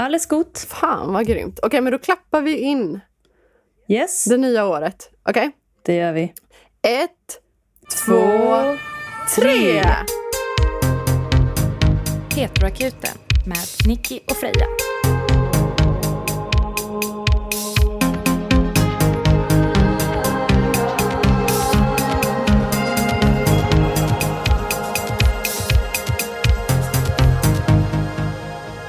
Alles 0.00 0.26
gott. 0.26 0.58
Fan 0.68 1.12
vad 1.12 1.26
grymt. 1.26 1.58
Okej, 1.62 1.80
men 1.80 1.92
då 1.92 1.98
klappar 1.98 2.40
vi 2.40 2.56
in 2.58 3.00
Yes, 3.88 4.24
det 4.24 4.36
nya 4.36 4.66
året. 4.66 5.10
Okej? 5.28 5.50
det 5.84 5.94
gör 5.94 6.12
vi. 6.12 6.22
Ett, 6.82 7.40
två, 8.04 8.56
tre! 9.36 9.82
Heteroakuten 12.36 13.18
med 13.46 13.88
Nicky 13.88 14.20
och 14.30 14.36
Freja. 14.36 14.66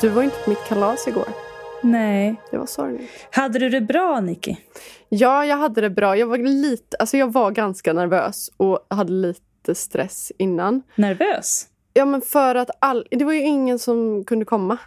Du 0.01 0.09
var 0.09 0.23
inte 0.23 0.35
på 0.43 0.49
mitt 0.49 0.63
kalas 0.67 1.07
igår. 1.07 1.27
Nej. 1.83 2.35
Det 2.51 2.57
var 2.57 2.65
sorgligt. 2.65 3.09
Hade 3.31 3.59
du 3.59 3.69
det 3.69 3.81
bra, 3.81 4.19
Nicky? 4.19 4.55
Ja, 5.09 5.45
jag 5.45 5.57
hade 5.57 5.81
det 5.81 5.89
bra. 5.89 6.17
Jag 6.17 6.27
var 6.27 6.37
lite, 6.37 6.97
alltså 6.99 7.17
jag 7.17 7.33
var 7.33 7.51
ganska 7.51 7.93
nervös 7.93 8.51
och 8.57 8.79
hade 8.89 9.11
lite 9.11 9.75
stress 9.75 10.31
innan. 10.37 10.81
Nervös? 10.95 11.67
Ja, 11.93 12.05
men 12.05 12.21
för 12.21 12.55
att 12.55 12.69
all, 12.79 13.07
det 13.11 13.25
var 13.25 13.33
ju 13.33 13.41
ingen 13.41 13.79
som 13.79 14.23
kunde 14.23 14.45
komma. 14.45 14.77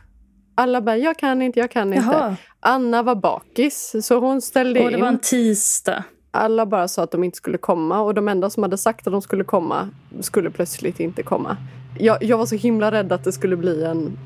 Alla 0.55 0.80
bara, 0.80 0.97
jag 0.97 1.19
kan 1.19 1.42
inte, 1.42 1.59
jag 1.61 1.70
kan 1.70 1.92
inte. 1.95 2.06
Jaha. 2.12 2.37
Anna 2.61 3.03
var 3.03 3.15
bakis, 3.15 3.95
så 4.03 4.19
hon 4.19 4.41
ställde 4.42 4.81
Och 4.84 4.91
det 4.91 4.95
in. 4.95 5.01
var 5.01 5.09
en 5.09 5.19
tisdag. 5.19 6.05
Alla 6.31 6.67
bara 6.67 6.89
sa 6.89 7.03
att 7.03 7.11
de 7.11 7.25
inte 7.25 7.37
skulle 7.37 7.59
komma 7.59 8.01
och 8.01 8.15
de 8.15 8.29
enda 8.29 8.51
som 8.51 8.62
hade 8.62 8.79
sagt 8.79 9.06
att 9.06 9.12
de 9.12 9.23
skulle 9.23 9.45
komma 9.45 9.89
skulle 10.20 10.51
plötsligt 10.51 11.01
inte 11.01 11.23
komma. 11.23 11.56
Jag, 11.98 12.23
jag 12.25 12.39
var 12.39 12.47
så 12.47 12.55
himla 12.56 12.91
rädd 12.92 13.12
att 13.12 13.25
det 13.25 13.33
skulle 13.33 13.56
bli 13.56 13.84
en 13.84 14.19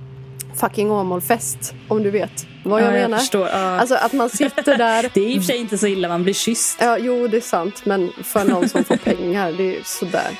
fucking 0.57 0.91
Åmålfest, 0.91 1.75
om 1.89 2.03
du 2.03 2.11
vet 2.11 2.47
vad 2.63 2.83
jag 2.83 2.89
ja, 2.89 2.93
menar. 2.93 3.09
Jag 3.09 3.21
förstår. 3.21 3.49
Ja. 3.49 3.81
Alltså 3.81 3.95
att 3.95 4.13
man 4.13 4.31
sitter 4.31 4.79
där. 4.79 5.11
det 5.15 5.21
är 5.21 5.29
i 5.29 5.39
och 5.39 5.43
för 5.43 5.47
sig 5.47 5.57
inte 5.57 5.79
så 5.79 5.87
illa, 5.87 6.09
man 6.09 6.23
blir 6.23 6.35
kysst. 6.35 6.79
Ja, 6.81 6.99
jo, 6.99 7.29
det 7.29 7.37
är 7.37 7.41
sant, 7.41 7.85
men 7.85 8.13
för 8.23 8.45
någon 8.45 8.69
som 8.69 8.85
får 8.85 8.97
pengar, 8.97 9.53
det 9.53 9.77
är 9.77 9.83
sådär. 9.85 10.31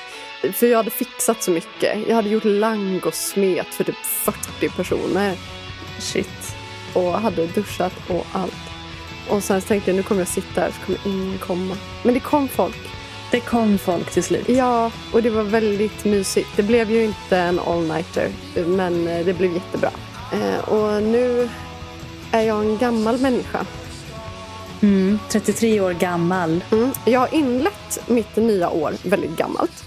För 0.53 0.67
jag 0.67 0.77
hade 0.77 0.89
fixat 0.89 1.43
så 1.43 1.51
mycket. 1.51 2.07
Jag 2.07 2.15
hade 2.15 2.29
gjort 2.29 2.45
langosmet 2.45 3.67
för 3.67 3.83
typ 3.83 4.05
40 4.05 4.69
personer 4.69 5.35
Shit. 5.99 6.55
och 6.93 7.11
hade 7.11 7.47
duschat 7.47 7.93
och 8.07 8.25
allt. 8.31 8.53
Och 9.29 9.43
sen 9.43 9.61
tänkte 9.61 9.91
jag 9.91 9.95
nu 9.95 10.03
kommer 10.03 10.21
jag 10.21 10.27
sitta 10.27 10.61
här 10.61 10.71
så 10.71 10.85
kommer 10.85 10.99
ingen 11.05 11.37
komma. 11.37 11.77
Men 12.03 12.13
det 12.13 12.19
kom 12.19 12.47
folk. 12.47 12.77
Det 13.31 13.39
kom 13.39 13.77
folk 13.77 14.11
till 14.11 14.23
slut. 14.23 14.49
Ja, 14.49 14.91
och 15.13 15.23
det 15.23 15.29
var 15.29 15.43
väldigt 15.43 16.05
mysigt. 16.05 16.49
Det 16.55 16.63
blev 16.63 16.91
ju 16.91 17.03
inte 17.03 17.37
en 17.37 17.59
all-nighter, 17.59 18.29
men 18.65 19.07
eh, 19.07 19.25
det 19.25 19.33
blev 19.33 19.53
jättebra. 19.53 19.89
Eh, 20.33 20.69
Och 20.69 21.03
nu 21.03 21.49
är 22.31 22.41
jag 22.41 22.59
en 22.65 22.77
gammal 22.77 23.17
människa. 23.19 23.65
Mm, 24.81 25.19
33 25.29 25.81
år 25.81 25.91
gammal. 25.93 26.63
Mm. 26.71 26.89
Jag 27.05 27.19
har 27.19 27.33
inlett 27.33 27.99
mitt 28.09 28.35
nya 28.35 28.69
år 28.69 28.93
väldigt 29.09 29.37
gammalt. 29.37 29.83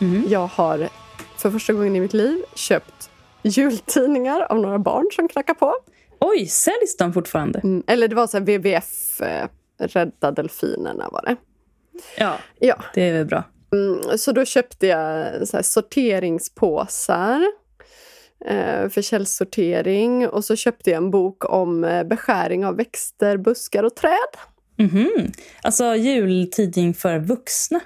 Mm. 0.00 0.24
Jag 0.28 0.46
har 0.46 0.88
för 1.36 1.50
första 1.50 1.72
gången 1.72 1.96
i 1.96 2.00
mitt 2.00 2.14
liv 2.14 2.42
köpt 2.54 3.10
jultidningar 3.42 4.40
av 4.40 4.58
några 4.60 4.78
barn 4.78 5.06
som 5.12 5.28
knackar 5.28 5.54
på. 5.54 5.74
Oj, 6.20 6.46
säljs 6.46 6.96
de 6.98 7.12
fortfarande? 7.12 7.58
Mm. 7.58 7.82
Eller 7.86 8.08
det 8.08 8.14
var 8.14 8.26
så 8.26 8.36
här 8.36 8.44
WWF, 8.44 9.20
eh, 9.20 9.48
Rädda 9.78 10.30
delfinerna 10.30 11.08
var 11.12 11.22
det. 11.22 11.36
Ja, 12.18 12.34
Ja, 12.58 12.76
det 12.94 13.02
är 13.08 13.12
väl 13.12 13.26
bra. 13.26 13.44
mm. 13.72 14.18
så 14.18 14.32
då 14.32 14.44
köpte 14.44 14.86
jag 14.86 15.26
så 15.48 15.62
sorteringspåsar 15.62 17.42
för 18.90 19.02
källsortering. 19.02 20.28
Och 20.28 20.44
så 20.44 20.56
köpte 20.56 20.90
jag 20.90 20.96
en 20.96 21.10
bok 21.10 21.44
om 21.52 21.84
eh, 21.84 22.04
beskäring 22.04 22.66
av 22.66 22.76
växter, 22.76 23.36
buskar 23.36 23.82
och 23.82 23.94
träd. 23.96 24.36
Mhm. 24.78 25.32
Alltså 25.62 25.94
jultidning 25.94 26.94
för 26.94 27.18
vuxna, 27.18 27.80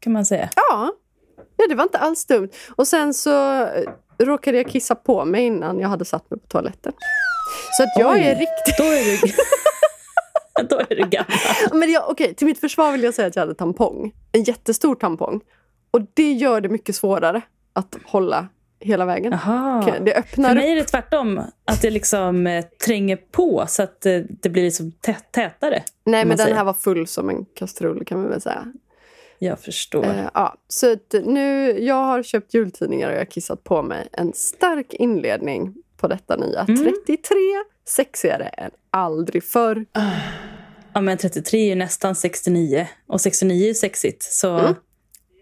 kan 0.00 0.12
man 0.12 0.24
säga. 0.24 0.48
Ja, 0.56 0.92
ja 1.56 1.66
det 1.68 1.74
var 1.74 1.84
inte 1.84 1.98
alls 1.98 2.26
dumt. 2.26 2.48
Och 2.76 2.88
sen 2.88 3.14
så 3.14 3.62
eh, 3.64 3.84
råkade 4.18 4.56
jag 4.56 4.68
kissa 4.68 4.94
på 4.94 5.24
mig 5.24 5.46
innan 5.46 5.80
jag 5.80 5.88
hade 5.88 6.04
satt 6.04 6.30
mig 6.30 6.40
på 6.40 6.46
toaletten. 6.46 6.92
Så 7.76 7.82
att 7.82 7.92
jag 7.98 8.12
Oj. 8.12 8.20
är 8.20 8.34
riktigt... 8.34 8.76
Då 8.78 8.84
är 8.84 9.04
du, 9.04 9.32
Då 10.68 10.78
är 10.78 10.96
du 10.96 11.08
gammal. 11.08 11.30
Men 11.72 11.90
jag, 11.90 12.10
okej, 12.10 12.34
till 12.34 12.46
mitt 12.46 12.60
försvar 12.60 12.92
vill 12.92 13.02
jag 13.02 13.14
säga 13.14 13.28
att 13.28 13.36
jag 13.36 13.42
hade 13.42 13.54
tampong. 13.54 14.12
En 14.32 14.42
jättestor 14.42 14.94
tampong. 14.94 15.40
Och 15.90 16.00
det 16.14 16.32
gör 16.32 16.60
det 16.60 16.68
mycket 16.68 16.96
svårare 16.96 17.42
att 17.72 17.96
hålla 18.04 18.48
hela 18.80 19.04
vägen. 19.06 19.34
Okej, 19.82 20.00
det 20.04 20.12
För 20.12 20.18
öppnar 20.20 20.54
mig 20.54 20.64
upp. 20.64 20.70
är 20.70 20.74
det 20.76 20.84
tvärtom. 20.84 21.40
Att 21.64 21.82
det 21.82 21.90
liksom 21.90 22.46
eh, 22.46 22.64
tränger 22.86 23.16
på 23.16 23.64
så 23.68 23.82
att 23.82 24.06
eh, 24.06 24.18
det 24.28 24.48
blir 24.48 24.62
liksom 24.62 24.92
tä- 25.06 25.14
tätare. 25.30 25.82
Nej, 26.04 26.24
men 26.24 26.36
den 26.36 26.46
säga. 26.46 26.56
här 26.56 26.64
var 26.64 26.72
full 26.74 27.06
som 27.06 27.28
en 27.30 27.44
kastrull 27.54 28.04
kan 28.04 28.20
man 28.20 28.30
väl 28.30 28.40
säga. 28.40 28.72
Jag 29.38 29.60
förstår. 29.60 30.04
Eh, 30.04 30.28
ja, 30.34 30.54
så 30.68 30.96
nu, 31.24 31.78
jag 31.80 32.04
har 32.04 32.22
köpt 32.22 32.54
jultidningar 32.54 33.08
och 33.08 33.14
jag 33.14 33.20
har 33.20 33.24
kissat 33.24 33.64
på 33.64 33.82
mig 33.82 34.08
en 34.12 34.32
stark 34.32 34.94
inledning 34.94 35.74
på 35.96 36.08
detta 36.08 36.36
nya. 36.36 36.60
Mm. 36.68 36.84
33, 36.84 37.36
sexigare 37.88 38.44
än 38.48 38.70
aldrig 38.90 39.44
förr. 39.44 39.84
Ja, 40.92 41.00
men 41.00 41.18
33 41.18 41.60
är 41.60 41.66
ju 41.68 41.74
nästan 41.74 42.14
69. 42.14 42.88
Och 43.06 43.20
69 43.20 43.62
är 43.64 43.68
ju 43.68 43.74
sexigt. 43.74 44.22
Så 44.22 44.58
Mm. 44.58 44.74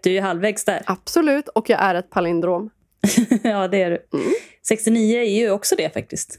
du 0.03 0.11
är 0.11 0.15
ju 0.15 0.21
halvvägs 0.21 0.65
där. 0.65 0.83
Absolut, 0.87 1.49
och 1.49 1.71
jag 1.71 1.81
är 1.81 1.95
ett 1.95 2.11
palindrom. 2.11 2.71
ja, 3.43 3.69
det 3.69 3.83
är 3.83 3.91
du. 3.91 4.19
Mm. 4.19 4.33
69 4.69 5.19
är 5.19 5.25
ju 5.25 5.51
också 5.51 5.77
det 5.77 5.95
faktiskt. 5.95 6.39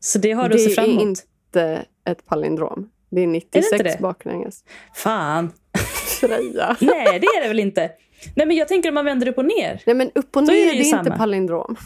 Så 0.00 0.18
det 0.18 0.32
har 0.32 0.48
du 0.48 0.56
det 0.56 0.64
att 0.64 0.68
se 0.70 0.74
fram 0.74 0.84
är 0.84 0.88
emot. 0.88 1.02
inte 1.02 1.84
ett 2.08 2.26
palindrom. 2.26 2.90
Det 3.10 3.20
är 3.20 3.24
Är 3.24 3.26
96 3.28 3.70
det 3.70 3.76
inte 3.76 3.96
det? 3.96 4.02
baklänges. 4.02 4.64
Fan. 4.94 5.52
Freja. 6.20 6.76
Nej, 6.80 7.20
det 7.20 7.26
är 7.26 7.42
det 7.42 7.48
väl 7.48 7.60
inte. 7.60 7.90
Nej, 8.36 8.46
men 8.46 8.56
jag 8.56 8.68
tänker 8.68 8.88
om 8.88 8.94
man 8.94 9.04
vänder 9.04 9.28
upp 9.28 9.38
och 9.38 9.44
ner. 9.44 9.82
Nej 9.86 9.96
men 9.96 10.10
upp 10.14 10.36
och 10.36 10.42
ner, 10.42 10.52
är 10.52 10.72
det 10.72 10.78
det 10.82 10.90
är, 10.90 10.98
inte 10.98 11.10
palindrom. 11.10 11.76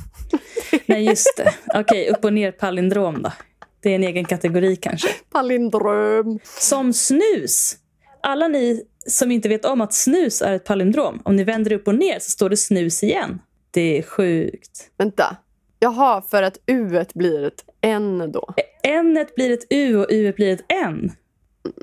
Nej, 0.86 1.04
just 1.04 1.36
det. 1.36 1.54
Okej, 1.80 2.08
upp 2.08 2.24
och 2.24 2.32
ner 2.32 2.52
palindrom 2.52 3.22
då. 3.22 3.32
Det 3.82 3.90
är 3.90 3.94
en 3.94 4.04
egen 4.04 4.24
kategori 4.24 4.76
kanske. 4.76 5.08
Palindrom. 5.32 6.38
Som 6.44 6.92
snus. 6.92 7.76
Alla 8.22 8.48
ni 8.48 8.82
som 9.06 9.30
inte 9.30 9.48
vet 9.48 9.64
om 9.64 9.80
att 9.80 9.94
snus 9.94 10.42
är 10.42 10.52
ett 10.52 10.64
palindrom. 10.64 11.22
Om 11.24 11.36
ni 11.36 11.44
vänder 11.44 11.72
upp 11.72 11.88
och 11.88 11.94
ner 11.94 12.18
så 12.18 12.30
står 12.30 12.50
det 12.50 12.56
snus 12.56 13.02
igen. 13.02 13.38
Det 13.70 13.98
är 13.98 14.02
sjukt. 14.02 14.90
Vänta. 14.96 15.36
Jaha, 15.80 16.22
för 16.22 16.42
att 16.42 16.58
u 16.66 17.04
blir 17.14 17.44
ett 17.44 17.64
n 17.80 18.30
då. 18.32 18.54
N 18.82 19.26
blir 19.36 19.52
ett 19.52 19.66
U 19.70 19.96
och 19.98 20.06
U 20.10 20.32
blir 20.36 20.52
ett 20.52 20.64
N. 20.86 21.12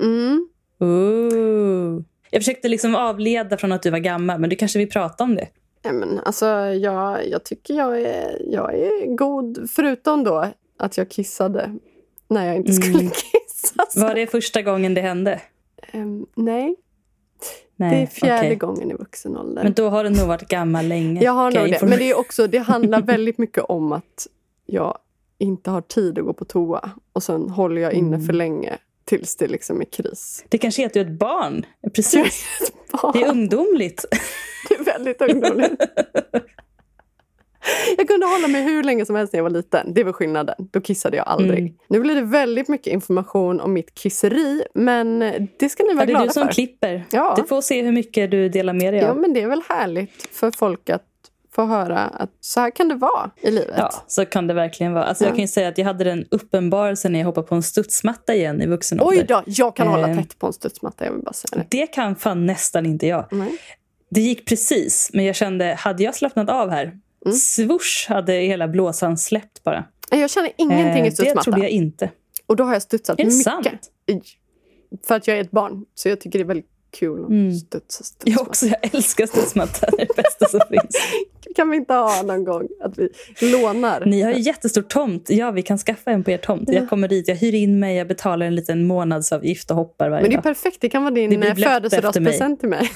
Mm. 0.01 0.47
Ooh. 0.79 2.01
Jag 2.31 2.41
försökte 2.41 2.68
liksom 2.68 2.95
avleda 2.95 3.57
från 3.57 3.72
att 3.72 3.84
du 3.84 3.90
var 3.90 4.00
gammal, 4.00 4.40
men 4.40 4.50
du 4.50 4.56
kanske 4.56 4.79
vill 4.79 4.90
prata 4.90 5.24
om 5.24 5.35
det? 5.35 5.47
Men 5.91 6.19
alltså, 6.19 6.45
jag, 6.56 7.28
jag 7.29 7.44
tycker 7.45 7.74
jag 7.74 8.01
är, 8.01 8.41
jag 8.51 8.74
är 8.74 9.16
god. 9.16 9.69
Förutom 9.69 10.24
då 10.24 10.47
att 10.78 10.97
jag 10.97 11.09
kissade 11.09 11.75
när 12.28 12.45
jag 12.47 12.56
inte 12.56 12.74
skulle 12.74 13.00
Mm. 13.00 13.12
kissa. 13.12 13.85
Så, 13.90 14.01
Var 14.01 14.16
det 14.16 14.28
första 14.28 14.62
gången 14.62 14.94
det 14.94 15.01
hände? 15.01 15.41
ehm, 15.91 16.25
nej, 16.35 16.75
Nej, 17.75 17.96
det 17.96 18.02
är 18.02 18.06
fjärde 18.08 18.40
okej. 18.47 18.56
gången 18.56 18.91
i 18.91 18.94
vuxen 18.94 19.38
ålder. 19.38 19.63
Men 19.63 19.74
då 19.74 19.90
har 19.90 20.03
du 20.03 20.09
nog 20.09 20.28
varit 20.28 20.47
gammal 20.47 20.88
länge. 20.88 21.24
jag 21.24 21.31
har 21.31 21.52
nog 21.52 21.69
det. 21.72 21.81
Men 21.81 21.90
det, 22.00 22.09
är 22.09 22.18
också, 22.19 22.47
det 22.47 22.58
handlar 22.58 23.02
väldigt 23.02 23.38
mycket 23.38 23.63
om 23.63 23.91
att 23.91 24.28
jag 24.66 24.97
inte 25.38 25.69
har 25.72 25.81
tid 25.81 26.19
att 26.19 26.25
gå 26.25 26.34
på 26.34 26.46
toa. 26.46 26.90
Och 27.13 27.24
sen 27.24 27.50
håller 27.50 27.81
jag 27.81 27.94
inne 27.94 28.16
Mm. 28.16 28.25
för 28.25 28.34
länge 28.34 28.78
tills 29.06 29.36
det 29.36 29.47
liksom 29.47 29.81
är 29.81 29.86
kris. 29.86 30.46
det 30.50 30.58
kanske 30.58 30.81
är 30.81 30.86
att 30.86 30.94
du 30.94 31.00
är 31.00 31.06
ett 31.06 31.19
barn. 31.19 31.66
Precis. 31.96 32.46
Barn. 32.91 33.12
Det 33.13 33.22
är 33.24 33.30
ungdomligt. 33.30 34.06
Det 34.69 34.75
är 34.75 34.84
väldigt 34.84 35.22
ungdomligt. 35.22 35.81
Jag 37.98 38.08
kunde 38.08 38.26
hålla 38.26 38.48
mig 38.48 38.64
hur 38.64 38.84
länge 38.84 39.06
som 39.06 39.16
helst 39.16 39.34
när 39.34 39.38
jag 39.38 39.44
var 39.44 39.50
liten. 39.50 39.94
Det 39.94 40.03
var 40.03 40.14
skillnaden. 40.14 40.56
Då 40.72 40.81
kissade 40.81 41.18
jag 41.18 41.28
aldrig. 41.28 41.59
Mm. 41.59 41.74
Nu 41.89 42.00
blir 42.00 42.16
det 42.16 42.22
väldigt 42.22 42.68
mycket 42.68 42.94
information 42.94 43.62
om 43.62 43.74
mitt 43.74 43.95
kisseri. 43.95 44.63
Men 44.74 45.19
det 45.60 45.69
ska 45.69 45.84
ni 45.84 45.94
vara 45.94 46.01
Ja, 46.01 46.06
det 46.06 46.12
är 46.12 46.13
glada 46.13 46.25
du 46.25 46.34
som 46.34 46.45
för. 46.48 46.54
klipper. 46.54 47.04
Ja. 47.12 47.34
Du 47.38 47.44
får 47.44 47.62
se 47.62 47.81
hur 47.81 47.92
mycket 47.92 48.31
du 48.31 48.50
delar 48.50 48.74
med 48.74 48.94
dig 48.94 49.01
Ja, 49.01 49.10
av. 49.10 49.18
men 49.18 49.34
det 49.34 49.42
är 49.42 49.48
väl 49.48 49.62
härligt 49.69 50.28
för 50.36 50.51
folk 50.51 50.89
att 50.89 51.04
få 51.56 51.66
höra 51.66 52.00
att 52.00 52.30
så 52.42 52.60
här 52.60 52.69
kan 52.69 52.88
det 52.88 52.95
vara 52.95 53.31
i 53.42 53.51
livet. 53.51 53.75
Ja, 53.78 53.92
så 54.07 54.25
kan 54.25 54.48
det 54.48 54.54
verkligen 54.54 54.94
vara. 54.94 55.04
Alltså, 55.06 55.24
Ja. 55.24 55.28
Jag 55.28 55.36
kan 55.36 55.42
ju 55.42 55.48
säga 55.48 55.68
att 55.68 55.78
jag 55.78 55.86
hade 55.86 56.04
den 56.04 56.25
uppenbarelsen 56.31 57.12
när 57.12 57.19
jag 57.19 57.25
hoppade 57.25 57.48
på 57.48 57.56
en 57.56 57.63
studsmatta 57.63 58.36
igen 58.36 58.62
i 58.62 58.68
vuxen 58.68 59.01
ålder. 59.01 59.19
Oj 59.22 59.25
då, 59.28 59.44
jag 59.45 59.75
kan 59.75 59.88
hålla 59.88 60.10
Eh. 60.10 60.18
tätt 60.18 60.39
på 60.39 60.48
en 60.48 60.54
studsmatta. 60.54 61.06
Jag 61.06 61.12
vill 61.12 61.22
bara 61.22 61.34
säga 61.34 61.63
det. 61.69 61.78
Det 61.80 61.88
kan 61.88 62.16
fan 62.16 62.45
nästan 62.45 62.86
inte 62.86 63.07
jag. 63.07 63.25
Nej. 63.31 63.57
Det 64.10 64.22
gick 64.22 64.48
precis, 64.48 65.10
men 65.13 65.25
jag 65.25 65.36
kände, 65.36 65.75
hade 65.80 66.04
jag 66.04 66.16
slappnat 66.16 66.50
av 66.50 66.69
här, 66.69 66.92
Mm. 67.25 67.38
swoosh 67.38 68.07
hade 68.10 68.33
hela 68.33 68.68
blåsan 68.68 69.18
släppt 69.18 69.63
bara. 69.63 69.83
Jag 70.12 70.30
känner 70.30 70.51
ingenting 70.57 70.88
Eh, 71.01 71.07
i 71.07 71.10
det 71.10 71.16
studsmatta. 71.16 71.42
trodde 71.44 71.60
jag 71.60 71.69
inte. 71.69 72.10
Och 72.48 72.56
då 72.56 72.63
har 72.63 72.74
jag 72.74 72.81
studsat 72.81 73.18
det 73.18 73.24
mycket. 73.24 73.44
sant? 73.44 73.68
För 75.07 75.16
att 75.16 75.27
jag 75.27 75.38
är 75.38 75.42
ett 75.42 75.51
barn. 75.51 75.86
Så 75.95 76.10
jag 76.10 76.19
tycker 76.22 76.39
det 76.39 76.44
är 76.44 76.48
väldigt 76.48 76.69
kul 77.00 77.24
att 77.24 77.30
Mm. 77.30 77.54
studsa 77.56 77.83
Jag 78.00 78.06
studsmatta. 78.06 78.42
också, 78.50 78.66
jag 78.66 78.95
älskar 78.95 79.25
studsmatta. 79.25 79.88
Det 79.92 80.01
är 80.01 80.07
det 80.07 80.16
bästa 80.16 80.48
som 80.48 80.60
finns. 80.69 80.95
Kan 81.56 81.69
vi 81.69 81.77
inte 81.77 81.94
ha 81.94 82.22
någon 82.24 82.44
gång 82.44 82.68
att 82.81 82.98
vi 82.98 83.10
lånar? 83.51 84.06
Ni 84.06 84.22
har 84.22 84.31
ju 84.31 84.39
jättestor 84.39 84.81
tomt. 84.81 85.30
Ja, 85.30 85.51
vi 85.51 85.62
kan 85.62 85.77
skaffa 85.77 86.12
en 86.12 86.24
på 86.24 86.31
er 86.31 86.38
tomt. 86.38 86.69
Jag 86.72 86.89
kommer 86.89 87.07
dit, 87.07 87.27
jag 87.27 87.36
hyr 87.36 87.56
in 87.56 87.80
mig, 87.80 87.95
jag 87.98 88.07
betalar 88.07 88.45
en 88.45 88.56
liten 88.56 88.88
månadsavgift 88.88 89.72
och 89.72 89.77
hoppar 89.77 90.10
varje 90.10 90.22
Men 90.22 90.30
det 90.30 90.33
är 90.33 90.38
dag. 90.38 90.44
perfekt, 90.44 90.77
det 90.81 90.89
kan 90.89 91.04
vara 91.04 91.13
din 91.13 91.39
Det 91.39 91.48
eh, 91.48 91.56
födelsedagspresent 91.56 92.60
till 92.60 92.69
mig. 92.69 92.89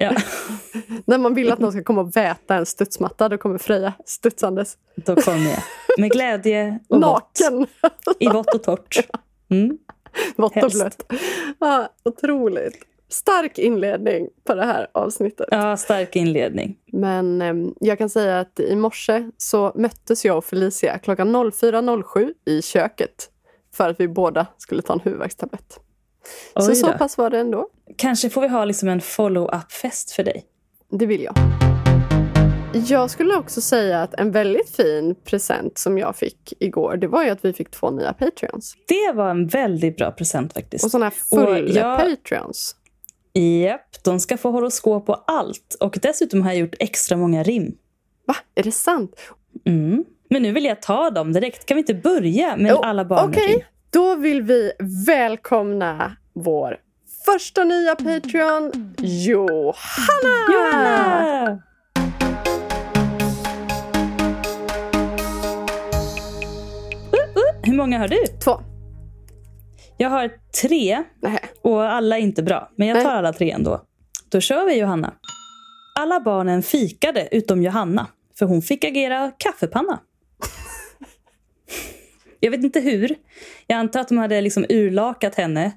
Ja, 0.00 0.12
När 1.04 1.18
man 1.18 1.34
vill 1.34 1.52
att 1.52 1.58
någon 1.58 1.72
ska 1.72 1.82
komma 1.82 2.00
och 2.00 2.16
väta 2.16 2.54
en 2.54 2.66
studsmatta, 2.66 3.28
då 3.28 3.38
kommer 3.38 3.58
Freja 3.58 3.92
studsandes. 4.04 4.78
då 4.94 5.16
kommer 5.16 5.50
jag. 5.50 5.62
Med 5.98 6.10
glädje 6.10 6.78
och 6.88 6.96
vått. 7.02 7.40
Naken! 7.40 7.66
I 8.18 8.28
vått 8.28 8.54
och 8.54 8.62
torrt. 8.62 8.96
Mm. 9.52 9.78
Vått 10.36 10.52
och 10.56 10.62
Helst. 10.62 10.76
blött. 10.76 11.12
Ja, 11.58 11.88
otroligt. 12.04 12.78
Stark 13.08 13.58
inledning 13.58 14.28
på 14.44 14.54
det 14.54 14.64
här 14.64 14.88
avsnittet. 14.94 15.48
Ja, 15.50 15.76
stark 15.76 16.16
inledning. 16.16 16.76
Men 16.92 17.42
em, 17.42 17.74
jag 17.80 17.98
kan 17.98 18.10
säga 18.10 18.40
att 18.40 18.60
i 18.60 18.76
morse 18.76 19.30
så 19.36 19.72
möttes 19.74 20.24
jag 20.24 20.36
och 20.36 20.44
Felicia 20.44 20.98
klockan 20.98 21.36
04.07 21.36 22.32
i 22.44 22.62
köket. 22.62 23.30
För 23.74 23.88
att 23.90 24.00
vi 24.00 24.08
båda 24.08 24.46
skulle 24.56 24.82
ta 24.82 24.92
en 24.92 25.00
huvudvärkstablett. 25.00 25.80
Så 26.56 26.68
Oj 26.70 26.76
så 26.76 26.86
då. 26.86 26.98
pass 26.98 27.18
var 27.18 27.30
det 27.30 27.38
ändå. 27.38 27.68
Kanske 27.96 28.30
får 28.30 28.40
vi 28.40 28.48
ha 28.48 28.64
liksom 28.64 28.88
en 28.88 29.00
follow-up-fest 29.00 30.10
för 30.12 30.22
dig. 30.24 30.44
Det 30.90 31.06
vill 31.06 31.22
jag. 31.22 31.34
Jag 32.86 33.10
skulle 33.10 33.36
också 33.36 33.60
säga 33.60 34.02
att 34.02 34.14
en 34.14 34.30
väldigt 34.32 34.70
fin 34.76 35.14
present 35.24 35.78
som 35.78 35.98
jag 35.98 36.16
fick 36.16 36.52
igår, 36.60 36.96
det 36.96 37.06
var 37.08 37.24
ju 37.24 37.30
att 37.30 37.44
vi 37.44 37.52
fick 37.52 37.70
två 37.70 37.90
nya 37.90 38.12
Patreons. 38.12 38.74
Det 38.88 39.12
var 39.14 39.30
en 39.30 39.46
väldigt 39.46 39.96
bra 39.96 40.10
present 40.10 40.52
faktiskt. 40.52 40.84
Och 40.84 40.90
sådana 40.90 41.04
här 41.04 41.12
Och 41.40 41.48
full 41.48 41.76
jag- 41.76 41.98
Patreons. 41.98 42.76
Japp, 43.32 44.02
de 44.04 44.20
ska 44.20 44.36
få 44.36 44.50
horoskop 44.50 45.06
på 45.06 45.14
allt. 45.14 45.76
Och 45.80 45.98
dessutom 46.02 46.42
har 46.42 46.50
jag 46.50 46.58
gjort 46.60 46.74
extra 46.78 47.16
många 47.16 47.42
rim. 47.42 47.72
Va? 48.26 48.36
Är 48.54 48.62
det 48.62 48.72
sant? 48.72 49.16
Mm. 49.66 50.04
Men 50.30 50.42
nu 50.42 50.52
vill 50.52 50.64
jag 50.64 50.82
ta 50.82 51.10
dem 51.10 51.32
direkt. 51.32 51.66
Kan 51.66 51.74
vi 51.74 51.80
inte 51.80 51.94
börja 51.94 52.56
med 52.56 52.70
Jo, 52.70 52.76
alla 52.82 53.04
barn 53.04 53.30
Okej, 53.30 53.66
då 53.90 54.14
vill 54.14 54.42
vi 54.42 54.72
välkomna 55.06 56.16
vår 56.34 56.76
första 57.24 57.64
nya 57.64 57.94
Patreon, 57.94 58.94
Johanna! 58.98 59.74
Johanna! 60.52 61.62
Hur 67.62 67.76
många 67.76 67.98
har 67.98 68.08
du? 68.08 68.26
Två. 68.44 68.60
Jag 69.96 70.10
har 70.10 70.30
tre 70.62 71.04
Nej. 71.22 71.40
och 71.62 71.82
alla 71.82 72.18
är 72.18 72.22
inte 72.22 72.42
bra. 72.42 72.70
Men 72.76 72.88
jag 72.88 73.02
tar 73.02 73.10
alla 73.10 73.32
tre 73.32 73.50
ändå. 73.50 73.82
Då 74.28 74.40
kör 74.40 74.66
vi 74.66 74.78
Johanna. 74.78 75.14
Alla 75.98 76.20
barnen 76.20 76.62
fikade 76.62 77.28
utom 77.32 77.62
Johanna. 77.62 78.06
För 78.38 78.46
hon 78.46 78.62
fick 78.62 78.84
agera 78.84 79.32
kaffepanna. 79.38 80.00
Jag 82.40 82.50
vet 82.50 82.64
inte 82.64 82.80
hur. 82.80 83.14
Jag 83.66 83.78
antar 83.78 84.00
att 84.00 84.08
de 84.08 84.18
hade 84.18 84.40
liksom 84.40 84.66
urlakat 84.68 85.34
henne. 85.34 85.72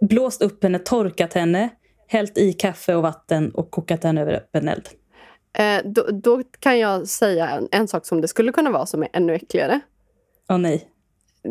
Blåst 0.00 0.42
upp 0.42 0.62
henne, 0.62 0.78
torkat 0.78 1.32
henne. 1.32 1.68
Hällt 2.08 2.38
i 2.38 2.52
kaffe 2.52 2.94
och 2.94 3.02
vatten 3.02 3.50
och 3.50 3.70
kokat 3.70 4.02
den 4.02 4.18
över 4.18 4.32
öppen 4.32 4.68
eld. 4.68 4.88
Eh, 5.58 5.80
då, 5.84 6.02
då 6.02 6.42
kan 6.58 6.78
jag 6.78 7.08
säga 7.08 7.48
en, 7.48 7.68
en 7.70 7.88
sak 7.88 8.06
som 8.06 8.20
det 8.20 8.28
skulle 8.28 8.52
kunna 8.52 8.70
vara 8.70 8.86
som 8.86 9.02
är 9.02 9.08
ännu 9.12 9.34
äckligare. 9.34 9.80
Åh 10.48 10.58
nej. 10.58 10.88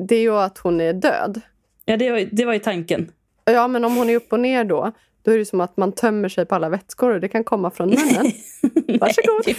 Det 0.07 0.15
är 0.15 0.21
ju 0.21 0.35
att 0.35 0.57
hon 0.57 0.81
är 0.81 0.93
död. 0.93 1.41
Ja, 1.85 1.97
det 1.97 2.11
var, 2.11 2.29
det 2.31 2.45
var 2.45 2.53
ju 2.53 2.59
tanken. 2.59 3.11
Ja, 3.45 3.67
men 3.67 3.85
om 3.85 3.95
hon 3.95 4.09
är 4.09 4.15
upp 4.15 4.33
och 4.33 4.39
ner 4.39 4.63
då, 4.63 4.91
då 5.23 5.31
är 5.31 5.37
det 5.37 5.45
som 5.45 5.61
att 5.61 5.77
man 5.77 5.91
tömmer 5.91 6.29
sig 6.29 6.45
på 6.45 6.55
alla 6.55 6.69
vätskor 6.69 7.13
och 7.13 7.19
det 7.19 7.27
kan 7.27 7.43
komma 7.43 7.71
från 7.71 7.89
munnen. 7.89 8.31
Varsågod. 8.99 9.41
Nej. 9.45 9.55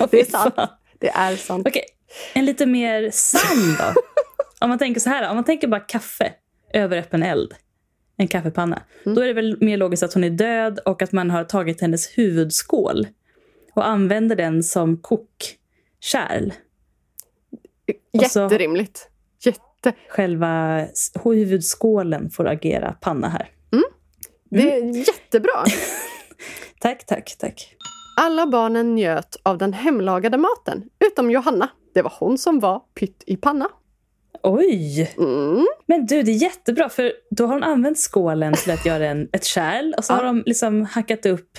Åh, 0.00 0.08
Det 0.10 0.20
är 0.20 0.24
sant. 0.30 0.54
Det 0.98 1.08
är 1.08 1.36
sant. 1.36 1.68
Okej, 1.68 1.84
en 2.32 2.44
lite 2.44 2.66
mer 2.66 3.10
sann 3.12 3.76
då. 3.78 4.00
om 4.64 4.68
man 4.68 4.78
tänker 4.78 5.00
så 5.00 5.10
här, 5.10 5.30
om 5.30 5.36
man 5.36 5.44
tänker 5.44 5.68
bara 5.68 5.80
kaffe 5.80 6.32
över 6.72 6.98
öppen 6.98 7.22
eld, 7.22 7.54
en 8.16 8.28
kaffepanna. 8.28 8.82
Mm. 9.04 9.14
Då 9.14 9.22
är 9.22 9.26
det 9.26 9.32
väl 9.32 9.56
mer 9.60 9.76
logiskt 9.76 10.02
att 10.02 10.14
hon 10.14 10.24
är 10.24 10.30
död 10.30 10.78
och 10.78 11.02
att 11.02 11.12
man 11.12 11.30
har 11.30 11.44
tagit 11.44 11.80
hennes 11.80 12.18
huvudskål 12.18 13.06
och 13.74 13.86
använder 13.86 14.36
den 14.36 14.62
som 14.62 14.96
kokkärl. 14.96 16.52
Jätterimligt. 18.12 19.08
Jätte. 19.44 19.92
Själva 20.08 20.86
huvudskålen 21.24 22.30
får 22.30 22.48
agera 22.48 22.92
panna 23.00 23.28
här. 23.28 23.50
Det 24.54 24.76
är 24.76 25.08
jättebra. 25.08 25.64
Tack, 26.80 27.06
tack, 27.06 27.36
tack. 27.38 27.76
Alla 28.20 28.46
barnen 28.46 28.94
njöt 28.94 29.36
av 29.42 29.58
den 29.58 29.72
hemlagade 29.72 30.38
maten, 30.38 30.84
utom 31.06 31.30
Johanna. 31.30 31.68
Det 31.94 32.02
var 32.02 32.12
hon 32.18 32.38
som 32.38 32.60
var 32.60 32.82
pytt 32.94 33.24
i 33.26 33.36
panna. 33.36 33.68
Oj! 34.44 35.14
Mm. 35.18 35.66
Men 35.86 36.06
du, 36.06 36.22
det 36.22 36.30
är 36.30 36.42
jättebra 36.42 36.88
för 36.88 37.12
då 37.30 37.46
har 37.46 37.52
hon 37.54 37.62
använt 37.62 37.98
skålen 37.98 38.54
till 38.54 38.70
att 38.72 38.86
göra 38.86 39.06
en, 39.06 39.28
ett 39.32 39.44
kärl 39.44 39.94
och 39.98 40.04
så 40.04 40.12
Ja. 40.12 40.16
har 40.16 40.24
de 40.24 40.42
liksom 40.46 40.84
hackat 40.84 41.26
upp 41.26 41.50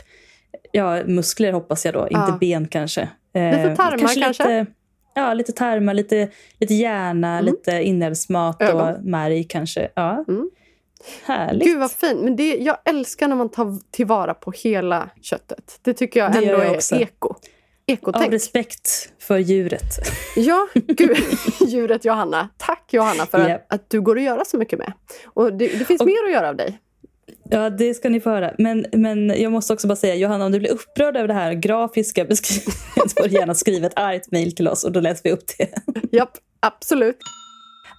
ja, 0.72 1.04
muskler 1.06 1.52
hoppas 1.54 1.86
jag 1.86 1.94
då, 1.94 2.02
inte 2.04 2.14
Ja. 2.14 2.38
ben 2.40 2.68
kanske. 2.68 3.10
Lite 3.34 3.76
tarmar 3.76 3.98
kanske? 3.98 4.28
Lite, 4.28 4.66
ja, 5.16 5.34
lite 5.34 5.52
tarmar, 5.52 5.94
lite, 5.94 6.30
lite 6.60 6.74
hjärna, 6.74 7.34
Mm. 7.34 7.46
lite 7.46 7.72
inälvsmat 7.84 8.62
och 8.74 9.04
märg 9.04 9.44
kanske. 9.44 9.90
Ja. 9.96 10.26
Mm. 10.28 10.50
Härligt. 11.26 11.68
Gud 11.68 11.80
vad 11.80 11.92
fint. 11.92 12.22
Men 12.22 12.36
det, 12.36 12.56
jag 12.58 12.78
älskar 12.86 13.28
när 13.28 13.36
man 13.36 13.50
tar 13.50 13.92
tillvara 13.92 14.34
på 14.34 14.52
hela 14.52 15.10
köttet. 15.22 15.80
Det 15.82 15.94
tycker 15.94 16.20
jag 16.20 16.36
ändå 16.36 16.52
jag 16.52 16.66
är 16.66 16.76
också. 16.76 16.96
Eko. 17.88 18.10
Av 18.10 18.16
Ekotänk. 18.16 18.34
respekt 18.34 19.14
för 19.20 19.38
djuret. 19.38 19.84
Ja, 20.36 20.68
gud. 20.74 21.18
Djuret 21.68 22.06
Johanna. 22.06 22.50
Tack 22.58 22.94
Johanna 22.94 23.26
för 23.26 23.50
Japp. 23.50 23.66
att, 23.74 23.74
att 23.82 23.90
du 23.90 24.02
går 24.02 24.18
att 24.18 24.24
göra 24.24 24.46
så 24.46 24.58
mycket 24.58 24.80
med. 24.80 24.94
Och 25.26 25.54
det, 25.54 25.68
det 25.68 25.86
finns 25.86 26.02
Och- 26.02 26.08
mer 26.08 26.24
att 26.28 26.32
göra 26.34 26.50
av 26.50 26.56
dig. 26.56 26.80
Ja, 27.50 27.70
det 27.70 27.94
ska 27.94 28.10
ni 28.10 28.20
få 28.20 28.30
höra. 28.30 28.54
Men, 28.58 28.86
men 28.92 29.28
jag 29.42 29.52
måste 29.52 29.74
också 29.74 29.88
bara 29.88 29.96
säga, 29.96 30.16
Johanna, 30.16 30.46
om 30.46 30.52
du 30.52 30.60
blir 30.60 30.72
upprörd 30.72 31.18
över 31.18 31.28
det 31.28 31.34
här 31.34 31.54
grafiska 31.54 32.26
beskrivningen 32.26 32.80
så 33.10 33.22
får 33.22 33.28
du 33.28 33.34
gärna 33.36 33.54
skriva 33.56 33.88
ett 33.88 34.00
argt 34.00 34.32
mejl 34.32 34.56
till 34.56 34.68
oss 34.68 34.84
och 34.84 34.92
då 34.92 35.00
läser 35.00 35.24
vi 35.24 35.32
upp 35.32 35.44
det. 35.58 35.70
Japp, 36.12 36.32
absolut. 36.60 37.18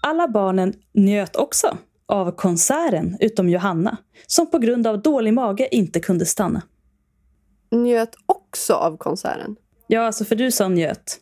Alla 0.02 0.28
barnen 0.28 0.74
njöt 0.94 1.36
också 1.36 1.76
av 2.08 2.30
konserten 2.32 3.16
utom 3.20 3.48
Johanna 3.48 3.96
som 4.26 4.50
på 4.50 4.58
grund 4.58 4.86
av 4.86 5.02
dålig 5.02 5.32
mage 5.34 5.68
inte 5.70 6.00
kunde 6.00 6.26
stanna. 6.26 6.62
Njöt 7.70 8.14
också 8.26 8.74
av 8.74 8.96
konserten. 8.96 9.56
Ja, 9.86 10.00
alltså 10.00 10.24
för 10.24 10.34
du 10.36 10.50
sa 10.50 10.68
njöt. 10.68 11.20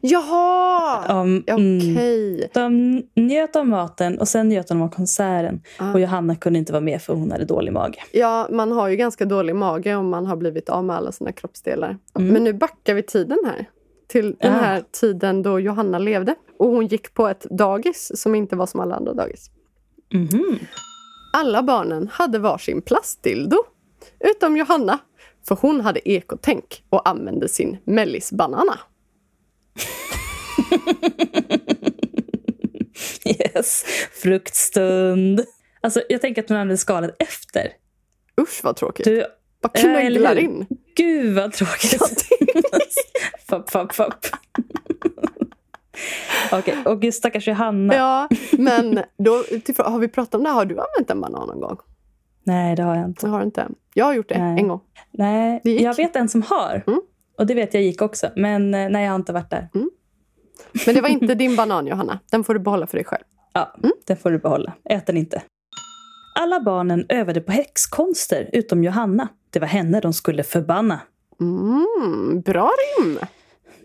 Jaha! 0.00 1.22
Um, 1.22 1.44
Okej. 1.50 2.50
De 2.54 3.02
njöt 3.14 3.56
av 3.56 3.66
maten 3.66 4.18
och 4.18 4.28
sen 4.28 4.48
njöt 4.48 4.68
de 4.68 4.82
av 4.82 4.88
konserten. 4.88 5.62
Ah. 5.78 5.92
Och 5.92 6.00
Johanna 6.00 6.36
kunde 6.36 6.58
inte 6.58 6.72
vara 6.72 6.80
med 6.80 7.02
för 7.02 7.14
hon 7.14 7.30
hade 7.32 7.44
dålig 7.44 7.72
mage. 7.72 8.02
Ja, 8.12 8.48
man 8.50 8.72
har 8.72 8.88
ju 8.88 8.96
ganska 8.96 9.24
dålig 9.24 9.56
mage 9.56 9.94
om 9.94 10.08
man 10.08 10.26
har 10.26 10.36
blivit 10.36 10.68
av 10.68 10.84
med 10.84 10.96
alla 10.96 11.12
sina 11.12 11.32
kroppsdelar. 11.32 11.98
Mm. 12.18 12.32
Men 12.32 12.44
nu 12.44 12.52
backar 12.52 12.94
vi 12.94 13.02
tiden 13.02 13.38
här. 13.46 13.68
Till 14.08 14.36
den 14.40 14.52
Ja. 14.52 14.58
här 14.58 14.82
tiden 15.00 15.42
då 15.42 15.60
Johanna 15.60 15.98
levde. 15.98 16.34
Och 16.58 16.68
hon 16.68 16.86
gick 16.86 17.14
på 17.14 17.28
ett 17.28 17.42
dagis 17.50 18.12
som 18.14 18.34
inte 18.34 18.56
var 18.56 18.66
som 18.66 18.80
alla 18.80 18.94
andra 18.94 19.14
dagis. 19.14 19.50
Mhm. 20.14 20.58
Alla 21.32 21.62
barnen 21.62 22.08
hade 22.12 22.38
varsin 22.38 22.82
plastdildo. 22.82 23.56
Utom 24.20 24.56
Johanna. 24.56 24.98
För 25.48 25.54
hon 25.60 25.80
hade 25.80 26.08
ekotänk 26.08 26.84
och 26.90 27.08
använde 27.08 27.48
sin 27.48 27.76
mellisbanana. 27.84 28.78
Yes, 33.24 33.84
fruktstund. 34.12 35.44
Alltså, 35.80 36.02
jag 36.08 36.20
tänker 36.20 36.42
att 36.42 36.48
hon 36.48 36.58
använde 36.58 36.76
skalet 36.78 37.16
efter. 37.18 37.72
Usch 38.40 38.60
vad 38.64 38.76
tråkigt. 38.76 39.04
Du, 39.04 39.12
eller 39.20 39.28
knögglar 39.74 40.34
hur? 40.34 40.40
in. 40.42 40.66
gud 40.96 41.34
vad 41.34 41.52
tråkigt. 41.52 42.02
fapp, 43.48 43.70
fapp, 43.70 43.94
fapp. 43.94 44.26
Okej, 46.52 46.76
och 46.84 47.02
gud 47.02 47.14
stackars 47.14 47.48
Johanna. 47.48 47.94
Ja, 47.94 48.28
men 48.52 49.00
då, 49.18 49.42
till- 49.64 49.74
har 49.78 49.98
vi 49.98 50.08
pratat 50.08 50.34
om 50.34 50.42
det? 50.42 50.48
här? 50.48 50.54
Har 50.56 50.64
du 50.64 50.74
använt 50.78 51.10
en 51.10 51.20
banan 51.20 51.48
någon 51.48 51.60
gång? 51.60 51.76
Nej, 52.46 52.76
det 52.76 52.82
har 52.82 52.96
jag 52.96 53.04
inte. 53.04 53.26
Jag 53.26 53.30
har 53.32 53.42
inte. 53.42 53.68
Jag 53.94 54.04
har 54.04 54.14
gjort 54.14 54.28
det 54.28 54.38
Nej. 54.38 54.60
en 54.60 54.68
gång. 54.68 54.80
Nej, 55.10 55.60
jag 55.64 55.96
vet 55.96 56.16
en 56.16 56.28
som 56.28 56.42
har. 56.42 56.82
Mm. 56.86 57.00
Och 57.38 57.46
det 57.46 57.54
vet 57.54 57.74
jag 57.74 57.82
gick 57.82 58.02
också. 58.02 58.30
Men 58.36 58.74
eh, 58.74 58.88
nej, 58.88 59.04
jag 59.04 59.10
har 59.12 59.16
inte 59.16 59.32
varit 59.32 59.50
där. 59.50 59.68
Men 60.86 60.94
det 60.94 61.00
var 61.00 61.08
inte 61.08 61.34
din 61.34 61.56
banan 61.56 61.86
Johanna. 61.86 62.18
Den 62.30 62.44
får 62.44 62.54
du 62.54 62.60
behålla 62.60 62.86
för 62.86 62.96
dig 62.96 63.04
själv. 63.04 63.24
Ja, 63.52 63.74
Mm. 63.78 63.92
den 64.04 64.16
får 64.16 64.30
du 64.30 64.38
behålla. 64.38 64.72
Ät 64.84 65.06
den 65.06 65.16
inte. 65.16 65.42
Alla 66.34 66.60
barnen 66.60 67.06
övade 67.08 67.40
på 67.40 67.52
häxkonster 67.52 68.50
utom 68.52 68.84
Johanna. 68.84 69.28
Det 69.50 69.58
var 69.60 69.66
henne 69.66 70.00
de 70.00 70.12
skulle 70.12 70.42
förbanna. 70.42 71.00
Mm, 71.40 72.40
bra 72.40 72.70
rim! 72.98 73.18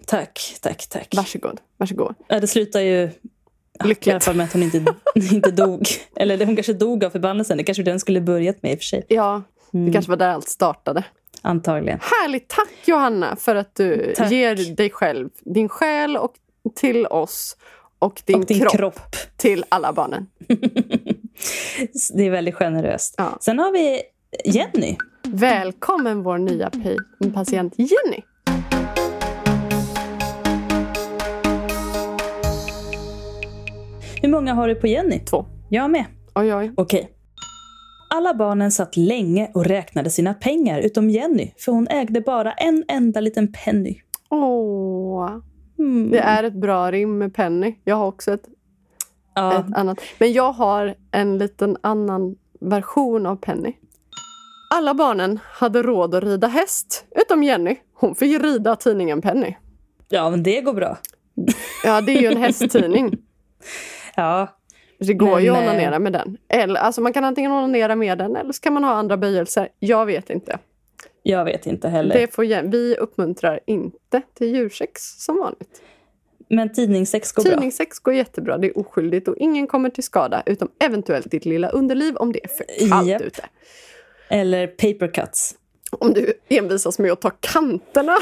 Tack, 0.08 0.40
tack, 0.62 0.88
tack. 0.90 1.14
Varsågod. 1.18 1.62
Varsågod. 1.78 2.16
Ja, 2.28 2.40
det 2.40 2.48
slutar 2.48 2.80
ju... 2.80 3.10
I 3.82 3.84
alla 3.84 3.90
Lyckligt. 3.90 4.24
fall 4.24 4.36
med 4.36 4.44
att 4.44 4.54
hon 4.54 4.64
inte, 4.64 4.86
inte 5.36 5.52
dog. 5.52 5.88
Eller 6.16 6.46
hon 6.46 6.56
kanske 6.56 6.74
dog 6.74 7.04
av 7.04 7.10
förbannelsen. 7.10 7.58
Det 7.58 7.64
kanske 7.64 7.84
den 7.84 8.00
skulle 8.00 8.22
börjat 8.22 8.64
med 8.64 8.72
i 8.72 8.76
och 8.76 8.80
för 8.80 8.86
sig. 8.86 9.06
Ja, 9.08 9.42
det 9.72 9.78
Mm. 9.78 9.94
kanske 9.94 10.10
var 10.12 10.18
där 10.18 10.30
allt 10.30 10.50
startade. 10.50 11.04
Antagligen. 11.42 12.00
Härligt! 12.02 12.48
Tack 12.48 12.70
Johanna 12.86 13.36
för 13.36 13.56
att 13.56 13.76
du 13.76 14.14
Tack. 14.18 14.32
ger 14.32 14.76
dig 14.76 14.90
själv, 14.90 15.30
din 15.40 15.70
själ 15.70 16.18
och 16.18 16.34
till 16.76 17.06
oss 17.08 17.58
och 18.00 18.22
din, 18.26 18.36
och 18.40 18.46
din 18.46 18.60
kropp, 18.60 18.72
kropp. 18.74 19.00
till 19.38 19.66
alla 19.70 19.94
barnen. 19.94 20.28
Det 22.14 22.24
är 22.28 22.30
väldigt 22.32 22.56
generöst. 22.56 23.16
Ja. 23.18 23.38
Sen 23.42 23.60
har 23.60 23.72
vi 23.72 24.02
Jenny. 24.46 24.96
Välkommen 25.28 26.24
vår 26.24 26.38
nya 26.38 26.70
pa- 26.70 27.30
patient 27.34 27.74
Jenny. 27.78 28.22
Hur 34.22 34.30
många 34.30 34.54
har 34.54 34.68
du 34.68 34.76
på 34.76 34.88
Jenny? 34.88 35.20
Två. 35.20 35.46
Jag 35.70 35.92
med. 35.92 36.06
Oj, 36.36 36.56
oj. 36.56 36.72
Okej. 36.78 37.12
Alla 38.10 38.34
barnen 38.34 38.72
satt 38.72 38.98
länge 38.98 39.52
och 39.54 39.66
räknade 39.66 40.10
sina 40.10 40.34
pengar 40.34 40.80
utom 40.80 41.10
Jenny, 41.10 41.52
för 41.58 41.72
hon 41.72 41.88
ägde 41.88 42.22
bara 42.22 42.52
en 42.54 42.84
enda 42.88 43.20
liten 43.22 43.52
penny. 43.54 44.02
Åh, 44.30 45.30
Mm. 45.80 46.12
det 46.12 46.20
är 46.20 46.44
ett 46.44 46.54
bra 46.54 46.92
rim 46.92 47.18
med 47.18 47.34
Penny. 47.34 47.76
Jag 47.84 47.96
har 47.96 48.08
också 48.08 48.34
ett, 48.34 48.44
Ja, 49.36 49.60
ett 49.60 49.76
annat. 49.76 49.98
Men 50.20 50.34
jag 50.34 50.52
har 50.52 50.96
en 51.12 51.38
liten 51.38 51.78
annan 51.82 52.36
version 52.60 53.26
av 53.26 53.36
Penny. 53.36 53.74
Alla 54.74 54.94
barnen 54.94 55.40
hade 55.44 55.82
råd 55.84 56.16
att 56.16 56.24
rida 56.24 56.48
häst, 56.48 57.06
utom 57.16 57.44
Jenny. 57.44 57.76
Hon 57.94 58.16
fick 58.16 58.42
rida 58.44 58.76
tidningen 58.76 59.22
Penny. 59.22 59.56
ja, 60.10 60.30
men 60.30 60.44
det 60.44 60.62
går 60.62 60.74
bra. 60.74 60.98
Ja, 61.84 62.02
det 62.02 62.12
är 62.12 62.22
ju 62.22 62.28
en 62.28 62.38
hästtidning. 62.42 63.18
Ja, 64.16 64.48
Det 64.98 65.14
går 65.14 65.36
Men, 65.36 65.44
ju 65.44 65.50
att 65.50 65.58
eh, 65.58 65.64
onanera 65.64 66.00
med 66.00 66.14
den. 66.14 66.38
Eller, 66.50 66.80
alltså 66.80 67.02
man 67.02 67.14
kan 67.14 67.24
antingen 67.24 67.52
onanera 67.52 67.96
med 67.96 68.18
den 68.18 68.36
eller 68.36 68.52
så 68.52 68.62
kan 68.62 68.74
man 68.74 68.84
ha 68.84 68.92
andra 68.92 69.18
böjelser. 69.18 69.70
Jag 69.80 70.06
vet 70.06 70.30
inte. 70.30 70.60
jag 71.24 71.46
vet 71.46 71.66
inte 71.66 71.90
heller. 71.90 72.16
Det 72.16 72.34
får, 72.34 72.70
vi 72.72 72.96
uppmuntrar 72.96 73.60
inte 73.66 74.22
till 74.34 74.56
djursex 74.56 75.02
som 75.02 75.38
vanligt. 75.38 75.82
Men 76.48 76.74
tidningssex 76.74 77.32
går 77.32 77.44
bra. 77.44 77.52
Tidningssex 77.52 78.00
går 78.00 78.14
jättebra. 78.14 78.58
Det 78.58 78.68
är 78.68 78.78
oskyldigt 78.78 79.28
och 79.28 79.38
ingen 79.38 79.68
kommer 79.68 79.90
till 79.90 80.04
skada 80.04 80.44
utom 80.46 80.72
eventuellt 80.80 81.32
ditt 81.32 81.46
lilla 81.46 81.70
underliv 81.70 82.16
om 82.16 82.32
det 82.32 82.44
är 82.44 82.48
för 82.48 82.90
kallt 82.90 83.08
Japp. 83.08 83.22
ute. 83.22 83.46
Eller 84.30 84.68
paper 84.68 85.14
cuts. 85.14 85.56
Om 85.92 86.14
du 86.14 86.34
envisas 86.50 87.00
med 87.00 87.12
att 87.12 87.22
ta 87.22 87.30
kanterna 87.40 88.18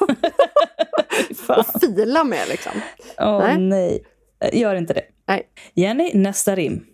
och 1.48 1.80
fila 1.80 2.24
med 2.24 2.48
liksom. 2.48 2.72
Åh 3.18 3.38
Nej. 3.38 3.58
nej. 3.58 4.04
Gör 4.52 4.74
inte 4.74 4.94
det. 4.94 5.04
Nej. 5.28 5.42
Jenny, 5.74 6.10
nästa 6.14 6.54
rim. 6.54 6.86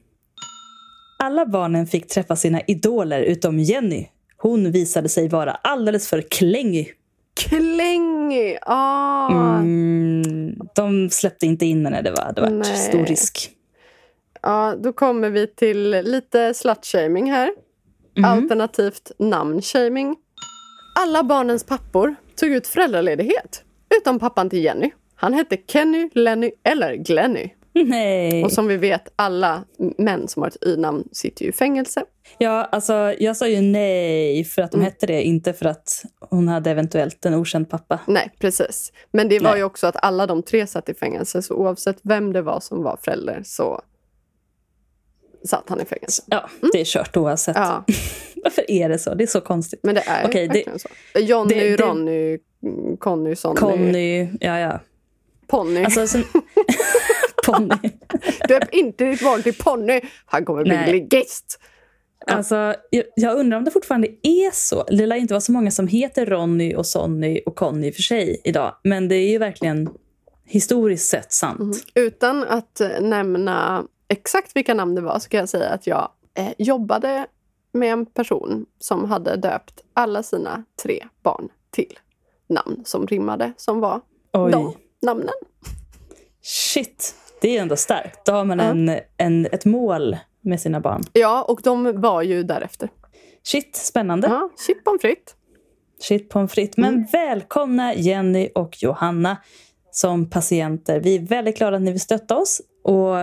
Alla 1.19 1.47
barnen 1.47 1.87
fick 1.87 2.09
träffa 2.09 2.37
sina 2.37 2.61
idoler 2.67 3.23
utom 3.23 3.59
Jenny. 3.59 4.07
Hon 4.37 4.73
visade 4.73 5.09
sig 5.09 5.29
vara 5.29 5.51
alldeles 5.53 6.09
för 6.09 6.21
klängig. 6.21 6.93
Klängig! 7.35 8.59
Ah. 8.63 9.59
Mm, 9.59 10.59
de 10.75 11.11
släppte 11.11 11.47
inte 11.47 11.67
in 11.67 11.85
henne. 11.87 12.03
Det 12.03 12.11
var, 12.11 12.33
det 12.33 12.41
var 12.41 12.51
Nej. 12.51 12.77
stor 12.77 13.05
risk. 13.07 13.51
Ja, 14.43 14.75
då 14.79 14.93
kommer 14.93 15.31
vi 15.31 15.47
till 15.47 15.91
lite 15.91 16.55
slutshaming 16.55 17.33
här. 17.33 17.51
Mhm. 18.17 18.25
Alternativt 18.25 19.13
namnshaming. 19.19 20.17
Alla 20.99 21.23
barnens 21.23 21.65
pappor 21.65 22.15
tog 22.37 22.51
ut 22.51 22.67
föräldraledighet. 22.67 23.63
Utom 24.01 24.19
pappan 24.19 24.51
till 24.51 24.65
Jenny. 24.65 24.91
Han 25.17 25.35
hette 25.35 25.57
Kenny, 25.69 26.11
Lenny 26.15 26.51
eller 26.65 26.95
Glenny. 26.95 27.49
Nej. 27.75 28.45
Och 28.45 28.53
som 28.53 28.67
vi 28.67 28.77
vet, 28.77 29.13
alla 29.17 29.65
män 29.99 30.29
som 30.29 30.43
har 30.43 30.49
ett 30.49 30.65
y-namn 30.67 31.09
sitter 31.13 31.43
ju 31.45 31.49
i 31.49 31.53
fängelse. 31.53 32.05
Ja, 32.39 32.65
alltså, 32.65 33.15
jag 33.19 33.37
sa 33.37 33.47
ju 33.49 33.61
nej 33.61 34.45
för 34.45 34.63
att 34.63 34.71
de 34.73 34.77
Mm. 34.77 34.85
hette 34.85 35.07
det, 35.07 35.23
inte 35.23 35.53
för 35.53 35.67
att 35.67 36.05
hon 36.21 36.49
hade 36.49 36.71
eventuellt 36.71 37.27
en 37.27 37.35
okänd 37.35 37.71
pappa. 37.71 38.01
Nej, 38.07 38.31
precis. 38.39 38.93
Men 39.13 39.29
det 39.29 39.39
var 39.39 39.51
Nej. 39.51 39.59
ju 39.59 39.65
också 39.65 39.87
att 39.87 39.97
alla 40.05 40.27
de 40.27 40.43
tre 40.43 40.67
satt 40.67 40.89
i 40.89 40.95
fängelse. 40.95 41.43
Så 41.43 41.55
oavsett 41.55 41.97
vem 42.03 42.33
det 42.33 42.43
var 42.43 42.61
som 42.61 42.83
var 42.83 42.99
förälder 43.03 43.43
så 43.45 43.81
satt 45.45 45.69
han 45.69 45.81
i 45.81 45.85
fängelse. 45.85 46.23
Ja, 46.27 46.49
det 46.73 46.81
är 46.81 46.85
kört 46.85 47.17
oavsett. 47.17 47.57
Ja, 47.57 47.85
Varför 48.45 48.71
är 48.71 48.89
det 48.89 48.99
så? 48.99 49.15
Det 49.15 49.25
är 49.25 49.27
så 49.27 49.41
konstigt. 49.41 49.81
men 49.83 49.95
det 49.95 50.01
är 50.07 50.27
Okej, 50.29 50.49
det- 50.49 50.55
verkligen 50.55 50.79
så. 50.79 50.89
Johnny, 51.19 51.55
det- 51.55 51.77
det- 51.77 51.83
Ronny, 51.83 52.39
mm, 52.63 52.97
Conny, 52.97 53.37
Sonny, 53.37 53.57
Conny, 53.61 54.29
ja 54.41 54.59
ja. 54.59 54.81
Ponny. 55.47 55.85
Alltså, 55.85 56.07
sen... 56.07 56.25
Ponny. 57.47 57.91
Döp 58.49 58.75
inte 58.75 59.05
ditt 59.05 59.23
barn 59.23 59.43
till 59.43 59.55
Ponny. 59.55 60.01
Han 60.27 60.45
kommer 60.45 60.63
bli 60.63 60.73
Nej. 60.73 60.93
ligist. 60.93 61.61
Alltså, 62.27 62.75
jag, 63.15 63.39
undrar 63.39 63.59
om 63.59 63.65
det 63.65 63.71
fortfarande 63.71 64.09
är 64.23 64.51
så. 64.55 64.85
Det 64.85 65.07
lär 65.07 65.17
inte 65.17 65.35
vara 65.35 65.41
så 65.41 65.53
många 65.53 65.71
som 65.71 65.89
heter 65.89 66.27
Ronny 66.27 66.75
och 66.75 66.87
Sonny 66.87 67.41
och 67.47 67.57
Conny 67.57 67.93
för 67.93 68.03
sig 68.03 68.41
idag. 68.45 68.77
Men 68.83 69.09
det 69.09 69.17
är 69.17 69.31
ju 69.31 69.39
verkligen 69.39 69.89
historiskt 70.45 71.09
sett 71.09 71.33
sant. 71.33 71.61
Mm. 71.61 71.77
Utan 71.95 72.45
att 72.45 72.81
eh, 72.81 73.01
nämna 73.01 73.85
exakt 74.09 74.57
vilka 74.57 74.75
namn 74.75 74.95
det 74.95 75.01
var 75.01 75.19
så 75.19 75.29
kan 75.29 75.41
jag 75.41 75.49
säga 75.49 75.71
att 75.71 75.87
jag 75.87 76.09
eh, 76.35 76.53
jobbade 76.59 77.27
med 77.73 77.93
en 77.93 78.07
person 78.07 78.67
som 78.79 79.05
hade 79.05 79.37
döpt 79.37 79.81
alla 79.95 80.23
sina 80.23 80.65
tre 80.83 81.07
barn 81.23 81.49
till 81.71 81.99
namn 82.49 82.83
som 82.85 83.07
rimmade, 83.07 83.53
som 83.57 83.81
var 83.81 84.01
Oj, 84.33 84.53
de 84.53 84.75
namnen. 85.03 85.35
shit. 86.43 87.15
Det 87.41 87.57
är 87.59 87.63
ändå 87.63 87.77
starkt. 87.77 88.25
Då 88.27 88.33
har 88.33 88.45
man 88.45 88.59
Ja. 88.59 88.65
en, 88.65 89.01
en, 89.17 89.47
ett 89.53 89.65
mål 89.65 90.17
med 90.41 90.61
sina 90.61 90.81
barn. 90.81 91.03
Ja, 91.13 91.43
och 91.49 91.61
de 91.65 92.01
var 92.01 92.23
ju 92.23 92.43
därefter. 92.43 92.89
Shit, 93.43 93.77
spännande. 93.77 94.29
Ja, 94.29 94.51
chip 94.67 94.85
pommes 94.85 95.01
frites. 95.01 95.35
Shit 96.01 96.29
pommes 96.29 96.53
frites. 96.53 96.77
Men 96.77 96.95
Mm. 96.95 97.07
välkomna 97.13 97.95
Jenny 97.95 98.49
och 98.55 98.83
Johanna 98.83 99.37
som 99.91 100.31
patienter. 100.31 101.01
Vi 101.01 101.17
är 101.17 101.21
väldigt 101.21 101.59
glada 101.59 101.77
att 101.77 101.83
ni 101.83 101.91
vill 101.91 102.01
stötta 102.01 102.37
oss 102.37 102.61
och 102.85 103.17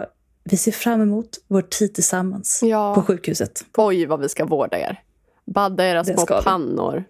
vi 0.44 0.58
ser 0.58 0.72
fram 0.72 1.02
emot 1.02 1.30
vår 1.48 1.62
tid 1.62 1.94
tillsammans 1.96 2.60
Ja. 2.64 2.96
på 2.96 3.02
sjukhuset. 3.02 3.66
Oj, 3.78 4.06
vad 4.06 4.20
vi 4.20 4.30
ska 4.30 4.46
vårda 4.46 4.80
er. 4.80 5.02
Badda 5.46 5.86
era 5.88 6.04
Det 6.04 6.14
små 6.18 6.26
pannor. 6.42 7.04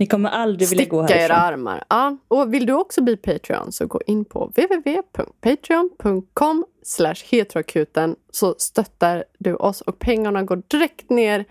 Ni 0.00 0.06
kommer 0.06 0.30
aldrig 0.30 0.68
vilja 0.68 0.84
gå 0.84 1.06
Sticka 1.06 1.24
era 1.24 1.34
härifrån. 1.34 1.54
armar. 1.54 1.84
Ja. 1.88 2.16
Och 2.28 2.54
vill 2.54 2.66
du 2.66 2.72
också 2.72 3.02
bli 3.02 3.16
Patreon 3.16 3.72
så 3.72 3.86
gå 3.86 4.00
in 4.06 4.24
på 4.24 4.46
www.patreon.com 4.46 6.64
heteroakuten 7.30 8.16
så 8.30 8.54
stöttar 8.58 9.24
du 9.38 9.54
oss 9.54 9.80
och 9.80 9.98
pengarna 9.98 10.42
går 10.42 10.62
direkt 10.68 11.10
ner 11.10 11.44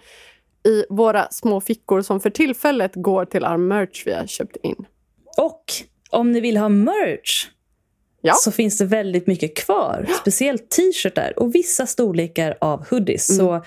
i 0.67 0.85
våra 0.89 1.27
små 1.31 1.61
fickor 1.61 2.01
som 2.01 2.19
för 2.19 2.29
tillfället 2.29 2.91
går 2.95 3.25
till 3.25 3.43
our 3.43 3.57
merch 3.57 4.03
vi 4.05 4.13
har 4.13 4.27
köpt 4.27 4.57
in. 4.63 4.85
Och 5.37 5.63
om 6.09 6.31
ni 6.31 6.39
vill 6.39 6.57
ha 6.57 6.69
merch 6.69 7.47
Ja. 8.21 8.33
så 8.33 8.51
finns 8.51 8.77
det 8.77 8.85
väldigt 8.85 9.27
mycket 9.27 9.57
kvar. 9.57 10.07
Speciellt 10.21 10.69
t-shirtar 10.69 11.39
och 11.39 11.55
vissa 11.55 11.85
storlekar 11.85 12.57
av 12.61 12.89
hoodies. 12.89 13.29
Mm. 13.29 13.39
Så 13.39 13.63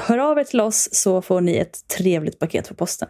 hör 0.00 0.18
av 0.18 0.38
er 0.38 0.44
till 0.44 0.60
oss 0.60 0.88
så 0.92 1.22
får 1.22 1.40
ni 1.40 1.56
ett 1.56 1.88
trevligt 1.88 2.38
paket 2.38 2.68
på 2.68 2.74
posten. 2.74 3.08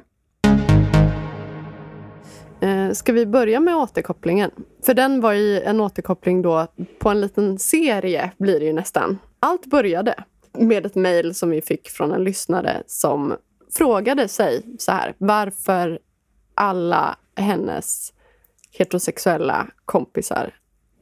Eh, 2.61 2.93
ska 2.93 3.13
vi 3.13 3.27
börja 3.27 3.61
med 3.61 3.77
återkopplingen? 3.77 4.51
För 4.87 4.95
den 4.95 5.21
var 5.21 5.33
ju 5.33 5.61
en 5.61 5.81
återkoppling 5.81 6.43
då 6.43 6.67
på 6.99 7.09
en 7.09 7.21
liten 7.21 7.59
serie 7.59 8.31
blir 8.39 8.61
det 8.61 8.67
ju 8.67 8.73
nästan. 8.73 9.19
Allt 9.41 9.67
började 9.67 10.15
med 10.53 10.87
ett 10.87 10.95
mejl 10.95 11.35
som 11.35 11.51
vi 11.51 11.63
fick 11.63 11.89
från 11.91 12.13
en 12.13 12.25
lyssnare 12.25 12.83
som 12.87 13.37
frågade 13.79 14.29
sig 14.29 14.63
så 14.79 14.93
här 14.93 15.15
varför 15.19 15.99
alla 16.55 17.17
hennes 17.37 18.13
heterosexuella 18.73 19.67
kompisar 19.85 20.55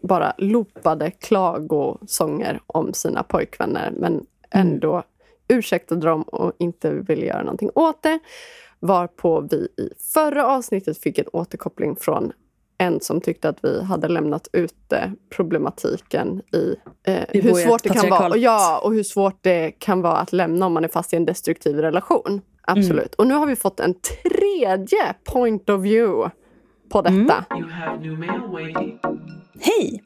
bara 0.02 0.32
loopade 0.38 1.10
klagosånger 1.10 2.60
om 2.66 2.92
sina 2.92 3.22
pojkvänner 3.22 3.90
men 3.90 4.26
ändå 4.50 5.02
ursäktade 5.48 6.06
dem 6.06 6.22
och 6.22 6.52
inte 6.58 6.90
ville 6.90 7.26
göra 7.26 7.42
någonting 7.42 7.70
åt 7.74 8.02
det. 8.02 8.18
Varpå 8.80 9.40
vi 9.50 9.56
i 9.56 9.90
förra 10.14 10.46
avsnittet 10.46 10.98
fick 10.98 11.18
en 11.18 11.28
återkoppling 11.32 11.96
från 11.96 12.32
en 12.78 13.00
som 13.00 13.20
tyckte 13.20 13.48
att 13.48 13.58
vi 13.62 13.82
hade 13.82 14.08
lämnat 14.08 14.48
ute 14.52 15.12
problematiken 15.30 16.42
i, 16.52 16.76
eh, 17.06 17.22
I 17.32 17.40
hur 17.40 17.50
vårt 17.50 17.60
svårt 17.60 17.82
det 17.82 17.88
kan 17.88 18.10
vara. 18.10 18.28
Och 18.28 18.38
ja, 18.38 18.80
och 18.84 18.94
hur 18.94 19.02
svårt 19.02 19.38
det 19.40 19.70
kan 19.70 20.02
vara 20.02 20.16
att 20.16 20.32
lämna 20.32 20.66
om 20.66 20.72
man 20.72 20.84
är 20.84 20.88
fast 20.88 21.12
i 21.12 21.16
en 21.16 21.24
destruktiv 21.24 21.76
relation. 21.76 22.40
Absolut. 22.62 22.98
Mm. 22.98 23.14
Och 23.18 23.26
nu 23.26 23.34
har 23.34 23.46
vi 23.46 23.56
fått 23.56 23.80
en 23.80 23.94
tredje 23.94 25.14
point 25.24 25.70
of 25.70 25.84
view 25.84 26.30
på 26.88 27.02
detta. 27.02 27.44
Mm. 27.50 28.22
Hej! 29.60 30.02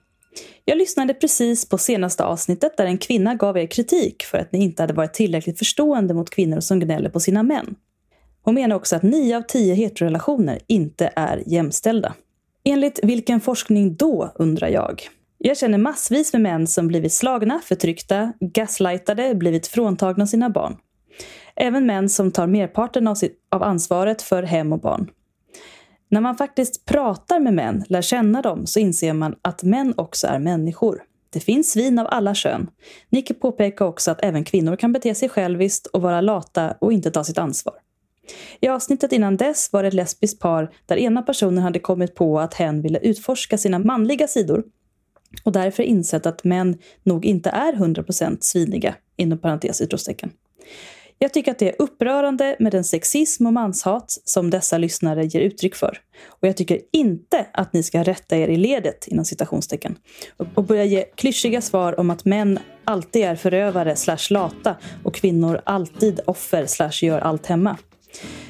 Jag 0.65 0.79
lyssnade 0.79 1.15
precis 1.15 1.69
på 1.69 1.79
senaste 1.79 2.25
avsnittet 2.25 2.77
där 2.77 2.85
en 2.85 2.99
kvinna 2.99 3.35
gav 3.35 3.59
er 3.59 3.67
kritik 3.67 4.23
för 4.23 4.39
att 4.39 4.53
ni 4.53 4.65
inte 4.65 4.83
hade 4.83 4.93
varit 4.93 5.15
tillräckligt 5.15 5.59
förstående 5.59 6.15
mot 6.15 6.31
kvinnor 6.31 6.61
som 6.61 6.81
gnäller 6.81 7.11
på 7.11 7.21
sina 7.21 7.43
män. 7.43 7.75
Hon 8.43 8.55
menar 8.55 8.77
också 8.77 8.97
att 8.97 9.03
9 9.03 9.37
av 9.37 9.43
10 9.43 9.75
heterorelationer 9.75 10.59
inte 10.67 11.13
är 11.17 11.43
jämställda. 11.47 12.15
Enligt 12.65 13.01
vilken 13.03 13.41
forskning 13.41 13.95
då, 13.95 14.33
undrar 14.35 14.69
jag? 14.69 15.03
Jag 15.39 15.59
känner 15.59 15.79
massvis 15.79 16.33
med 16.33 16.43
män 16.43 16.67
som 16.67 16.89
blivit 16.89 17.13
slagna, 17.13 17.61
förtryckta, 17.65 18.33
gaslightade, 18.41 19.35
blivit 19.35 19.67
fråntagna 19.67 20.27
sina 20.27 20.51
barn. 20.51 20.77
Även 21.57 21.87
män 21.87 22.09
som 22.09 22.31
tar 22.31 22.47
merparten 22.47 23.09
av, 23.09 23.15
sitt, 23.15 23.39
av 23.51 23.63
ansvaret 23.63 24.23
för 24.23 24.43
hem 24.43 24.73
och 24.73 24.81
barn. 24.81 25.11
När 26.09 26.21
man 26.21 26.37
faktiskt 26.37 26.85
pratar 26.85 27.41
med 27.41 27.55
män, 27.55 27.85
lär 27.89 28.03
känna 28.03 28.43
dem, 28.43 28.67
så 28.67 28.79
inser 28.79 29.13
man 29.13 29.35
att 29.43 29.63
män 29.63 29.95
också 29.97 30.27
är 30.27 30.39
människor. 30.39 31.03
Det 31.31 31.41
finns 31.41 31.73
svin 31.73 31.99
av 31.99 32.07
alla 32.11 32.35
kön. 32.35 32.71
Nicke 33.11 33.35
påpekar 33.35 33.85
också 33.85 34.11
att 34.11 34.25
även 34.25 34.45
kvinnor 34.45 34.77
kan 34.77 34.93
bete 34.93 35.15
sig 35.15 35.29
själviskt 35.29 35.87
och 35.87 36.03
vara 36.03 36.21
lata 36.21 36.75
och 36.81 36.93
inte 36.93 37.11
ta 37.11 37.25
sitt 37.25 37.39
ansvar. 37.39 37.75
I 38.61 38.69
avsnittet 38.69 39.13
innan 39.13 39.37
dess 39.37 39.73
var 39.73 39.83
det 39.83 39.89
ett 39.89 39.95
lesbiskt 39.95 40.41
par 40.41 40.75
där 40.87 40.97
ena 40.97 41.23
personen 41.23 41.63
hade 41.63 41.79
kommit 41.79 42.15
på 42.15 42.41
att 42.41 42.55
hen 42.55 42.83
ville 42.83 42.99
utforska 42.99 43.59
sina 43.59 43.79
manliga 43.79 44.29
sidor 44.29 44.65
och 45.45 45.53
därför 45.53 45.83
insett 45.83 46.27
att 46.27 46.45
män 46.45 46.79
nog 47.03 47.25
inte 47.25 47.51
är 47.51 47.73
100% 47.73 48.37
sviniga, 48.41 48.95
inom 49.17 49.39
parentes 49.39 49.81
utropstecken. 49.81 50.33
Jag 51.19 51.33
tycker 51.33 51.51
att 51.51 51.59
det 51.59 51.69
är 51.69 51.83
upprörande 51.83 52.57
med 52.59 52.73
den 52.73 52.85
sexism 52.85 53.47
och 53.47 53.53
manshat 53.53 54.19
som 54.25 54.51
dessa 54.51 54.79
lyssnare 54.79 55.25
ger 55.25 55.41
uttryck 55.41 55.75
för. 55.75 55.99
Och 56.27 56.49
jag 56.49 56.57
tycker 56.57 56.81
inte 56.93 57.47
att 57.53 57.73
ni 57.73 57.83
ska 57.83 58.03
rätta 58.03 58.37
er 58.37 58.49
i 58.49 58.57
ledet 58.57 59.09
inom 59.09 59.25
citationstecken 59.25 59.97
och 60.55 60.65
börja 60.65 60.85
ge 60.85 61.05
klyschiga 61.15 61.61
svar 61.61 62.01
om 62.01 62.11
att 62.11 62.25
män 62.25 62.59
alltid 62.85 63.23
är 63.25 63.37
förövare 63.37 63.97
slash 63.97 64.31
lata 64.31 64.77
och 65.05 65.15
kvinnor 65.15 65.61
alltid 65.65 66.21
offer 66.27 66.67
slash 66.67 67.05
gör 67.05 67.21
allt 67.21 67.47
hemma. 67.47 67.77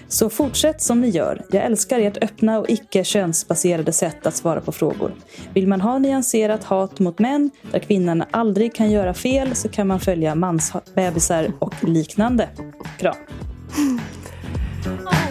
Så 0.08 0.30
fortsätt 0.30 0.82
som 0.82 1.00
ni 1.00 1.08
gör. 1.08 1.44
Jag 1.50 1.64
älskar 1.64 2.00
ert 2.00 2.24
öppna 2.24 2.58
och 2.58 2.70
icke 2.70 3.04
könsbaserade 3.04 3.92
sätt 3.92 4.26
att 4.26 4.36
svara 4.36 4.60
på 4.60 4.72
frågor. 4.72 5.14
Vill 5.54 5.68
man 5.68 5.80
ha 5.80 5.98
nyanserat 5.98 6.64
hat 6.64 6.98
mot 6.98 7.18
män, 7.18 7.50
där 7.70 7.78
kvinnan 7.78 8.24
aldrig 8.30 8.74
kan 8.74 8.90
göra 8.90 9.14
fel, 9.14 9.54
så 9.54 9.68
kan 9.68 9.86
man 9.86 10.00
följa 10.00 10.34
mansbebisar 10.34 11.52
och 11.58 11.74
liknande. 11.84 12.48
Kram. 12.98 13.14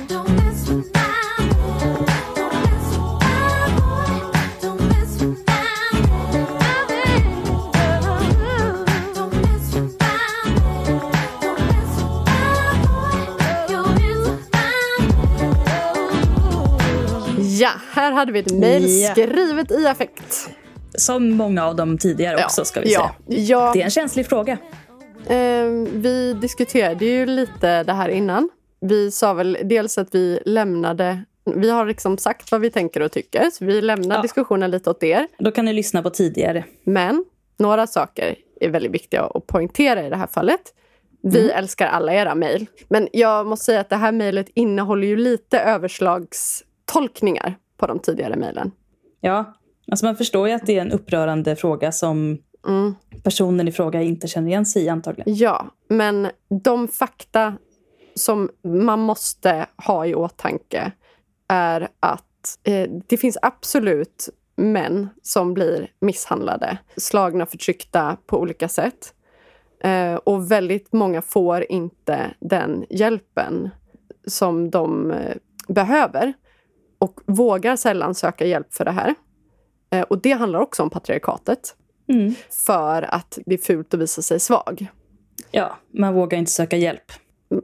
här 18.11 18.19
hade 18.19 18.31
vi 18.31 18.39
ett 18.39 18.51
mejl 18.51 19.07
skrivet 19.11 19.71
i 19.71 19.87
affekt. 19.87 20.49
Som 20.95 21.29
många 21.31 21.65
av 21.65 21.75
dem 21.75 21.97
tidigare 21.97 22.45
också, 22.45 22.65
ska 22.65 22.81
vi 22.81 22.93
ja, 22.93 23.15
säga. 23.27 23.39
Ja, 23.41 23.71
Det 23.73 23.79
är 23.81 23.83
en 23.85 23.91
känslig 23.91 24.25
fråga. 24.27 24.57
Ehm, 25.27 26.01
vi 26.01 26.33
diskuterade 26.33 27.05
ju 27.05 27.25
lite 27.25 27.83
det 27.83 27.93
här 27.93 28.09
innan. 28.09 28.49
Vi 28.81 29.11
sa 29.11 29.33
väl 29.33 29.57
dels 29.63 29.97
att 29.97 30.15
vi 30.15 30.39
lämnade... 30.45 31.23
Vi 31.55 31.69
har 31.69 31.85
liksom 31.85 32.17
sagt 32.17 32.51
vad 32.51 32.61
vi 32.61 32.69
tänker 32.71 33.01
och 33.01 33.11
tycker, 33.11 33.49
så 33.53 33.65
vi 33.65 33.81
lämnar 33.81 34.15
Ja. 34.15 34.21
diskussionen 34.21 34.71
lite 34.71 34.89
åt 34.89 35.03
er. 35.03 35.27
Då 35.39 35.51
kan 35.51 35.65
ni 35.65 35.73
lyssna 35.73 36.03
på 36.03 36.09
tidigare. 36.09 36.63
Men 36.83 37.25
några 37.59 37.87
saker 37.87 38.35
är 38.61 38.69
väldigt 38.69 38.91
viktiga 38.91 39.21
att 39.23 39.47
poängtera 39.47 40.05
i 40.05 40.09
det 40.09 40.15
här 40.15 40.27
fallet. 40.27 40.61
Vi 41.23 41.49
älskar 41.49 41.87
alla 41.87 42.13
era 42.13 42.35
mejl. 42.35 42.65
Men 42.89 43.07
jag 43.11 43.47
måste 43.47 43.65
säga 43.65 43.79
att 43.79 43.89
det 43.89 43.95
här 43.95 44.11
mejlet 44.11 44.47
innehåller 44.53 45.07
ju 45.07 45.15
lite 45.15 45.59
överslagstolkningar 45.59 47.55
på 47.81 47.88
de 47.88 48.00
tidigare 48.00 48.35
mejlen. 48.35 48.71
Ja, 49.21 49.53
alltså 49.91 50.05
man 50.05 50.15
förstår 50.15 50.47
ju 50.47 50.53
att 50.53 50.65
det 50.65 50.77
är 50.77 50.81
en 50.81 50.91
upprörande 50.91 51.55
fråga 51.55 51.91
som 51.91 52.38
Mm. 52.67 52.95
personen 53.23 53.67
i 53.67 53.71
fråga 53.71 54.01
inte 54.01 54.27
känner 54.27 54.47
igen 54.47 54.65
sig 54.65 54.83
i 54.83 54.89
antagligen. 54.89 55.35
Ja, 55.35 55.65
men 55.89 56.27
de 56.63 56.88
fakta 56.88 57.53
som 58.15 58.50
man 58.63 59.00
måste 59.00 59.65
ha 59.88 60.05
i 60.05 60.15
åtanke 60.15 60.91
är 61.47 61.88
att 62.00 62.59
eh, 62.63 62.89
det 63.07 63.17
finns 63.17 63.38
absolut 63.41 64.29
män 64.55 65.09
som 65.21 65.53
blir 65.53 65.91
misshandlade, 66.01 66.77
slagna, 66.97 67.45
förtryckta 67.45 68.17
på 68.25 68.39
olika 68.39 68.67
sätt. 68.67 69.13
Eh, 69.83 70.15
och 70.15 70.51
väldigt 70.51 70.94
många 70.94 71.22
får 71.22 71.72
inte 71.72 72.33
den 72.39 72.85
hjälpen 72.89 73.70
som 74.27 74.70
de 74.70 75.11
eh, 75.11 75.35
behöver 75.67 76.33
och 77.01 77.20
vågar 77.25 77.75
sällan 77.75 78.16
söka 78.16 78.46
hjälp 78.46 78.74
för 78.74 78.85
det 78.85 78.92
här. 78.92 79.16
Eh, 79.92 80.01
och 80.01 80.22
det 80.22 80.31
handlar 80.31 80.59
också 80.59 80.83
om 80.83 80.90
patriarkatet 80.90 81.75
Mm. 82.09 82.33
för 82.66 83.01
att 83.01 83.40
det 83.46 83.53
är 83.53 83.57
fult 83.57 83.94
att 83.94 84.00
visa 84.00 84.22
sig 84.22 84.40
svag. 84.40 84.87
Ja, 85.51 85.77
man 85.94 86.14
vågar 86.14 86.37
inte 86.40 86.51
söka 86.51 86.77
hjälp. 86.77 87.11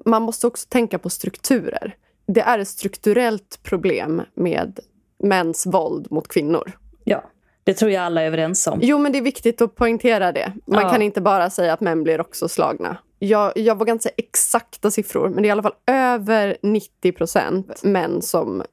Man 0.05 0.21
måste 0.21 0.47
också 0.47 0.67
tänka 0.69 0.99
på 0.99 1.09
strukturer. 1.09 1.95
Det 2.27 2.41
är 2.41 2.59
ett 2.59 2.67
strukturellt 2.67 3.59
problem 3.63 4.21
med 4.35 4.79
mäns 5.23 5.65
våld 5.65 6.11
mot 6.11 6.27
kvinnor. 6.27 6.71
Ja, 7.03 7.23
det 7.63 7.73
tror 7.73 7.91
jag 7.91 8.03
alla 8.03 8.21
är 8.21 8.25
överens 8.27 8.67
om. 8.67 8.79
Jo, 8.81 8.97
men 8.97 9.11
det 9.11 9.17
är 9.17 9.21
viktigt 9.21 9.61
att 9.61 9.75
poängtera 9.75 10.31
det. 10.31 10.53
Man 10.67 10.81
Ja. 10.83 10.89
kan 10.89 11.01
inte 11.01 11.21
bara 11.21 11.49
säga 11.49 11.73
att 11.73 11.81
män 11.81 12.03
blir 12.03 12.21
också 12.21 12.49
slagna. 12.49 12.97
Jag, 13.19 13.51
jag 13.57 13.77
vågar 13.79 13.93
inte 13.93 14.03
säga 14.03 14.13
exakta 14.17 14.91
siffror, 14.91 15.29
men 15.29 15.35
det 15.43 15.45
är 15.45 15.47
i 15.47 15.51
alla 15.51 15.63
fall 15.63 15.75
över 15.87 16.57
90 16.61 17.11
procent 17.11 17.83
män 17.83 18.21
som 18.21 18.63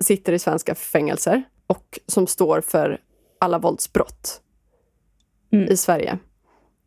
sitter 0.00 0.32
i 0.32 0.38
svenska 0.38 0.74
fängelser 0.74 1.42
och 1.66 1.98
som 2.06 2.26
står 2.26 2.60
för 2.60 3.00
alla 3.38 3.58
våldsbrott 3.58 4.40
Mm. 5.52 5.72
i 5.72 5.76
Sverige. 5.76 6.18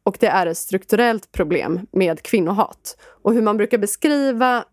Och 0.04 0.18
det 0.20 0.28
är 0.28 0.48
ett 0.48 0.58
strukturellt 0.58 1.32
problem 1.32 1.80
med 1.92 2.22
kvinnohat. 2.22 2.98
Och 3.04 3.34
hur 3.34 3.42
man 3.42 3.58
brukar 3.58 3.78
beskriva 3.78 4.66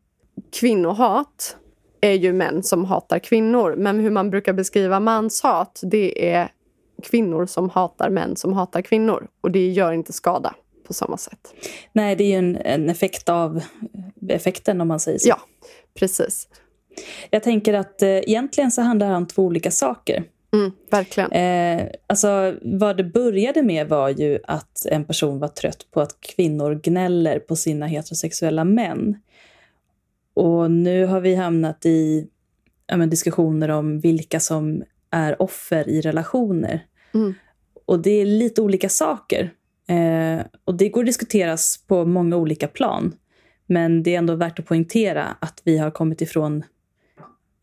kvinnohat 0.53 1.57
är 2.01 2.13
ju 2.13 2.33
män 2.33 2.63
som 2.63 2.85
hatar 2.85 3.19
kvinnor. 3.19 3.75
Men 3.79 4.01
hur 4.01 4.11
man 4.11 4.31
brukar 4.31 4.53
beskriva 4.53 5.01
manshat, 5.01 5.81
det 5.83 6.29
är 6.31 6.49
kvinnor 7.03 7.47
som 7.47 7.71
hatar 7.71 8.11
män 8.11 8.37
som 8.37 8.53
hatar 8.53 8.83
kvinnor. 8.83 9.29
Och 9.41 9.51
det 9.51 9.69
gör 9.69 9.93
inte 9.93 10.13
skada 10.13 10.55
på 10.87 10.95
samma 10.95 11.17
sätt. 11.17 11.55
Nej, 11.93 12.17
det 12.17 12.25
är 12.25 12.29
ju 12.29 12.39
en, 12.39 12.57
en 12.57 12.91
effekt 12.91 13.29
av 13.29 13.63
effekten 14.29 14.81
om 14.81 14.89
man 14.89 15.01
säger 15.01 15.19
så. 15.19 15.29
Ja, 15.29 15.41
precis. 15.95 16.49
Jag 17.31 17.43
tänker 17.43 17.75
att 17.75 18.03
eh, 18.03 18.09
egentligen 18.09 18.71
så 18.71 18.83
handlar 18.83 19.11
det 19.11 19.17
om 19.17 19.27
två 19.27 19.43
olika 19.43 19.71
saker. 19.71 20.25
Mm, 20.55 20.73
verkligen. 20.91 21.33
Eh, 21.33 21.87
alltså, 22.07 22.55
vad 22.63 22.97
det 22.97 23.05
började 23.05 23.63
med 23.63 23.89
var 23.89 24.09
ju 24.09 24.39
att 24.45 24.87
en 24.87 25.05
person 25.05 25.39
var 25.39 25.49
trött 25.49 25.87
på 25.91 26.01
att 26.01 26.21
kvinnor 26.21 26.81
gnäller 26.83 27.39
på 27.39 27.57
sina 27.57 27.87
heterosexuella 27.87 28.65
män. 28.65 29.17
Och 30.35 30.71
nu 30.71 31.07
har 31.07 31.21
vi 31.21 31.35
hamnat 31.35 31.87
i 31.87 32.27
ja, 32.87 32.97
men, 32.97 33.11
diskussioner 33.11 33.69
om 33.69 34.01
vilka 34.01 34.41
som 34.41 34.83
är 35.11 35.43
offer 35.43 35.89
i 35.89 36.01
relationer. 36.01 36.87
Mm. 37.15 37.35
Och 37.87 38.01
det 38.01 38.11
är 38.11 38.27
lite 38.27 38.63
olika 38.63 38.89
saker. 38.89 39.51
Eh, 39.89 40.47
och 40.65 40.75
det 40.75 40.89
går 40.89 41.01
att 41.01 41.07
diskuteras 41.07 41.85
på 41.87 42.05
många 42.05 42.37
olika 42.37 42.69
plan. 42.69 43.15
Men 43.67 44.03
det 44.03 44.15
är 44.15 44.19
ändå 44.19 44.35
värt 44.35 44.59
att 44.59 44.67
poängtera 44.67 45.37
att 45.41 45.63
vi 45.65 45.79
har 45.79 45.91
kommit 45.91 46.21
ifrån 46.21 46.63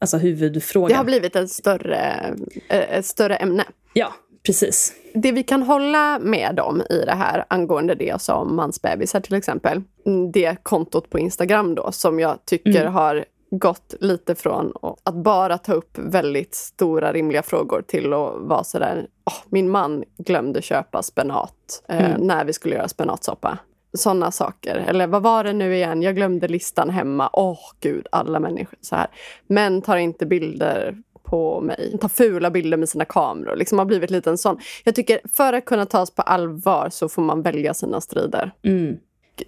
alltså 0.02 0.18
huvudfrågan. 0.18 0.90
Det 0.90 0.96
har 0.96 1.04
blivit 1.04 1.36
ett 1.36 1.52
större, 1.52 2.36
eh, 2.70 2.98
ett 2.98 3.06
större 3.06 3.36
ämne. 3.36 3.64
Ja, 3.94 4.14
precis. 4.46 4.94
Det 5.14 5.32
vi 5.32 5.44
kan 5.44 5.64
hålla 5.64 6.20
med 6.20 6.60
om 6.60 6.82
i 6.90 7.04
det 7.06 7.12
här 7.16 7.46
angående 7.48 7.96
det 7.96 8.06
jag 8.06 8.22
sa 8.22 8.36
om 8.36 8.56
mansbebisar 8.56 9.20
till 9.20 9.34
exempel. 9.36 9.82
mm, 10.06 10.32
Det 10.32 10.58
kontot 10.64 11.10
på 11.10 11.20
Instagram 11.20 11.76
då 11.76 11.92
som 11.92 12.20
jag 12.20 12.46
tycker 12.46 12.82
Mm. 12.82 12.94
har 12.94 13.26
gått 13.52 13.94
lite 14.00 14.36
från 14.36 14.74
att 15.04 15.16
bara 15.16 15.58
ta 15.58 15.74
upp 15.74 15.98
väldigt 15.98 16.56
stora 16.56 17.14
rimliga 17.14 17.44
frågor 17.44 17.82
till 17.88 18.14
att 18.14 18.34
vara 18.40 18.64
sådär, 18.64 19.08
"Åh, 19.26 19.34
min 19.50 19.70
man 19.70 20.04
glömde 20.18 20.62
köpa 20.62 21.04
spenat 21.04 21.84
eh, 21.90 22.06
Mm. 22.12 22.28
när 22.28 22.46
vi 22.46 22.54
skulle 22.54 22.76
göra 22.76 22.88
spenatsoppa. 22.88 23.58
Sådana 23.94 24.32
saker. 24.32 24.76
Eller 24.76 25.08
vad 25.08 25.24
var 25.24 25.44
det 25.44 25.54
nu 25.54 25.76
igen? 25.76 26.02
Jag 26.02 26.16
glömde 26.16 26.48
listan 26.48 26.90
hemma. 26.90 27.30
Åh 27.34 27.60
gud, 27.80 28.08
alla 28.12 28.40
människor 28.40 28.80
så 28.82 28.96
här. 28.96 29.08
Män 29.48 29.82
tar 29.82 29.98
inte 29.98 30.26
bilder 30.26 30.98
på 31.24 31.62
mig. 31.62 31.98
Tar 32.02 32.10
fula 32.10 32.52
bilder 32.52 32.78
med 32.78 32.90
sina 32.90 33.06
kameror. 33.06 33.56
Liksom 33.56 33.80
har 33.80 33.86
blivit 33.86 34.10
lite 34.10 34.30
en 34.30 34.38
sån. 34.38 34.60
Jag 34.84 34.96
tycker 34.96 35.20
för 35.34 35.54
att 35.54 35.66
kunna 35.66 35.86
tas 35.86 36.12
på 36.12 36.22
allvar 36.22 36.90
så 36.92 37.10
får 37.10 37.22
man 37.22 37.42
välja 37.42 37.74
sina 37.74 38.02
strider. 38.02 38.52
Mm. 38.64 38.98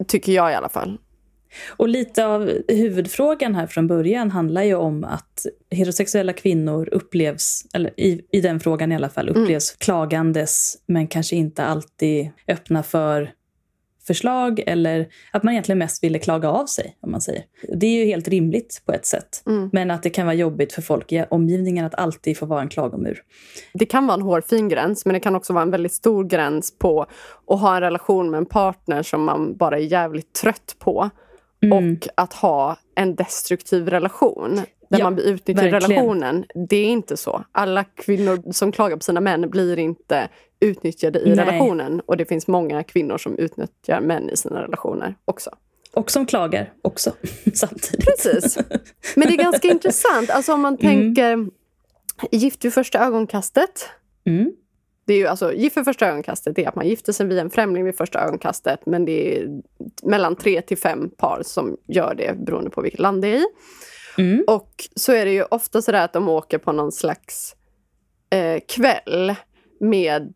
Tycker 0.08 0.32
jag 0.32 0.52
i 0.52 0.56
alla 0.56 0.70
fall. 0.70 0.98
Och 1.70 1.90
lite 1.90 2.26
av 2.26 2.52
huvudfrågan 2.68 3.56
här 3.56 3.68
från 3.68 3.88
början 3.88 4.32
handlar 4.32 4.64
ju 4.64 4.76
om 4.76 5.04
att 5.04 5.46
heterosexuella 5.70 6.34
kvinnor 6.34 6.90
upplevs, 6.92 7.66
eller 7.74 8.00
i, 8.00 8.22
i 8.32 8.42
den 8.42 8.60
frågan 8.60 8.92
i 8.92 8.96
alla 8.96 9.10
fall, 9.10 9.30
upplevs 9.30 9.72
klagandes 9.72 10.78
men 10.86 11.08
kanske 11.08 11.36
inte 11.36 11.64
alltid 11.64 12.30
öppna 12.48 12.84
för 12.84 13.32
förslag 14.08 14.64
eller 14.68 15.08
att 15.32 15.44
man 15.44 15.54
egentligen 15.54 15.80
mest 15.80 16.04
ville 16.04 16.20
klaga 16.20 16.50
av 16.50 16.66
sig. 16.66 16.98
om 17.02 17.12
man 17.12 17.22
säger. 17.22 17.44
Det 17.74 17.88
är 17.88 18.00
ju 18.00 18.06
helt 18.06 18.28
rimligt 18.28 18.82
på 18.86 18.94
ett 18.94 19.06
sätt. 19.06 19.44
Mm. 19.46 19.70
Men 19.74 19.92
att 19.92 20.04
det 20.04 20.10
kan 20.10 20.26
vara 20.26 20.36
jobbigt 20.36 20.74
för 20.74 20.82
folk 20.82 21.12
i 21.12 21.26
omgivningen 21.30 21.86
att 21.86 21.96
alltid 21.96 22.38
få 22.38 22.46
vara 22.46 22.62
en 22.62 22.70
klagomur. 22.70 23.22
Det 23.74 23.86
kan 23.86 24.08
vara 24.08 24.16
en 24.16 24.22
hårfin 24.22 24.70
gräns 24.70 25.06
men 25.06 25.14
det 25.14 25.20
kan 25.20 25.36
också 25.36 25.54
vara 25.54 25.62
en 25.64 25.72
väldigt 25.72 25.94
stor 25.94 26.24
gräns 26.24 26.78
på 26.78 27.06
att 27.48 27.60
ha 27.60 27.76
en 27.76 27.82
relation 27.82 28.32
med 28.32 28.38
en 28.38 28.46
partner 28.46 29.04
som 29.04 29.24
man 29.24 29.58
bara 29.58 29.78
är 29.78 29.82
jävligt 29.82 30.34
trött 30.34 30.76
på. 30.80 31.10
Mm. 31.64 31.78
Och 31.96 32.08
att 32.16 32.34
ha 32.34 32.78
en 32.96 33.16
destruktiv 33.16 33.90
relation 33.90 34.62
där 34.90 35.00
Ja, 35.00 35.04
man 35.10 35.20
i 35.20 35.32
verkligen. 35.32 35.72
relationen. 35.72 36.46
Det 36.70 36.78
är 36.78 36.86
inte 36.86 37.18
så. 37.18 37.44
Alla 37.52 37.84
kvinnor 37.84 38.52
som 38.52 38.72
klagar 38.72 38.98
på 38.98 39.04
sina 39.04 39.22
män 39.22 39.50
blir 39.50 39.80
inte 39.80 40.30
utnyttjade 40.64 41.20
i 41.20 41.36
Nej. 41.36 41.46
relationen. 41.46 42.00
Och 42.00 42.18
det 42.18 42.26
finns 42.26 42.48
många 42.48 42.84
kvinnor 42.84 43.18
som 43.18 43.38
utnyttjar 43.38 44.02
män 44.02 44.30
i 44.30 44.38
sina 44.38 44.64
relationer 44.64 45.16
också. 45.26 45.50
Och 45.94 46.12
som 46.12 46.26
klagar 46.26 46.74
också 46.82 47.12
samtidigt. 47.54 48.06
Precis. 48.06 48.58
Men 49.16 49.28
det 49.28 49.34
är 49.34 49.38
ganska 49.38 49.68
intressant. 49.72 50.30
Alltså 50.30 50.54
om 50.54 50.62
man 50.62 50.78
tänker 50.78 51.48
gift 52.32 52.66
vid 52.66 52.74
första 52.74 53.00
ögonkastet. 53.00 53.90
Mm. 54.26 54.52
Det 55.06 55.14
är 55.14 55.18
ju 55.18 55.28
alltså, 55.28 55.54
gift 55.54 55.78
vid 55.78 55.86
första 55.86 56.08
ögonkastet 56.08 56.60
är 56.60 56.68
att 56.68 56.76
man 56.76 56.88
gifter 56.88 57.14
sig 57.14 57.26
via 57.26 57.42
en 57.42 57.50
främling 57.50 57.86
vid 57.86 57.98
första 57.98 58.20
ögonkastet. 58.20 58.80
Men 58.86 59.06
det 59.06 59.38
är 59.38 59.48
mellan 60.04 60.36
tre 60.36 60.62
till 60.62 60.78
fem 60.78 61.10
par 61.10 61.42
som 61.46 61.78
gör 61.88 62.16
det 62.16 62.38
beroende 62.46 62.70
på 62.70 62.82
vilket 62.82 63.00
land 63.00 63.22
det 63.22 63.28
är 63.28 63.38
i. 63.38 63.46
Mm. 64.18 64.44
Och 64.48 64.72
så 64.96 65.12
är 65.12 65.26
det 65.26 65.32
ju 65.32 65.44
ofta 65.44 65.82
så 65.82 65.96
att 65.96 66.14
de 66.14 66.30
åker 66.30 66.58
på 66.58 66.72
någon 66.72 66.92
slags 66.92 67.56
eh, 68.30 68.60
kväll 68.68 69.36
med, 69.84 70.34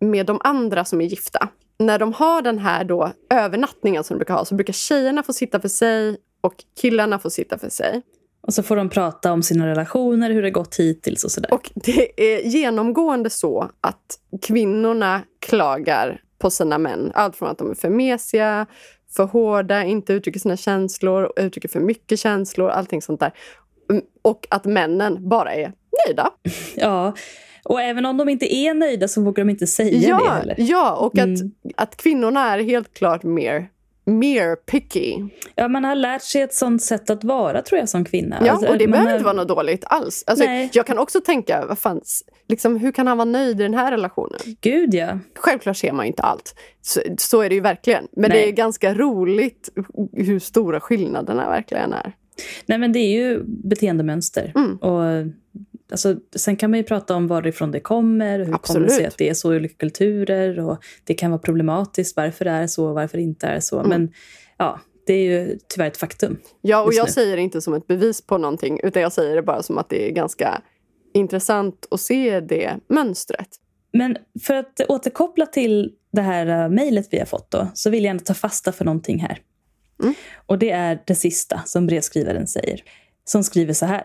med 0.00 0.26
de 0.26 0.40
andra 0.44 0.84
som 0.84 1.00
är 1.00 1.04
gifta. 1.04 1.48
När 1.78 1.98
de 1.98 2.12
har 2.12 2.42
den 2.42 2.58
här 2.58 2.84
då 2.84 3.12
övernattningen 3.30 4.04
som 4.04 4.14
de 4.14 4.18
brukar 4.18 4.34
ha 4.34 4.44
så 4.44 4.54
brukar 4.54 4.72
tjejerna 4.72 5.22
få 5.22 5.32
sitta 5.32 5.60
för 5.60 5.68
sig 5.68 6.16
och 6.40 6.54
killarna 6.80 7.18
får 7.18 7.30
sitta 7.30 7.58
för 7.58 7.68
sig. 7.68 8.02
Och 8.40 8.54
så 8.54 8.62
får 8.62 8.76
de 8.76 8.88
prata 8.88 9.32
om 9.32 9.42
sina 9.42 9.66
relationer, 9.66 10.30
hur 10.30 10.42
det 10.42 10.50
gått 10.50 10.76
hittills 10.76 11.24
och 11.24 11.30
sådär. 11.30 11.54
Och 11.54 11.70
det 11.74 12.34
är 12.34 12.46
genomgående 12.46 13.30
så 13.30 13.70
att 13.80 14.18
kvinnorna 14.42 15.22
klagar 15.38 16.20
på 16.38 16.50
sina 16.50 16.78
män. 16.78 17.12
Allt 17.14 17.36
från 17.36 17.48
att 17.48 17.58
de 17.58 17.70
är 17.70 17.74
för 17.74 17.90
mesiga, 17.90 18.66
för 19.16 19.24
hårda, 19.24 19.84
inte 19.84 20.12
uttrycker 20.12 20.40
sina 20.40 20.56
känslor, 20.56 21.32
uttrycker 21.36 21.68
för 21.68 21.80
mycket 21.80 22.18
känslor, 22.18 22.70
allting 22.70 23.02
sånt 23.02 23.20
där. 23.20 23.32
Och 24.22 24.46
att 24.50 24.64
männen 24.64 25.28
bara 25.28 25.54
är 25.54 25.72
nöjda. 26.06 26.30
Ja, 26.76 27.14
och 27.64 27.80
även 27.80 28.06
om 28.06 28.16
de 28.16 28.28
inte 28.28 28.54
är 28.54 28.74
nöjda 28.74 29.08
så 29.08 29.22
vågar 29.22 29.44
de 29.44 29.50
inte 29.50 29.66
säga 29.66 29.90
det 29.90 30.06
Ja, 30.06 30.30
heller. 30.30 30.54
ja 30.58 30.96
och 30.96 31.18
att, 31.18 31.24
Mm. 31.24 31.50
att 31.76 31.96
kvinnorna 31.96 32.54
är 32.54 32.58
helt 32.62 32.94
klart 32.94 33.22
mer, 33.22 33.68
mer 34.04 34.56
picky. 34.56 35.14
Ja, 35.54 35.68
man 35.68 35.84
har 35.84 35.94
lärt 35.94 36.22
sig 36.22 36.42
ett 36.42 36.54
sånt 36.54 36.82
sätt 36.82 37.10
att 37.10 37.24
vara 37.24 37.62
tror 37.62 37.78
jag 37.78 37.88
som 37.88 38.04
kvinna. 38.04 38.36
Ja, 38.44 38.52
Alltså, 38.52 38.68
och 38.68 38.78
det 38.78 38.86
behöver 38.88 39.08
har- 39.10 39.16
inte 39.16 39.24
vara 39.24 39.34
något 39.36 39.48
dåligt 39.48 39.84
alls. 39.86 40.24
Alltså, 40.26 40.44
Nej. 40.44 40.70
jag 40.72 40.86
kan 40.86 40.98
också 40.98 41.20
tänka, 41.20 41.64
vad 41.68 41.78
fan, 41.78 42.00
liksom, 42.48 42.76
hur 42.76 42.92
kan 42.92 43.06
han 43.06 43.16
vara 43.16 43.24
nöjd 43.30 43.60
i 43.60 43.62
den 43.62 43.74
här 43.74 43.90
relationen? 43.90 44.40
Gud 44.60 44.94
ja. 44.94 45.18
Självklart 45.34 45.76
ser 45.76 45.92
man 45.92 46.06
inte 46.06 46.22
allt. 46.22 46.54
Så, 46.80 47.00
så 47.18 47.40
är 47.40 47.48
det 47.48 47.54
ju 47.54 47.60
verkligen. 47.60 48.06
Men 48.16 48.30
Nej. 48.30 48.40
det 48.42 48.48
är 48.48 48.52
ganska 48.52 48.94
roligt 48.94 49.68
hur 50.12 50.38
stora 50.38 50.80
skillnaderna 50.80 51.50
verkligen 51.50 51.92
är. 51.92 52.12
Nej 52.66 52.78
men 52.78 52.92
det 52.92 52.98
är 52.98 53.12
ju 53.12 53.42
beteendemönster. 53.46 54.52
Mm. 54.54 54.76
Och, 54.76 55.32
alltså, 55.92 56.16
sen 56.36 56.56
kan 56.56 56.70
man 56.70 56.78
ju 56.78 56.84
prata 56.84 57.14
om 57.14 57.28
varifrån 57.28 57.70
det 57.70 57.80
kommer, 57.80 58.38
hur 58.38 58.44
kommer 58.44 58.52
det 58.52 58.56
Absolut. 58.56 58.92
sig 58.92 59.06
att 59.06 59.18
det 59.18 59.28
är 59.28 59.34
så 59.34 59.54
i 59.54 59.56
olika 59.56 59.74
kulturer 59.74 60.60
och 60.60 60.84
det 61.04 61.14
kan 61.14 61.30
vara 61.30 61.40
problematiskt 61.40 62.16
varför 62.16 62.44
det 62.44 62.50
är 62.50 62.66
så 62.66 62.86
och 62.86 62.94
varför 62.94 63.18
det 63.18 63.24
inte 63.24 63.46
är 63.46 63.60
så. 63.60 63.78
Mm. 63.78 63.88
Men 63.88 64.12
ja, 64.56 64.80
det 65.06 65.12
är 65.12 65.24
ju 65.24 65.58
tyvärr 65.68 65.86
ett 65.86 65.96
faktum. 65.96 66.38
Ja, 66.60 66.82
och 66.82 66.94
jag 66.94 67.06
nu. 67.06 67.12
säger 67.12 67.36
det 67.36 67.42
inte 67.42 67.60
som 67.60 67.74
ett 67.74 67.86
bevis 67.86 68.20
på 68.20 68.38
någonting 68.38 68.80
utan 68.82 69.02
jag 69.02 69.12
säger 69.12 69.36
det 69.36 69.42
bara 69.42 69.62
som 69.62 69.78
att 69.78 69.88
det 69.88 70.08
är 70.08 70.12
ganska 70.12 70.62
intressant 71.14 71.86
att 71.90 72.00
se 72.00 72.40
det 72.40 72.76
mönstret. 72.88 73.48
Men 73.92 74.16
för 74.42 74.54
att 74.54 74.80
återkoppla 74.88 75.46
till 75.46 75.92
det 76.12 76.22
här 76.22 76.64
uh, 76.64 76.74
mejlet 76.74 77.08
vi 77.10 77.18
har 77.18 77.26
fått 77.26 77.50
då, 77.50 77.68
så 77.74 77.90
vill 77.90 78.04
jag 78.04 78.10
ändå 78.10 78.24
ta 78.24 78.34
fasta 78.34 78.72
för 78.72 78.84
någonting 78.84 79.18
här. 79.18 79.38
Mm. 80.02 80.14
Och 80.46 80.58
det 80.58 80.70
är 80.70 81.02
det 81.06 81.14
sista 81.14 81.62
som 81.66 81.86
brevskrivaren 81.86 82.46
säger. 82.46 82.82
Som 83.24 83.44
skriver 83.44 83.72
så 83.72 83.86
här. 83.86 84.04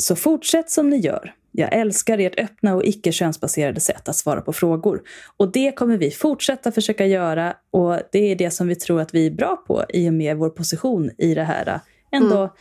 Så 0.00 0.16
fortsätt 0.16 0.70
som 0.70 0.90
ni 0.90 0.96
gör. 0.96 1.34
Jag 1.52 1.74
älskar 1.74 2.18
ert 2.18 2.40
öppna 2.40 2.74
och 2.74 2.84
icke 2.84 3.12
könsbaserade 3.12 3.80
sätt 3.80 4.08
att 4.08 4.16
svara 4.16 4.40
på 4.40 4.52
frågor. 4.52 5.02
Och 5.36 5.52
det 5.52 5.72
kommer 5.72 5.96
vi 5.96 6.10
fortsätta 6.10 6.72
försöka 6.72 7.06
göra 7.06 7.54
och 7.70 7.98
det 8.12 8.18
är 8.18 8.36
det 8.36 8.50
som 8.50 8.68
vi 8.68 8.74
tror 8.74 9.00
att 9.00 9.14
vi 9.14 9.26
är 9.26 9.30
bra 9.30 9.56
på 9.66 9.84
i 9.88 10.08
och 10.08 10.12
med 10.12 10.36
vår 10.36 10.50
position 10.50 11.10
i 11.18 11.34
det 11.34 11.42
här 11.42 11.68
uh, 11.68 11.80
ändå 12.12 12.54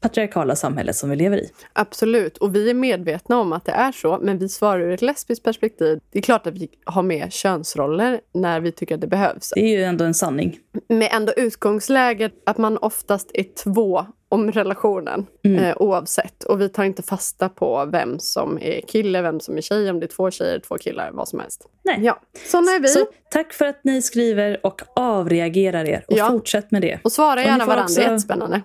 patriarkala 0.00 0.56
samhället 0.56 0.96
som 0.96 1.10
vi 1.10 1.16
lever 1.16 1.36
i. 1.36 1.50
Absolut, 1.72 2.38
och 2.38 2.54
vi 2.54 2.70
är 2.70 2.74
medvetna 2.74 3.40
om 3.40 3.52
att 3.52 3.64
det 3.64 3.72
är 3.72 3.92
så 3.92 4.18
men 4.22 4.38
vi 4.38 4.48
svarar 4.48 4.80
ur 4.80 4.90
ett 4.90 5.02
lesbiskt 5.02 5.44
perspektiv. 5.44 6.00
Det 6.12 6.18
är 6.18 6.22
klart 6.22 6.46
att 6.46 6.58
vi 6.58 6.68
har 6.84 7.02
med 7.02 7.32
könsroller 7.32 8.20
när 8.34 8.60
vi 8.60 8.72
tycker 8.72 8.94
att 8.94 9.00
det 9.00 9.06
behövs. 9.06 9.52
Det 9.54 9.60
är 9.60 9.78
ju 9.78 9.84
ändå 9.84 10.04
en 10.04 10.14
sanning. 10.14 10.58
Med 10.88 11.08
ändå 11.12 11.32
utgångsläget 11.36 12.32
att 12.46 12.58
man 12.58 12.78
oftast 12.78 13.30
är 13.34 13.44
två 13.64 14.06
om 14.32 14.52
relationen 14.52 15.26
Mm. 15.44 15.64
eh, 15.64 15.76
oavsett. 15.76 16.44
Och 16.44 16.60
vi 16.60 16.68
tar 16.68 16.84
inte 16.84 17.02
fasta 17.02 17.48
på 17.48 17.84
vem 17.92 18.18
som 18.18 18.58
är 18.62 18.80
kille, 18.80 19.22
vem 19.22 19.40
som 19.40 19.56
är 19.56 19.60
tjej, 19.60 19.90
om 19.90 20.00
det 20.00 20.06
är 20.06 20.08
två 20.16 20.30
tjejer, 20.30 20.58
två 20.68 20.78
killar, 20.78 21.10
vad 21.12 21.28
som 21.28 21.40
helst. 21.40 21.66
Nej. 21.84 21.98
Ja, 22.02 22.20
såna 22.46 22.70
är 22.72 22.80
vi. 22.80 22.88
Så 22.88 23.06
tack 23.30 23.52
för 23.52 23.64
att 23.66 23.80
ni 23.84 24.02
skriver 24.02 24.66
och 24.66 24.82
avreagerar 24.96 25.84
er. 25.88 26.04
Och 26.08 26.18
Ja. 26.18 26.28
fortsätt 26.30 26.70
med 26.70 26.82
det. 26.82 26.98
och 27.04 27.12
svara 27.12 27.42
gärna 27.42 27.58
får 27.58 27.66
varandra, 27.66 27.84
också- 27.84 28.00
det 28.00 28.06
är 28.06 28.10
jättespännande. 28.10 28.62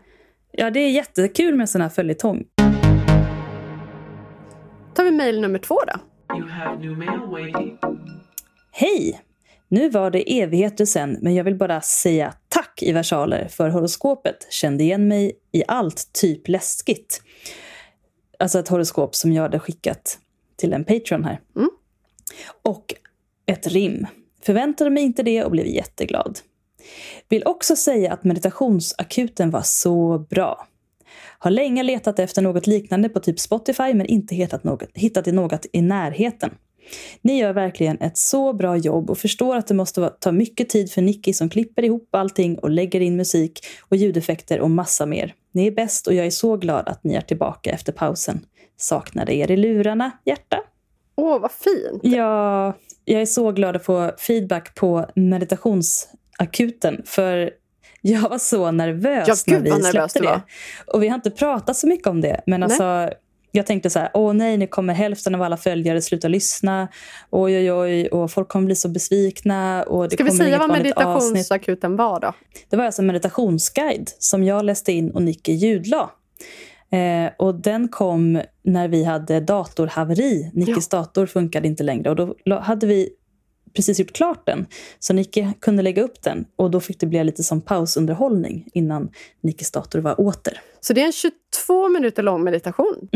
Ja, 0.52 0.70
det 0.72 0.80
är 0.80 0.90
jättekul 0.90 1.56
med 1.56 1.70
sån 1.70 1.82
här 1.82 1.90
följetong. 1.90 2.44
tar 4.96 5.04
vi 5.04 5.12
mejl 5.12 5.42
nummer 5.42 5.60
två 5.60 5.76
då. 5.88 5.94
You 6.38 6.50
have 6.50 6.80
new 6.80 6.98
mail 6.98 7.20
waiting. 7.32 7.78
Hej! 8.72 9.22
Nu 9.70 9.90
var 9.90 10.12
det 10.12 10.42
evigheter 10.42 10.86
sen, 10.86 11.18
men 11.22 11.36
jag 11.36 11.44
vill 11.44 11.56
bara 11.56 11.82
säga 11.82 12.34
tack 12.78 12.84
i 12.90 12.92
versaler 12.92 13.48
för 13.48 13.70
horoskopet. 13.70 14.48
Kände 14.50 14.84
igen 14.84 15.08
mig 15.08 15.32
i 15.52 15.64
allt, 15.68 16.10
typ 16.14 16.48
läskigt. 16.48 17.22
Alltså 18.40 18.60
ett 18.60 18.68
horoskop 18.68 19.16
som 19.16 19.34
jag 19.34 19.44
hade 19.44 19.60
skickat 19.60 20.20
till 20.56 20.74
en 20.74 20.86
Patreon 20.86 21.24
här. 21.24 21.40
Mm. 21.56 21.70
Och 22.64 22.94
ett 23.46 23.68
rim. 23.68 24.08
Förväntade 24.42 24.90
mig 24.90 25.04
inte 25.04 25.24
det 25.24 25.44
och 25.44 25.52
blev 25.52 25.66
jätteglad. 25.66 26.40
Vill 27.30 27.44
också 27.46 27.76
säga 27.76 28.14
att 28.14 28.24
meditationsakuten 28.24 29.52
var 29.52 29.64
så 29.64 30.20
bra. 30.30 30.68
Har 31.40 31.52
länge 31.52 31.84
letat 31.84 32.20
efter 32.20 32.42
något 32.42 32.68
liknande 32.68 33.10
på 33.10 33.20
typ 33.20 33.40
Spotify 33.40 33.94
men 33.94 34.06
inte 34.06 34.36
hittat 34.36 34.64
något, 34.64 34.90
hittat 34.94 35.26
något 35.26 35.66
i 35.74 35.82
närheten. 35.82 36.52
Ni 37.22 37.40
gör 37.40 37.54
verkligen 37.54 38.02
ett 38.02 38.18
så 38.18 38.54
bra 38.54 38.78
jobb 38.78 39.10
och 39.10 39.18
förstår 39.18 39.56
att 39.56 39.68
det 39.68 39.74
måste 39.74 40.10
ta 40.20 40.32
mycket 40.32 40.70
tid 40.70 40.92
för 40.92 41.02
Nicky 41.02 41.34
som 41.34 41.50
klipper 41.50 41.84
ihop 41.84 42.10
allting 42.12 42.60
och 42.60 42.70
lägger 42.70 43.00
in 43.00 43.16
musik 43.16 43.66
och 43.82 43.98
ljudeffekter 43.98 44.60
och 44.60 44.72
massa 44.72 45.06
mer. 45.06 45.34
Ni 45.52 45.68
är 45.68 45.72
bäst 45.72 46.08
och 46.08 46.14
jag 46.14 46.26
är 46.26 46.32
så 46.32 46.58
glad 46.58 46.88
att 46.88 47.04
ni 47.04 47.14
är 47.14 47.22
tillbaka 47.22 47.72
efter 47.72 47.94
pausen. 47.94 48.46
Saknade 48.78 49.36
er 49.36 49.52
i 49.52 49.58
lurarna, 49.58 50.12
hjärta. 50.26 50.60
Åh, 51.16 51.40
vad 51.40 51.52
fint! 51.52 52.02
Ja, 52.04 52.74
jag 53.06 53.22
är 53.22 53.26
så 53.26 53.52
glad 53.52 53.76
att 53.76 53.86
få 53.86 54.12
feedback 54.18 54.76
på 54.76 55.06
meditationsakuten 55.16 57.02
för 57.06 57.52
jag 58.02 58.30
var 58.30 58.38
så 58.38 58.72
nervös 58.72 59.44
Ja, 59.48 59.60
när 59.60 59.78
vi 59.78 59.84
släppte 59.84 60.20
det. 60.20 60.42
Och 60.88 61.04
vi 61.04 61.08
har 61.08 61.16
inte 61.16 61.32
pratat 61.32 61.78
så 61.78 61.88
mycket 61.88 62.08
om 62.08 62.22
det. 62.22 62.42
Men 62.46 62.64
alltså, 62.64 63.10
jag 63.52 63.66
tänkte 63.66 63.90
så 63.90 64.00
här, 64.00 64.10
åh 64.14 64.34
nej, 64.34 64.58
nu 64.58 64.68
kommer 64.68 64.94
hälften 64.94 65.36
av 65.36 65.42
alla 65.42 65.58
följare 65.58 66.02
sluta 66.02 66.28
lyssna. 66.28 66.88
Oj, 67.30 67.58
oj, 67.58 67.72
oj, 67.72 68.08
och 68.08 68.32
folk 68.32 68.48
kommer 68.48 68.66
bli 68.66 68.76
så 68.76 68.90
besvikna. 68.90 69.84
Och 69.84 70.10
det 70.10 70.16
Ska 70.16 70.24
vi 70.24 70.32
säga 70.32 70.58
vad 70.58 70.70
meditationsakuten 70.70 71.96
var 71.96 72.20
då? 72.20 72.34
Det 72.70 72.78
var 72.78 72.86
alltså 72.86 73.02
en 73.02 73.08
meditationsguide 73.08 74.10
som 74.20 74.44
jag 74.44 74.66
läste 74.66 74.92
in 74.92 75.12
och 75.12 75.22
Nicky 75.22 75.52
ljudla. 75.52 76.10
Eh, 76.92 77.32
och 77.38 77.56
den 77.56 77.88
kom 77.88 78.42
när 78.64 78.88
vi 78.88 79.04
hade 79.04 79.40
datorhaveri. 79.40 80.52
Nickis 80.54 80.88
dator 80.88 81.26
funkade 81.26 81.68
inte 81.68 81.84
längre 81.84 82.10
och 82.10 82.16
då 82.16 82.60
hade 82.60 82.88
vi 82.88 83.10
precis 83.74 84.00
gjort 84.00 84.14
klart 84.14 84.46
den. 84.46 84.66
Så 85.00 85.14
Nicky 85.14 85.46
kunde 85.60 85.84
lägga 85.84 86.02
upp 86.04 86.22
den 86.22 86.46
och 86.56 86.72
då 86.72 86.80
fick 86.80 87.00
det 87.00 87.06
bli 87.06 87.24
lite 87.24 87.44
som 87.44 87.62
pausunderhållning 87.62 88.70
innan 88.74 89.10
Nickis 89.42 89.72
dator 89.72 90.00
var 90.00 90.22
åter. 90.22 90.62
Så 90.80 90.94
det 90.94 91.02
är 91.02 91.06
en 91.06 91.12
22 91.12 91.88
minuter 91.90 92.24
lång 92.24 92.44
meditation. 92.44 93.10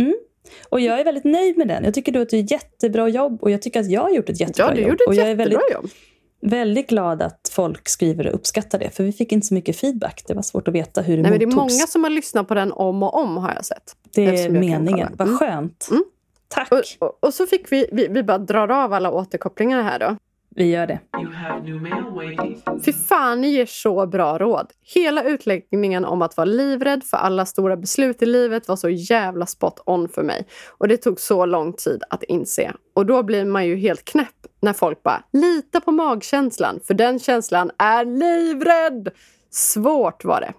Och 0.69 0.79
jag 0.79 0.99
är 0.99 1.03
väldigt 1.05 1.23
nöjd 1.23 1.57
med 1.57 1.67
den. 1.67 1.83
Jag 1.83 1.93
tycker 1.93 2.11
du 2.11 2.21
att 2.21 2.29
du 2.29 2.37
gör 2.37 2.51
jättebra 2.51 3.09
jobb 3.09 3.43
och 3.43 3.51
jag 3.51 3.61
tycker 3.61 3.79
att 3.79 3.89
jag 3.91 4.01
har 4.01 4.09
gjort 4.09 4.29
ett 4.29 4.39
jättebra 4.39 4.65
Ja, 4.69 4.73
du 4.75 4.81
jobb. 4.81 4.89
gjorde 4.89 5.03
och 5.07 5.13
ett 5.13 5.17
jag 5.19 5.29
är 5.29 5.35
väldigt, 5.35 5.59
jobb. 5.73 5.89
väldigt 6.41 6.89
glad 6.89 7.21
att 7.21 7.49
folk 7.51 7.89
skriver 7.89 8.27
och 8.27 8.35
uppskattar 8.35 8.79
det. 8.79 8.89
För 8.89 9.03
vi 9.03 9.11
fick 9.11 9.31
inte 9.31 9.47
så 9.47 9.53
mycket 9.53 9.75
feedback. 9.75 10.23
Det 10.27 10.33
var 10.33 10.41
svårt 10.41 10.67
att 10.67 10.73
veta 10.73 11.01
hur 11.01 11.15
det 11.17 11.21
Nej, 11.21 11.31
men 11.31 11.39
det 11.39 11.45
är 11.45 11.55
många 11.55 11.69
som 11.69 12.03
har 12.03 12.11
lyssnat 12.11 12.47
på 12.47 12.53
den 12.53 12.71
om 12.71 13.03
och 13.03 13.15
om 13.15 13.37
har 13.37 13.53
jag 13.53 13.65
sett. 13.65 13.95
Det 14.15 14.25
är 14.43 14.49
meningen. 14.49 15.15
Vad 15.17 15.27
Mm. 15.27 15.39
skönt. 15.39 15.87
Mm. 15.91 16.03
Tack. 16.47 16.71
Och, 16.71 16.81
och, 16.99 17.17
och 17.19 17.33
så 17.33 17.45
fick 17.47 17.71
vi, 17.71 17.89
vi, 17.91 18.07
vi 18.07 18.23
bara 18.23 18.37
drar 18.37 18.71
av 18.71 18.93
alla 18.93 19.11
återkopplingar 19.11 19.83
här 19.83 19.99
då. 19.99 20.17
Vi 20.55 20.71
gör 20.71 20.87
det. 20.87 20.99
Fy 22.85 22.93
fan, 22.93 23.41
ni 23.41 23.47
ger 23.47 23.65
så 23.65 24.07
bra 24.07 24.37
råd. 24.37 24.71
Hela 24.93 25.23
utläggningen 25.23 26.05
om 26.05 26.21
att 26.21 26.37
vara 26.37 26.45
livrädd 26.45 27.03
för 27.03 27.17
alla 27.17 27.45
stora 27.45 27.77
beslut 27.77 28.21
i 28.21 28.25
livet 28.25 28.67
var 28.67 28.75
så 28.75 28.89
jävla 28.89 29.45
spot 29.45 29.79
on 29.85 30.09
för 30.09 30.23
mig. 30.23 30.47
Och 30.77 30.87
det 30.87 30.97
tog 30.97 31.19
så 31.19 31.45
lång 31.45 31.73
tid 31.73 32.03
att 32.09 32.23
inse. 32.23 32.73
Och 32.93 33.05
då 33.05 33.23
blir 33.23 33.45
man 33.45 33.67
ju 33.67 33.75
helt 33.75 34.05
knäpp 34.05 34.47
när 34.61 34.73
folk 34.73 35.03
bara 35.03 35.23
“lita 35.33 35.81
på 35.81 35.91
magkänslan, 35.91 36.79
för 36.87 36.93
den 36.93 37.19
känslan 37.19 37.71
är 37.77 38.05
livrädd”. 38.05 39.09
Svårt 39.49 40.25
var 40.25 40.41
det. 40.41 40.53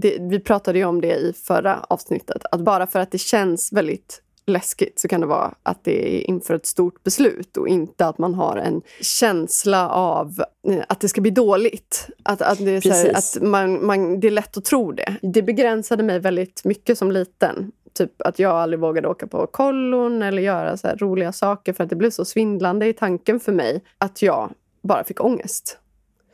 det. 0.00 0.18
Vi 0.20 0.40
pratade 0.40 0.78
ju 0.78 0.84
om 0.84 1.00
det 1.00 1.14
i 1.14 1.32
förra 1.32 1.80
avsnittet. 1.80 2.44
Att 2.52 2.60
bara 2.60 2.86
för 2.86 2.98
att 3.00 3.10
det 3.10 3.18
känns 3.18 3.72
väldigt 3.72 4.23
läskigt 4.46 4.98
så 4.98 5.08
kan 5.08 5.20
det 5.20 5.26
vara 5.26 5.54
att 5.62 5.84
det 5.84 6.16
är 6.16 6.30
inför 6.30 6.54
ett 6.54 6.66
stort 6.66 7.02
beslut 7.02 7.56
och 7.56 7.68
inte 7.68 8.06
att 8.06 8.18
man 8.18 8.34
har 8.34 8.56
en 8.56 8.82
känsla 9.00 9.88
av 9.88 10.44
eh, 10.68 10.82
att 10.88 11.00
det 11.00 11.08
ska 11.08 11.20
bli 11.20 11.30
dåligt. 11.30 12.08
Att, 12.22 12.42
att, 12.42 12.58
det, 12.58 12.70
är 12.70 12.80
så 12.80 12.92
här, 12.92 13.14
att 13.14 13.42
man, 13.42 13.86
man, 13.86 14.20
det 14.20 14.26
är 14.26 14.30
lätt 14.30 14.56
att 14.56 14.64
tro 14.64 14.92
det. 14.92 15.16
Det 15.22 15.42
begränsade 15.42 16.02
mig 16.02 16.18
väldigt 16.18 16.64
mycket 16.64 16.98
som 16.98 17.12
liten. 17.12 17.72
Typ 17.92 18.22
att 18.22 18.38
jag 18.38 18.52
aldrig 18.52 18.80
vågade 18.80 19.08
åka 19.08 19.26
på 19.26 19.46
kollon 19.46 20.22
eller 20.22 20.42
göra 20.42 20.76
så 20.76 20.88
roliga 20.88 21.32
saker 21.32 21.72
för 21.72 21.84
att 21.84 21.90
det 21.90 21.96
blev 21.96 22.10
så 22.10 22.24
svindlande 22.24 22.86
i 22.86 22.92
tanken 22.92 23.40
för 23.40 23.52
mig 23.52 23.84
att 23.98 24.22
jag 24.22 24.52
bara 24.82 25.04
fick 25.04 25.24
ångest. 25.24 25.78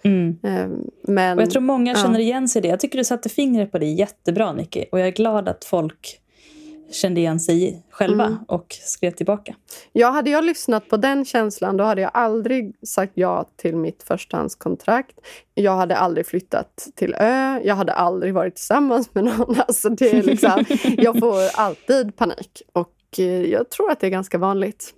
Mm. 0.03 0.39
Eh, 0.43 0.69
Men, 1.03 1.39
Och 1.39 1.43
jag 1.43 1.51
tror 1.51 1.63
många 1.63 1.95
känner 1.95 2.19
igen 2.19 2.49
sig 2.49 2.59
i 2.59 2.63
det. 2.63 2.69
Jag 2.69 2.81
tycker 2.81 2.99
du 2.99 3.05
satte 3.05 3.29
fingret 3.29 3.73
på 3.73 3.79
det 3.79 3.87
jättebra, 3.87 4.53
Nicky. 4.53 4.85
Och 4.93 5.01
jag 5.01 5.07
är 5.07 5.13
glad 5.13 5.49
att 5.49 5.65
folk 5.65 6.21
kände 6.91 7.21
igen 7.21 7.41
sig 7.41 7.65
i 7.69 7.83
själva 7.91 8.25
Mm. 8.25 8.39
och 8.49 8.77
skrev 8.81 9.11
tillbaka. 9.11 9.55
Ja, 9.93 10.11
hade 10.11 10.31
jag 10.31 10.45
lyssnat 10.45 10.89
på 10.89 10.97
den 10.97 11.25
känslan 11.25 11.77
då 11.77 11.85
hade 11.85 12.01
jag 12.01 12.11
aldrig 12.15 12.75
sagt 12.87 13.13
ja 13.15 13.45
till 13.57 13.77
mitt 13.77 14.03
förstahandskontrakt. 14.03 15.19
Jag 15.55 15.77
hade 15.77 15.97
aldrig 15.97 16.27
flyttat 16.27 16.89
till 16.95 17.15
ö. 17.15 17.61
Jag 17.65 17.75
hade 17.75 17.93
aldrig 17.93 18.35
varit 18.35 18.57
tillsammans 18.57 19.15
med 19.15 19.25
någon. 19.25 19.57
Alltså 19.69 19.89
det 19.89 20.11
är 20.11 20.23
liksom, 20.23 20.65
jag 20.97 21.19
får 21.19 21.61
alltid 21.61 22.17
panik. 22.17 22.63
Och 22.73 22.95
eh, 23.19 23.25
jag 23.43 23.71
tror 23.71 23.91
att 23.91 24.01
det 24.01 24.07
är 24.07 24.11
ganska 24.11 24.39
vanligt. 24.39 24.95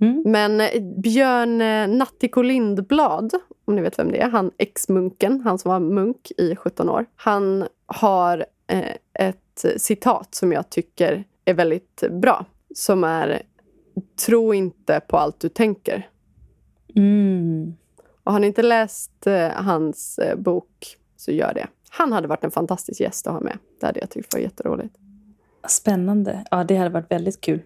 Mm. 0.00 0.22
Men 0.26 0.60
eh, 0.60 0.82
Björn 1.02 1.60
eh, 1.60 1.88
Nattiko 1.88 2.42
Lindblad, 2.42 3.30
om 3.64 3.76
ni 3.76 3.82
vet 3.82 3.98
vem 3.98 4.10
det 4.12 4.20
är, 4.20 4.28
han 4.28 4.50
ex-munken, 4.58 5.40
han 5.40 5.58
som 5.58 5.70
var 5.70 5.80
munk 5.80 6.30
i 6.38 6.56
17 6.56 6.88
år. 6.88 7.06
Han 7.16 7.66
har 7.86 8.44
eh, 8.66 8.84
ett 9.56 9.82
citat 9.82 10.34
som 10.34 10.52
jag 10.52 10.70
tycker 10.70 11.24
är 11.44 11.54
väldigt 11.54 12.02
bra. 12.10 12.46
Som 12.74 13.04
är 13.04 13.42
Tro 14.26 14.54
inte 14.54 15.00
på 15.00 15.16
allt 15.16 15.40
du 15.40 15.48
tänker. 15.48 16.08
Mm. 16.94 17.74
Och 18.24 18.32
har 18.32 18.40
ni 18.40 18.46
inte 18.46 18.62
läst 18.62 19.26
eh, 19.26 19.48
hans 19.48 20.18
eh, 20.18 20.36
bok 20.36 20.96
så 21.16 21.32
gör 21.32 21.54
det. 21.54 21.66
Han 21.90 22.12
hade 22.12 22.28
varit 22.28 22.44
en 22.44 22.50
fantastisk 22.50 23.00
gäst 23.00 23.26
att 23.26 23.32
ha 23.32 23.40
med. 23.40 23.58
Det 23.80 23.86
hade 23.86 24.00
jag 24.00 24.10
tyckt 24.10 24.34
var 24.34 24.40
jätteroligt. 24.40 24.96
Spännande. 25.68 26.44
Ja, 26.50 26.64
det 26.64 26.76
hade 26.76 26.90
varit 26.90 27.10
väldigt 27.10 27.40
kul. 27.40 27.62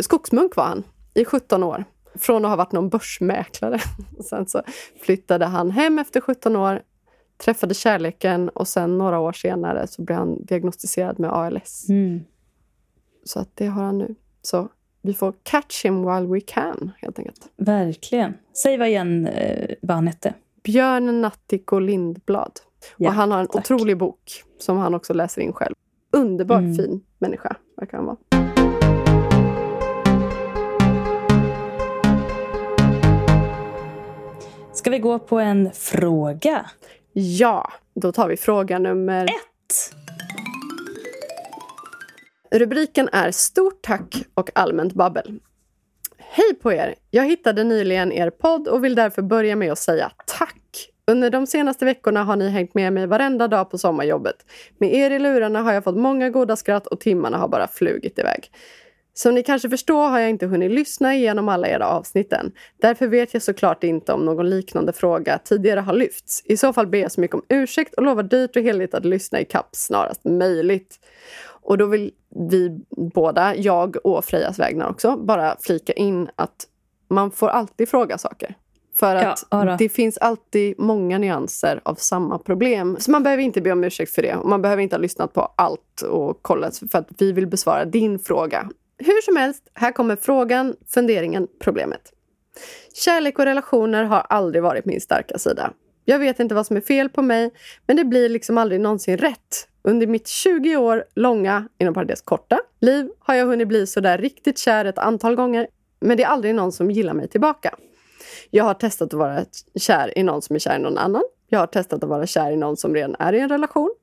Skogsmunk 0.00 0.56
var 0.56 0.64
han 0.64 0.84
i 1.14 1.24
17 1.24 1.62
år. 1.62 1.84
Från 2.14 2.44
att 2.44 2.50
ha 2.50 2.56
varit 2.56 2.72
någon 2.72 2.88
börsmäklare. 2.88 3.80
Sen 4.24 4.46
så 4.46 4.62
flyttade 5.00 5.44
han 5.44 5.70
hem 5.70 5.98
efter 5.98 6.20
17 6.20 6.56
år, 6.56 6.82
träffade 7.36 7.74
kärleken 7.74 8.48
och 8.48 8.68
sen 8.68 8.98
några 8.98 9.18
år 9.18 9.32
senare 9.32 9.86
så 9.86 10.02
blev 10.02 10.18
han 10.18 10.44
diagnostiserad 10.44 11.20
med 11.20 11.32
ALS. 11.32 11.88
Mm. 11.88 12.20
Så 13.24 13.40
att 13.40 13.48
det 13.54 13.66
har 13.66 13.82
han 13.82 13.98
nu. 13.98 14.14
Så 14.42 14.68
vi 15.02 15.14
får 15.14 15.34
catch 15.42 15.84
him 15.84 16.00
while 16.06 16.26
we 16.26 16.40
can, 16.40 16.90
helt 16.98 17.18
enkelt. 17.18 17.48
Verkligen. 17.56 18.34
Säg 18.62 18.78
vad 18.78 18.88
igen 18.88 19.26
eh, 19.26 19.74
vad 19.82 19.94
han 19.96 20.06
hette. 20.06 20.34
Björn 20.62 21.20
Nattiko 21.20 21.78
Lindblad. 21.78 22.52
Ja, 22.96 23.08
och 23.08 23.14
han 23.14 23.30
har 23.30 23.40
en 23.40 23.46
tack. 23.46 23.56
otrolig 23.56 23.98
bok 23.98 24.44
som 24.58 24.76
han 24.78 24.94
också 24.94 25.14
läser 25.14 25.42
in 25.42 25.52
själv. 25.52 25.74
Underbart 26.12 26.58
Mm. 26.58 26.74
fin 26.76 27.00
människa, 27.18 27.56
verkar 27.76 27.96
han 27.98 28.06
vara. 28.06 28.16
Ska 34.72 34.90
vi 34.90 34.98
gå 34.98 35.18
på 35.18 35.38
en 35.38 35.70
fråga? 35.72 36.66
Ja, 37.16 37.72
då 37.94 38.12
tar 38.12 38.28
vi 38.28 38.36
fråga 38.36 38.78
nummer 38.78 39.24
Ett. 39.24 39.94
Rubriken 42.50 43.08
är 43.12 43.30
Stort 43.30 43.82
tack 43.82 44.24
och 44.34 44.50
allmänt 44.54 44.92
babbel. 44.92 45.40
Hej 46.18 46.54
på 46.62 46.72
er! 46.72 46.94
Jag 47.10 47.24
hittade 47.24 47.64
nyligen 47.64 48.12
er 48.12 48.30
podd 48.30 48.68
och 48.68 48.84
vill 48.84 48.94
därför 48.94 49.22
börja 49.22 49.56
med 49.56 49.72
att 49.72 49.78
säga 49.78 50.12
tack. 50.26 50.90
Under 51.06 51.30
de 51.30 51.46
senaste 51.46 51.84
veckorna 51.84 52.24
har 52.24 52.36
ni 52.36 52.48
hängt 52.48 52.74
med 52.74 52.92
mig 52.92 53.06
varenda 53.06 53.48
dag 53.48 53.70
på 53.70 53.78
sommarjobbet. 53.78 54.36
Med 54.78 54.94
er 54.94 55.10
i 55.10 55.18
lurarna 55.18 55.62
har 55.62 55.72
jag 55.72 55.84
fått 55.84 55.96
många 55.96 56.30
goda 56.30 56.56
skratt 56.56 56.86
och 56.86 57.00
timmarna 57.00 57.38
har 57.38 57.48
bara 57.48 57.68
flugit 57.68 58.18
iväg. 58.18 58.50
Som 59.16 59.34
ni 59.34 59.42
kanske 59.42 59.70
förstår 59.70 60.08
har 60.08 60.18
jag 60.18 60.30
inte 60.30 60.46
hunnit 60.46 60.70
lyssna 60.70 61.14
igenom 61.14 61.48
alla 61.48 61.68
era 61.68 61.86
avsnitten. 61.86 62.52
Därför 62.80 63.06
vet 63.06 63.34
jag 63.34 63.42
såklart 63.42 63.84
inte 63.84 64.12
om 64.12 64.24
någon 64.24 64.50
liknande 64.50 64.92
fråga 64.92 65.38
tidigare 65.38 65.80
har 65.80 65.92
lyfts. 65.92 66.42
I 66.44 66.56
så 66.56 66.72
fall 66.72 66.86
ber 66.86 66.98
jag 66.98 67.12
så 67.12 67.20
mycket 67.20 67.34
om 67.34 67.42
ursäkt 67.48 67.94
och 67.94 68.02
lovar 68.02 68.22
dyrt 68.22 68.56
och 68.56 68.62
heligt 68.62 68.94
att 68.94 69.04
lyssna 69.04 69.40
i 69.40 69.44
kapp 69.44 69.68
snarast 69.72 70.24
möjligt. 70.24 70.98
Och 71.46 71.78
då 71.78 71.86
vill 71.86 72.10
vi 72.50 72.80
båda, 73.14 73.56
jag 73.56 73.96
och 74.06 74.24
Frejas 74.24 74.58
vägnar 74.58 74.90
också, 74.90 75.16
bara 75.16 75.56
flika 75.60 75.92
in 75.92 76.28
att 76.36 76.66
man 77.08 77.30
får 77.30 77.48
alltid 77.48 77.88
fråga 77.88 78.18
saker. 78.18 78.54
För 78.96 79.16
att 79.16 79.46
ja 79.50 79.76
det 79.78 79.88
finns 79.88 80.18
alltid 80.18 80.74
många 80.78 81.18
nyanser 81.18 81.80
av 81.82 81.94
samma 81.94 82.38
problem. 82.38 82.96
Så 83.00 83.10
man 83.10 83.22
behöver 83.22 83.42
inte 83.42 83.60
be 83.60 83.72
om 83.72 83.84
ursäkt 83.84 84.14
för 84.14 84.22
det. 84.22 84.36
Man 84.44 84.62
behöver 84.62 84.82
inte 84.82 84.96
ha 84.96 85.00
lyssnat 85.00 85.32
på 85.32 85.52
allt 85.56 86.02
och 86.02 86.42
kollat 86.42 86.78
för 86.78 86.98
att 86.98 87.08
vi 87.18 87.32
vill 87.32 87.46
besvara 87.46 87.84
din 87.84 88.18
fråga. 88.18 88.70
Hur 88.98 89.22
som 89.22 89.36
helst, 89.36 89.70
här 89.74 89.92
kommer 89.92 90.16
frågan, 90.16 90.76
funderingen, 90.88 91.48
problemet. 91.60 92.12
Kärlek 92.94 93.38
och 93.38 93.44
relationer 93.44 94.04
har 94.04 94.20
aldrig 94.20 94.62
varit 94.62 94.84
min 94.84 95.00
starka 95.00 95.38
sida. 95.38 95.72
Jag 96.04 96.18
vet 96.18 96.40
inte 96.40 96.54
vad 96.54 96.66
som 96.66 96.76
är 96.76 96.80
fel 96.80 97.08
på 97.08 97.22
mig, 97.22 97.50
men 97.86 97.96
det 97.96 98.04
blir 98.04 98.28
liksom 98.28 98.58
aldrig 98.58 98.80
någonsin 98.80 99.18
rätt. 99.18 99.68
Under 99.82 100.06
mitt 100.06 100.28
20 100.28 100.76
år 100.76 101.04
långa, 101.14 101.68
inom 101.78 101.94
parentes 101.94 102.20
korta, 102.20 102.60
liv 102.80 103.10
har 103.18 103.34
jag 103.34 103.46
hunnit 103.46 103.68
bli 103.68 103.86
sådär 103.86 104.18
riktigt 104.18 104.58
kär 104.58 104.84
ett 104.84 104.98
antal 104.98 105.34
gånger, 105.34 105.66
men 106.00 106.16
det 106.16 106.22
är 106.22 106.28
aldrig 106.28 106.54
någon 106.54 106.72
som 106.72 106.90
gillar 106.90 107.14
mig 107.14 107.28
tillbaka. 107.28 107.74
Jag 108.50 108.64
har 108.64 108.74
testat 108.74 109.06
att 109.06 109.18
vara 109.18 109.44
kär 109.74 110.18
i 110.18 110.22
någon 110.22 110.42
som 110.42 110.56
är 110.56 110.60
kär 110.60 110.76
i 110.76 110.82
någon 110.82 110.98
annan. 110.98 111.22
Jag 111.48 111.58
har 111.58 111.66
testat 111.66 112.04
att 112.04 112.10
vara 112.10 112.26
kär 112.26 112.50
i 112.50 112.56
någon 112.56 112.76
som 112.76 112.94
redan 112.94 113.16
är 113.18 113.32
i 113.32 113.40
en 113.40 113.48
relation. 113.48 113.94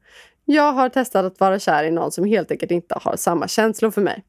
Jag 0.45 0.71
har 0.71 0.89
testat 0.89 1.25
att 1.25 1.39
vara 1.39 1.60
kär 1.60 1.84
i 1.84 1.91
någon 1.91 2.12
som 2.12 2.25
helt 2.25 2.51
enkelt 2.51 2.71
inte 2.71 2.95
har 3.01 3.15
samma 3.15 3.47
känslor 3.47 3.91
för 3.91 4.01
mig. 4.01 4.23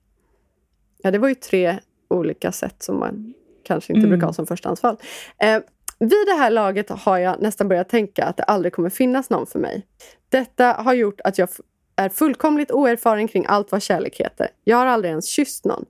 Ja, 1.03 1.11
det 1.11 1.19
var 1.19 1.29
ju 1.29 1.35
tre 1.35 1.79
olika 2.09 2.53
sätt 2.53 2.83
som 2.83 2.99
man 2.99 3.35
kanske 3.65 3.93
inte 3.93 3.99
Mm. 4.07 4.11
brukar 4.11 4.27
ha 4.27 4.33
som 4.33 4.47
förstahandsval. 4.47 4.97
Eh, 5.39 5.61
vid 5.99 6.27
det 6.27 6.35
här 6.39 6.51
laget 6.51 6.91
har 6.91 7.19
jag 7.19 7.43
nästan 7.43 7.69
börjat 7.69 7.89
tänka 7.89 8.25
att 8.25 8.37
det 8.37 8.43
aldrig 8.43 8.73
kommer 8.73 8.91
finnas 8.91 9.31
någon 9.31 9.47
för 9.47 9.59
mig. 9.59 9.87
Detta 10.29 10.73
har 10.73 10.95
gjort 10.95 11.21
att 11.25 11.39
jag 11.39 11.49
är 11.97 12.09
fullkomligt 12.09 12.71
oerfaren 12.71 13.29
kring 13.29 13.45
allt 13.49 13.73
vad 13.73 13.83
kärlek 13.83 14.21
heter. 14.21 14.49
Jag 14.65 14.77
har 14.77 14.87
aldrig 14.87 15.11
ens 15.11 15.27
kysst 15.27 15.65
någon. 15.65 15.85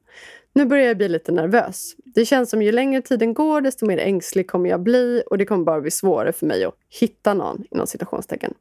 Nu 0.55 0.65
börjar 0.65 0.87
jag 0.87 0.97
bli 0.97 1.09
lite 1.09 1.33
nervös. 1.33 1.93
Det 2.05 2.25
känns 2.25 2.51
som 2.51 2.63
ju 2.63 2.73
längre 2.73 3.03
tiden 3.03 3.35
går 3.35 3.61
desto 3.61 3.87
mer 3.87 3.99
ängslig 3.99 4.51
kommer 4.51 4.71
jag 4.71 4.81
bli 4.83 5.23
och 5.31 5.39
det 5.39 5.45
kommer 5.45 5.65
bara 5.65 5.81
bli 5.81 5.91
svårare 5.91 6.33
för 6.33 6.47
mig 6.47 6.65
att 6.65 6.75
hitta 7.01 7.35
någon 7.35 7.65
inom 7.71 7.87
citationstecken. 7.87 8.55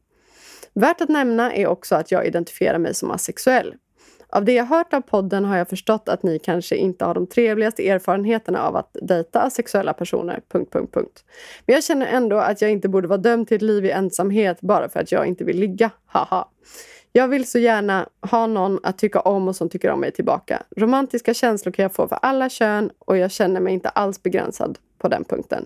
Värt 0.73 1.01
att 1.01 1.09
nämna 1.09 1.53
är 1.53 1.67
också 1.67 1.95
att 1.95 2.11
jag 2.11 2.25
identifierar 2.27 2.77
mig 2.77 2.93
som 2.93 3.11
asexuell. 3.11 3.73
Av 4.33 4.45
det 4.45 4.53
jag 4.53 4.65
hört 4.65 4.93
av 4.93 5.01
podden 5.01 5.45
har 5.45 5.57
jag 5.57 5.69
förstått 5.69 6.09
att 6.09 6.23
ni 6.23 6.39
kanske 6.39 6.75
inte 6.75 7.05
har 7.05 7.13
de 7.13 7.27
trevligaste 7.27 7.89
erfarenheterna 7.89 8.67
av 8.67 8.75
att 8.75 8.97
dejta 9.01 9.49
sexuella 9.49 9.93
personer. 9.93 10.41
Punkt, 10.51 10.73
punkt, 10.73 10.93
punkt. 10.93 11.25
Men 11.65 11.73
jag 11.73 11.83
känner 11.83 12.05
ändå 12.05 12.37
att 12.37 12.61
jag 12.61 12.71
inte 12.71 12.89
borde 12.89 13.07
vara 13.07 13.17
dömd 13.17 13.47
till 13.47 13.55
ett 13.55 13.61
liv 13.61 13.85
i 13.85 13.91
ensamhet 13.91 14.61
bara 14.61 14.89
för 14.89 14.99
att 14.99 15.11
jag 15.11 15.25
inte 15.27 15.43
vill 15.43 15.59
ligga. 15.59 15.91
Haha. 16.05 16.47
Jag 17.11 17.27
vill 17.27 17.47
så 17.47 17.59
gärna 17.59 18.09
ha 18.31 18.47
någon 18.47 18.79
att 18.83 18.97
tycka 18.97 19.19
om 19.19 19.47
och 19.47 19.55
som 19.55 19.69
tycker 19.69 19.91
om 19.91 19.99
mig 19.99 20.11
tillbaka. 20.11 20.63
Romantiska 20.77 21.33
känslor 21.33 21.71
kan 21.71 21.83
jag 21.83 21.93
få 21.93 22.07
för 22.07 22.19
alla 22.21 22.49
kön 22.49 22.91
och 22.99 23.17
jag 23.17 23.31
känner 23.31 23.59
mig 23.59 23.73
inte 23.73 23.89
alls 23.89 24.23
begränsad 24.23 24.77
på 24.97 25.07
den 25.07 25.23
punkten. 25.23 25.65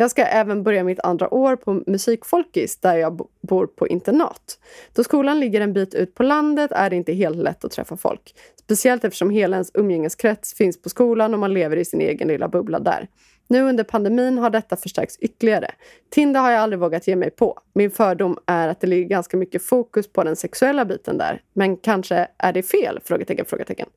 Jag 0.00 0.10
ska 0.10 0.22
även 0.24 0.62
börja 0.62 0.84
mitt 0.84 1.00
andra 1.00 1.34
år 1.34 1.56
på 1.56 1.82
musikfolkis 1.86 2.76
där 2.76 2.96
jag 2.96 3.12
bo- 3.12 3.28
bor 3.40 3.66
på 3.66 3.88
internat. 3.88 4.58
Då 4.92 5.04
skolan 5.04 5.40
ligger 5.40 5.60
en 5.60 5.72
bit 5.72 5.94
ut 5.94 6.14
på 6.14 6.22
landet 6.22 6.72
är 6.72 6.90
det 6.90 6.96
inte 6.96 7.12
helt 7.12 7.36
lätt 7.36 7.64
att 7.64 7.70
träffa 7.70 7.96
folk. 7.96 8.34
Speciellt 8.56 9.04
eftersom 9.04 9.30
hela 9.30 9.56
ens 9.56 9.70
umgängeskrets 9.74 10.54
finns 10.54 10.82
på 10.82 10.88
skolan 10.88 11.34
och 11.34 11.40
man 11.40 11.54
lever 11.54 11.76
i 11.76 11.84
sin 11.84 12.00
egen 12.00 12.28
lilla 12.28 12.48
bubbla 12.48 12.78
där. 12.78 13.08
Nu 13.46 13.62
under 13.62 13.84
pandemin 13.84 14.38
har 14.38 14.50
detta 14.50 14.76
förstärkts 14.76 15.18
ytterligare. 15.18 15.70
Tinder 16.10 16.40
har 16.40 16.50
jag 16.50 16.60
aldrig 16.60 16.80
vågat 16.80 17.08
ge 17.08 17.16
mig 17.16 17.30
på. 17.30 17.58
Min 17.72 17.90
fördom 17.90 18.38
är 18.46 18.68
att 18.68 18.80
det 18.80 18.86
ligger 18.86 19.08
ganska 19.08 19.36
mycket 19.36 19.62
fokus 19.62 20.12
på 20.12 20.24
den 20.24 20.36
sexuella 20.36 20.84
biten 20.84 21.18
där. 21.18 21.42
Men 21.52 21.76
kanske 21.76 22.28
är 22.38 22.52
det 22.52 22.62
fel? 22.62 23.00
Frågetecken, 23.04 23.44
frågetecken. 23.44 23.88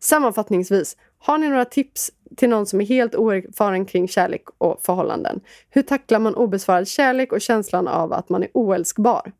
Sammanfattningsvis, 0.00 0.96
har 1.18 1.38
ni 1.38 1.48
några 1.48 1.64
tips 1.64 2.10
till 2.36 2.48
någon 2.48 2.66
som 2.66 2.80
är 2.80 2.84
helt 2.84 3.14
oerfaren 3.14 3.86
kring 3.86 4.08
kärlek 4.08 4.42
och 4.58 4.82
förhållanden? 4.82 5.40
Hur 5.70 5.82
tacklar 5.82 6.18
man 6.18 6.34
obesvarad 6.34 6.88
kärlek 6.88 7.32
och 7.32 7.40
känslan 7.40 7.88
av 7.88 8.12
att 8.12 8.28
man 8.28 8.42
är 8.42 8.48
oälskbar? 8.54 9.32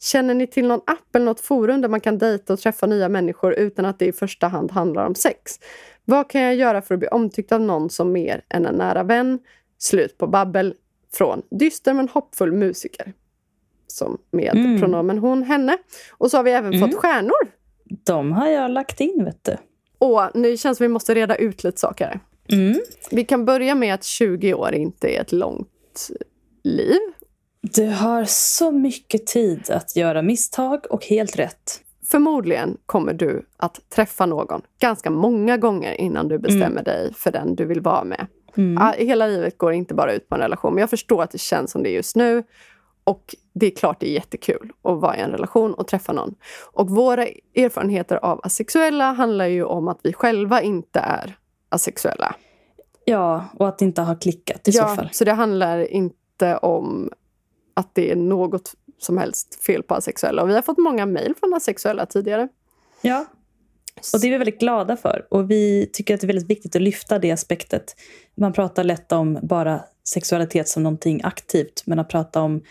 Känner 0.00 0.34
ni 0.34 0.46
till 0.46 0.66
någon 0.68 0.80
app 0.86 1.16
eller 1.16 1.26
något 1.26 1.40
forum 1.40 1.80
där 1.80 1.88
man 1.88 2.00
kan 2.00 2.18
dejta 2.18 2.52
och 2.52 2.58
träffa 2.58 2.86
nya 2.86 3.08
människor 3.08 3.52
utan 3.54 3.84
att 3.84 3.98
det 3.98 4.06
i 4.06 4.12
första 4.12 4.48
hand 4.48 4.70
handlar 4.70 5.06
om 5.06 5.14
sex? 5.14 5.52
Vad 6.04 6.30
kan 6.30 6.40
jag 6.40 6.54
göra 6.54 6.82
för 6.82 6.94
att 6.94 6.98
bli 6.98 7.08
omtyckt 7.08 7.52
av 7.52 7.60
någon 7.60 7.90
som 7.90 8.12
mer 8.12 8.44
än 8.48 8.66
en 8.66 8.74
nära 8.74 9.02
vän? 9.02 9.38
Slut 9.78 10.18
på 10.18 10.26
babbel 10.26 10.74
från 11.14 11.42
dyster 11.50 11.94
men 11.94 12.08
hoppfull 12.08 12.52
musiker. 12.52 13.12
Som 13.86 14.18
med 14.30 14.54
Mm. 14.56 14.80
pronomen 14.80 15.18
hon, 15.18 15.42
henne. 15.42 15.76
Och 16.10 16.30
så 16.30 16.36
har 16.36 16.44
vi 16.44 16.50
även 16.50 16.74
Mm. 16.74 16.90
fått 16.90 17.00
stjärnor. 17.00 17.52
De 18.04 18.32
har 18.32 18.48
jag 18.48 18.70
lagt 18.70 19.00
in, 19.00 19.24
vet 19.24 19.44
du. 19.44 19.56
Och 20.02 20.30
nu 20.34 20.56
känns 20.56 20.80
vi 20.80 20.88
måste 20.88 21.14
reda 21.14 21.36
ut 21.36 21.64
lite 21.64 21.80
saker. 21.80 22.20
Mm. 22.48 22.80
Vi 23.10 23.24
kan 23.24 23.44
börja 23.44 23.74
med 23.74 23.94
att 23.94 24.04
20 24.04 24.54
år 24.54 24.74
inte 24.74 25.08
är 25.16 25.20
ett 25.20 25.32
långt 25.32 26.08
liv. 26.64 26.98
Du 27.60 27.86
har 27.86 28.24
så 28.24 28.70
mycket 28.70 29.26
tid 29.26 29.70
att 29.70 29.96
göra 29.96 30.22
misstag 30.22 30.86
och 30.90 31.04
helt 31.04 31.38
rätt. 31.38 31.80
Förmodligen 32.06 32.76
kommer 32.86 33.12
du 33.12 33.46
att 33.56 33.80
träffa 33.90 34.26
någon 34.26 34.62
ganska 34.80 35.10
många 35.10 35.56
gånger 35.56 36.00
innan 36.00 36.28
du 36.28 36.38
bestämmer 36.38 36.66
Mm. 36.66 36.84
dig 36.84 37.14
för 37.14 37.32
den 37.32 37.54
du 37.54 37.64
vill 37.64 37.80
vara 37.80 38.04
med. 38.04 38.26
Ja, 38.54 38.94
hela 38.98 39.26
livet 39.26 39.58
går 39.58 39.72
inte 39.72 39.94
bara 39.94 40.12
ut 40.12 40.28
på 40.28 40.34
en 40.34 40.40
relation, 40.40 40.74
men 40.74 40.80
jag 40.80 40.90
förstår 40.90 41.22
att 41.22 41.30
det 41.30 41.38
känns 41.38 41.70
som 41.70 41.82
det 41.82 41.90
är 41.90 41.94
just 41.94 42.16
nu. 42.16 42.42
Och 43.04 43.34
det 43.52 43.66
är 43.66 43.70
klart 43.70 44.00
det 44.00 44.08
är 44.08 44.12
jättekul 44.12 44.72
att 44.82 45.00
vara 45.00 45.16
i 45.16 45.20
en 45.20 45.30
relation 45.30 45.74
och 45.74 45.88
träffa 45.88 46.12
någon. 46.12 46.34
Och 46.72 46.90
våra 46.90 47.26
erfarenheter 47.54 48.16
av 48.16 48.40
asexuella 48.42 49.12
handlar 49.12 49.46
ju 49.46 49.64
om 49.64 49.88
att 49.88 50.00
vi 50.02 50.12
själva 50.12 50.62
inte 50.62 50.98
är 50.98 51.36
asexuella. 51.68 52.34
Ja, 53.04 53.44
och 53.58 53.68
att 53.68 53.78
det 53.78 53.84
inte 53.84 54.02
har 54.02 54.20
klickat 54.20 54.68
i 54.68 54.72
så 54.72 54.86
fall. 54.86 55.08
så 55.12 55.24
det 55.24 55.32
handlar 55.32 55.92
inte 55.92 56.56
om 56.56 57.10
att 57.74 57.94
det 57.94 58.10
är 58.10 58.16
något 58.16 58.74
som 58.98 59.18
helst 59.18 59.64
fel 59.64 59.82
på 59.82 59.94
asexuella. 59.94 60.42
Och 60.42 60.48
vi 60.48 60.54
har 60.54 60.62
fått 60.62 60.78
många 60.78 61.06
mejl 61.06 61.34
från 61.40 61.54
asexuella 61.54 62.06
tidigare. 62.06 62.48
Ja, 63.00 63.26
och 64.14 64.20
det 64.20 64.26
är 64.26 64.30
vi 64.30 64.38
väldigt 64.38 64.60
glada 64.60 64.96
för. 64.96 65.26
Och 65.30 65.50
vi 65.50 65.90
tycker 65.92 66.14
att 66.14 66.20
det 66.20 66.24
är 66.24 66.26
väldigt 66.26 66.50
viktigt 66.50 66.76
att 66.76 66.82
lyfta 66.82 67.18
det 67.18 67.30
aspektet. 67.30 67.96
Man 68.34 68.52
pratar 68.52 68.84
lätt 68.84 69.12
om 69.12 69.38
bara 69.42 69.80
sexualitet 70.08 70.68
som 70.68 70.82
någonting 70.82 71.20
aktivt, 71.24 71.82
men 71.86 71.98
att 71.98 72.08
prata 72.08 72.40
om 72.40 72.62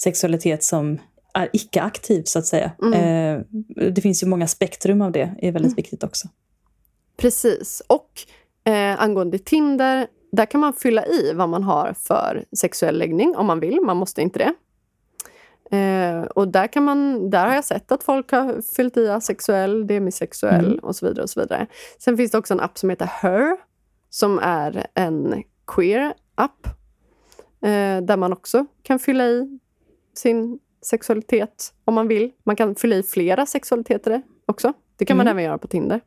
sexualitet 0.00 0.64
som 0.64 0.98
är 1.34 1.48
icke-aktiv, 1.52 2.22
så 2.26 2.38
att 2.38 2.46
säga. 2.46 2.70
Eh, 2.94 3.40
det 3.92 4.00
finns 4.02 4.22
ju 4.22 4.26
många 4.26 4.46
spektrum 4.46 5.02
av 5.02 5.12
det, 5.12 5.34
är 5.42 5.52
väldigt 5.52 5.78
viktigt 5.78 6.04
också. 6.04 6.28
Precis. 7.16 7.82
Och 7.86 8.10
eh, 8.72 9.02
angående 9.02 9.38
Tinder, 9.38 10.06
där 10.32 10.46
kan 10.46 10.60
man 10.60 10.72
fylla 10.72 11.06
i 11.06 11.32
vad 11.34 11.48
man 11.48 11.62
har 11.62 11.92
för 11.98 12.44
sexuell 12.56 12.98
läggning 12.98 13.36
om 13.36 13.46
man 13.46 13.60
vill. 13.60 13.80
Man 13.80 13.96
måste 13.96 14.22
inte 14.22 14.38
det. 14.38 14.52
Eh, 15.76 16.22
och 16.22 16.48
där, 16.48 16.66
kan 16.66 16.84
man, 16.84 17.30
där 17.30 17.46
har 17.46 17.54
jag 17.54 17.64
sett 17.64 17.92
att 17.92 18.02
folk 18.02 18.30
har 18.30 18.62
fyllt 18.76 18.96
i 18.96 19.08
asexuell, 19.08 19.86
demisexuell 19.86 20.66
Mm. 20.66 20.78
och 20.78 20.96
så 20.96 21.06
vidare. 21.06 21.22
och 21.22 21.30
så 21.30 21.40
vidare. 21.40 21.66
Sen 21.98 22.16
finns 22.16 22.30
det 22.30 22.38
också 22.38 22.54
en 22.54 22.60
app 22.60 22.78
som 22.78 22.90
heter 22.90 23.10
Her 23.22 23.56
som 24.10 24.38
är 24.38 24.86
en 24.94 25.42
queer-app 25.66 26.66
eh, 27.62 28.02
där 28.02 28.16
man 28.16 28.32
också 28.32 28.66
kan 28.82 28.98
fylla 28.98 29.26
i 29.26 29.58
sin 30.18 30.58
sexualitet 30.82 31.72
om 31.84 31.94
man 31.94 32.08
vill. 32.08 32.30
Man 32.44 32.56
kan 32.56 32.74
fylla 32.74 32.96
i 32.96 33.02
flera 33.02 33.46
sexualiteter 33.46 34.22
också. 34.46 34.72
Det 34.96 35.04
kan 35.04 35.16
man 35.16 35.26
Mm. 35.26 35.32
även 35.36 35.44
göra 35.44 35.58
på 35.58 35.68
Tinder. 35.68 36.00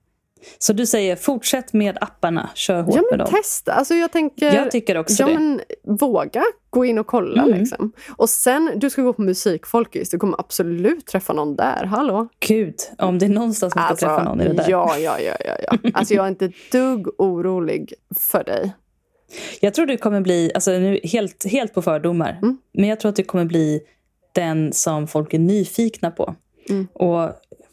Så 0.60 0.74
du 0.74 0.86
säger 0.86 1.16
fortsätt 1.16 1.74
med 1.74 1.98
apparna, 2.02 2.50
kör 2.56 2.82
hårt 2.82 2.96
Ja, 2.96 3.02
med 3.02 3.08
men 3.12 3.20
dem. 3.20 3.28
testa. 3.32 3.74
Alltså, 3.74 3.94
jag 3.94 4.12
tänker... 4.12 4.56
Jag 4.56 4.72
tycker 4.72 4.98
också 4.98 5.24
ja, 5.24 5.28
det. 5.28 5.34
Men 5.34 5.62
våga 5.84 6.44
gå 6.70 6.86
in 6.86 6.98
och 7.00 7.08
kolla. 7.08 7.44
Mm. 7.44 7.60
Liksom. 7.60 7.92
Och 8.18 8.30
sen, 8.30 8.72
du 8.76 8.90
ska 8.90 9.02
gå 9.02 9.14
på 9.14 9.22
musikfolkis. 9.22 10.10
Du 10.10 10.18
kommer 10.18 10.40
absolut 10.40 11.06
träffa 11.06 11.34
någon 11.34 11.56
där. 11.56 11.86
Hallå? 11.86 12.28
Gud, 12.40 12.76
om 12.98 13.20
det 13.20 13.26
är 13.26 13.30
någonstans 13.30 13.76
man 13.76 13.86
ska 13.86 13.96
träffa 13.96 14.24
någon 14.24 14.42
i 14.42 14.48
det 14.48 14.54
där. 14.54 14.66
Ja, 14.70 14.98
ja, 14.98 15.20
ja. 15.20 15.36
ja, 15.46 15.56
ja. 15.72 15.78
Alltså, 15.94 16.14
jag 16.14 16.26
är 16.26 16.30
inte 16.30 16.52
dugg 16.72 17.08
orolig 17.18 17.94
för 18.16 18.44
dig. 18.44 18.74
Jag 19.60 19.74
tror 19.74 19.86
du 19.86 19.98
kommer 19.98 20.22
bli, 20.22 20.52
alltså 20.56 20.72
nu 20.72 21.00
helt, 21.04 21.46
helt 21.46 21.74
på 21.74 21.82
fördomar, 21.82 22.38
Mm. 22.42 22.58
men 22.74 22.90
jag 22.90 23.00
tror 23.00 23.10
att 23.10 23.16
du 23.16 23.24
kommer 23.24 23.46
bli 23.46 23.82
den 24.32 24.74
som 24.74 25.08
folk 25.08 25.34
är 25.34 25.40
nyfikna 25.40 26.12
på. 26.12 26.36
Mm. 26.70 26.88
Och 26.94 27.30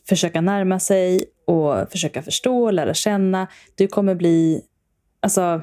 försöka 0.08 0.40
närma 0.40 0.80
sig 0.80 1.24
och 1.44 1.90
försöka 1.90 2.22
förstå, 2.22 2.70
lära 2.70 2.94
känna. 2.94 3.46
Du 3.74 3.86
kommer 3.86 4.14
bli, 4.14 4.62
alltså, 5.20 5.62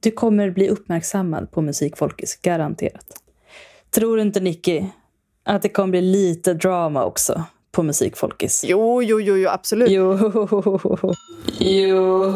du 0.00 0.10
kommer 0.10 0.50
bli 0.50 0.68
uppmärksammad 0.68 1.50
på 1.50 1.62
musikfolkis, 1.62 2.36
garanterat. 2.42 3.22
Tror 3.90 4.16
du 4.16 4.22
inte 4.22 4.40
Nicky 4.40 4.84
att 5.44 5.62
det 5.62 5.68
kommer 5.68 5.90
bli 5.90 6.00
lite 6.00 6.54
drama 6.54 7.04
också 7.04 7.44
på 7.72 7.82
musikfolkis? 7.82 8.64
Jo, 8.68 9.02
jo, 9.02 9.20
jo, 9.20 9.36
jo 9.36 9.48
absolut. 9.48 9.90
Jo. 9.90 10.18
Jo. 11.58 12.32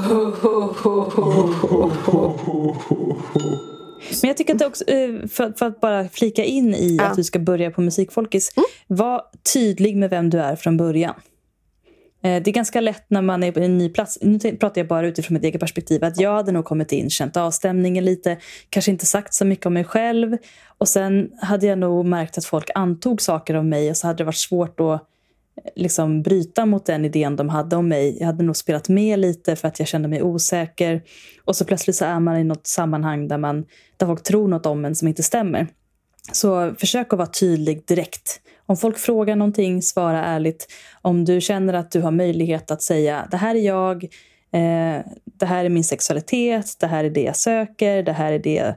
Men 4.23 4.29
jag 4.29 4.37
tycker 4.37 4.53
att 4.53 4.59
det 4.59 4.66
också, 4.66 4.85
eh, 4.85 5.27
för, 5.29 5.53
för 5.59 5.66
att 5.66 5.81
bara 5.81 6.09
flika 6.09 6.45
in 6.45 6.75
i 6.75 6.97
Ja. 6.97 7.05
att 7.05 7.16
du 7.16 7.25
ska 7.25 7.38
börja 7.38 7.71
på 7.71 7.81
musikfolkis, 7.81 8.51
var 8.87 9.23
tydlig 9.53 9.97
med 9.97 10.11
vem 10.11 10.31
du 10.31 10.38
är 10.40 10.57
från 10.57 10.77
början. 10.77 11.14
Eh, 12.23 12.42
Det 12.42 12.51
är 12.51 12.53
ganska 12.53 12.81
lätt 12.81 13.05
när 13.09 13.23
man 13.23 13.42
är 13.42 13.53
på 13.53 13.61
en 13.61 13.79
ny 13.79 13.88
plats, 13.88 14.19
nu 14.23 14.38
pratar 14.38 14.81
jag 14.81 14.88
bara 14.88 15.07
utifrån 15.07 15.35
mitt 15.35 15.45
eget 15.45 15.61
perspektiv, 15.61 16.05
att 16.05 16.21
jag 16.21 16.35
hade 16.35 16.53
nog 16.53 16.64
kommit 16.64 16.92
in, 16.92 17.11
känt 17.11 17.37
avstämningen 17.37 18.05
lite, 18.05 18.38
kanske 18.71 18.90
inte 18.90 19.07
sagt 19.07 19.35
så 19.35 19.45
mycket 19.45 19.66
om 19.66 19.75
mig 19.75 19.85
själv 19.85 20.37
och 20.79 20.88
sen 20.88 21.31
hade 21.42 21.66
jag 21.66 21.79
nog 21.79 22.07
märkt 22.07 22.38
att 22.38 22.45
folk 22.45 22.71
antog 22.75 23.23
saker 23.23 23.55
om 23.55 23.69
mig 23.69 23.90
och 23.90 23.97
så 23.97 24.07
hade 24.07 24.16
det 24.19 24.25
varit 24.25 24.37
svårt 24.37 24.81
att 24.81 25.03
liksom 25.75 26.23
bryta 26.23 26.66
mot 26.66 26.87
den 26.87 27.05
idén 27.05 27.37
de 27.37 27.49
hade 27.49 27.77
om 27.77 27.88
mig. 27.88 28.16
Jag 28.21 28.27
hade 28.27 28.45
nog 28.45 28.57
spelat 28.57 28.88
med 28.88 29.19
lite 29.19 29.57
för 29.57 29.69
att 29.69 29.79
jag 29.79 29.88
kände 29.88 30.09
mig 30.09 30.23
osäker. 30.23 31.03
Och 31.45 31.57
så 31.57 31.64
plötsligt 31.64 31.97
så 31.97 32.05
är 32.05 32.21
man 32.21 32.37
i 32.37 32.45
något 32.45 32.66
sammanhang 32.66 33.29
där, 33.29 33.38
man, 33.38 33.64
där 33.97 34.07
folk 34.07 34.23
tror 34.23 34.49
något 34.49 34.66
om 34.66 34.85
en 34.85 34.95
som 34.95 35.09
inte 35.09 35.23
stämmer. 35.23 35.66
Så 36.33 36.75
försök 36.79 37.12
att 37.12 37.19
vara 37.19 37.29
tydlig 37.29 37.87
direkt. 37.87 38.40
Om 38.66 38.77
folk 38.77 38.99
frågar 38.99 39.37
någonting, 39.37 39.83
svara 39.83 40.25
ärligt. 40.25 40.73
Om 41.03 41.25
du 41.25 41.40
känner 41.40 41.75
att 41.75 41.90
du 41.90 42.01
har 42.01 42.11
möjlighet 42.11 42.71
att 42.71 42.83
säga 42.83 43.29
det 43.31 43.37
här 43.37 43.55
är 43.55 43.61
jag, 43.61 44.05
eh, 44.53 45.01
det 45.25 45.47
här 45.47 45.64
är 45.64 45.69
min 45.69 45.85
sexualitet, 45.85 46.77
det 46.81 46.87
här 46.87 47.05
är 47.05 47.11
det 47.11 47.23
jag 47.23 47.37
söker, 47.37 48.03
det 48.03 48.12
här 48.12 48.33
är 48.33 48.38
det 48.38 48.55
jag 48.55 48.75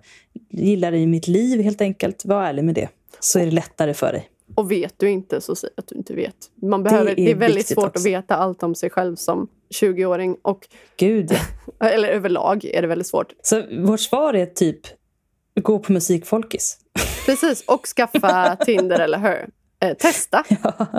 gillar 0.50 0.94
i 0.94 1.08
mitt 1.08 1.28
liv 1.28 1.62
helt 1.62 1.82
enkelt. 1.82 2.26
Var 2.26 2.44
ärlig 2.44 2.64
med 2.64 2.76
det, 2.76 2.90
så 3.20 3.40
är 3.40 3.46
det 3.46 3.52
lättare 3.52 3.94
för 3.94 4.12
dig. 4.12 4.30
Och 4.60 4.72
vet 4.72 4.94
du 4.98 5.10
inte 5.10 5.42
så 5.42 5.56
säg 5.56 5.70
att 5.78 5.88
du 5.88 5.96
inte 5.96 6.16
vet. 6.16 6.36
Man 6.62 6.84
behöver, 6.84 7.16
det 7.16 7.22
är, 7.22 7.30
är 7.30 7.36
väldigt 7.36 7.68
svårt 7.68 7.86
också. 7.86 8.00
att 8.00 8.06
veta 8.06 8.36
allt 8.36 8.64
om 8.64 8.76
sig 8.76 8.90
själv 8.90 9.16
som 9.16 9.48
20-åring. 9.82 10.38
Och, 10.42 10.68
Gud, 10.98 11.32
ja. 11.80 11.90
eller 11.90 12.10
överlag 12.10 12.66
är 12.66 12.82
det 12.82 12.88
väldigt 12.88 13.08
svårt. 13.08 13.34
Så 13.42 13.64
vårt 13.86 14.00
svar 14.00 14.34
är 14.34 14.46
typ, 14.46 14.80
gå 15.62 15.80
på 15.80 15.92
musikfolkis. 15.92 16.78
Precis, 17.26 17.64
och 17.68 17.88
skaffa 17.88 18.56
Tinder 18.66 19.00
eller 19.00 19.18
Her. 19.18 19.50
Eh, 19.80 19.98
testa. 19.98 20.44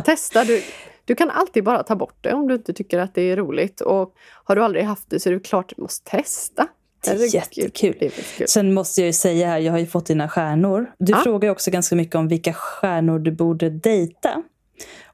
Testa. 0.04 0.44
Du, 0.44 0.62
du 1.04 1.14
kan 1.14 1.30
alltid 1.30 1.64
bara 1.64 1.82
ta 1.82 1.96
bort 1.96 2.16
det 2.20 2.32
om 2.32 2.48
du 2.48 2.54
inte 2.54 2.72
tycker 2.72 2.98
att 2.98 3.14
det 3.14 3.22
är 3.22 3.36
roligt. 3.36 3.80
Och 3.80 4.14
har 4.44 4.56
du 4.56 4.64
aldrig 4.64 4.84
haft 4.84 5.10
det 5.10 5.20
så 5.20 5.28
är 5.28 5.34
det 5.34 5.40
klart 5.40 5.72
du 5.76 5.82
måste 5.82 6.10
testa. 6.10 6.68
Det 7.04 7.10
är 7.10 7.14
Herregud, 7.14 7.34
jättekul. 7.34 8.10
Sen 8.48 8.74
måste 8.74 9.00
jag 9.00 9.06
ju 9.06 9.12
säga 9.12 9.48
här, 9.48 9.58
jag 9.58 9.72
har 9.72 9.78
ju 9.78 9.86
fått 9.86 10.06
dina 10.06 10.28
stjärnor. 10.28 10.90
Du 10.98 11.12
Ja. 11.12 11.20
frågar 11.24 11.50
också 11.50 11.70
ganska 11.70 11.96
mycket 11.96 12.14
om 12.14 12.28
vilka 12.28 12.52
stjärnor 12.52 13.18
du 13.18 13.30
borde 13.32 13.70
dejta. 13.70 14.42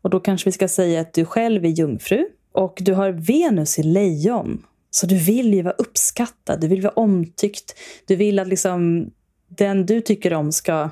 Och 0.03 0.11
då 0.11 0.21
kanske 0.21 0.49
vi 0.49 0.53
ska 0.53 0.69
säga 0.69 1.01
att 1.01 1.13
du 1.15 1.25
själv 1.25 1.65
är 1.65 1.69
jungfru 1.69 2.27
och 2.53 2.79
du 2.81 2.95
har 2.95 3.11
Venus 3.11 3.79
i 3.79 3.83
lejon. 3.83 4.63
Så 4.91 5.07
du 5.07 5.17
vill 5.19 5.55
ju 5.55 5.63
vara 5.63 5.75
uppskattad, 5.79 6.61
du 6.61 6.69
vill 6.69 6.83
vara 6.83 6.93
omtyckt. 6.93 7.75
Du 8.07 8.17
vill 8.17 8.39
att 8.39 8.49
liksom 8.49 9.11
den 9.49 9.87
du 9.87 10.01
tycker 10.01 10.33
om 10.35 10.53
ska 10.53 10.91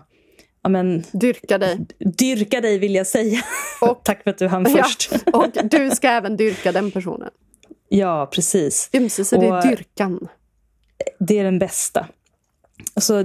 ja, 0.62 0.68
men, 0.68 1.04
Dyrka 1.12 1.58
dig. 1.58 1.78
dyrka 2.18 2.60
dig 2.60 2.78
vill 2.78 2.94
jag 2.94 3.06
säga. 3.06 3.40
Och- 3.80 4.00
Tack 4.04 4.22
för 4.22 4.30
att 4.30 4.38
du 4.38 4.46
hann 4.46 4.66
Ja, 4.76 4.82
först. 4.84 5.12
och 5.32 5.46
du 5.70 5.90
ska 5.90 6.08
även 6.08 6.36
dyrka 6.36 6.72
den 6.72 6.90
personen. 6.90 7.30
ja, 7.88 8.28
precis. 8.32 8.90
Ömsesidig 8.94 9.52
Och- 9.52 9.62
dyrkan. 9.62 10.28
Det 11.18 11.38
är 11.38 11.44
den 11.44 11.58
bästa. 11.58 12.06
Alltså, 12.94 13.24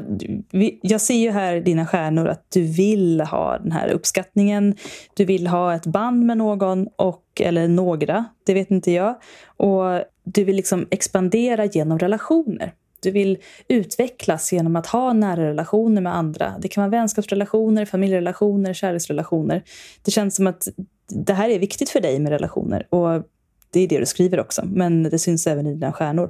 vi- 0.51 0.79
jag 0.83 1.01
ser 1.01 1.15
ju 1.15 1.31
här 1.31 1.55
dina 1.61 1.85
stjärnor 1.87 2.27
att 2.27 2.45
du 2.53 2.61
vill 2.61 3.21
ha 3.21 3.57
den 3.57 3.71
här 3.71 3.89
uppskattningen. 3.89 4.75
Du 5.13 5.25
vill 5.25 5.47
ha 5.47 5.75
ett 5.75 5.85
band 5.85 6.25
med 6.25 6.37
någon, 6.37 6.87
och, 6.95 7.23
eller 7.39 7.67
några, 7.67 8.25
det 8.45 8.53
vet 8.53 8.71
inte 8.71 8.91
jag. 8.91 9.15
Och 9.57 10.01
du 10.23 10.43
vill 10.43 10.55
liksom 10.55 10.87
expandera 10.91 11.65
genom 11.65 11.99
relationer. 11.99 12.73
Du 13.01 13.11
vill 13.11 13.37
utvecklas 13.67 14.53
genom 14.53 14.75
att 14.75 14.87
ha 14.87 15.13
nära 15.13 15.49
relationer 15.49 16.01
med 16.01 16.15
andra. 16.15 16.53
Det 16.61 16.67
kan 16.67 16.81
vara 16.81 16.91
vänskapsrelationer, 16.91 17.85
familjerelationer, 17.85 18.73
kärleksrelationer. 18.73 19.63
Det 20.05 20.11
känns 20.11 20.35
som 20.35 20.47
att 20.47 20.67
det 21.07 21.33
här 21.33 21.49
är 21.49 21.59
viktigt 21.59 21.89
för 21.89 21.99
dig 22.01 22.19
med 22.19 22.31
relationer. 22.31 22.87
Och 22.89 23.23
Det 23.71 23.79
är 23.79 23.87
det 23.87 23.99
du 23.99 24.05
skriver 24.05 24.39
också, 24.39 24.61
men 24.65 25.03
det 25.03 25.19
syns 25.19 25.47
även 25.47 25.67
i 25.67 25.73
dina 25.73 25.93
stjärnor. 25.93 26.29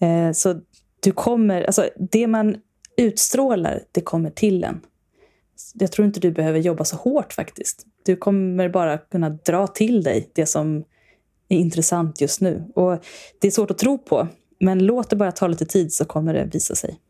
Eh, 0.00 0.32
så 0.32 0.60
du 1.00 1.12
kommer, 1.12 1.62
alltså 1.62 1.88
det 1.96 2.26
man 2.26 2.56
utstrålar, 2.96 3.82
det 3.92 4.00
kommer 4.00 4.30
till 4.30 4.64
en. 4.64 4.80
Jag 5.74 5.92
tror 5.92 6.06
inte 6.06 6.20
du 6.20 6.30
behöver 6.30 6.58
jobba 6.58 6.84
så 6.84 6.96
hårt 6.96 7.32
faktiskt. 7.32 7.86
Du 8.02 8.16
kommer 8.16 8.68
bara 8.68 8.98
kunna 8.98 9.30
dra 9.30 9.66
till 9.66 10.02
dig 10.02 10.30
det 10.32 10.46
som 10.46 10.84
är 11.48 11.58
intressant 11.58 12.20
just 12.20 12.40
nu. 12.40 12.64
Och 12.74 13.04
det 13.40 13.46
är 13.46 13.50
svårt 13.50 13.70
att 13.70 13.78
tro 13.78 13.98
på, 13.98 14.28
men 14.60 14.86
låt 14.86 15.10
det 15.10 15.16
bara 15.16 15.32
ta 15.32 15.46
lite 15.46 15.66
tid 15.66 15.92
så 15.92 16.04
kommer 16.04 16.34
det 16.34 16.44
visa 16.52 16.74
sig. 16.74 17.00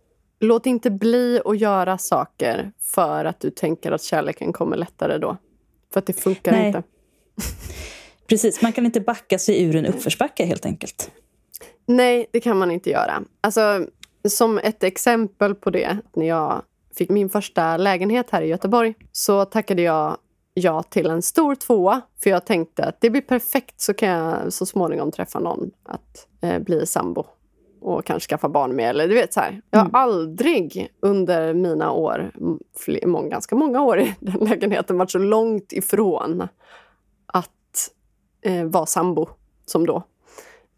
Låt 0.41 0.67
inte 0.67 0.91
bli 0.91 1.41
att 1.45 1.59
göra 1.59 1.99
saker 1.99 2.73
för 2.81 3.25
att 3.25 3.41
du 3.41 3.51
tänker 3.51 3.93
att 3.93 4.03
kärleken 4.03 4.53
kommer 4.53 4.77
lättare 4.77 5.19
då. 5.19 5.37
För 5.93 6.01
att 6.01 6.07
det 6.07 6.13
funkar 6.13 6.53
Nej. 6.53 6.67
inte. 6.67 6.83
Precis, 8.27 8.63
man 8.63 8.73
kan 8.73 8.87
inte 8.87 9.01
backa 9.01 9.39
sig 9.39 9.63
ur 9.63 9.77
en 9.77 9.87
uppförsbacke 9.87 10.45
helt 10.45 10.67
enkelt. 10.67 11.11
Nej, 11.87 12.27
det 12.33 12.41
kan 12.41 12.59
man 12.59 12.71
inte 12.71 12.91
göra. 12.91 13.23
Alltså, 13.41 13.87
som 14.29 14.59
ett 14.59 14.83
exempel 14.83 15.55
på 15.55 15.71
det, 15.71 15.97
när 16.17 16.27
jag 16.29 16.63
fick 16.95 17.11
min 17.11 17.31
första 17.31 17.77
lägenhet 17.77 18.31
här 18.31 18.43
i 18.43 18.47
Göteborg 18.49 18.95
så 19.13 19.45
tackade 19.45 19.83
jag 19.83 20.17
ja 20.55 20.83
till 20.83 21.07
en 21.11 21.23
stor 21.23 21.55
tvåa. 21.55 22.01
För 22.23 22.31
jag 22.31 22.45
tänkte 22.47 22.85
att 22.85 23.01
det 23.01 23.11
blir 23.11 23.21
perfekt 23.23 23.81
så 23.81 23.95
kan 23.95 24.09
jag 24.09 24.53
så 24.53 24.67
småningom 24.67 25.13
träffa 25.13 25.39
någon 25.39 25.71
att 25.83 26.27
eh, 26.41 26.59
bli 26.59 26.87
sambo 26.87 27.25
och 27.81 28.05
kanske 28.05 28.29
skaffa 28.29 28.49
barn 28.49 28.77
med. 28.77 28.91
Eller 28.91 29.09
du 29.09 29.15
vet 29.15 29.33
så 29.35 29.41
här. 29.41 29.61
Jag 29.71 29.79
har 29.79 29.85
Mm. 29.87 29.95
aldrig 29.95 30.89
under 31.01 31.55
mina 31.55 31.93
år, 31.93 32.33
fler, 32.79 33.07
många, 33.07 33.29
ganska 33.29 33.57
många 33.57 33.83
år 33.83 34.01
i 34.01 34.15
den 34.21 34.35
lägenheten, 34.49 34.99
varit 34.99 35.11
så 35.11 35.19
långt 35.19 35.73
ifrån 35.73 36.49
att 37.27 37.91
eh, 38.43 38.65
vara 38.65 38.87
sambo 38.87 39.29
som 39.67 39.87
då. 39.87 40.03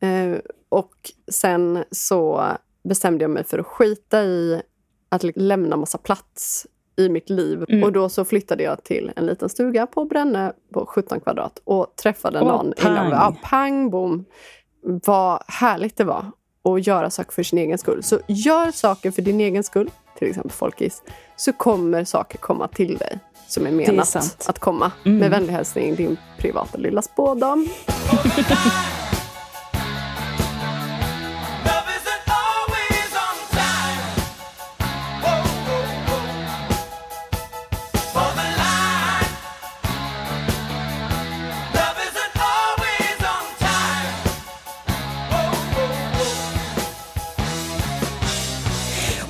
Eh, 0.00 0.36
och 0.72 1.10
sen 1.30 1.84
så 1.90 2.52
bestämde 2.84 3.24
jag 3.24 3.30
mig 3.30 3.44
för 3.44 3.58
att 3.58 3.66
skita 3.66 4.22
i 4.22 4.62
att 5.08 5.24
lämna 5.36 5.76
massa 5.76 5.98
plats 5.98 6.66
i 6.96 7.08
mitt 7.08 7.30
liv. 7.30 7.64
Mm. 7.68 7.84
Och 7.84 7.92
då 7.92 8.08
så 8.08 8.24
flyttade 8.24 8.62
jag 8.62 8.84
till 8.84 9.12
en 9.16 9.26
liten 9.26 9.48
stuga 9.48 9.86
på 9.86 10.04
Brännö 10.04 10.52
på 10.72 10.86
17 10.86 11.20
kvadrat 11.20 11.60
och 11.64 11.96
träffade 11.96 12.40
Åh, 12.40 12.48
någon. 12.48 12.72
pang. 12.76 12.92
Innan, 12.92 13.10
ja, 13.10 13.36
pang 13.42 13.90
bom! 13.90 14.24
Vad 14.82 15.42
härligt 15.46 15.96
det 15.96 16.04
var 16.04 16.30
att 16.64 16.86
göra 16.86 17.10
saker 17.10 17.32
för 17.32 17.42
sin 17.42 17.58
egen 17.58 17.78
skull. 17.78 18.02
Så 18.02 18.18
gör 18.26 18.70
saker 18.70 19.10
för 19.10 19.22
din 19.22 19.40
egen 19.40 19.64
skull, 19.64 19.90
till 20.18 20.28
exempel 20.28 20.52
folkis, 20.52 21.02
så 21.36 21.52
kommer 21.52 22.04
saker 22.04 22.38
komma 22.38 22.68
till 22.68 22.96
dig 22.96 23.18
som 23.48 23.66
är 23.66 23.70
är 23.70 23.72
menat 23.72 24.08
sant. 24.08 24.44
att 24.48 24.58
komma. 24.58 24.92
Mm. 25.04 25.18
Med 25.18 25.30
vänlig 25.30 25.52
hälsning, 25.52 25.94
din 25.94 26.16
privata 26.38 26.78
lilla 26.78 27.02
spådam. 27.02 27.68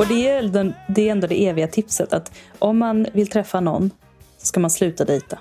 Och 0.03 0.09
det 0.09 0.29
är, 0.29 0.39
ändå, 0.39 0.73
det 0.89 1.09
är 1.09 1.13
ändå 1.13 1.27
det 1.27 1.47
eviga 1.47 1.69
tipset 1.69 2.13
att 2.13 2.33
om 2.59 2.79
man 2.79 3.07
vill 3.13 3.27
träffa 3.27 3.61
någon 3.61 3.91
så 4.39 4.47
ska 4.47 4.61
man 4.61 4.71
sluta 4.71 5.05
dejta. 5.05 5.39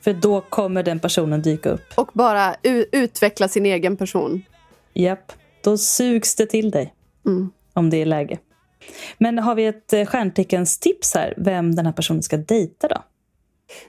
För 0.00 0.12
då 0.12 0.40
kommer 0.40 0.82
den 0.82 1.00
personen 1.00 1.42
dyka 1.42 1.70
upp. 1.70 1.82
Och 1.94 2.10
bara 2.12 2.56
utveckla 2.92 3.48
sin 3.48 3.66
egen 3.66 3.96
person. 3.96 4.42
Japp, 4.94 5.32
då 5.60 5.78
sugs 5.78 6.34
det 6.34 6.46
till 6.46 6.70
dig. 6.70 6.94
Mm. 7.26 7.50
Om 7.72 7.90
det 7.90 7.96
är 7.96 8.06
läge. 8.06 8.38
Men 9.18 9.38
har 9.38 9.54
vi 9.54 9.66
ett 9.66 9.92
eh, 9.92 10.06
stjärnteckens-tips 10.06 11.14
här, 11.14 11.34
vem 11.36 11.74
den 11.74 11.86
här 11.86 11.92
personen 11.92 12.22
ska 12.22 12.36
dejta 12.36 12.88
då? 12.88 13.02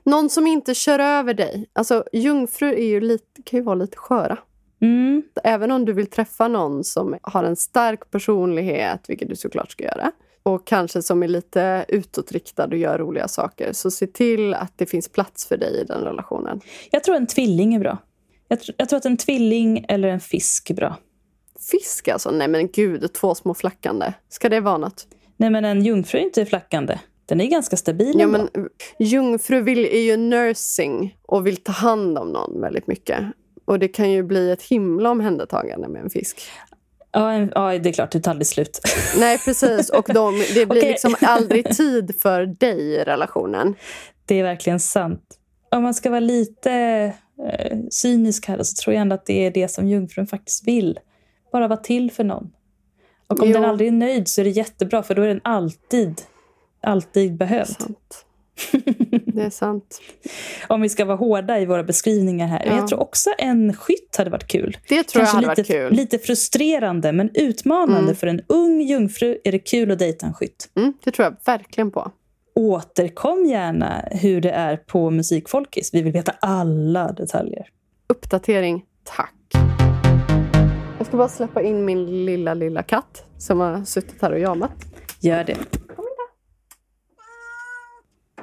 Någon 0.03 0.29
som 0.29 0.47
inte 0.47 0.75
kör 0.75 0.99
över 0.99 1.33
dig. 1.33 1.69
Alltså, 1.73 2.03
jungfrur 2.13 2.73
är 2.73 2.87
ju 2.87 3.01
lite, 3.01 3.41
kan 3.43 3.59
ju 3.59 3.63
vara 3.63 3.75
lite 3.75 3.97
sköra. 3.97 4.37
Mm, 4.82 5.23
Även 5.43 5.71
om 5.71 5.86
du 5.86 5.93
vill 5.93 6.07
träffa 6.07 6.47
någon 6.47 6.84
som 6.84 7.17
har 7.21 7.43
en 7.43 7.55
stark 7.55 8.11
personlighet, 8.11 9.05
vilket 9.07 9.30
du 9.30 9.36
såklart 9.36 9.71
ska 9.71 9.84
göra, 9.84 10.11
och 10.43 10.67
kanske 10.67 11.01
som 11.01 11.23
är 11.23 11.28
lite 11.28 11.86
utåtriktad 11.88 12.65
och 12.65 12.78
gör 12.78 12.97
roliga 12.97 13.28
saker, 13.28 13.73
så 13.73 13.91
se 13.91 14.07
till 14.07 14.53
att 14.53 14.73
det 14.75 14.86
finns 14.86 15.09
plats 15.09 15.47
för 15.47 15.57
dig 15.57 15.82
i 15.82 15.84
den 15.84 16.01
relationen. 16.01 16.61
jag 16.91 17.03
tror 17.03 17.15
en 17.15 17.28
tvilling 17.28 17.73
är 17.73 17.80
bra. 17.80 17.97
Jag, 18.47 18.59
tr- 18.59 18.73
jag 18.78 18.89
tror 18.89 18.97
att 18.97 19.05
en 19.05 19.17
tvilling 19.17 19.86
eller 19.89 20.07
en 20.07 20.19
fisk 20.19 20.69
är 20.69 20.73
bra. 20.73 20.95
Fisk 21.71 22.07
alltså? 22.07 22.32
Nej 22.32 22.47
men 22.47 22.67
gud, 22.67 23.13
två 23.13 23.36
små 23.36 23.53
flackande. 23.53 24.13
Ska 24.30 24.49
det 24.49 24.59
vara 24.59 24.78
något? 24.78 25.07
Nej, 25.38 25.49
men 25.49 25.65
en 25.65 25.82
jungfru 25.82 26.19
är 26.19 26.23
inte 26.23 26.45
flackande. 26.45 26.99
Den 27.25 27.41
är 27.41 27.47
ganska 27.47 27.78
stabil 27.78 28.15
Ja, 28.19 28.28
men 28.28 28.49
jungfru 28.99 29.61
vill, 29.61 29.86
är 29.86 30.01
ju 30.01 30.17
nursing 30.17 31.17
och 31.21 31.47
vill 31.47 31.57
ta 31.57 31.71
hand 31.71 32.17
om 32.17 32.30
någon 32.32 32.61
väldigt 32.61 32.88
mycket. 32.88 33.19
Och 33.68 33.80
det 33.80 33.88
kan 33.88 34.11
ju 34.11 34.24
bli 34.24 34.51
ett 34.51 34.61
himla 34.61 35.09
omhändertagande 35.11 35.88
med 35.88 36.01
en 36.01 36.09
fisk. 36.09 36.41
Ja, 37.11 37.32
en, 37.32 37.51
ja, 37.55 37.80
det 37.80 37.89
är 37.89 37.93
klart, 37.93 38.11
det 38.11 38.20
tar 38.20 38.32
aldrig 38.32 38.47
slut. 38.47 38.80
Nej, 39.18 39.38
precis. 39.38 39.89
Och 39.89 40.05
de, 40.13 40.43
det 40.53 40.65
blir 40.65 40.82
Okej. 40.82 40.89
liksom 40.89 41.15
aldrig 41.22 41.76
tid 41.78 42.15
för 42.22 42.45
dig 42.45 42.80
i 42.80 43.03
relationen. 43.03 43.76
Det 44.26 44.39
är 44.39 44.43
verkligen 44.43 44.80
sant. 44.80 45.38
Om 45.72 45.84
man 45.84 45.93
ska 45.93 46.09
vara 46.09 46.20
lite 46.20 46.72
eh, 47.49 47.78
cynisk 47.91 48.47
här 48.47 48.63
så 48.63 48.82
tror 48.84 48.93
jag 48.93 49.01
ändå 49.01 49.13
att 49.15 49.26
det 49.26 49.45
är 49.45 49.51
det 49.51 49.68
som 49.68 49.88
jungfrun 49.88 50.28
faktiskt 50.28 50.68
vill. 50.68 50.99
Bara 51.51 51.68
vara 51.68 51.80
till 51.80 52.11
för 52.11 52.24
någon. 52.24 52.49
Och 53.28 53.41
om 53.41 53.47
Jo. 53.47 53.53
den 53.53 53.65
aldrig 53.65 53.88
är 53.88 53.91
nöjd 53.91 54.28
så 54.28 54.41
är 54.41 54.45
det 54.45 54.51
jättebra 54.51 55.03
för 55.03 55.15
då 55.15 55.22
är 55.22 55.28
den 55.28 55.41
alltid, 55.43 56.22
alltid 56.84 57.38
behövd. 57.38 57.68
Sant. 57.68 58.26
Det 59.25 59.41
är 59.41 59.49
sant. 59.49 60.01
Om 60.67 60.81
vi 60.81 60.89
ska 60.89 61.05
vara 61.05 61.17
hårda 61.17 61.59
i 61.59 61.65
våra 61.65 61.83
beskrivningar 61.83 62.47
här. 62.47 62.65
Ja. 62.65 62.75
Jag 62.75 62.87
tror 62.87 62.99
också 62.99 63.29
en 63.37 63.73
skytt 63.73 64.15
hade 64.17 64.29
varit 64.29 64.47
kul. 64.47 64.77
Det 64.89 65.03
tror 65.03 65.23
jag 65.23 65.29
hade 65.29 65.47
lite, 65.47 65.61
varit 65.61 65.67
kul. 65.67 65.93
lite 65.93 66.19
frustrerande 66.19 67.11
men 67.11 67.29
utmanande. 67.33 67.99
Mm. 67.99 68.15
För 68.15 68.27
en 68.27 68.41
ung 68.47 68.81
jungfru 68.81 69.37
är 69.43 69.51
det 69.51 69.59
kul 69.59 69.91
att 69.91 69.99
dejta 69.99 70.25
en 70.25 70.33
skytt. 70.33 70.69
Mm, 70.75 70.93
det 71.03 71.11
tror 71.11 71.23
jag 71.23 71.35
verkligen 71.45 71.91
på. 71.91 72.11
Återkom 72.55 73.45
gärna 73.45 74.03
hur 74.11 74.41
det 74.41 74.51
är 74.51 74.77
på 74.77 75.09
Musikfolkis. 75.09 75.93
Vi 75.93 76.01
vill 76.01 76.13
veta 76.13 76.33
alla 76.39 77.11
detaljer. 77.11 77.67
Uppdatering, 78.09 78.85
tack. 79.03 79.33
Jag 80.97 81.07
ska 81.07 81.17
bara 81.17 81.29
släppa 81.29 81.61
in 81.61 81.85
min 81.85 82.25
lilla, 82.25 82.53
lilla 82.53 82.83
katt 82.83 83.25
som 83.37 83.59
har 83.59 83.85
suttit 83.85 84.21
här 84.21 84.31
och 84.31 84.39
jamat. 84.39 84.71
Gör 85.19 85.43
det. 85.43 85.57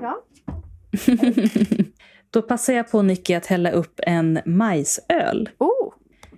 Ja. 0.00 0.24
Då 2.30 2.42
passar 2.42 2.72
jag 2.72 2.90
på 2.90 3.02
Nicky 3.02 3.34
att 3.34 3.46
hälla 3.46 3.70
upp 3.70 4.00
en 4.06 4.38
majsöl. 4.46 5.48
Oh, 5.58 5.94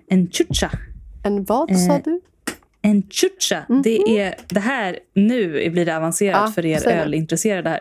En 0.09 0.31
chucha. 0.31 0.71
en 1.25 1.45
vad 1.45 1.79
sa 1.79 1.93
Eh, 1.97 2.03
du? 2.05 2.21
En 2.83 3.03
chucha. 3.11 3.67
Det 3.85 4.19
är 4.21 4.35
det 4.49 4.61
här, 4.61 4.99
nu 5.15 5.71
blir 5.71 5.87
det 5.87 5.97
avancerat 5.97 6.37
Mhm. 6.41 6.47
Ja, 6.47 6.53
för 6.53 6.67
er 6.67 6.89
ölintresserade 6.89 7.69
här. 7.71 7.81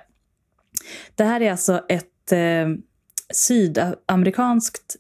Det 1.16 1.24
här 1.24 1.42
är 1.42 1.52
alltså 1.52 1.82
ett 1.90 2.32
eh, 2.32 2.68
sydamerikanskt 3.34 4.96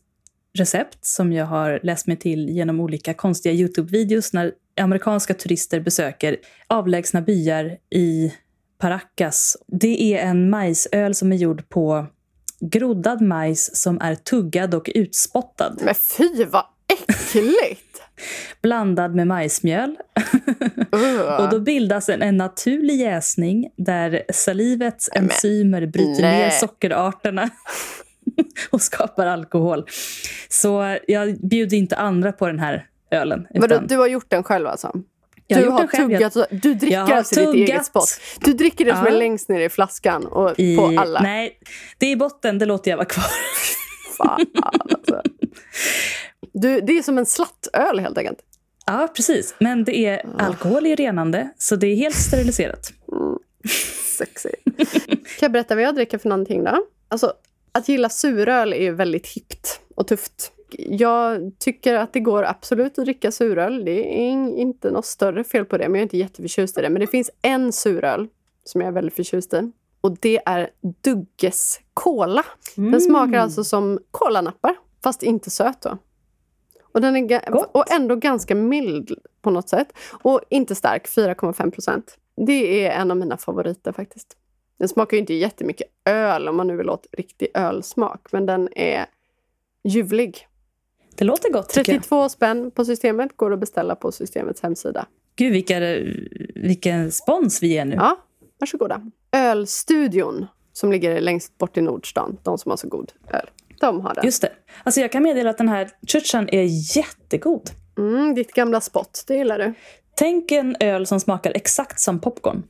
recept 0.57 1.05
som 1.05 1.33
jag 1.33 1.45
har 1.45 1.79
läst 1.83 2.07
mig 2.07 2.17
till 2.17 2.49
genom 2.49 2.79
olika 2.79 3.13
konstiga 3.13 3.55
Youtube-videos 3.55 4.29
när 4.33 4.51
amerikanska 4.81 5.33
turister 5.33 5.79
besöker 5.79 6.37
avlägsna 6.67 7.21
byar 7.21 7.77
i 7.89 8.33
Paracas. 8.77 9.57
Det 9.67 10.13
är 10.13 10.25
en 10.25 10.49
majsöl 10.49 11.15
som 11.15 11.31
är 11.31 11.35
gjord 11.35 11.69
på 11.69 12.07
groddad 12.59 13.21
majs 13.21 13.75
som 13.75 14.01
är 14.01 14.15
tuggad 14.15 14.73
och 14.73 14.89
utspottad. 14.95 15.75
Men 15.81 15.95
fy 15.95 16.45
vad 16.45 16.65
äckligt! 16.93 18.01
Blandad 18.61 19.15
med 19.15 19.27
majsmjöl. 19.27 19.95
Ugh. 20.91 21.41
Och 21.41 21.49
då 21.49 21.59
bildas 21.59 22.09
en, 22.09 22.21
en 22.21 22.37
naturlig 22.37 22.95
jäsning 22.95 23.69
där 23.77 24.23
salivets 24.33 25.09
men, 25.13 25.23
enzymer 25.23 25.85
bryter 25.85 26.21
nej. 26.21 26.39
ner 26.39 26.49
sockerarterna 26.49 27.49
och 28.69 28.81
skapar 28.81 29.25
alkohol. 29.25 29.85
Så 30.49 30.97
jag 31.07 31.37
bjuder 31.39 31.77
inte 31.77 31.95
andra 31.95 32.31
på 32.31 32.47
den 32.47 32.59
här 32.59 32.87
ölen. 33.11 33.47
Vadå, 33.49 33.75
utan- 33.75 33.87
du 33.87 33.97
har 33.97 34.07
gjort 34.07 34.29
den 34.29 34.43
själv 34.43 34.67
alltså? 34.67 34.91
Jag 35.47 35.61
du 35.63 35.67
har 35.69 35.87
själv. 35.87 36.11
Jag- 36.11 36.33
tuggat, 36.33 36.49
du 36.51 36.73
dricker 36.73 36.97
alltså 36.99 37.35
ditt 37.35 37.45
tuggat. 37.51 37.69
eget 37.69 37.85
spott. 37.85 38.19
Du 38.39 38.53
dricker 38.53 38.85
det 38.85 38.95
som 38.95 39.05
Ja. 39.05 39.11
är 39.11 39.17
längst 39.17 39.49
ner 39.49 39.59
i 39.61 39.69
flaskan 39.69 40.25
och 40.25 40.59
i, 40.59 40.77
på 40.77 40.93
alla. 40.97 41.21
Nej, 41.21 41.59
det 41.97 42.05
är 42.05 42.11
i 42.11 42.15
botten. 42.15 42.57
Det 42.59 42.65
låter 42.65 42.91
jag 42.91 42.97
vara 42.97 43.05
kvar. 43.07 43.25
Fan, 44.17 44.45
alltså. 44.63 45.21
du, 46.53 46.81
det 46.81 46.97
är 46.97 47.01
som 47.03 47.17
en 47.17 47.25
slattöl 47.25 47.99
helt 47.99 48.17
enkelt. 48.17 48.39
Ja, 48.85 49.07
precis. 49.15 49.55
Men 49.59 49.83
det 49.83 49.97
är 50.05 50.25
alkohol 50.37 50.85
är 50.85 50.95
renande, 50.95 51.49
så 51.57 51.75
det 51.75 51.87
är 51.87 51.95
helt 51.95 52.15
steriliserat. 52.15 52.91
Sexy. 54.17 54.49
kan 55.15 55.39
jag 55.39 55.51
berätta 55.51 55.75
vad 55.75 55.83
jag 55.83 55.95
dricker 55.95 56.17
för 56.17 56.29
någonting 56.29 56.63
då? 56.63 56.85
Alltså, 57.07 57.33
att 57.71 57.89
gilla 57.89 58.09
suröl 58.09 58.73
är 58.73 58.81
ju 58.81 58.91
väldigt 58.95 59.27
hippt 59.27 59.79
och 59.95 60.07
tufft 60.07 60.51
jag 60.77 61.51
tycker 61.59 61.95
att 61.95 62.13
det 62.13 62.19
går 62.19 62.43
absolut 62.43 62.99
att 62.99 63.05
dricka 63.05 63.31
suröl. 63.31 63.85
Det 63.85 64.17
är 64.19 64.31
inte 64.57 64.91
något 64.91 65.05
större 65.05 65.43
fel 65.43 65.65
på 65.65 65.77
det, 65.77 65.89
men 65.89 65.95
jag 65.95 65.99
är 65.99 66.03
inte 66.03 66.17
jätteförtjust 66.17 66.77
i 66.77 66.81
det. 66.81 66.89
Men 66.89 66.99
det 66.99 67.07
finns 67.07 67.31
en 67.41 67.71
suröl 67.71 68.27
som 68.63 68.81
jag 68.81 68.87
är 68.87 68.91
väldigt 68.91 69.15
förtjust 69.15 69.53
i. 69.53 69.71
Och 70.01 70.17
det 70.19 70.41
är 70.45 70.69
Dugges 71.01 71.79
Cola. 71.93 72.43
Den 72.75 73.01
smakar 73.01 73.39
alltså 73.39 73.63
som 73.63 73.99
kolanappar, 74.11 74.75
fast 75.03 75.23
inte 75.23 75.49
söt 75.49 75.81
då. 75.81 75.97
Och, 76.81 77.01
den 77.01 77.15
är 77.15 77.51
Gott. 77.51 77.69
och 77.71 77.91
ändå 77.91 78.15
ganska 78.15 78.55
mild 78.55 79.11
på 79.41 79.49
något 79.49 79.69
sätt. 79.69 79.87
Och 80.11 80.41
inte 80.49 80.75
stark, 80.75 81.07
4,5 81.07 81.71
procent. 81.71 82.17
Det 82.47 82.85
är 82.85 82.91
en 83.01 83.11
av 83.11 83.17
mina 83.17 83.37
favoriter 83.37 83.91
faktiskt. 83.91 84.37
Den 84.77 84.87
smakar 84.87 85.17
ju 85.17 85.21
inte 85.21 85.33
jättemycket 85.33 85.87
öl 86.05 86.47
om 86.47 86.57
man 86.57 86.67
nu 86.67 86.77
vill 86.77 86.89
åt 86.89 87.07
riktig 87.11 87.47
ölsmak. 87.53 88.27
Men 88.31 88.45
den 88.45 88.69
är 88.77 89.05
ljuvlig. 89.83 90.47
Det 91.15 91.25
låter 91.25 91.51
gott 91.51 91.69
tycker 91.69 91.93
jag. 91.93 92.01
32 92.01 92.29
spänn 92.29 92.71
på 92.71 92.85
systemet 92.85 93.37
går 93.37 93.53
att 93.53 93.59
beställa 93.59 93.95
på 93.95 94.11
systemets 94.11 94.61
hemsida. 94.61 95.07
Gud, 95.35 95.51
vilka, 95.51 95.79
vilken 96.55 97.11
spons 97.11 97.63
vi 97.63 97.77
är 97.77 97.85
nu. 97.85 97.95
Ja, 97.95 98.17
varsågoda. 98.59 99.01
Ölstudion 99.31 100.45
som 100.73 100.91
ligger 100.91 101.21
längst 101.21 101.57
bort 101.57 101.77
i 101.77 101.81
Nordstan, 101.81 102.37
de 102.43 102.57
som 102.57 102.69
har 102.69 102.77
så 102.77 102.87
god 102.87 103.11
öl. 103.29 103.49
De 103.79 104.01
har 104.01 104.13
den. 104.13 104.25
Just 104.25 104.41
det. 104.41 104.51
Alltså 104.83 105.01
jag 105.01 105.11
kan 105.11 105.23
meddela 105.23 105.49
att 105.49 105.57
den 105.57 105.69
här 105.69 105.89
churchan 106.07 106.49
är 106.49 106.97
jättegod. 106.97 107.69
Mm, 107.97 108.35
ditt 108.35 108.53
gamla 108.53 108.81
spott, 108.81 109.23
det 109.27 109.35
gillar 109.35 109.59
du. 109.59 109.73
Tänk 110.15 110.51
en 110.51 110.75
öl 110.79 111.07
som 111.07 111.19
smakar 111.19 111.51
exakt 111.55 111.99
som 111.99 112.19
popcorn. 112.19 112.63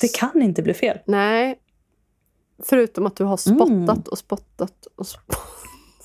Det 0.00 0.14
kan 0.14 0.42
inte 0.42 0.62
bli 0.62 0.74
fel. 0.74 0.98
Nej, 1.06 1.58
förutom 2.64 3.06
att 3.06 3.16
du 3.16 3.24
har 3.24 3.36
spottat 3.36 4.08
och 4.08 4.18
spottat 4.18 4.86
och 4.96 5.06
spottat. 5.06 5.59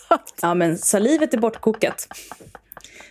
Ja, 0.41 0.53
men 0.53 0.77
salivet 0.77 1.33
är 1.33 1.37
bortkokat. 1.37 2.07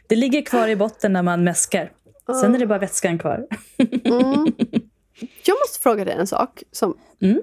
Det 0.07 0.17
ligger 0.17 0.43
kvar 0.43 0.69
i 0.69 0.77
botten 0.77 1.13
när 1.13 1.23
man 1.23 1.45
mäskar. 1.45 1.93
Sen 2.41 2.55
är 2.55 2.59
det 2.59 2.67
bara 2.67 2.79
vätskan 2.79 3.19
kvar. 3.19 3.47
Jag 5.45 5.57
måste 5.63 5.83
fråga 5.83 6.05
dig 6.05 6.15
en 6.15 6.27
sak. 6.27 6.63
Som, 6.73 6.97
Mm. 7.21 7.43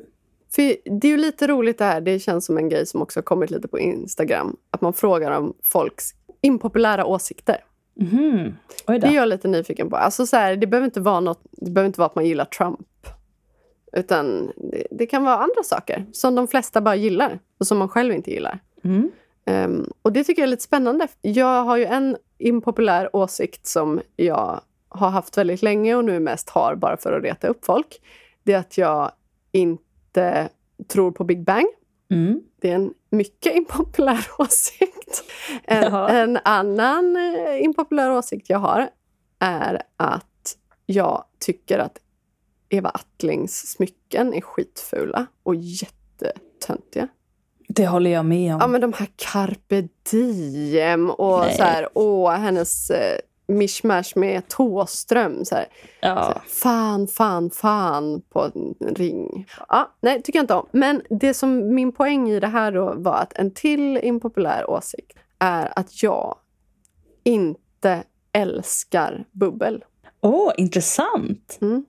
För 0.55 0.61
det 0.99 1.07
är 1.07 1.11
ju 1.11 1.17
lite 1.17 1.47
roligt 1.47 1.77
det 1.77 1.85
här, 1.85 2.01
det 2.01 2.19
känns 2.19 2.45
som 2.45 2.57
en 2.57 2.69
grej 2.69 2.85
som 2.85 3.01
också 3.01 3.19
har 3.19 3.23
kommit 3.23 3.51
lite 3.51 3.67
på 3.67 3.79
Instagram. 3.79 4.57
Att 4.71 4.81
man 4.81 4.93
frågar 4.93 5.31
om 5.31 5.53
folks 5.63 6.05
impopulära 6.41 7.05
åsikter. 7.05 7.57
Oj 8.87 8.99
Det 8.99 9.07
är 9.07 9.11
jag 9.11 9.27
lite 9.27 9.47
nyfiken 9.47 9.89
på. 9.89 9.95
Alltså 9.95 10.25
så 10.25 10.37
här, 10.37 10.55
det, 10.55 10.67
behöver 10.67 10.85
inte 10.85 10.99
vara 10.99 11.19
något, 11.19 11.41
det 11.51 11.71
behöver 11.71 11.87
inte 11.87 11.99
vara 11.99 12.07
att 12.09 12.15
man 12.15 12.25
gillar 12.25 12.45
Trump. 12.45 12.87
Utan 13.93 14.51
det, 14.71 14.87
det 14.91 15.05
kan 15.05 15.23
vara 15.23 15.35
andra 15.35 15.63
saker 15.63 16.05
som 16.11 16.35
de 16.35 16.47
flesta 16.47 16.81
bara 16.81 16.95
gillar 16.95 17.39
och 17.59 17.67
som 17.67 17.77
man 17.77 17.89
själv 17.89 18.13
inte 18.13 18.31
gillar. 18.31 18.59
Mm. 18.83 19.11
Ehm, 19.45 19.91
och 20.01 20.13
det 20.13 20.23
tycker 20.23 20.41
jag 20.41 20.47
är 20.47 20.51
lite 20.51 20.63
spännande. 20.63 21.07
Jag 21.21 21.63
har 21.63 21.77
ju 21.77 21.85
en 21.85 22.17
impopulär 22.37 23.15
åsikt 23.15 23.67
som 23.67 24.01
jag 24.15 24.61
har 24.89 25.09
haft 25.09 25.37
väldigt 25.37 25.61
länge 25.61 25.95
och 25.95 26.05
nu 26.05 26.19
mest 26.19 26.49
har 26.49 26.75
bara 26.75 26.97
för 26.97 27.13
att 27.13 27.23
reta 27.23 27.47
upp 27.47 27.65
folk. 27.65 28.01
Det 28.43 28.53
är 28.53 28.59
att 28.59 28.77
jag 28.77 29.11
inte 29.51 30.49
tror 30.87 31.11
på 31.11 31.23
Big 31.23 31.43
Bang. 31.43 31.65
Mm. 32.11 32.41
Det 32.61 32.71
är 32.71 32.75
en 32.75 32.93
mycket 33.09 33.55
impopulär 33.55 34.27
åsikt. 34.37 35.23
En, 35.63 35.93
en 35.93 36.39
annan 36.43 37.15
eh, 37.15 37.63
impopulär 37.63 38.11
åsikt 38.11 38.49
jag 38.49 38.59
har 38.59 38.89
är 39.39 39.81
att 39.97 40.57
jag 40.85 41.23
tycker 41.39 41.79
att 41.79 41.97
Eva 42.69 42.89
Attlings 42.89 43.71
smycken 43.71 44.33
är 44.33 44.41
skitfula 44.41 45.25
och 45.43 45.55
jättetöntiga. 45.55 47.07
Det 47.75 47.87
håller 47.87 48.11
jag 48.11 48.25
med 48.25 48.53
om. 48.53 48.59
Ja, 48.61 48.67
men 48.67 48.81
de 48.81 48.93
här 48.93 49.07
carpe 49.15 49.87
diem 50.11 51.09
och 51.09 51.39
Nej. 51.39 51.55
så 51.57 51.63
här, 51.63 51.89
åh, 51.93 52.31
hennes 52.31 52.89
eh, 52.89 53.17
mishmash 53.47 54.11
med 54.15 54.47
Thåström. 54.47 55.45
Så 55.45 55.55
här. 55.55 55.63
Så 55.65 55.69
Ja. 56.01 56.15
här, 56.15 56.41
fan, 56.47 57.07
fan, 57.07 57.49
fan 57.49 58.21
på 58.29 58.41
en 58.55 58.95
ring. 58.95 59.47
Ja, 59.69 59.95
nej, 60.01 60.21
tycker 60.21 60.39
jag 60.39 60.43
inte 60.43 60.53
om. 60.53 60.67
Men 60.71 61.01
det 61.09 61.33
som 61.33 61.75
min 61.75 61.91
poäng 61.91 62.29
i 62.29 62.39
det 62.39 62.47
här 62.47 62.71
då 62.71 62.93
var 62.97 63.15
att 63.15 63.33
en 63.37 63.51
till 63.53 63.97
impopulär 63.97 64.69
åsikt 64.69 65.17
är 65.39 65.73
att 65.79 66.03
jag 66.03 66.35
inte 67.23 68.03
älskar 68.33 69.25
bubbel. 69.31 69.83
Åh, 70.21 70.51
intressant. 70.57 71.57
Mm. 71.61 71.85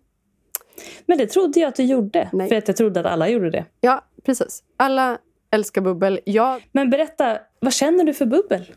Men 1.06 1.18
det 1.18 1.26
trodde 1.26 1.60
jag 1.60 1.68
att 1.68 1.76
du 1.76 1.82
gjorde. 1.84 2.28
Nej. 2.32 2.48
För 2.48 2.56
att 2.56 2.68
jag 2.68 2.76
trodde 2.76 3.00
att 3.00 3.06
alla 3.06 3.28
gjorde 3.28 3.50
det. 3.50 3.64
Ja, 3.80 4.04
precis. 4.24 4.62
Alla 4.76 5.18
älskar 5.52 5.80
bubbel. 5.80 6.20
Jag 6.24 6.62
Men 6.72 6.90
berätta, 6.90 7.38
vad 7.60 7.72
känner 7.72 8.04
du 8.04 8.14
för 8.14 8.26
bubbel? 8.26 8.72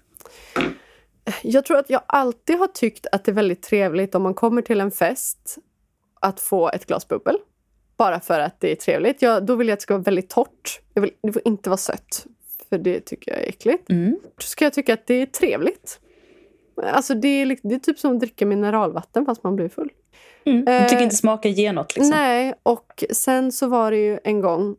Jag 1.43 1.65
tror 1.65 1.77
att 1.77 1.89
jag 1.89 2.01
alltid 2.07 2.57
har 2.57 2.67
tyckt 2.67 3.07
att 3.11 3.23
det 3.23 3.31
är 3.31 3.33
väldigt 3.33 3.61
trevligt 3.61 4.15
om 4.15 4.23
man 4.23 4.33
kommer 4.33 4.61
till 4.61 4.81
en 4.81 4.91
fest 4.91 5.57
att 6.19 6.39
få 6.39 6.69
ett 6.69 6.85
glas 6.85 7.07
bubbel. 7.07 7.37
Bara 7.97 8.19
för 8.19 8.39
att 8.39 8.59
det 8.59 8.71
är 8.71 8.75
trevligt. 8.75 9.21
Jag, 9.21 9.45
då 9.45 9.55
vill 9.55 9.67
jag 9.67 9.73
att 9.73 9.79
det 9.79 9.83
ska 9.83 9.93
vara 9.93 10.03
väldigt 10.03 10.29
torrt. 10.29 10.81
Jag 10.93 11.01
vill, 11.01 11.11
det 11.23 11.33
får 11.33 11.41
inte 11.45 11.69
vara 11.69 11.77
sött, 11.77 12.25
för 12.69 12.77
det 12.77 12.99
tycker 12.99 13.31
jag 13.31 13.41
är 13.43 13.49
äckligt. 13.49 13.89
Mm. 13.89 14.19
Då 14.23 14.41
ska 14.41 14.65
jag 14.65 14.73
tycka 14.73 14.93
att 14.93 15.07
det 15.07 15.13
är 15.13 15.25
trevligt. 15.25 15.99
Alltså 16.83 17.13
det 17.13 17.27
är, 17.27 17.57
det 17.63 17.75
är 17.75 17.79
typ 17.79 17.99
som 17.99 18.13
att 18.13 18.19
dricka 18.19 18.45
mineralvatten 18.45 19.25
fast 19.25 19.43
man 19.43 19.55
blir 19.55 19.69
full. 19.69 19.89
Mm. 20.45 20.65
Du 20.65 20.71
Eh, 20.71 20.87
tycker 20.87 21.03
inte 21.03 21.15
smaken 21.15 21.53
ger 21.53 21.73
något? 21.73 21.95
Liksom. 21.95 22.09
Nej, 22.09 22.53
och 22.63 23.03
sen 23.11 23.51
så 23.51 23.67
var 23.67 23.91
det 23.91 23.97
ju 23.97 24.19
en 24.23 24.41
gång... 24.41 24.75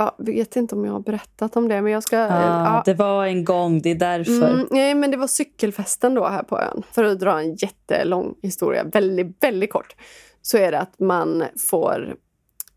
Jag 0.00 0.12
vet 0.18 0.56
inte 0.56 0.74
om 0.74 0.84
jag 0.84 0.92
har 0.92 1.00
berättat 1.00 1.56
om 1.56 1.68
det, 1.68 1.82
men 1.82 1.92
jag 1.92 2.02
ska... 2.02 2.18
Ah, 2.18 2.64
ja. 2.64 2.82
Det 2.84 2.94
var 2.94 3.26
en 3.26 3.44
gång, 3.44 3.82
det 3.82 3.90
är 3.90 3.94
därför. 3.94 4.50
Mm, 4.50 4.66
nej, 4.70 4.94
men 4.94 5.10
det 5.10 5.16
var 5.16 5.26
cykelfesten 5.26 6.14
då 6.14 6.26
här 6.26 6.42
på 6.42 6.58
ön. 6.58 6.82
För 6.92 7.04
att 7.04 7.20
dra 7.20 7.40
en 7.40 7.54
jättelång 7.54 8.34
historia, 8.42 8.84
väldigt, 8.84 9.44
väldigt 9.44 9.72
kort, 9.72 9.96
så 10.42 10.58
är 10.58 10.72
det 10.72 10.78
att 10.78 10.98
man 10.98 11.44
får... 11.70 12.14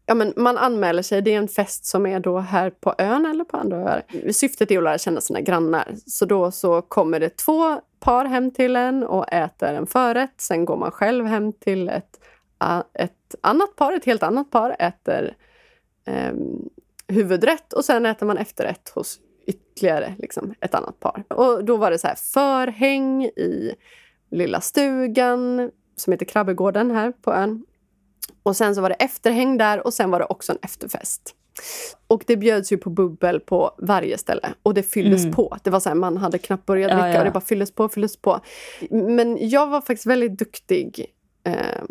Ja, 0.05 0.13
men 0.13 0.33
man 0.35 0.57
anmäler 0.57 1.01
sig. 1.01 1.21
Det 1.21 1.33
är 1.33 1.37
en 1.37 1.47
fest 1.47 1.85
som 1.85 2.05
är 2.05 2.19
då 2.19 2.39
här 2.39 2.69
på 2.69 2.95
ön 2.97 3.25
eller 3.25 3.43
på 3.43 3.57
andra 3.57 3.77
öar. 3.77 4.31
Syftet 4.31 4.71
är 4.71 4.77
att 4.77 4.83
lära 4.83 4.97
känna 4.97 5.21
sina 5.21 5.41
grannar. 5.41 5.95
Så 6.07 6.25
då 6.25 6.51
så 6.51 6.81
kommer 6.81 7.19
det 7.19 7.37
två 7.37 7.81
par 7.99 8.25
hem 8.25 8.51
till 8.51 8.75
en 8.75 9.03
och 9.03 9.33
äter 9.33 9.73
en 9.73 9.87
förrätt. 9.87 10.33
Sen 10.37 10.65
går 10.65 10.77
man 10.77 10.91
själv 10.91 11.25
hem 11.25 11.53
till 11.53 11.89
ett, 11.89 12.19
ett 12.93 13.35
annat 13.41 13.75
par, 13.75 13.93
ett 13.93 14.05
helt 14.05 14.23
annat 14.23 14.51
par, 14.51 14.75
äter 14.79 15.35
ehm, 16.05 16.69
huvudrätt 17.07 17.73
och 17.73 17.85
sen 17.85 18.05
äter 18.05 18.25
man 18.25 18.37
efterrätt 18.37 18.89
hos 18.89 19.19
ytterligare 19.47 20.15
liksom, 20.19 20.53
ett 20.61 20.75
annat 20.75 20.99
par. 20.99 21.23
Och 21.29 21.65
då 21.65 21.77
var 21.77 21.91
det 21.91 21.99
så 21.99 22.07
här 22.07 22.15
förhäng 22.15 23.23
i 23.25 23.75
lilla 24.31 24.61
stugan 24.61 25.71
som 25.95 26.13
heter 26.13 26.25
Krabbegården 26.25 26.91
här 26.91 27.11
på 27.11 27.33
ön. 27.33 27.65
Och 28.43 28.55
sen 28.55 28.75
så 28.75 28.81
var 28.81 28.89
det 28.89 28.95
efterhäng 28.95 29.57
där 29.57 29.85
och 29.87 29.93
sen 29.93 30.11
var 30.11 30.19
det 30.19 30.25
också 30.25 30.51
en 30.51 30.57
efterfest. 30.61 31.35
Och 32.07 32.23
det 32.27 32.37
bjöds 32.37 32.71
ju 32.71 32.77
på 32.77 32.89
bubbel 32.89 33.39
på 33.39 33.75
varje 33.77 34.17
ställe 34.17 34.53
och 34.63 34.73
det 34.73 34.83
fylldes 34.83 35.21
Mm. 35.23 35.33
på. 35.35 35.57
Det 35.63 35.69
var 35.69 35.79
så 35.79 35.89
här, 35.89 35.95
man 35.95 36.17
hade 36.17 36.37
knappt 36.37 36.65
börjat 36.65 36.91
Ja, 36.91 36.95
dricka 36.97 37.13
ja. 37.13 37.19
och 37.19 37.25
det 37.25 37.31
bara 37.31 37.41
fylldes 37.41 37.71
på, 37.75 37.89
fylldes 37.89 38.17
på. 38.17 38.39
Men 38.89 39.49
jag 39.49 39.67
var 39.67 39.81
faktiskt 39.81 40.05
väldigt 40.05 40.37
duktig 40.39 41.05
eh, 41.43 41.83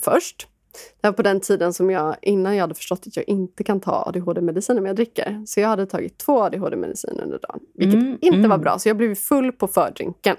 först. 0.00 0.48
Det 0.72 1.08
var 1.08 1.12
på 1.12 1.22
den 1.22 1.40
tiden 1.40 1.72
som 1.72 1.90
jag, 1.90 2.16
innan 2.22 2.56
jag 2.56 2.62
hade 2.62 2.74
förstått 2.74 3.06
att 3.06 3.16
jag 3.16 3.28
inte 3.28 3.64
kan 3.64 3.80
ta 3.80 4.04
ADHD-mediciner 4.06 4.80
när 4.80 4.88
jag 4.88 4.96
dricker. 4.96 5.42
Så 5.46 5.60
jag 5.60 5.68
hade 5.68 5.86
tagit 5.86 6.18
två 6.18 6.42
ADHD-mediciner 6.42 7.22
under 7.22 7.38
dagen. 7.38 7.60
Vilket 7.74 8.00
Mm, 8.00 8.18
inte 8.20 8.38
mm. 8.38 8.50
var 8.50 8.58
bra, 8.58 8.78
så 8.78 8.88
jag 8.88 8.96
blev 8.96 9.14
full 9.14 9.52
på 9.52 9.68
fördrinken. 9.68 10.36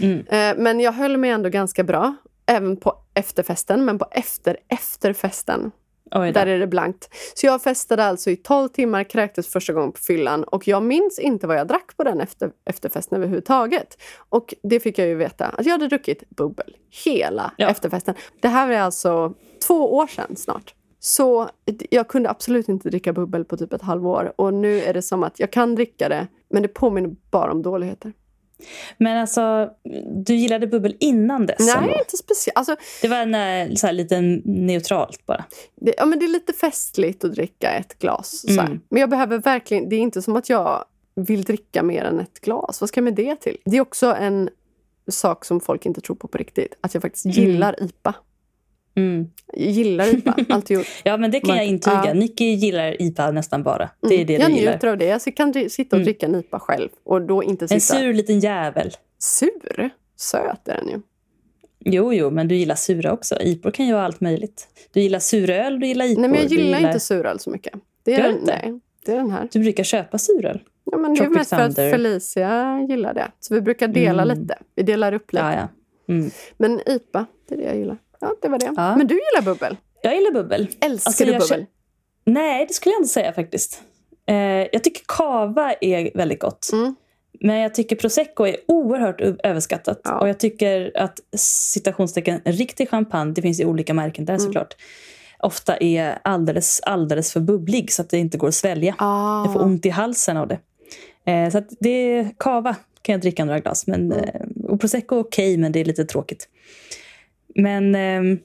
Mm. 0.00 0.18
Eh, 0.18 0.62
men 0.62 0.80
jag 0.80 0.92
höll 0.92 1.16
mig 1.16 1.30
ändå 1.30 1.48
ganska 1.48 1.84
bra. 1.84 2.16
Även 2.46 2.76
på 2.76 2.94
efterfesten, 3.14 3.84
men 3.84 3.98
på 3.98 4.06
efter 4.10 4.56
efterfesten 4.68 5.60
Oj 5.60 5.70
då. 5.70 5.85
Där 6.10 6.46
är 6.46 6.58
det 6.58 6.66
blankt. 6.66 7.08
Så 7.34 7.46
jag 7.46 7.62
festade 7.62 8.04
alltså 8.04 8.30
i 8.30 8.36
12 8.36 8.68
timmar, 8.68 9.04
kräktes 9.04 9.48
första 9.48 9.72
gången 9.72 9.92
på 9.92 9.98
fyllan 9.98 10.44
och 10.44 10.68
jag 10.68 10.82
minns 10.82 11.18
inte 11.18 11.46
vad 11.46 11.56
jag 11.56 11.68
drack 11.68 11.96
på 11.96 12.04
den 12.04 12.20
efter, 12.20 12.50
efterfesten 12.64 13.16
överhuvudtaget. 13.16 13.96
Och 14.28 14.54
det 14.62 14.80
fick 14.80 14.98
jag 14.98 15.08
ju 15.08 15.14
veta, 15.14 15.46
att 15.46 15.66
jag 15.66 15.72
hade 15.72 15.88
druckit 15.88 16.30
bubbel 16.30 16.76
hela 17.04 17.52
Ja. 17.56 17.68
efterfesten. 17.68 18.14
Det 18.40 18.48
här 18.48 18.70
är 18.70 18.80
alltså 18.80 19.34
två 19.66 19.96
år 19.96 20.06
sedan 20.06 20.36
snart. 20.36 20.74
Så 21.00 21.48
jag 21.90 22.08
kunde 22.08 22.30
absolut 22.30 22.68
inte 22.68 22.90
dricka 22.90 23.12
bubbel 23.12 23.44
på 23.44 23.56
typ 23.56 23.72
ett 23.72 23.82
halvår 23.82 24.32
och 24.36 24.54
nu 24.54 24.80
är 24.80 24.94
det 24.94 25.02
som 25.02 25.22
att 25.22 25.40
jag 25.40 25.50
kan 25.50 25.74
dricka 25.74 26.08
det, 26.08 26.26
men 26.50 26.62
det 26.62 26.68
påminner 26.68 27.10
bara 27.30 27.52
om 27.52 27.62
dåligheter. 27.62 28.12
Men 28.98 29.16
alltså, 29.18 29.70
du 30.24 30.34
gillade 30.34 30.66
bubbel 30.66 30.96
innan 31.00 31.46
dess? 31.46 31.58
Nej, 31.58 31.74
ändå? 31.76 31.98
inte 31.98 32.16
speciellt. 32.16 32.56
Alltså, 32.58 32.76
Det 33.02 33.08
var 33.08 33.16
en, 33.16 33.34
eh, 33.70 33.74
så 33.74 33.86
här, 33.86 33.94
lite 33.94 34.20
neutralt 34.44 35.26
bara. 35.26 35.44
Det, 35.80 35.94
ja, 35.98 36.06
men 36.06 36.18
det 36.18 36.24
är 36.26 36.28
lite 36.28 36.52
festligt 36.52 37.24
att 37.24 37.32
dricka 37.34 37.70
ett 37.70 37.98
glas. 37.98 38.44
Mm. 38.48 38.80
Men 38.88 39.00
jag 39.00 39.10
behöver 39.10 39.38
verkligen... 39.38 39.88
Det 39.88 39.96
är 39.96 40.00
inte 40.00 40.22
som 40.22 40.36
att 40.36 40.48
jag 40.50 40.84
vill 41.14 41.42
dricka 41.42 41.82
mer 41.82 42.04
än 42.04 42.20
ett 42.20 42.40
glas. 42.40 42.80
Vad 42.80 42.88
ska 42.88 42.98
jag 42.98 43.04
med 43.04 43.14
det 43.14 43.36
till? 43.36 43.56
Det 43.64 43.76
är 43.76 43.80
också 43.80 44.14
en 44.14 44.48
sak 45.10 45.44
som 45.44 45.60
folk 45.60 45.86
inte 45.86 46.00
tror 46.00 46.16
på 46.16 46.28
på 46.28 46.38
riktigt. 46.38 46.74
Att 46.80 46.94
jag 46.94 47.02
faktiskt 47.02 47.24
Mm. 47.26 47.36
gillar 47.38 47.82
IPA. 47.82 48.14
Mm. 48.96 49.26
Gillar 49.56 50.14
IPA. 50.14 50.34
Alltid 50.48 50.76
gjort. 50.76 50.86
Ja, 51.04 51.16
men 51.16 51.30
det 51.30 51.40
kan 51.40 51.48
Man- 51.48 51.56
jag 51.56 51.66
intyga. 51.66 52.02
ja. 52.06 52.14
Nicky 52.14 52.44
gillar 52.44 53.02
IPA 53.02 53.30
nästan 53.30 53.62
bara. 53.62 53.90
Det 54.08 54.14
är 54.20 54.24
det 54.24 54.32
jag 54.32 54.50
gillar. 54.50 54.72
njuter 54.72 54.88
av 54.88 54.98
det. 54.98 55.04
Jag 55.06 55.36
kan 55.36 55.52
dri- 55.52 55.68
sitta 55.68 55.96
och 55.96 56.00
Mm. 56.00 56.04
dricka 56.04 56.26
en 56.26 56.34
IPA 56.34 56.58
själv 56.58 56.88
och 57.04 57.22
då 57.22 57.42
inte 57.42 57.64
En 57.64 57.68
sitta... 57.80 57.80
sur 58.00 58.12
liten 58.14 58.40
jävel. 58.40 58.90
Sur? 59.18 59.90
Söt 60.16 60.68
är 60.68 60.74
den 60.76 60.88
ju. 60.88 61.00
Jo, 61.84 62.12
jo, 62.14 62.30
men 62.30 62.48
du 62.48 62.54
gillar 62.54 62.74
sura 62.74 63.12
också. 63.12 63.36
IPor 63.40 63.70
kan 63.70 63.86
ju 63.86 63.92
vara 63.92 64.04
allt 64.04 64.20
möjligt. 64.20 64.68
Du 64.92 65.00
gillar 65.00 65.18
suröl, 65.18 65.80
du 65.80 65.86
gillar 65.86 66.04
IPor. 66.04 66.20
Nej, 66.20 66.30
men 66.30 66.40
jag 66.40 66.48
du 66.50 66.56
gillar 66.56 66.78
inte 66.86 67.00
suröl 67.00 67.38
så 67.40 67.50
mycket. 67.50 67.72
Det 68.04 68.14
är 68.14 68.22
den, 68.22 68.38
nej, 68.42 68.80
det 69.06 69.12
är 69.12 69.16
den 69.16 69.30
här. 69.30 69.48
Du 69.52 69.58
brukar 69.60 69.84
köpa 69.84 70.18
suröl. 70.18 70.60
Ja, 70.90 70.96
men 70.98 71.14
det 71.14 71.24
är 71.24 71.28
mest 71.28 71.50
för 71.50 71.56
att. 71.60 71.74
Felicia 71.76 72.86
gillar 72.88 73.14
det. 73.14 73.28
Så 73.40 73.54
vi 73.54 73.60
brukar 73.60 73.88
dela 73.88 74.22
Mm. 74.22 74.38
lite. 74.38 74.58
Vi 74.74 74.82
delar 74.82 75.12
upp 75.12 75.32
lite. 75.32 75.44
Ja, 75.44 75.54
ja. 75.54 75.68
Mm. 76.14 76.30
Men 76.56 76.80
IPA, 76.86 77.26
det 77.48 77.54
är 77.54 77.58
det 77.58 77.64
jag 77.64 77.76
gillar. 77.76 77.98
Ja, 78.28 78.36
det 78.42 78.48
var 78.48 78.58
det. 78.58 78.72
Ja. 78.76 78.96
Men 78.96 79.06
du 79.06 79.14
gillar 79.14 79.42
bubbel? 79.44 79.76
Jag 80.02 80.14
gillar 80.14 80.30
bubbel. 80.30 80.68
Älskar 80.80 81.08
Alltså, 81.10 81.24
du 81.24 81.32
bubbel? 81.32 81.48
känner- 81.48 81.66
Nej, 82.24 82.66
det 82.66 82.74
skulle 82.74 82.92
jag 82.92 83.00
inte 83.00 83.12
säga 83.12 83.32
faktiskt. 83.32 83.82
Eh, 84.28 84.36
jag 84.72 84.84
tycker 84.84 85.02
kava 85.08 85.72
är 85.80 86.10
väldigt 86.14 86.40
gott. 86.40 86.68
Mm. 86.72 86.94
Men 87.40 87.56
jag 87.56 87.74
tycker 87.74 87.96
prosecco 87.96 88.46
är 88.46 88.56
oerhört 88.68 89.20
överskattat. 89.44 90.00
Ja. 90.04 90.18
Och 90.20 90.28
jag 90.28 90.38
tycker 90.40 90.92
att 90.96 91.20
citationstecken 91.36 92.40
riktig 92.44 92.90
champagne, 92.90 93.32
det 93.34 93.42
finns 93.42 93.60
ju 93.60 93.64
olika 93.64 93.94
märken 93.94 94.24
där 94.24 94.34
Mm. 94.34 94.46
såklart, 94.46 94.74
ofta 95.38 95.76
är 95.76 96.18
alldeles, 96.22 96.80
alldeles 96.82 97.32
för 97.32 97.40
bubblig 97.40 97.92
så 97.92 98.02
att 98.02 98.10
det 98.10 98.18
inte 98.18 98.38
går 98.38 98.48
att 98.48 98.54
svälja. 98.54 98.94
Ah. 98.98 99.44
Jag 99.44 99.52
får 99.52 99.62
ont 99.62 99.86
i 99.86 99.88
halsen 99.88 100.36
av 100.36 100.48
det. 100.48 100.58
Eh, 101.32 101.50
så 101.50 101.62
det 101.80 101.88
är 101.90 102.30
kava 102.38 102.76
kan 103.02 103.12
jag 103.12 103.20
dricka 103.20 103.44
några 103.44 103.60
glas. 103.60 103.86
Men, 103.86 104.12
Mm. 104.12 104.24
eh, 104.24 104.40
och 104.70 104.80
prosecco 104.80 105.16
okej, 105.18 105.56
men 105.56 105.72
det 105.72 105.80
är 105.80 105.84
lite 105.84 106.04
tråkigt. 106.04 106.48
Men 107.58 107.94
eh, 107.94 108.38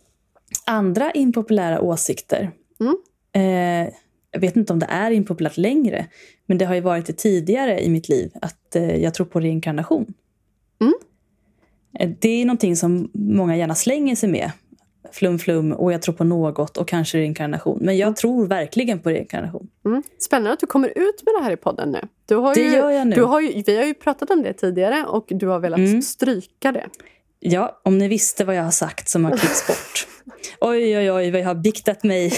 andra 0.66 1.12
impopulära 1.12 1.82
åsikter. 1.82 2.52
Mm. 2.80 2.96
Eh, 3.34 3.94
jag 4.32 4.40
vet 4.42 4.56
inte 4.56 4.74
om 4.74 4.80
det 4.80 4.86
är 4.90 5.12
impopulärt 5.12 5.58
längre. 5.58 6.06
Men 6.46 6.58
det 6.58 6.66
har 6.66 6.76
ju 6.76 6.82
varit 6.82 7.06
det 7.06 7.14
tidigare 7.14 7.84
i 7.84 7.90
mitt 7.90 8.10
liv. 8.10 8.32
Att 8.42 8.76
eh, 8.76 8.96
jag 9.04 9.14
tror 9.14 9.26
på 9.26 9.40
reinkarnation. 9.40 10.14
Mm. 10.82 10.94
Eh, 12.00 12.10
Det 12.20 12.30
är 12.30 12.46
någonting 12.46 12.76
som 12.76 13.10
många 13.14 13.58
gärna 13.58 13.76
slänger 13.76 14.16
sig 14.16 14.30
med. 14.30 14.52
Flum 15.12 15.40
flum 15.40 15.72
och 15.72 15.94
jag 15.94 16.02
tror 16.02 16.16
på 16.16 16.24
något 16.24 16.78
och 16.78 16.88
kanske 16.88 17.18
reinkarnation. 17.18 17.80
Men 17.82 17.98
jag 17.98 18.16
tror 18.16 18.48
verkligen 18.48 19.00
på 19.00 19.10
reinkarnation. 19.10 19.68
Mm. 19.86 20.04
Spännande 20.20 20.54
att 20.54 20.60
du 20.60 20.66
kommer 20.68 20.88
ut 20.88 21.24
med 21.26 21.34
det 21.40 21.44
här 21.44 21.52
i 21.52 21.58
podden 21.58 21.92
nu. 21.92 22.00
Du 22.26 22.36
har 22.36 22.56
Det 22.56 22.62
ju, 22.62 22.72
gör 22.72 22.90
jag 22.92 23.08
nu. 23.08 23.16
Du 23.16 23.24
har 23.24 23.42
ju, 23.42 23.64
vi 23.66 23.78
har 23.78 23.84
ju 23.86 23.94
pratat 23.94 24.30
om 24.30 24.44
det 24.44 24.54
tidigare 24.54 25.06
och 25.08 25.26
du 25.30 25.48
har 25.48 25.60
velat 25.60 25.80
Mm. 25.80 26.02
stryka 26.02 26.72
det. 26.72 26.86
Ja, 27.44 27.82
om 27.84 27.98
ni 27.98 28.08
visste 28.08 28.46
vad 28.46 28.56
jag 28.56 28.64
har 28.64 28.72
sagt 28.72 29.10
som 29.10 29.26
har 29.26 29.38
klippts 29.38 29.68
bort. 29.68 30.08
Oj, 30.60 30.98
oj, 30.98 31.12
oj, 31.12 31.32
vad 31.32 31.42
jag 31.42 31.46
har 31.46 31.56
biktat 31.56 32.04
mig. 32.04 32.34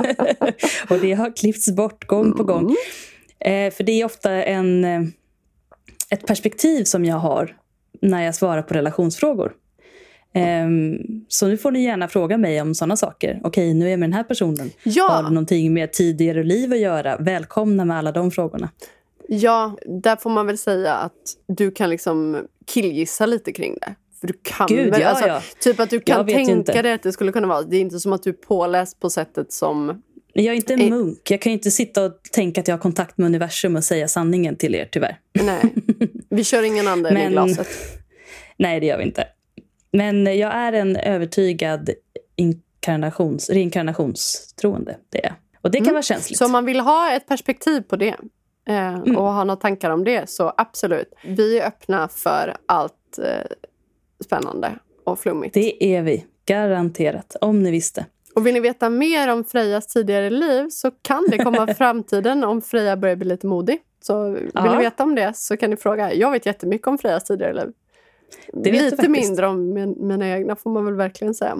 och 0.88 0.98
det 0.98 1.12
har 1.12 1.36
klippts 1.36 1.70
bort 1.70 2.06
gång 2.06 2.32
på 2.32 2.44
gång. 2.44 2.76
Eh, 3.38 3.72
för 3.72 3.84
det 3.84 3.92
är 3.92 4.04
ofta 4.04 4.30
en, 4.30 4.84
eh, 4.84 5.02
ett 6.10 6.26
perspektiv 6.26 6.84
som 6.84 7.04
jag 7.04 7.16
har 7.16 7.56
när 8.02 8.24
jag 8.24 8.34
svarar 8.34 8.62
på 8.62 8.74
relationsfrågor. 8.74 9.52
Ehm, 10.34 10.98
så 11.28 11.46
nu 11.46 11.58
får 11.58 11.70
ni 11.70 11.84
gärna 11.84 12.08
fråga 12.08 12.38
mig 12.38 12.60
om 12.60 12.74
sådana 12.74 12.96
saker. 12.96 13.40
Okej, 13.44 13.74
nu 13.74 13.86
är 13.86 13.90
jag 13.90 14.00
med 14.00 14.08
den 14.08 14.16
här 14.16 14.24
personen. 14.24 14.70
Ja. 14.82 15.08
Har 15.08 15.22
det 15.22 15.30
någonting 15.30 15.74
med 15.74 15.92
tidigare 15.92 16.42
liv 16.42 16.72
att 16.72 16.78
göra? 16.78 17.16
Välkomna 17.16 17.84
med 17.84 17.98
alla 17.98 18.12
de 18.12 18.30
frågorna. 18.30 18.70
Ja, 19.28 19.78
där 19.86 20.16
får 20.16 20.30
man 20.30 20.46
väl 20.46 20.58
säga 20.58 20.94
att 20.94 21.36
du 21.46 21.70
kan 21.70 21.90
liksom 21.90 22.46
killgissa 22.66 23.26
lite 23.26 23.52
kring 23.52 23.76
det. 23.80 23.94
För 24.20 24.26
du 24.26 24.34
kan 24.42 24.66
Gud, 24.66 24.90
väl, 24.90 25.00
ja, 25.00 25.08
alltså, 25.08 25.26
ja. 25.26 25.42
Typ 25.60 25.80
att 25.80 25.90
du 25.90 26.00
kan 26.00 26.26
tänka 26.26 26.52
inte. 26.52 26.82
dig 26.82 26.92
att 26.92 27.02
det 27.02 27.12
skulle 27.12 27.32
kunna 27.32 27.46
vara. 27.46 27.62
Det 27.62 27.76
är 27.76 27.80
inte 27.80 28.00
som 28.00 28.12
att 28.12 28.22
du 28.22 28.30
är 28.30 28.34
påläst 28.34 29.00
på 29.00 29.10
sättet 29.10 29.52
som... 29.52 30.02
Jag 30.32 30.46
är 30.46 30.52
inte 30.56 30.74
en 30.74 30.90
munk. 30.90 31.30
Jag 31.30 31.40
kan 31.40 31.52
inte 31.52 31.70
sitta 31.70 32.04
och 32.04 32.12
tänka 32.32 32.60
att 32.60 32.68
jag 32.68 32.74
har 32.76 32.80
kontakt 32.82 33.18
med 33.18 33.26
universum 33.26 33.76
och 33.76 33.84
säga 33.84 34.08
sanningen 34.08 34.56
till 34.56 34.74
er, 34.74 34.88
tyvärr. 34.92 35.18
Nej, 35.42 35.74
vi 36.30 36.44
kör 36.44 36.62
ingen 36.62 36.88
anden 36.88 37.12
i 37.12 37.14
Men- 37.14 37.32
glaset. 37.32 37.68
Nej, 38.56 38.80
det 38.80 38.86
gör 38.86 38.98
vi 38.98 39.04
inte. 39.04 39.24
Men 39.92 40.26
jag 40.38 40.54
är 40.54 40.72
en 40.72 40.96
övertygad 40.96 41.90
inkarnations, 42.36 43.50
reinkarnationstroende. 43.50 44.96
Det 45.08 45.24
är. 45.24 45.34
Och 45.62 45.70
det 45.70 45.78
kan 45.78 45.84
Mm. 45.86 45.94
vara 45.94 46.02
känsligt. 46.02 46.38
Så 46.38 46.44
om 46.44 46.52
man 46.52 46.64
vill 46.64 46.80
ha 46.80 47.12
ett 47.12 47.26
perspektiv 47.28 47.80
på 47.80 47.96
det 47.96 48.16
eh, 48.68 48.94
Mm. 48.94 49.16
och 49.16 49.24
ha 49.32 49.44
några 49.44 49.60
tankar 49.60 49.90
om 49.90 50.04
det, 50.04 50.30
så 50.30 50.52
absolut. 50.56 51.12
Vi 51.24 51.58
är 51.58 51.66
öppna 51.66 52.08
för 52.08 52.56
allt 52.66 53.18
eh, 53.18 53.24
spännande 54.24 54.78
och 55.04 55.18
flummigt. 55.18 55.54
Det 55.54 55.84
är 55.96 56.02
vi. 56.02 56.26
Garanterat. 56.46 57.36
Om 57.40 57.62
ni 57.62 57.70
visste. 57.70 58.06
Och 58.34 58.46
vill 58.46 58.54
ni 58.54 58.60
veta 58.60 58.90
mer 58.90 59.32
om 59.32 59.44
Frejas 59.44 59.86
tidigare 59.86 60.30
liv 60.30 60.68
så 60.70 60.90
kan 60.90 61.26
det 61.30 61.38
komma 61.38 61.66
framtiden 61.78 62.44
om 62.44 62.62
Freja 62.62 62.96
börjar 62.96 63.16
bli 63.16 63.28
lite 63.28 63.46
modig. 63.46 63.78
Så 64.00 64.30
vill 64.30 64.50
Ja. 64.54 64.72
ni 64.76 64.84
veta 64.84 65.02
om 65.02 65.14
det 65.14 65.36
så 65.36 65.56
kan 65.56 65.70
ni 65.70 65.76
fråga. 65.76 66.14
Jag 66.14 66.30
vet 66.30 66.46
jättemycket 66.46 66.86
om 66.86 66.98
Frejas 66.98 67.24
tidigare 67.24 67.52
liv. 67.54 67.72
du 68.52 68.72
lite 68.72 69.08
mindre 69.08 69.46
om 69.46 69.72
min, 69.72 69.96
mina 70.08 70.28
egna 70.28 70.56
får 70.56 70.70
man 70.70 70.84
väl 70.84 70.94
verkligen 70.94 71.34
säga. 71.34 71.56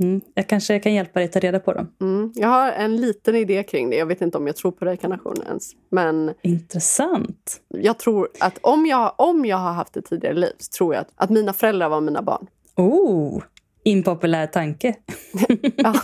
Mm. 0.00 0.20
Jag 0.34 0.46
kanske 0.48 0.78
kan 0.78 0.94
hjälpa 0.94 1.20
dig 1.20 1.28
ta 1.28 1.40
reda 1.40 1.60
på 1.60 1.72
dem. 1.72 1.88
Mm. 2.00 2.32
Jag 2.34 2.48
har 2.48 2.72
en 2.72 2.96
liten 2.96 3.34
idé 3.36 3.62
kring 3.62 3.90
det. 3.90 3.96
Jag 3.96 4.06
vet 4.06 4.20
inte 4.20 4.38
om 4.38 4.46
jag 4.46 4.56
tror 4.56 4.72
på 4.72 4.84
reinkarnation 4.84 5.34
ens. 5.46 5.70
Men 5.90 6.34
Intressant. 6.42 7.60
jag 7.68 7.98
tror 7.98 8.28
att 8.40 8.58
om 8.60 8.86
jag, 8.86 9.14
om 9.16 9.44
jag 9.44 9.56
har 9.56 9.72
haft 9.72 9.96
ett 9.96 10.04
tidigare 10.06 10.34
liv 10.34 10.52
så 10.58 10.70
tror 10.78 10.94
jag 10.94 11.00
att, 11.00 11.08
att 11.16 11.30
mina 11.30 11.52
föräldrar 11.52 11.88
var 11.88 12.00
mina 12.00 12.22
barn. 12.22 12.46
Oh, 12.76 13.42
impopulär 13.84 14.46
tanke. 14.46 14.94
Ja. 15.76 15.94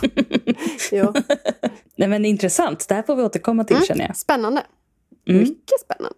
jo. 0.91 1.13
Nej, 1.95 2.07
men 2.07 2.25
intressant. 2.25 2.85
Det 2.89 2.95
här 2.95 3.03
får 3.03 3.15
vi 3.15 3.23
återkomma 3.23 3.63
till, 3.63 3.85
känner 3.85 4.05
jag. 4.07 4.17
Spännande. 4.17 4.61
Mm. 5.29 5.39
Mycket 5.41 5.79
spännande. 5.85 6.17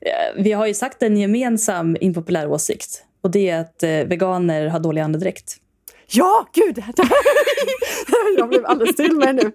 Eh, 0.00 0.42
Vi 0.42 0.52
har 0.52 0.66
ju 0.66 0.74
sagt 0.74 1.02
en 1.02 1.16
gemensam 1.16 1.96
impopulär 2.00 2.46
åsikt. 2.50 3.04
Och 3.20 3.30
det 3.30 3.50
är 3.50 3.60
att 3.60 3.82
eh, 3.82 3.88
veganer 3.90 4.66
har 4.66 4.80
dålig 4.80 5.00
andedräkt. 5.02 5.56
Ja, 6.08 6.48
gud! 6.54 6.82
jag 8.38 8.48
blev 8.48 8.66
alldeles 8.66 8.92
still 8.92 9.16
med 9.16 9.34
nu. 9.34 9.52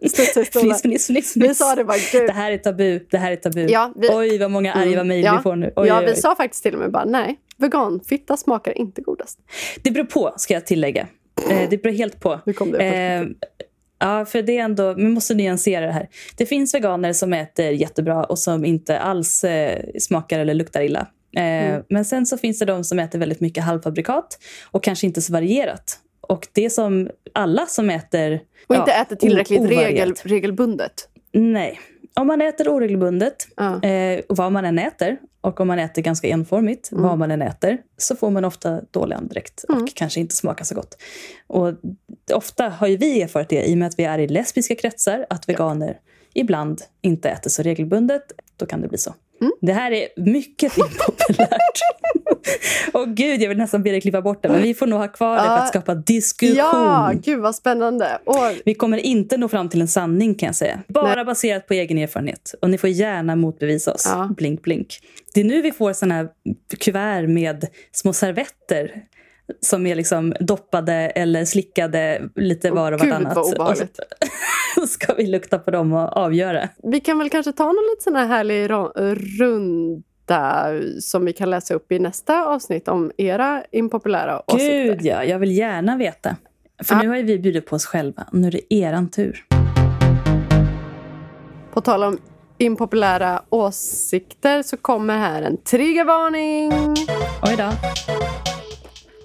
Fniss, 0.51 0.81
fniss, 0.81 1.07
fniss, 1.07 1.37
Vi 1.37 1.55
sa 1.55 1.75
det 1.75 1.83
bara, 1.83 1.97
gud. 2.11 2.27
Det 2.27 2.33
här 2.33 2.51
är 2.51 2.57
tabu. 2.57 2.99
Det 3.11 3.17
här 3.17 3.31
är 3.31 3.35
tabu. 3.35 3.67
Ja, 3.69 3.93
vi- 3.95 4.09
Oj, 4.11 4.37
vad 4.37 4.51
många 4.51 4.73
arga 4.73 4.93
Mm, 4.93 5.07
mejl 5.07 5.25
ja. 5.25 5.35
vi 5.37 5.43
får 5.43 5.55
nu. 5.55 5.73
Oj, 5.75 5.87
ja, 5.87 5.99
oj, 5.99 6.05
vi 6.05 6.11
oj. 6.11 6.15
sa 6.15 6.35
faktiskt 6.35 6.63
till 6.63 6.73
och 6.73 6.79
med 6.79 6.91
bara 6.91 7.05
nej. 7.05 7.39
Veganfitta 7.57 8.37
smakar 8.37 8.77
inte 8.77 9.01
godast. 9.01 9.39
Det 9.81 9.91
beror 9.91 10.05
på, 10.05 10.33
ska 10.37 10.53
jag 10.53 10.65
tillägga. 10.67 11.07
Eh, 11.49 11.69
det 11.69 11.81
beror 11.83 11.93
helt 11.93 12.19
på. 12.19 12.39
Nu 12.45 12.53
kom 12.53 12.71
det 12.71 12.77
Eh, 12.83 13.23
ja, 13.99 14.25
för 14.25 14.41
det 14.41 14.57
är 14.57 14.63
ändå, 14.63 14.93
vi 14.93 15.03
måste 15.03 15.33
nyansera 15.33 15.85
det 15.85 15.91
här. 15.91 16.09
Det 16.37 16.45
finns 16.45 16.73
veganer 16.73 17.13
som 17.13 17.33
äter 17.33 17.65
jättebra 17.69 18.23
och 18.23 18.39
som 18.39 18.65
inte 18.65 18.99
alls 18.99 19.43
eh, 19.43 19.79
smakar 19.99 20.39
eller 20.39 20.53
luktar 20.53 20.81
illa. 20.81 20.99
Eh, 20.99 21.43
Mm. 21.69 21.83
Men 21.89 22.05
sen 22.05 22.25
så 22.25 22.37
finns 22.37 22.59
det 22.59 22.65
de 22.65 22.83
som 22.83 22.99
äter 22.99 23.19
väldigt 23.19 23.39
mycket 23.39 23.63
halvfabrikat 23.63 24.39
och 24.71 24.83
kanske 24.83 25.07
inte 25.07 25.21
så 25.21 25.33
varierat. 25.33 25.99
Och 26.29 26.47
det 26.53 26.69
som 26.69 27.09
alla 27.33 27.65
som 27.65 27.89
äter... 27.89 28.41
Och 28.67 28.75
ja, 28.75 28.79
inte 28.79 28.91
äter 28.91 29.15
tillräckligt 29.15 29.69
regel, 29.69 30.13
regelbundet. 30.23 31.09
Nej. 31.31 31.79
Om 32.13 32.27
man 32.27 32.41
äter 32.41 32.69
oregelbundet, 32.69 33.47
Ja. 33.55 33.83
eh, 33.83 34.21
vad 34.29 34.51
man 34.51 34.65
än 34.65 34.79
äter, 34.79 35.17
och 35.41 35.59
om 35.59 35.67
man 35.67 35.79
äter 35.79 36.01
ganska 36.01 36.27
enformigt, 36.27 36.91
Mm. 36.91 37.03
vad 37.03 37.17
man 37.17 37.31
än 37.31 37.41
äter, 37.41 37.77
så 37.97 38.15
får 38.15 38.29
man 38.31 38.45
ofta 38.45 38.81
dålig 38.91 39.15
andedräkt 39.15 39.63
och 39.63 39.87
kanske 39.95 40.19
inte 40.19 40.35
smakar 40.35 40.65
så 40.65 40.75
gott. 40.75 40.97
Och 41.47 41.73
ofta 42.33 42.69
har 42.69 42.87
ju 42.87 42.97
vi 42.97 43.21
erfarit 43.21 43.49
det 43.49 43.63
i 43.69 43.73
och 43.73 43.77
med 43.77 43.87
att 43.87 43.99
vi 43.99 44.03
är 44.03 44.19
i 44.19 44.27
lesbiska 44.27 44.75
kretsar, 44.75 45.25
att 45.29 45.49
veganer 45.49 45.97
ibland 46.33 46.81
inte 47.01 47.29
äter 47.29 47.49
så 47.49 47.63
regelbundet. 47.63 48.23
Då 48.57 48.65
kan 48.65 48.81
det 48.81 48.87
bli 48.87 48.97
så. 48.97 49.13
Mm. 49.41 49.51
Det 49.61 49.73
här 49.73 49.91
är 49.91 50.07
mycket 50.15 50.77
impopulärt. 50.77 51.79
och 52.93 53.07
gud, 53.07 53.41
jag 53.41 53.49
vill 53.49 53.57
nästan 53.57 53.83
be 53.83 53.91
dig 53.91 54.01
klippa 54.01 54.21
bort 54.21 54.43
det, 54.43 54.49
men 54.49 54.61
vi 54.61 54.73
får 54.73 54.87
nog 54.87 54.99
ha 54.99 55.07
kvar 55.07 55.35
det 55.35 55.43
för 55.43 55.57
att 55.57 55.67
skapa 55.67 55.95
diskussion. 55.95 56.57
Ja, 56.57 57.11
gud 57.23 57.39
vad 57.39 57.55
spännande. 57.55 58.19
Och, 58.25 58.35
Vi 58.65 58.73
kommer 58.73 58.97
inte 58.97 59.37
nå 59.37 59.47
fram 59.47 59.69
till 59.69 59.81
en 59.81 59.87
sanning 59.87 60.35
kan 60.35 60.47
jag 60.47 60.55
säga. 60.55 60.79
Bara 60.87 61.25
baserat 61.25 61.67
på 61.67 61.73
egen 61.73 61.97
erfarenhet. 61.97 62.55
Och 62.61 62.69
ni 62.69 62.77
får 62.77 62.89
gärna 62.89 63.35
motbevisa 63.35 63.93
oss. 63.93 64.03
Ja. 64.05 64.29
Blink, 64.37 64.61
blink. 64.61 64.99
Det 65.33 65.39
är 65.41 65.45
nu 65.45 65.61
vi 65.61 65.71
får 65.71 65.93
såna 65.93 66.13
här 66.15 66.29
kuvert 66.79 67.27
med 67.27 67.67
små 67.91 68.13
servetter 68.13 69.03
som 69.61 69.87
är 69.87 69.95
liksom 69.95 70.33
doppade 70.39 70.93
eller 70.93 71.45
slickade 71.45 72.21
lite 72.35 72.71
var 72.71 72.91
och 72.91 72.99
Gud, 72.99 73.09
vartannat. 73.09 73.35
vad 73.35 73.45
Och 73.45 73.49
så 73.49 73.55
obehagligt. 73.55 73.99
Så 74.75 74.87
ska 74.87 75.13
vi 75.13 75.27
lukta 75.27 75.59
på 75.59 75.71
dem 75.71 75.93
och 75.93 76.17
avgöra. 76.17 76.69
vi 76.83 76.99
kan 76.99 77.19
väl 77.19 77.29
kanske 77.29 77.51
ta 77.51 77.63
någon 77.65 77.75
lite 77.91 78.03
sån 78.03 78.15
här 78.15 78.27
härlig 78.27 78.69
runda 79.39 80.01
som 81.01 81.25
vi 81.25 81.33
kan 81.33 81.49
läsa 81.49 81.73
upp 81.73 81.91
i 81.91 81.99
nästa 81.99 82.45
avsnitt 82.45 82.87
om 82.87 83.11
era 83.17 83.63
impopulära 83.71 84.41
åsikter. 84.47 84.83
Gud 84.85 85.01
ja, 85.05 85.23
jag 85.23 85.39
vill 85.39 85.57
gärna 85.57 85.97
veta. 85.97 86.35
För 86.83 86.95
Ja. 86.95 87.01
nu 87.01 87.07
har 87.07 87.15
ju 87.15 87.23
vi 87.23 87.39
bjudit 87.39 87.65
på 87.65 87.75
oss 87.75 87.85
själva. 87.85 88.27
Nu 88.31 88.47
är 88.47 88.51
det 88.51 88.73
eran 88.73 89.09
tur. 89.09 89.45
På 91.73 91.81
tal 91.81 92.03
om 92.03 92.17
impopulära 92.57 93.41
åsikter 93.49 94.61
så 94.63 94.77
kommer 94.77 95.17
här 95.17 95.41
en 95.41 95.57
triggervarning. 95.57 96.71
Oj 97.43 97.55
då. 97.57 97.69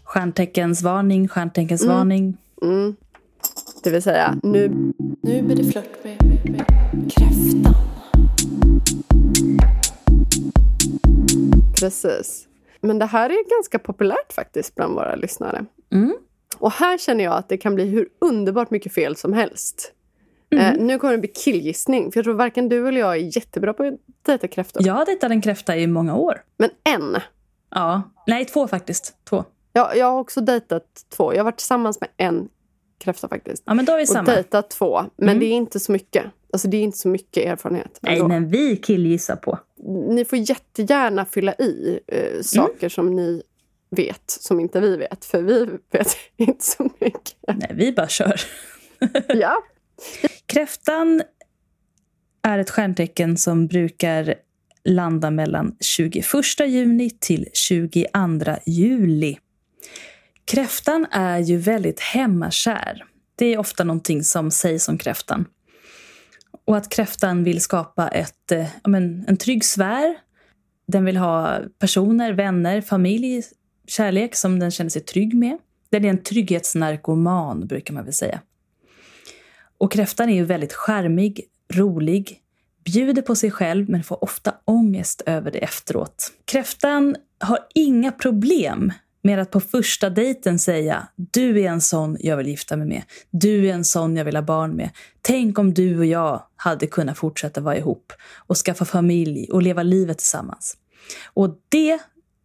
Stjärnteckens 0.05 0.83
varning, 0.83 1.29
stjärnteckens 1.29 1.87
varning. 1.87 2.37
Mm. 2.63 2.97
Det 3.85 3.91
vill 3.91 4.03
säga, 4.03 4.39
nu, 4.43 4.69
Nu 5.23 5.43
blir 5.43 5.57
det 5.57 5.65
flört 5.65 6.05
med, 6.05 6.17
med, 6.25 6.65
med 6.93 7.13
kräftan. 7.13 7.75
precis. 11.81 12.49
Men 12.81 12.99
det 12.99 13.07
här 13.07 13.31
är 13.31 13.57
ganska 13.57 13.79
populärt 13.79 14.33
faktiskt 14.33 14.75
bland 14.75 14.95
våra 14.95 15.15
lyssnare. 15.15 15.65
Mm. 15.93 16.17
Och 16.59 16.73
här 16.73 16.99
känner 16.99 17.25
jag 17.25 17.35
att 17.35 17.49
det 17.49 17.57
kan 17.57 17.75
bli 17.75 17.85
hur 17.85 18.09
underbart 18.19 18.71
mycket 18.71 18.95
fel 18.95 19.17
som 19.17 19.33
helst. 19.33 19.93
Eh, 20.51 20.73
nu 20.79 20.99
kommer 20.99 21.13
det 21.13 21.19
bli 21.19 21.29
killgissning, 21.29 22.13
för 22.13 22.19
jag 22.19 22.25
tror 22.25 22.35
varken 22.35 22.69
du 22.69 22.89
eller 22.89 23.01
jag 23.01 23.13
är 23.13 23.37
jättebra 23.37 23.73
på 23.73 23.83
att 23.83 23.95
dejta 24.23 24.49
kräftor. 24.49 24.87
Jag 24.87 24.95
har 24.95 25.07
dejtat 25.07 25.31
en 25.31 25.43
kräfta 25.43 25.77
i 25.77 25.87
många 25.87 26.17
år. 26.17 26.43
Men 26.57 26.71
en. 26.85 27.17
Ja. 27.71 28.03
Nej, 28.27 28.45
två 28.45 28.69
faktiskt. 28.69 29.15
Två. 29.25 29.45
Jag, 29.73 29.97
jag 29.97 30.07
har 30.07 30.21
också 30.21 30.41
dejtat 30.41 30.85
två. 31.17 31.33
Jag 31.33 31.39
har 31.39 31.45
varit 31.45 31.59
tillsammans 31.59 32.01
med 32.01 32.11
en 32.17 32.49
kräfta 32.99 33.29
faktiskt. 33.29 33.63
Ja, 33.67 33.75
men 33.75 33.85
då 33.85 33.93
är 33.93 33.97
vi 33.97 34.05
Och 34.05 34.09
samma. 34.09 34.35
dejtat 34.35 34.71
två. 34.71 35.01
Men 35.17 35.29
Mm. 35.29 35.41
det 35.41 35.47
är 35.47 35.53
inte 35.53 35.81
så 35.81 35.93
mycket. 35.93 36.25
Alltså 36.53 36.69
det 36.69 36.77
är 36.77 36.83
inte 36.83 36.99
så 36.99 37.09
mycket 37.09 37.47
erfarenhet. 37.47 37.99
Nej, 38.03 38.15
ändå. 38.15 38.29
men 38.29 38.49
vi 38.49 38.77
killgissar 38.77 39.37
på. 39.37 39.59
Ni 40.09 40.25
får 40.25 40.39
jättegärna 40.39 41.25
fylla 41.25 41.55
i 41.55 42.01
eh, 42.07 42.41
saker 42.43 42.89
som 42.89 43.17
ni 43.17 43.43
vet, 43.91 44.23
som 44.27 44.61
inte 44.61 44.81
vi 44.81 44.97
vet. 44.97 45.25
För 45.25 45.43
vi 45.43 45.65
vet 45.93 46.17
inte 46.37 46.65
så 46.65 46.91
mycket. 47.01 47.37
Nej, 47.49 47.71
vi 47.75 47.93
bara 47.93 48.09
kör. 48.09 48.41
ja. 49.29 49.57
Kräftan 50.47 51.23
är 52.43 52.59
ett 52.59 52.71
stjärntecken 52.71 53.37
som 53.37 53.67
brukar 53.67 54.35
landa 54.85 55.31
mellan 55.31 55.77
21 55.81 56.25
juni 56.67 57.11
till 57.11 57.49
22 57.53 58.07
juli. 58.67 59.37
Kräftan 60.45 61.07
är 61.11 61.39
ju 61.39 61.57
väldigt 61.57 62.01
hemmakär. 62.01 63.05
Det 63.37 63.47
är 63.47 63.59
ofta 63.59 63.85
någonting 63.85 64.25
som 64.25 64.51
sägs 64.51 64.89
om 64.89 64.99
kräftan. 64.99 65.45
Och 66.67 66.77
att 66.77 66.89
kräftan 66.89 67.45
vill 67.45 67.61
skapa 67.61 68.09
ett, 68.09 68.53
eh, 68.53 68.67
men, 68.85 69.25
en 69.29 69.37
trygg 69.37 69.65
sfär. 69.65 70.17
Den 70.87 71.05
vill 71.05 71.17
ha 71.17 71.61
personer, 71.79 72.33
vänner, 72.33 72.81
familj, 72.81 73.43
kärlek 73.87 74.35
som 74.35 74.59
den 74.59 74.71
känner 74.71 74.91
sig 74.91 75.03
trygg 75.03 75.35
med. 75.35 75.59
Den 75.91 76.05
är 76.05 76.09
en 76.09 76.23
trygghetsnarkoman, 76.23 77.67
brukar 77.67 77.95
man 77.95 78.05
väl 78.05 78.15
säga. 78.15 78.41
Och 79.79 79.93
kräftan 79.93 80.29
är 80.29 80.35
ju 80.35 80.45
väldigt 80.45 80.73
charmig, 80.73 81.41
rolig, 81.73 82.41
bjuder 82.85 83.23
på 83.23 83.35
sig 83.35 83.51
själv 83.51 83.91
men 83.91 84.05
får 84.05 84.25
ofta 84.25 84.55
ångest 84.65 85.23
över 85.27 85.51
det 85.51 85.59
efteråt. 85.59 86.33
Kräftan 86.45 87.17
har 87.39 87.59
inga 87.75 88.13
problem 88.13 88.93
med 89.25 89.39
att 89.39 89.51
på 89.51 89.61
första 89.61 90.11
dejten 90.11 90.59
säga 90.59 91.09
du 91.17 91.61
är 91.61 91.69
en 91.69 91.81
sån 91.81 92.17
jag 92.21 92.37
vill 92.37 92.49
gifta 92.49 92.77
mig 92.77 92.87
med. 92.87 93.03
Du 93.31 93.69
är 93.69 93.73
en 93.75 93.85
sån 93.85 94.17
jag 94.17 94.25
vill 94.25 94.37
ha 94.37 94.43
barn 94.43 94.77
med. 94.77 94.91
Tänk 95.23 95.59
om 95.59 95.75
du 95.75 95.99
och 95.99 96.07
jag 96.07 96.43
hade 96.57 96.87
kunnat 96.87 97.19
fortsätta 97.19 97.61
vara 97.61 97.77
ihop 97.77 98.13
och 98.47 98.57
skaffa 98.57 98.85
familj 98.85 99.49
och 99.53 99.63
leva 99.63 99.83
livet 99.83 100.19
tillsammans. 100.19 100.77
Och 101.35 101.59
det 101.69 101.99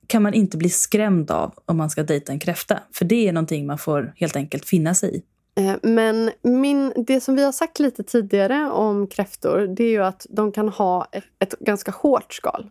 kan 0.07 0.23
man 0.23 0.33
inte 0.33 0.57
bli 0.57 0.69
skrämd 0.69 1.31
av 1.31 1.53
om 1.65 1.77
man 1.77 1.89
ska 1.89 2.03
dejta 2.03 2.31
en 2.31 2.39
kräfta. 2.39 2.79
För 2.93 3.05
det 3.05 3.27
är 3.27 3.33
någonting 3.33 3.65
man 3.65 3.77
får 3.77 4.13
helt 4.15 4.35
enkelt 4.35 4.65
finna 4.65 4.95
sig 4.95 5.15
i. 5.15 5.23
Eh, 5.63 5.75
Men 5.83 6.31
min, 6.41 6.93
det 7.07 7.21
som 7.21 7.35
vi 7.35 7.43
har 7.43 7.51
sagt 7.51 7.79
lite 7.79 8.03
tidigare 8.03 8.71
om 8.71 9.07
kräftor 9.07 9.75
det 9.77 9.83
är 9.83 9.89
ju 9.89 10.03
att 10.03 10.25
de 10.29 10.51
kan 10.51 10.69
ha 10.69 11.07
ett, 11.11 11.23
ett 11.39 11.59
ganska 11.59 11.91
hårt 11.91 12.33
skal. 12.33 12.69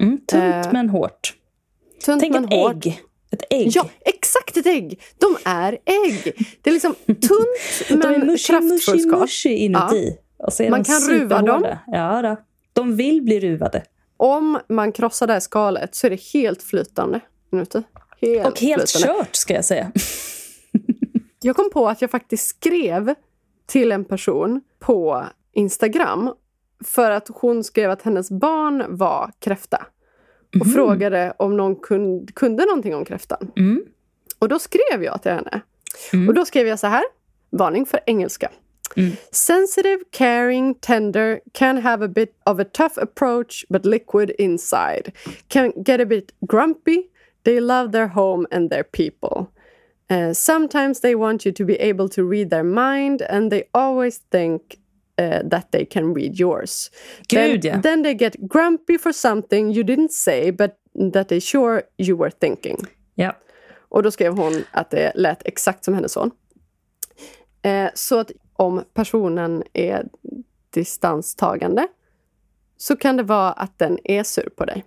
Mm, 0.00 0.18
tunt 0.26 0.66
Eh, 0.66 0.72
men 0.72 0.88
hårt. 0.88 1.34
Tunt 2.04 2.20
Tänk 2.20 2.32
men 2.34 2.44
ett 2.44 2.50
hårt. 2.54 2.86
ägg. 2.86 3.00
Ett 3.30 3.42
ägg. 3.50 3.68
Ja, 3.72 3.88
exakt 4.00 4.56
ett 4.56 4.66
ägg! 4.66 5.00
De 5.18 5.36
är 5.44 5.72
ägg. 5.72 6.46
Det 6.62 6.70
är 6.70 6.74
liksom 6.74 6.94
tunt 7.06 7.18
De 7.88 7.94
är 7.94 8.18
men 8.18 8.26
mushy, 8.26 8.46
kraftfullt 8.46 8.88
mushy, 8.88 8.98
skal. 9.08 9.20
mushy 9.20 9.50
inuti. 9.50 10.16
Är 10.58 10.70
Man 10.70 10.82
de 10.82 10.84
kan 10.84 11.00
ruva 11.10 11.42
dem. 11.42 11.66
Ja, 11.86 12.22
då. 12.22 12.36
De 12.72 12.96
vill 12.96 13.22
bli 13.22 13.40
ruvade. 13.40 13.82
Om 14.16 14.58
man 14.68 14.92
krossar 14.92 15.26
det 15.26 15.32
här 15.32 15.40
skalet 15.40 15.94
så 15.94 16.06
är 16.06 16.10
det 16.10 16.20
helt 16.34 16.62
flytande 16.62 17.20
inuti. 17.52 17.82
Helt 18.20 18.46
Och 18.46 18.60
helt 18.60 18.90
flytande. 18.90 19.18
kört, 19.24 19.36
ska 19.36 19.54
jag 19.54 19.64
säga. 19.64 19.92
Jag 21.42 21.56
kom 21.56 21.70
på 21.70 21.88
att 21.88 22.00
jag 22.02 22.10
faktiskt 22.10 22.48
skrev 22.48 23.14
till 23.66 23.92
en 23.92 24.04
person 24.04 24.60
på 24.78 25.24
Instagram 25.52 26.32
för 26.84 27.10
att 27.10 27.28
hon 27.34 27.64
skrev 27.64 27.90
att 27.90 28.02
hennes 28.02 28.30
barn 28.30 28.84
var 28.88 29.30
kräfta 29.38 29.86
och 30.60 30.72
frågade 30.72 31.32
om 31.36 31.56
någon 31.56 31.76
kunde, 31.76 32.32
kunde 32.32 32.64
någonting 32.64 32.94
om 32.94 33.04
kräftan. 33.04 33.50
Mm. 33.56 33.84
Och 34.38 34.48
då 34.48 34.58
skrev 34.58 35.04
jag 35.04 35.22
till 35.22 35.32
henne. 35.32 35.60
Mm. 36.12 36.28
Och 36.28 36.34
då 36.34 36.44
skrev 36.44 36.66
jag 36.66 36.78
så 36.78 36.86
här. 36.86 37.04
Varning 37.50 37.86
för 37.86 38.00
engelska. 38.06 38.50
Mm. 38.96 39.12
Sensitive, 39.30 39.98
caring, 40.10 40.74
tender, 40.74 41.40
can 41.52 41.78
have 41.78 42.04
a 42.04 42.08
bit 42.08 42.34
of 42.44 42.58
a 42.58 42.64
tough 42.64 42.98
approach 42.98 43.64
but 43.68 43.84
liquid 43.84 44.30
inside. 44.38 45.12
Can 45.48 45.72
get 45.76 46.00
a 46.00 46.06
bit 46.06 46.32
grumpy. 46.40 47.02
They 47.42 47.60
love 47.60 47.92
their 47.92 48.06
home 48.06 48.46
and 48.50 48.70
their 48.70 48.84
people. 48.84 49.46
Uh, 50.10 50.32
sometimes 50.32 51.00
they 51.00 51.14
want 51.14 51.44
you 51.44 51.52
to 51.52 51.64
be 51.64 51.74
able 51.74 52.08
to 52.08 52.22
read 52.22 52.50
their 52.50 52.64
mind 52.64 53.22
and 53.22 53.50
they 53.50 53.64
always 53.72 54.18
think 54.30 54.78
uh, 55.20 55.48
that 55.50 55.70
they 55.70 55.84
can 55.84 56.14
read 56.14 56.40
yours. 56.40 56.90
Gud, 57.28 57.62
then, 57.62 57.72
ja. 57.72 57.80
then 57.82 58.02
they 58.02 58.14
get 58.14 58.36
grumpy 58.48 58.98
for 58.98 59.12
something 59.12 59.72
you 59.72 59.84
didn't 59.84 60.12
say 60.12 60.52
but 60.52 60.70
that 61.12 61.28
they 61.28 61.40
sure 61.40 61.82
you 61.98 62.18
were 62.18 62.30
thinking. 62.30 62.76
Ja. 63.14 63.36
Och 63.88 64.02
då 64.02 64.10
skrev 64.10 64.36
hon 64.36 64.64
att 64.70 64.90
det 64.90 65.12
lät 65.14 65.46
exakt 65.46 65.84
som 65.84 65.94
hennes 65.94 66.12
son. 66.12 66.30
Eh, 67.62 67.90
så 67.94 68.18
att 68.18 68.30
om 68.52 68.84
personen 68.94 69.62
är 69.72 70.08
distanstagande 70.70 71.88
så 72.76 72.96
kan 72.96 73.16
det 73.16 73.22
vara 73.22 73.52
att 73.52 73.78
den 73.78 73.98
är 74.04 74.22
sur 74.22 74.48
på 74.56 74.64
dig. 74.64 74.84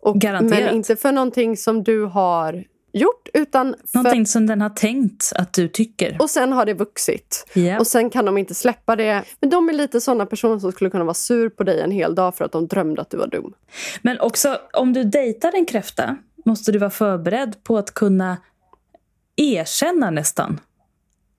Och. 0.00 0.16
Men 0.24 0.74
inte 0.74 0.96
för 0.96 1.12
någonting 1.12 1.56
som 1.56 1.82
du 1.82 2.04
har 2.04 2.64
gjort 2.92 3.28
utan 3.34 3.74
för... 3.92 3.98
Någonting 3.98 4.26
som 4.26 4.46
den 4.46 4.60
har 4.60 4.70
tänkt 4.70 5.32
att 5.34 5.52
du 5.52 5.68
tycker. 5.68 6.16
Och 6.20 6.30
sen 6.30 6.52
har 6.52 6.66
det 6.66 6.74
vuxit. 6.74 7.46
Ja. 7.54 7.78
Och 7.78 7.86
sen 7.86 8.10
kan 8.10 8.24
de 8.24 8.38
inte 8.38 8.54
släppa 8.54 8.96
det. 8.96 9.24
Men 9.40 9.50
de 9.50 9.68
är 9.68 9.72
lite 9.72 10.00
sådana 10.00 10.26
personer 10.26 10.58
som 10.58 10.72
skulle 10.72 10.90
kunna 10.90 11.04
vara 11.04 11.14
sur 11.14 11.48
på 11.48 11.64
dig 11.64 11.80
en 11.80 11.90
hel 11.90 12.14
dag 12.14 12.36
för 12.36 12.44
att 12.44 12.52
de 12.52 12.66
drömde 12.66 13.02
att 13.02 13.10
du 13.10 13.16
var 13.16 13.26
dum. 13.26 13.54
Men 14.02 14.20
också, 14.20 14.58
om 14.72 14.92
du 14.92 15.04
dejtar 15.04 15.52
en 15.54 15.66
kräfta 15.66 16.16
måste 16.44 16.72
du 16.72 16.78
vara 16.78 16.90
förberedd 16.90 17.56
på 17.64 17.78
att 17.78 17.94
kunna 17.94 18.36
erkänna 19.36 20.10
nästan. 20.10 20.60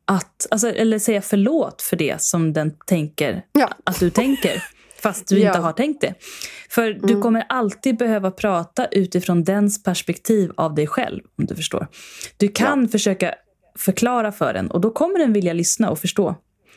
Att, 0.05 0.47
alltså, 0.51 0.69
eller 0.69 0.99
säga 0.99 1.21
förlåt 1.21 1.81
för 1.81 1.95
det 1.95 2.21
som 2.21 2.53
den 2.53 2.71
tänker 2.85 3.45
Ja. 3.51 3.69
att 3.83 3.99
du 3.99 4.09
tänker. 4.09 4.63
Fast 5.01 5.27
du 5.27 5.39
Ja. 5.39 5.47
inte 5.47 5.59
har 5.59 5.73
tänkt 5.73 6.01
det. 6.01 6.13
För 6.69 6.93
du 6.93 7.21
kommer 7.21 7.43
alltid 7.49 7.97
behöva 7.97 8.31
prata 8.31 8.85
utifrån 8.87 9.43
dens 9.43 9.83
perspektiv 9.83 10.51
av 10.57 10.75
dig 10.75 10.87
själv. 10.87 11.21
Om 11.37 11.45
du 11.45 11.55
förstår. 11.55 11.87
Du 12.37 12.47
kan 12.47 12.87
försöka 12.87 13.35
förklara 13.77 14.31
för 14.31 14.53
den 14.53 14.71
och 14.71 14.81
då 14.81 14.91
kommer 14.91 15.19
den 15.19 15.33
vilja 15.33 15.53
lyssna 15.53 15.89
och 15.89 15.99
förstå. 15.99 16.35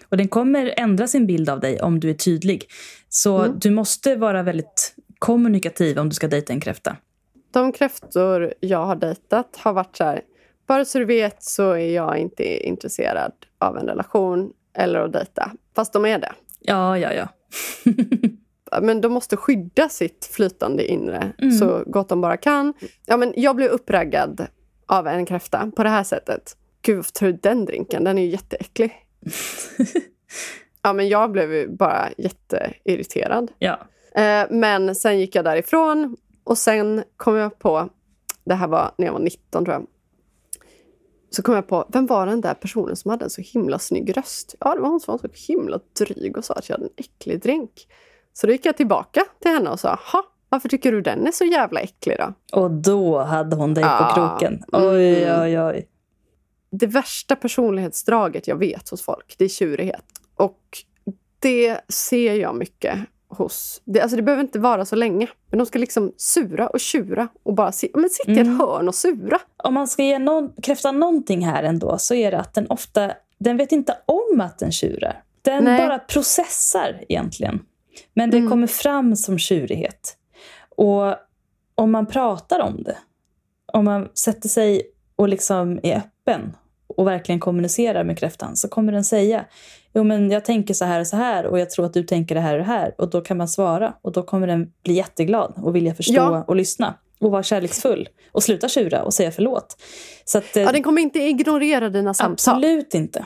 Och 0.09 0.17
den 0.17 0.29
kommer 0.29 0.75
ändra 0.77 1.07
sin 1.07 1.27
bild 1.27 1.51
av 1.51 1.61
dig 1.61 1.81
om 1.81 2.01
du 2.01 2.11
är 2.11 2.15
tydlig. 2.15 2.65
Så 3.09 3.47
du 3.47 3.71
måste 3.71 4.17
vara 4.17 4.43
väldigt 4.43 4.95
kommunikativ 5.19 5.99
om 5.99 6.09
du 6.09 6.15
ska 6.15 6.29
dejta 6.29 6.53
en 6.53 6.61
kräfta. 6.61 6.97
De 7.53 7.73
kräftor 7.73 8.55
jag 8.61 8.87
har 8.87 8.97
dejtat 8.97 9.57
har 9.57 9.73
varit 9.73 9.97
så 9.97 10.05
här. 10.05 10.21
Bara 10.67 10.85
så 10.85 10.99
du 10.99 11.05
vet 11.05 11.43
så 11.43 11.71
är 11.71 11.95
jag 11.95 12.19
inte 12.19 12.67
intresserad 12.67 13.33
av 13.59 13.79
en 13.79 13.87
relation 13.87 14.53
eller 14.79 15.01
att 15.01 15.13
dejta. 15.13 15.53
Fast 15.77 15.93
de 15.93 16.05
är 16.07 16.19
det. 16.19 16.33
Ja, 16.61 16.99
ja, 16.99 17.13
ja. 17.13 17.29
Men 18.83 19.01
de 19.01 19.13
måste 19.13 19.37
skydda 19.37 19.89
sitt 19.89 20.31
flytande 20.33 20.87
inre 20.87 21.33
så 21.61 21.83
gott 21.87 22.09
de 22.09 22.21
bara 22.21 22.37
kan. 22.37 22.75
Ja, 23.07 23.17
men 23.17 23.35
jag 23.37 23.57
blev 23.57 23.71
uppraggad 23.71 24.47
av 24.87 25.07
en 25.07 25.27
kräfta 25.27 25.71
på 25.77 25.83
det 25.83 25.89
här 25.89 26.05
sättet. 26.05 26.57
Gud, 26.83 26.97
varför 26.97 27.13
tar 27.13 27.27
du 27.27 27.33
den 27.33 27.65
drinken? 27.65 28.05
Den 28.05 28.19
är 28.19 28.23
ju 28.23 28.29
jätteäcklig. 28.29 28.93
ja, 30.83 30.93
men 30.93 31.09
jag 31.09 31.33
blev 31.33 31.55
ju 31.55 31.69
bara 31.69 32.09
jätteirriterad. 32.19 33.53
ja. 33.59 33.79
Eh, 34.15 34.47
men 34.51 34.95
sen 34.95 35.21
gick 35.21 35.35
jag 35.35 35.45
därifrån 35.45 36.17
och 36.45 36.59
sen 36.59 37.05
kom 37.17 37.37
jag 37.37 37.59
på, 37.59 37.89
det 38.45 38.55
här 38.55 38.69
var 38.69 38.93
när 38.99 39.07
jag 39.07 39.13
var 39.13 39.21
19 39.21 39.65
tror 39.65 39.75
jag. 39.75 39.87
Så 41.35 41.43
kom 41.43 41.55
jag 41.55 41.67
på, 41.69 41.85
vem 41.89 42.07
var 42.07 42.27
den 42.27 42.41
där 42.41 42.55
personen 42.55 42.97
som 42.97 43.11
hade 43.11 43.25
en 43.25 43.31
så 43.31 43.41
himla 43.43 43.79
snygg 43.79 44.17
röst? 44.17 44.55
Ja, 44.61 44.75
det 44.75 44.81
var 44.81 44.89
hon 44.89 45.01
som 45.01 45.13
var 45.13 45.19
så 45.19 45.53
himla 45.53 45.81
dryg 45.99 46.37
och 46.37 46.45
sa 46.45 46.55
att 46.55 46.69
jag 46.69 46.77
hade 46.77 46.87
en 46.87 46.93
äcklig 46.97 47.43
drink. 47.43 47.87
Så 48.33 48.47
då 48.47 48.53
gick 48.53 48.67
jag 48.67 48.77
tillbaka 48.77 49.25
till 49.41 49.51
henne 49.51 49.71
och 49.71 49.81
sa, 49.81 49.99
ha, 50.13 50.23
varför 50.49 50.69
tycker 50.69 50.93
du 50.93 51.01
den 51.01 51.27
är 51.27 51.33
så 51.33 51.45
jävla 51.45 51.81
äcklig 51.81 52.17
då? 52.19 52.59
Och 52.61 52.71
då 52.71 53.19
hade 53.19 53.57
hon 53.57 53.75
dig 53.75 53.85
på 53.85 53.91
Ja. 53.91 54.13
kroken. 54.15 54.63
Oj, 54.73 55.33
oj, 55.41 55.61
oj. 55.61 55.89
Det 56.71 56.87
värsta 56.87 57.37
personlighetsdraget 57.37 58.49
jag 58.49 58.57
vet 58.57 58.89
hos 58.89 59.03
folk, 59.03 59.35
det 59.39 59.45
är 59.45 59.49
tjurighet. 59.49 60.05
Och 60.37 60.61
det 61.39 61.81
ser 61.89 62.35
jag 62.35 62.57
mycket 62.57 62.99
hos... 63.37 63.83
Det, 63.85 64.01
alltså 64.01 64.17
det 64.17 64.23
behöver 64.23 64.43
inte 64.43 64.59
vara 64.59 64.85
så 64.85 64.97
länge. 64.97 65.29
Men 65.51 65.59
de 65.59 65.67
ska 65.67 65.79
liksom 65.79 66.13
sura 66.17 66.67
och 66.69 66.81
tjura 66.81 67.29
och 67.43 67.55
bara 67.55 67.73
si, 67.73 67.91
men 67.95 68.11
sitta 68.11 68.31
i 68.33 68.39
Mm. 68.39 68.53
ett 68.53 68.59
hörn 68.61 68.89
och 68.89 68.95
sura. 68.95 69.39
Om 69.57 69.75
man 69.75 69.89
ska 69.89 70.03
ge 70.03 70.19
någon, 70.19 70.53
kräftan 70.63 70.99
någonting 71.01 71.47
här 71.47 71.63
ändå 71.63 71.99
så 71.99 72.15
är 72.15 72.31
det 72.31 72.39
att 72.39 72.55
den 72.55 72.67
ofta 72.71 73.13
den 73.39 73.57
vet 73.57 73.73
inte 73.73 73.97
om 74.07 74.41
att 74.41 74.59
den 74.59 74.73
tjurar. 74.73 75.23
Den 75.43 75.65
Nej. 75.65 75.79
bara 75.79 75.99
processar 75.99 77.05
egentligen. 77.09 77.61
Men 78.15 78.31
det 78.31 78.37
Mm. 78.39 78.51
kommer 78.51 78.67
fram 78.67 79.17
som 79.17 79.39
tjurighet. 79.39 80.17
Och 80.77 81.15
om 81.75 81.91
man 81.93 82.07
pratar 82.07 82.61
om 82.61 82.83
det, 82.83 82.97
om 83.73 83.85
man 83.85 84.09
sätter 84.15 84.49
sig 84.49 84.83
och 85.17 85.29
liksom 85.29 85.81
är 85.83 85.97
öppen 85.97 86.57
och 86.97 87.07
verkligen 87.07 87.41
kommunicerar 87.41 88.05
med 88.05 88.19
kräftan 88.19 88.57
så 88.57 88.69
kommer 88.69 88.93
den 88.93 89.05
säga 89.05 89.45
Jo 89.95 90.05
men 90.05 90.31
jag 90.31 90.45
tänker 90.45 90.75
så 90.75 90.85
här 90.85 91.01
och 91.01 91.07
så 91.07 91.17
här 91.17 91.47
och 91.47 91.59
jag 91.59 91.71
tror 91.71 91.87
att 91.87 91.95
du 91.95 92.03
tänker 92.03 92.35
det 92.35 92.41
här 92.41 92.53
och 92.53 92.59
det 92.59 92.65
här 92.65 92.95
och 92.99 93.11
då 93.11 93.21
kan 93.21 93.37
man 93.37 93.49
svara 93.49 93.95
och 94.03 94.13
då 94.13 94.23
kommer 94.23 94.47
den 94.47 94.73
bli 94.85 94.95
jätteglad 94.95 95.55
och 95.63 95.77
vilja 95.77 95.95
förstå 95.95 96.15
Ja. 96.15 96.45
och 96.47 96.57
lyssna 96.57 96.95
och 97.21 97.31
vara 97.31 97.43
kärleksfull 97.43 98.09
och 98.33 98.43
sluta 98.43 98.69
tjura 98.69 99.03
och 99.03 99.15
säga 99.15 99.31
förlåt. 99.31 99.77
Så 100.25 100.39
att, 100.39 100.57
eh, 100.57 100.63
Ja, 100.63 100.73
den 100.73 100.83
kommer 100.83 101.03
inte 101.03 101.19
ignorera 101.19 101.89
dina 101.89 102.15
samtal. 102.15 102.33
absolut 102.33 102.95
inte. 102.95 103.25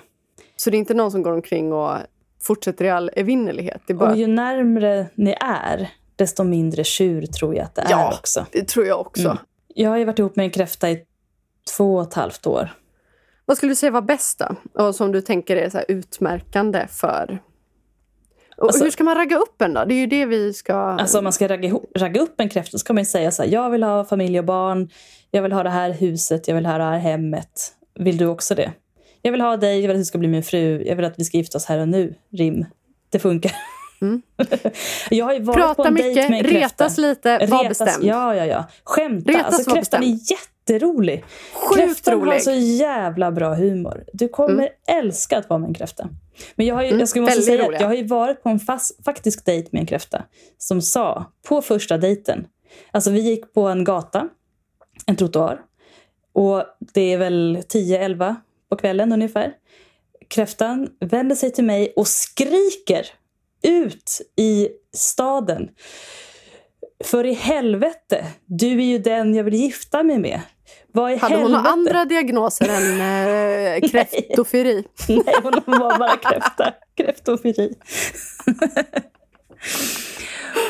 Så 0.57 0.71
det 0.71 0.77
är 0.77 0.79
inte 0.79 0.95
någon 0.95 1.11
som 1.11 1.23
går 1.23 1.33
omkring 1.33 1.73
och 1.73 1.97
fortsätter 2.43 2.85
i 2.85 2.91
all 2.91 3.11
evinnerlighet. 3.17 3.83
Det 3.87 3.95
bara, 3.95 4.11
Och 4.11 4.17
ju 4.17 4.27
närmre 4.27 5.07
ni 5.15 5.35
är 5.41 5.91
desto 6.17 6.45
mindre 6.45 6.85
tjur 6.85 7.27
tror 7.27 7.55
jag 7.55 7.65
att 7.65 7.75
det 7.75 7.87
Ja. 7.91 8.09
är 8.13 8.19
också. 8.19 8.47
Det 8.53 8.69
tror 8.69 8.87
jag 8.87 9.01
också. 9.01 9.25
Mm. 9.25 9.37
Jag 9.75 9.91
har 9.91 10.05
varit 10.05 10.19
ihop 10.19 10.37
med 10.37 10.45
en 10.45 10.51
kräfta 10.51 10.91
i 10.91 11.03
två 11.77 11.95
och 11.97 12.03
ett 12.03 12.15
halvt 12.15 12.47
år. 12.47 12.71
Vad 13.47 13.57
skulle 13.57 13.73
du 13.73 13.77
säga 13.77 13.91
var 13.91 14.03
bäst 14.03 14.39
då? 14.39 14.83
Och 14.85 14.95
som 14.95 15.13
du 15.13 15.21
tänker 15.21 15.57
är 15.57 15.71
så 15.71 15.81
utmärkande 15.89 16.87
för... 16.91 17.39
Och 18.57 18.65
Alltså- 18.67 18.85
hur 18.85 18.91
ska 18.91 19.05
man 19.05 19.15
ragga 19.15 19.37
upp 19.37 19.63
en 19.63 19.75
då? 19.75 19.85
Det 19.85 19.95
är 19.95 19.99
ju 19.99 20.07
det 20.07 20.27
vi 20.27 20.53
ska... 20.53 20.75
Alltså 20.75 21.19
om 21.19 21.25
man 21.25 21.33
ska 21.33 21.49
ragga, 21.49 21.75
ragga 21.97 22.21
upp 22.21 22.41
en 22.41 22.49
kräfta 22.49 22.71
så 22.71 22.79
ska 22.79 22.93
man 22.93 23.01
ju 23.01 23.07
säga 23.07 23.31
så 23.31 23.43
här, 23.43 23.51
jag 23.51 23.71
vill 23.71 23.83
ha 23.83 24.05
familj 24.05 24.39
och 24.39 24.45
barn, 24.45 24.89
jag 25.31 25.43
vill 25.43 25.53
ha 25.53 25.63
det 25.63 25.71
här 25.71 25.91
huset, 25.91 26.49
jag 26.49 26.55
vill 26.55 26.67
ha 26.67 26.79
det 26.79 26.85
här 26.85 26.99
hemmet. 26.99 27.73
Vill 27.95 28.17
du 28.17 28.27
också 28.27 28.55
det? 28.55 28.73
Jag 29.23 29.33
vill 29.33 29.41
ha 29.41 29.57
dig, 29.57 29.81
jag 29.81 29.89
vill 29.89 29.97
att 29.97 30.01
du 30.01 30.05
ska 30.05 30.19
bli 30.19 30.29
min 30.29 30.43
fru, 30.43 30.83
jag 30.87 30.97
vill 30.97 31.05
att 31.05 31.19
vi 31.19 31.25
ska 31.25 31.37
gifta 31.37 31.59
oss 31.59 31.65
här 31.65 31.79
och 31.79 31.89
nu. 31.89 32.15
Rim. 32.33 32.65
Det 33.11 33.19
funkar. 33.19 33.53
Mm. 34.01 34.23
jag 35.11 35.25
har 35.25 35.33
ju 35.33 35.41
varit 35.43 35.57
på 35.57 35.75
Prata 35.75 35.89
en 35.89 35.95
dejt 35.95 36.09
mycket, 36.15 36.31
med 36.31 36.39
en 36.39 36.45
kräfta. 36.45 36.85
retas 36.85 36.99
lite, 36.99 37.39
var 37.47 37.65
Retas- 37.65 37.69
bestämd. 37.69 38.05
Ja, 38.05 38.35
ja, 38.35 38.47
ja. 38.47 38.65
Skämta. 38.85 39.31
Retas, 39.31 39.45
alltså, 39.45 39.75
kräftan 39.75 40.01
bestämd. 40.01 40.05
är 40.05 40.17
jätterolig. 40.71 41.25
Sjukt 41.55 41.81
Kräftan 41.81 42.21
har 42.21 42.27
rolig. 42.27 42.43
så 42.43 42.53
jävla 42.53 43.33
bra 43.33 43.55
humor. 43.55 44.05
Du 44.13 44.29
kommer 44.29 44.69
älska 44.89 45.39
att 45.39 45.49
vara 45.49 45.59
med 45.59 45.69
en 45.69 45.75
kräfta. 45.75 46.09
Men 46.57 46.67
jag 46.67 46.75
har 46.75 46.83
ju, 46.83 46.89
Mm, 46.89 46.99
jag 47.01 47.09
ska 47.09 47.21
måste 47.21 47.43
säga, 47.43 47.57
roliga. 47.65 47.75
att 47.77 47.81
jag 47.81 47.89
har 47.89 47.95
ju 47.95 48.07
varit 48.07 48.43
på 48.43 48.49
en 48.49 48.61
fast, 48.61 49.05
faktisk 49.05 49.45
dejt 49.45 49.69
med 49.73 49.81
en 49.81 49.87
kräfta 49.87 50.23
som 50.59 50.83
sa 50.83 51.25
på 51.49 51.63
första 51.63 51.99
dejten, 51.99 52.47
alltså 52.91 53.11
vi 53.11 53.21
gick 53.21 53.53
på 53.55 53.69
en 53.69 53.85
gata, 53.85 54.29
en 55.07 55.17
trottoar, 55.17 55.61
och 56.33 56.63
det 56.79 57.13
är 57.13 57.19
väl 57.19 57.57
10-11 57.69 58.35
på 58.71 58.77
kvällen 58.77 59.13
ungefär. 59.13 59.53
Kräftan 60.29 60.89
vänder 61.01 61.37
sig 61.37 61.53
till 61.53 61.65
mig 61.65 61.93
och 61.97 62.09
skriker 62.09 63.07
ut 63.63 64.21
i 64.37 64.69
staden. 64.95 65.69
För 67.05 67.27
i 67.27 67.33
helvete, 67.33 68.27
du 68.47 68.67
är 68.81 68.85
ju 68.87 68.99
den 68.99 69.35
jag 69.35 69.45
vill 69.45 69.55
gifta 69.55 70.03
mig 70.03 70.19
med. 70.19 70.41
Vad 70.97 71.13
i 71.13 71.17
Hade 71.17 71.35
hon 71.35 71.43
helvete? 71.43 71.57
några 71.63 71.71
andra 71.73 72.05
diagnoser 72.05 72.69
än 72.69 73.01
eh, 73.83 73.89
kräftofili? 73.91 74.85
Nej, 75.09 75.35
hon 75.43 75.53
var 75.79 75.99
bara 75.99 76.17
kräfta. 76.17 76.73
Kräftofili. 76.97 77.73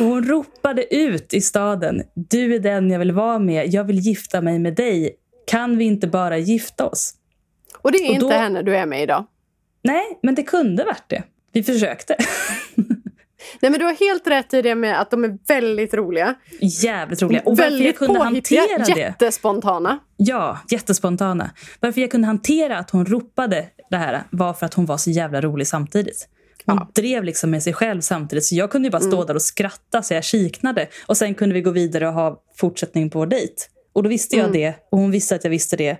Och 0.00 0.06
Hon 0.06 0.24
ropade 0.24 0.94
ut 0.94 1.34
i 1.34 1.40
staden. 1.40 2.02
Du 2.14 2.54
är 2.54 2.58
den 2.58 2.90
jag 2.90 2.98
vill 2.98 3.12
vara 3.12 3.38
med. 3.38 3.66
Jag 3.74 3.84
vill 3.84 3.98
gifta 3.98 4.40
mig 4.40 4.58
med 4.58 4.74
dig. 4.74 5.16
Kan 5.46 5.78
vi 5.78 5.84
inte 5.84 6.06
bara 6.06 6.38
gifta 6.38 6.86
oss? 6.86 7.14
Och 7.82 7.92
det 7.92 7.98
är 7.98 8.08
Och 8.08 8.14
inte 8.14 8.26
då- 8.26 8.32
henne 8.32 8.62
du 8.62 8.76
är 8.76 8.86
med 8.86 9.02
idag. 9.02 9.26
Nej, 9.82 10.18
men 10.22 10.34
det 10.34 10.42
kunde 10.42 10.84
varit 10.84 11.04
det. 11.08 11.22
Vi 11.52 11.62
försökte. 11.62 12.16
Nej 13.60 13.70
men 13.70 13.80
du 13.80 13.86
har 13.86 13.92
helt 13.94 14.26
rätt 14.26 14.54
i 14.54 14.62
det 14.62 14.74
med 14.74 15.00
att 15.00 15.10
de 15.10 15.24
är 15.24 15.38
väldigt 15.48 15.94
roliga. 15.94 16.34
Jävligt 16.60 17.22
roliga. 17.22 17.40
Och 17.44 17.50
varför 17.56 17.62
jag 17.62 17.70
väldigt 17.70 17.98
kunde 17.98 18.20
påhittiga, 18.20 18.60
hantera 18.60 18.94
det. 18.94 19.00
jättespontana. 19.00 19.98
Ja, 20.16 20.58
jättespontana. 20.70 21.50
Varför 21.80 22.00
jag 22.00 22.10
kunde 22.10 22.26
hantera 22.26 22.78
att 22.78 22.90
hon 22.90 23.06
ropade 23.06 23.66
det 23.90 23.96
här 23.96 24.22
var 24.30 24.52
för 24.52 24.66
att 24.66 24.74
hon 24.74 24.86
var 24.86 24.96
så 24.96 25.10
jävla 25.10 25.40
rolig 25.40 25.66
samtidigt. 25.66 26.28
Hon 26.66 26.76
Ja. 26.76 26.90
drev 27.02 27.24
liksom 27.24 27.50
med 27.50 27.62
sig 27.62 27.72
själv 27.72 28.00
samtidigt. 28.00 28.44
Så 28.44 28.54
jag 28.54 28.70
kunde 28.70 28.90
bara 28.90 29.02
stå 29.02 29.24
där 29.24 29.34
och 29.34 29.42
skratta 29.42 30.02
så 30.02 30.14
jag 30.14 30.24
kiknade. 30.24 30.88
Och 31.06 31.16
sen 31.16 31.34
kunde 31.34 31.54
vi 31.54 31.60
gå 31.62 31.70
vidare 31.70 32.08
och 32.08 32.14
ha 32.14 32.42
fortsättning 32.56 33.10
på 33.10 33.18
vår 33.18 33.26
dejt. 33.26 33.54
Och 33.92 34.02
då 34.02 34.08
visste 34.08 34.36
jag 34.36 34.52
det 34.52 34.74
och 34.90 34.98
hon 34.98 35.10
visste 35.10 35.34
att 35.34 35.44
jag 35.44 35.50
visste 35.50 35.76
det. 35.76 35.96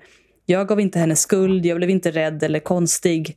Jag 0.47 0.68
gav 0.68 0.80
inte 0.80 0.99
henne 0.99 1.16
skuld, 1.16 1.66
jag 1.66 1.76
blev 1.76 1.91
inte 1.91 2.11
rädd 2.11 2.43
eller 2.43 2.61
konstig. 2.61 3.37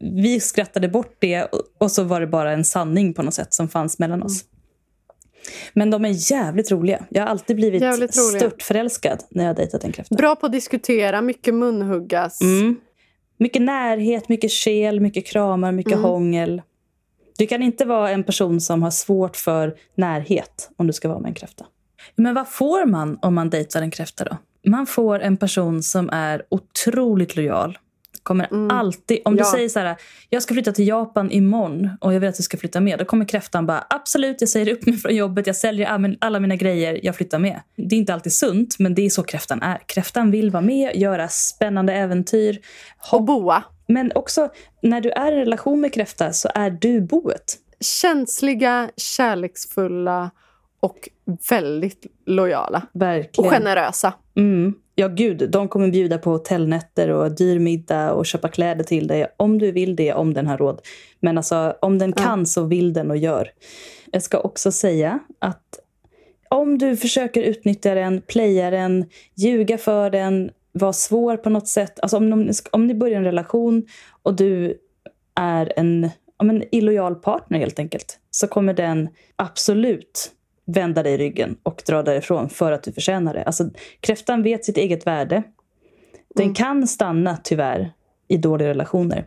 Vi 0.00 0.40
skrattade 0.40 0.88
bort 0.88 1.16
det 1.18 1.48
och- 1.78 1.90
så 1.92 2.02
var 2.04 2.20
det 2.20 2.26
bara 2.26 2.52
en 2.52 2.64
sanning 2.64 3.14
på 3.14 3.22
något 3.22 3.34
sätt 3.34 3.54
som 3.54 3.68
fanns 3.68 3.98
mellan 3.98 4.22
oss. 4.22 4.44
Men 5.72 5.90
de 5.90 6.04
är 6.04 6.32
jävligt 6.32 6.70
roliga. 6.70 7.04
Jag 7.10 7.22
har 7.22 7.28
alltid 7.28 7.56
blivit 7.56 7.82
störtförälskad 8.14 9.24
när 9.30 9.44
jag 9.44 9.50
har 9.50 9.54
dejtat 9.54 9.84
en 9.84 9.92
kräfta. 9.92 10.14
Bra 10.14 10.36
på 10.36 10.46
att 10.46 10.52
diskutera, 10.52 11.22
mycket 11.22 11.54
munhuggas. 11.54 12.40
Mm. 12.40 12.76
Mycket 13.38 13.62
närhet, 13.62 14.28
mycket 14.28 14.50
kel, 14.50 15.00
mycket 15.00 15.26
kramar, 15.26 15.72
mycket 15.72 15.92
Mm. 15.92 16.04
hångel. 16.04 16.62
Du 17.38 17.46
kan 17.46 17.62
inte 17.62 17.84
vara 17.84 18.10
en 18.10 18.24
person 18.24 18.60
som 18.60 18.82
har 18.82 18.90
svårt 18.90 19.36
för 19.36 19.74
närhet 19.94 20.70
om 20.76 20.86
du 20.86 20.92
ska 20.92 21.08
vara 21.08 21.18
med 21.18 21.28
en 21.28 21.34
kräfta. 21.34 21.66
Men 22.16 22.34
vad 22.34 22.48
får 22.48 22.86
man 22.86 23.18
om 23.22 23.34
man 23.34 23.50
dejtar 23.50 23.82
en 23.82 23.90
kräfta 23.90 24.24
då? 24.24 24.36
Man 24.70 24.86
får 24.86 25.20
en 25.20 25.36
person 25.36 25.82
som 25.82 26.10
är 26.12 26.42
otroligt 26.48 27.36
lojal. 27.36 27.78
Kommer 28.22 28.72
alltid, 28.72 29.18
om 29.24 29.32
du 29.36 29.40
Mm. 29.40 29.46
Ja. 29.48 29.52
säger 29.56 29.68
så 29.68 29.78
här, 29.80 29.96
jag 30.30 30.42
ska 30.42 30.54
flytta 30.54 30.72
till 30.72 30.88
Japan 30.88 31.30
imorgon 31.30 31.90
och 32.00 32.14
jag 32.14 32.20
vill 32.20 32.28
att 32.28 32.36
du 32.36 32.42
ska 32.42 32.56
flytta 32.56 32.80
med. 32.80 32.98
Då 32.98 33.04
kommer 33.04 33.24
kräftan 33.24 33.66
bara, 33.66 33.84
absolut 33.90 34.40
jag 34.40 34.50
säger 34.50 34.72
upp 34.72 34.86
mig 34.86 34.96
från 34.96 35.16
jobbet, 35.16 35.46
jag 35.46 35.56
säljer 35.56 35.86
all- 35.86 36.16
alla 36.20 36.40
mina 36.40 36.56
grejer, 36.56 37.00
jag 37.02 37.16
flyttar 37.16 37.38
med. 37.38 37.60
Det 37.76 37.94
är 37.94 37.98
inte 37.98 38.14
alltid 38.14 38.32
sunt, 38.32 38.78
men 38.78 38.94
det 38.94 39.06
är 39.06 39.10
så 39.10 39.22
kräftan 39.22 39.62
är. 39.62 39.78
Kräftan 39.86 40.30
vill 40.30 40.50
vara 40.50 40.60
med, 40.62 40.96
göra 40.96 41.28
spännande 41.28 41.92
äventyr. 41.94 42.58
Och 43.12 43.22
boa. 43.24 43.64
Men 43.88 44.12
också, 44.14 44.48
när 44.82 45.00
du 45.00 45.10
är 45.10 45.32
i 45.32 45.36
relation 45.36 45.80
med 45.80 45.94
kräfta 45.94 46.32
så 46.32 46.48
är 46.54 46.70
du 46.70 47.00
boet. 47.00 47.56
Känsliga, 47.80 48.90
kärleksfulla 48.96 50.30
och 50.80 51.08
väldigt 51.50 52.06
lojala. 52.26 52.82
Verkligen. 52.92 53.46
Och 53.50 53.52
generösa. 53.56 54.12
Mm. 54.36 54.74
Ja, 55.00 55.08
gud. 55.08 55.50
De 55.50 55.68
kommer 55.68 55.88
bjuda 55.88 56.18
på 56.18 56.30
hotellnätter 56.30 57.08
och 57.08 57.34
dyr 57.34 57.58
middag 57.58 58.12
och 58.12 58.26
köpa 58.26 58.48
kläder 58.48 58.84
till 58.84 59.06
dig 59.06 59.26
om 59.36 59.58
du 59.58 59.72
vill 59.72 59.96
det, 59.96 60.12
om 60.12 60.34
den 60.34 60.46
har 60.46 60.58
råd. 60.58 60.80
Men 61.20 61.38
alltså, 61.38 61.76
om 61.80 61.98
den 61.98 62.12
kan 62.12 62.46
så 62.46 62.64
vill 62.64 62.92
den 62.92 63.10
och 63.10 63.16
gör. 63.16 63.50
Jag 64.12 64.22
ska 64.22 64.40
också 64.40 64.72
säga 64.72 65.18
att 65.38 65.80
om 66.50 66.78
du 66.78 66.96
försöker 66.96 67.42
utnyttja 67.42 67.94
den, 67.94 68.20
playa 68.20 68.70
den, 68.70 69.06
ljuga 69.34 69.78
för 69.78 70.10
den, 70.10 70.50
vara 70.72 70.92
svår 70.92 71.36
på 71.36 71.50
något 71.50 71.68
sätt. 71.68 72.00
Alltså 72.00 72.16
om, 72.16 72.32
om, 72.32 72.50
om 72.72 72.86
ni 72.86 72.94
börjar 72.94 73.18
en 73.18 73.24
relation 73.24 73.86
och 74.22 74.36
du 74.36 74.78
är 75.34 75.72
en, 75.76 76.10
om 76.36 76.50
en 76.50 76.64
illojal 76.74 77.14
partner 77.14 77.58
helt 77.58 77.78
enkelt, 77.78 78.18
så 78.30 78.46
kommer 78.46 78.74
den 78.74 79.08
absolut 79.36 80.32
vända 80.68 81.02
dig 81.02 81.16
ryggen 81.16 81.56
och 81.62 81.82
dra 81.86 82.02
därifrån 82.02 82.48
för 82.48 82.72
att 82.72 82.82
du 82.82 82.92
förtjänar 82.92 83.34
det. 83.34 83.42
Alltså, 83.42 83.70
kräftan 84.00 84.42
vet 84.42 84.64
sitt 84.64 84.76
eget 84.76 85.06
värde. 85.06 85.42
Den 86.34 86.54
kan 86.54 86.86
stanna 86.86 87.36
tyvärr 87.44 87.92
i 88.28 88.36
dåliga 88.36 88.68
relationer. 88.68 89.26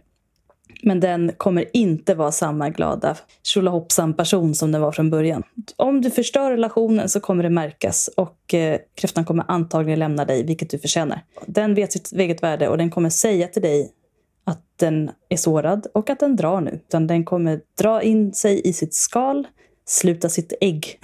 Men 0.84 1.00
den 1.00 1.32
kommer 1.38 1.66
inte 1.74 2.16
vara 2.16 2.32
samma 2.32 2.70
glada 2.70 3.18
tjolahoppsan 3.44 4.14
person 4.14 4.56
som 4.56 4.72
den 4.72 4.82
var 4.82 4.92
från 4.92 5.10
början. 5.10 5.44
Om 5.76 6.02
du 6.02 6.12
förstör 6.12 6.52
relationen 6.52 7.10
så 7.10 7.20
kommer 7.20 7.44
det 7.44 7.50
märkas 7.50 8.10
och 8.18 8.54
eh, 8.54 8.80
kräftan 8.96 9.26
kommer 9.26 9.46
antagligen 9.48 10.00
lämna 10.00 10.26
dig, 10.26 10.44
vilket 10.44 10.70
du 10.70 10.80
förtjänar. 10.80 11.22
Den 11.46 11.76
vet 11.76 11.92
sitt 11.92 12.12
eget 12.12 12.44
värde 12.44 12.68
och 12.68 12.78
den 12.78 12.90
kommer 12.90 13.10
säga 13.10 13.48
till 13.48 13.62
dig 13.62 13.92
att 14.44 14.64
den 14.76 15.12
är 15.30 15.38
sårad 15.38 15.88
och 15.94 16.10
att 16.10 16.20
den 16.20 16.36
drar 16.36 16.62
nu. 16.62 16.72
Utan 16.88 17.08
den 17.08 17.26
kommer 17.26 17.62
dra 17.80 18.02
in 18.02 18.34
sig 18.34 18.62
i 18.68 18.74
sitt 18.74 18.94
skal, 18.94 19.48
sluta 19.92 20.30
sitt 20.30 20.54
ägg 20.62 21.00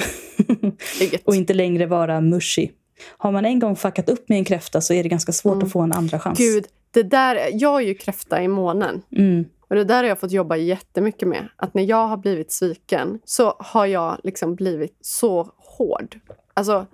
och 1.25 1.35
inte 1.35 1.53
längre 1.53 1.85
vara 1.85 2.21
mushy. 2.21 2.69
Har 3.17 3.31
man 3.31 3.45
en 3.45 3.59
gång 3.59 3.75
fuckat 3.75 4.09
upp 4.09 4.29
med 4.29 4.37
en 4.37 4.45
kräfta 4.45 4.81
så 4.81 4.93
är 4.93 5.03
det 5.03 5.09
ganska 5.09 5.31
svårt 5.31 5.63
att 5.63 5.71
få 5.71 5.81
en 5.81 5.91
andra 5.93 6.19
chans. 6.19 6.39
Gud, 6.39 6.65
det 6.91 7.03
där, 7.03 7.49
jag 7.53 7.81
är 7.81 7.87
ju 7.87 7.93
kräfta 7.93 8.43
i 8.43 8.47
månen. 8.47 9.01
Mm. 9.11 9.45
Och 9.69 9.75
det 9.75 9.83
där 9.83 9.95
har 9.95 10.03
jag 10.03 10.19
fått 10.19 10.31
jobba 10.31 10.55
jättemycket 10.55 11.27
med. 11.27 11.47
Att 11.55 11.73
när 11.73 11.83
jag 11.83 12.07
har 12.07 12.17
blivit 12.17 12.51
sviken 12.51 13.19
så 13.25 13.55
har 13.59 13.85
jag 13.85 14.17
liksom 14.23 14.55
blivit 14.55 14.97
så 15.01 15.51
hård. 15.57 16.19
Alltså, 16.53 16.85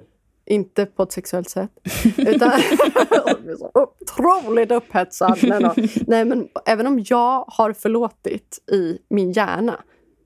inte 0.46 0.86
på 0.86 1.04
ett 1.04 1.12
sexuellt 1.12 1.50
sätt. 1.50 1.70
Utan 2.18 2.52
otroligt 3.74 4.72
upphetsad. 4.72 5.40
Men, 5.42 5.64
då- 5.64 5.74
nej, 6.08 6.26
men 6.26 6.48
även 6.66 6.88
om 6.88 7.06
jag 7.10 7.46
har 7.48 7.74
förlåtit 7.74 8.60
i 8.72 8.98
min 9.10 9.32
hjärna 9.32 9.80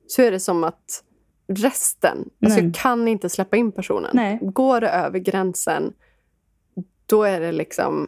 så 0.08 0.22
är 0.22 0.32
det 0.32 0.40
som 0.40 0.64
att 0.64 1.04
resten. 1.48 2.30
Alltså 2.46 2.60
jag 2.60 2.76
kan 2.76 3.08
inte 3.08 3.30
släppa 3.30 3.58
in 3.58 3.72
personen. 3.72 4.12
Nej. 4.14 4.40
Går 4.42 4.82
det 4.82 4.90
över 4.90 5.20
gränsen, 5.20 5.94
då 7.06 7.24
är 7.24 7.40
det 7.40 7.52
liksom 7.52 8.08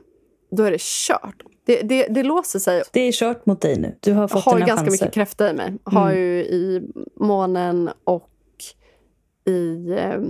då 0.51 0.63
är 0.63 0.71
det 0.71 0.81
kört. 0.81 1.43
Det, 1.65 1.81
det, 1.81 2.07
det 2.07 2.23
låser 2.23 2.59
sig. 2.59 2.83
Det 2.93 2.99
är 3.01 3.11
kört 3.11 3.45
mot 3.45 3.61
dig 3.61 3.79
nu. 3.79 3.97
Du 3.99 4.13
har 4.13 4.21
Jag 4.21 4.31
fått 4.31 4.43
har 4.43 4.53
ju 4.53 4.57
dina 4.57 4.67
ganska 4.67 4.85
chanser. 4.85 5.05
mycket 5.05 5.13
kräfta 5.13 5.49
i 5.49 5.53
mig. 5.53 5.73
Har 5.83 6.11
Mm. 6.11 6.19
ju 6.23 6.39
i 6.39 6.81
månen 7.15 7.89
och 8.03 8.29
i, 9.47 9.91
eh, 9.91 10.21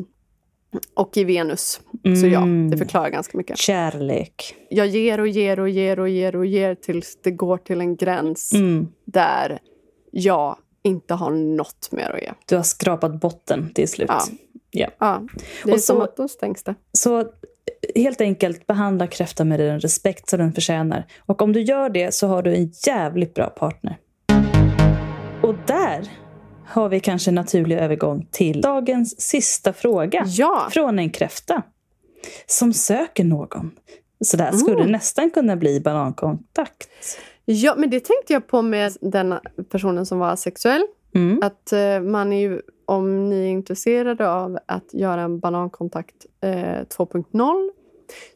och 0.93 1.17
i 1.17 1.23
Venus. 1.23 1.81
Så 2.21 2.27
ja, 2.27 2.41
Mm. 2.41 2.69
det 2.71 2.77
förklarar 2.77 3.09
ganska 3.09 3.37
mycket. 3.37 3.57
Kärlek. 3.57 4.55
Jag 4.69 4.87
ger 4.87 5.19
och 5.19 5.27
ger 5.27 5.59
och 5.59 5.69
ger 5.69 5.99
och 5.99 6.09
ger 6.09 6.35
och 6.35 6.45
ger 6.45 6.75
tills 6.75 7.19
det 7.23 7.31
går 7.31 7.57
till 7.57 7.81
en 7.81 7.95
gräns 7.95 8.53
Mm. 8.53 8.87
där 9.05 9.59
jag 10.11 10.57
inte 10.83 11.13
har 11.13 11.31
något 11.31 11.89
mer 11.91 12.09
att 12.15 12.21
ge. 12.21 12.31
Du 12.45 12.55
har 12.55 12.63
skrapat 12.63 13.21
botten 13.21 13.73
till 13.73 13.87
slut. 13.87 14.09
Ja. 14.09 14.21
Ja. 14.71 14.87
Ja, 14.99 15.21
det 15.63 15.69
är 15.69 15.73
Och 15.73 15.79
så- 15.79 15.85
som 15.93 16.01
att 16.01 16.17
då 16.17 16.27
stängs 16.27 16.63
det. 16.63 16.75
Så 16.91 17.23
helt 17.95 18.21
enkelt 18.21 18.67
behandla 18.67 19.07
kräftan 19.07 19.47
med 19.49 19.59
den 19.59 19.79
respekt 19.79 20.29
som 20.29 20.39
den 20.39 20.53
förtjänar. 20.53 21.05
Och 21.25 21.41
om 21.41 21.53
du 21.53 21.61
gör 21.61 21.89
det 21.89 22.13
så 22.13 22.27
har 22.27 22.41
du 22.43 22.55
en 22.55 22.71
jävligt 22.87 23.33
bra 23.33 23.47
partner. 23.49 23.97
Och 25.43 25.55
där 25.67 26.09
har 26.67 26.89
vi 26.89 26.99
kanske 26.99 27.31
en 27.31 27.35
naturlig 27.35 27.75
övergång 27.77 28.27
till 28.31 28.61
dagens 28.61 29.21
sista 29.21 29.73
fråga. 29.73 30.23
Ja, 30.27 30.67
Från 30.71 30.99
en 30.99 31.09
kräfta. 31.09 31.61
Som 32.45 32.73
söker 32.73 33.23
någon. 33.23 33.71
Så 34.25 34.37
där 34.37 34.51
skulle 34.51 34.77
Mm. 34.79 34.91
nästan 34.91 35.29
kunna 35.31 35.55
bli 35.55 35.79
banankontakt. 35.79 36.89
Ja, 37.51 37.75
men 37.77 37.89
det 37.89 37.99
tänkte 37.99 38.33
jag 38.33 38.47
på 38.47 38.61
med 38.61 38.97
den 39.01 39.35
personen 39.69 40.05
som 40.05 40.19
var 40.19 40.35
sexuell. 40.35 40.83
Mm. 41.15 41.39
Att 41.43 41.73
eh, 41.73 42.01
man 42.01 42.33
är 42.33 42.49
ju, 42.49 42.61
om 42.85 43.29
ni 43.29 43.43
är 43.43 43.47
intresserade 43.47 44.31
av 44.31 44.59
att 44.65 44.93
göra 44.93 45.21
en 45.21 45.39
banankontakt 45.39 46.25
eh, 46.41 46.49
2.0 46.49 47.69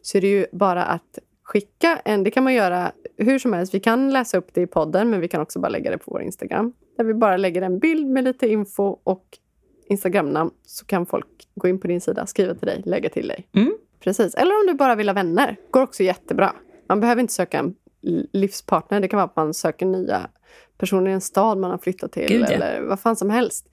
så 0.02 0.18
är 0.18 0.22
det 0.22 0.28
ju 0.28 0.46
bara 0.52 0.84
att 0.84 1.20
skicka 1.44 2.00
en. 2.06 2.24
Det 2.24 2.32
kan 2.32 2.44
man 2.44 2.54
göra 2.54 2.92
hur 3.18 3.40
som 3.40 3.54
helst. 3.54 3.74
Vi 3.74 3.80
kan 3.80 4.10
läsa 4.10 4.38
upp 4.38 4.54
det 4.54 4.62
i 4.62 4.68
podden 4.68 5.10
men 5.10 5.20
vi 5.20 5.28
kan 5.28 5.42
också 5.42 5.60
bara 5.60 5.70
lägga 5.70 5.92
det 5.92 5.98
på 5.98 6.12
vår 6.12 6.22
Instagram. 6.22 6.74
Där 6.98 7.04
vi 7.04 7.14
bara 7.14 7.38
lägger 7.38 7.62
en 7.62 7.80
bild 7.80 8.08
med 8.08 8.24
lite 8.24 8.48
info 8.48 8.98
och 9.04 9.26
Instagramnamn 9.88 10.52
så 10.66 10.86
kan 10.86 11.06
folk 11.06 11.48
gå 11.56 11.68
in 11.68 11.80
på 11.80 11.88
din 11.88 12.02
sida, 12.02 12.26
skriva 12.26 12.54
till 12.54 12.68
dig, 12.68 12.82
lägga 12.86 13.10
till 13.10 13.28
dig. 13.28 13.48
Mm. 13.56 13.74
Precis. 14.00 14.36
Eller 14.36 14.52
om 14.52 14.68
du 14.68 14.74
bara 14.74 14.96
vill 14.96 15.10
ha 15.10 15.14
vänner. 15.14 15.58
går 15.72 15.82
också 15.82 16.04
jättebra. 16.04 16.54
Man 16.88 17.00
behöver 17.00 17.22
inte 17.22 17.34
söka 17.34 17.60
en 17.60 17.76
livspartner. 18.34 19.00
Det 19.00 19.08
kan 19.08 19.18
vara 19.18 19.26
att 19.26 19.36
man 19.36 19.54
söker 19.54 19.86
nya 19.86 20.30
personer 20.78 21.12
i 21.12 21.14
en 21.14 21.22
stad 21.22 21.58
man 21.58 21.72
har 21.72 21.78
flyttat 21.78 22.12
till. 22.12 22.28
Gud, 22.28 22.42
ja. 22.42 22.48
Eller 22.48 22.82
vad 22.82 23.00
fan 23.00 23.16
som 23.16 23.30
helst. 23.30 23.68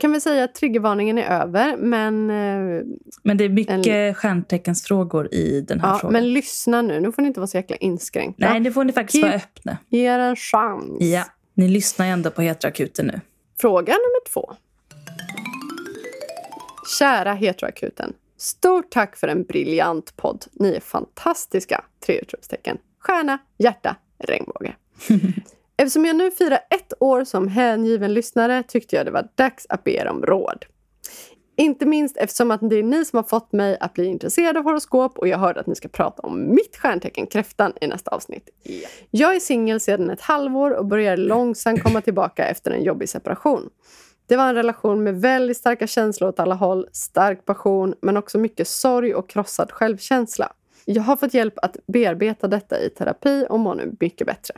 Kan 0.00 0.12
väl 0.12 0.20
säga 0.20 0.44
att 0.44 0.54
triggervarningen 0.54 1.18
är 1.18 1.40
över. 1.42 1.76
Men, 1.76 2.30
eh, 2.30 2.82
Men 3.22 3.36
det 3.36 3.44
är 3.44 3.48
mycket 3.48 4.16
stjärnteckensfrågor 4.16 5.34
i 5.34 5.60
den 5.60 5.80
här 5.80 5.88
ja, 5.88 5.98
frågan. 5.98 6.12
men 6.12 6.32
lyssna 6.32 6.82
nu. 6.82 7.00
Nu 7.00 7.12
får 7.12 7.22
ni 7.22 7.28
inte 7.28 7.40
vara 7.40 7.46
så 7.48 7.56
jäkla 7.56 7.76
inskränkta. 7.76 8.50
Nej, 8.50 8.60
det 8.60 8.72
får 8.72 8.84
ni 8.84 8.92
faktiskt 8.92 9.24
Ge- 9.24 9.26
vara 9.28 9.34
öppna. 9.34 9.78
Ge 9.88 10.06
er 10.06 10.18
en 10.18 10.36
chans. 10.36 10.96
Ja, 11.00 11.24
ni 11.54 11.68
lyssnar 11.68 12.06
ju 12.06 12.12
ändå 12.12 12.30
på 12.30 12.42
Heteroakuten 12.42 13.06
nu. 13.06 13.20
Fråga 13.60 13.92
nummer 13.92 14.32
två. 14.32 14.54
Kära 16.98 17.32
Heteroakuten. 17.32 18.12
Stort 18.38 18.90
tack 18.90 19.16
för 19.16 19.28
en 19.28 19.42
briljant 19.44 20.16
podd. 20.16 20.44
Ni 20.52 20.74
är 20.74 20.80
fantastiska! 20.80 21.84
Tre 22.06 22.18
utropstecken. 22.18 22.78
Stjärna, 23.06 23.38
hjärta, 23.58 23.96
regnbåge. 24.18 24.76
Eftersom 25.76 26.04
jag 26.04 26.16
nu 26.16 26.30
firar 26.30 26.58
ett 26.70 26.92
år 27.00 27.24
som 27.24 27.48
hängiven 27.48 28.14
lyssnare 28.14 28.62
tyckte 28.62 28.96
jag 28.96 29.06
det 29.06 29.10
var 29.12 29.28
dags 29.34 29.66
att 29.68 29.84
be 29.84 29.90
er 29.90 30.06
om 30.06 30.22
råd. 30.22 30.64
Inte 31.56 31.86
minst 31.86 32.16
eftersom 32.16 32.50
att 32.50 32.60
det 32.70 32.76
är 32.76 32.82
ni 32.82 33.04
som 33.04 33.16
har 33.16 33.24
fått 33.24 33.52
mig 33.52 33.76
att 33.80 33.94
bli 33.94 34.06
intresserad 34.06 34.56
av 34.56 34.64
horoskop 34.64 35.18
och 35.18 35.28
jag 35.28 35.38
hörde 35.38 35.60
att 35.60 35.66
ni 35.66 35.74
ska 35.74 35.88
prata 35.88 36.22
om 36.22 36.54
mitt 36.54 36.76
stjärntecken 36.76 37.26
kräftan 37.26 37.72
i 37.80 37.86
nästa 37.86 38.10
avsnitt. 38.10 38.50
Jag 39.10 39.36
är 39.36 39.40
singel 39.40 39.80
sedan 39.80 40.10
ett 40.10 40.20
halvår 40.20 40.70
och 40.70 40.86
börjar 40.86 41.16
långsamt 41.16 41.82
komma 41.82 42.00
tillbaka 42.00 42.46
efter 42.46 42.70
en 42.70 42.82
jobbig 42.82 43.08
separation. 43.08 43.70
Det 44.26 44.36
var 44.36 44.48
en 44.48 44.54
relation 44.54 45.02
med 45.02 45.20
väldigt 45.20 45.56
starka 45.56 45.86
känslor 45.86 46.28
åt 46.28 46.40
alla 46.40 46.54
håll, 46.54 46.88
stark 46.92 47.44
passion 47.44 47.94
men 48.02 48.16
också 48.16 48.38
mycket 48.38 48.68
sorg 48.68 49.14
och 49.14 49.28
krossad 49.28 49.72
självkänsla. 49.72 50.52
Jag 50.88 51.02
har 51.02 51.16
fått 51.16 51.34
hjälp 51.34 51.54
att 51.62 51.76
bearbeta 51.86 52.48
detta 52.48 52.80
i 52.80 52.90
terapi 52.90 53.46
och 53.50 53.60
mår 53.60 53.74
nu 53.74 53.96
mycket 54.00 54.26
bättre. 54.26 54.54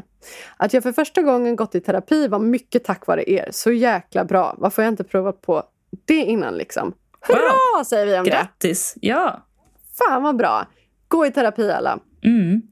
Att 0.56 0.72
jag 0.72 0.82
för 0.82 0.92
första 0.92 1.22
gången 1.22 1.56
gått 1.56 1.74
i 1.74 1.80
terapi 1.80 2.28
var 2.28 2.38
mycket 2.38 2.84
tack 2.84 3.06
vare 3.06 3.30
er. 3.30 3.48
Så 3.52 3.72
jäkla 3.72 4.24
bra. 4.24 4.54
Varför 4.58 4.82
har 4.82 4.86
jag 4.86 4.92
inte 4.92 5.04
provat 5.04 5.42
på 5.42 5.62
det 6.04 6.14
innan 6.24 6.54
liksom? 6.54 6.94
Hurra 7.20 7.84
säger 7.84 8.06
vi 8.06 8.18
om 8.18 8.24
det! 8.24 8.30
Grattis! 8.30 8.94
Ja. 9.00 9.46
Fan 9.98 10.22
vad 10.22 10.36
bra! 10.36 10.66
Gå 11.08 11.26
i 11.26 11.30
terapi 11.30 11.70
alla. 11.70 11.98
Mm. 12.24 12.62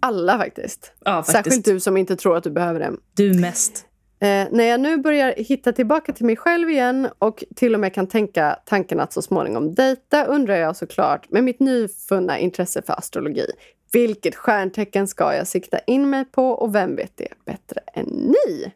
Alla 0.00 0.38
faktiskt. 0.38 0.92
Ja, 1.04 1.22
faktiskt. 1.22 1.36
Särskilt 1.36 1.64
du 1.64 1.80
som 1.80 1.96
inte 1.96 2.16
tror 2.16 2.36
att 2.36 2.44
du 2.44 2.50
behöver 2.50 2.80
det. 2.80 2.92
Du 3.14 3.40
mest. 3.40 3.86
Eh, 4.22 4.48
när 4.50 4.64
jag 4.64 4.80
nu 4.80 4.96
börjar 4.96 5.34
hitta 5.36 5.72
tillbaka 5.72 6.12
till 6.12 6.26
mig 6.26 6.36
själv 6.36 6.70
igen 6.70 7.08
och 7.18 7.44
till 7.56 7.74
och 7.74 7.80
med 7.80 7.94
kan 7.94 8.06
tänka 8.06 8.58
tanken 8.64 9.00
att 9.00 9.12
så 9.12 9.22
småningom 9.22 9.74
dejta 9.74 10.24
undrar 10.24 10.56
jag 10.56 10.76
såklart 10.76 11.30
med 11.30 11.44
mitt 11.44 11.60
nyfunna 11.60 12.38
intresse 12.38 12.82
för 12.82 12.92
astrologi. 12.92 13.46
Vilket 13.92 14.34
stjärntecken 14.34 15.08
ska 15.08 15.34
jag 15.34 15.46
sikta 15.46 15.78
in 15.78 16.10
mig 16.10 16.24
på 16.24 16.50
och 16.50 16.74
vem 16.74 16.96
vet 16.96 17.16
det 17.16 17.28
bättre 17.44 17.80
än 17.94 18.06
ni? 18.06 18.72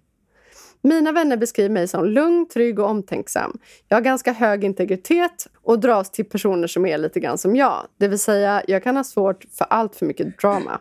Mina 0.86 1.12
vänner 1.12 1.36
beskriver 1.36 1.70
mig 1.70 1.88
som 1.88 2.04
lugn, 2.04 2.48
trygg 2.48 2.78
och 2.78 2.86
omtänksam. 2.86 3.58
Jag 3.88 3.96
har 3.96 4.02
ganska 4.02 4.32
hög 4.32 4.64
integritet 4.64 5.48
och 5.62 5.78
dras 5.78 6.10
till 6.10 6.24
personer 6.24 6.66
som 6.66 6.86
är 6.86 6.98
lite 6.98 7.20
grann 7.20 7.38
som 7.38 7.56
jag. 7.56 7.86
Det 7.98 8.08
vill 8.08 8.18
säga, 8.18 8.62
jag 8.68 8.82
kan 8.82 8.96
ha 8.96 9.04
svårt 9.04 9.44
för 9.52 9.66
allt 9.70 9.96
för 9.96 10.06
mycket 10.06 10.38
drama. 10.38 10.80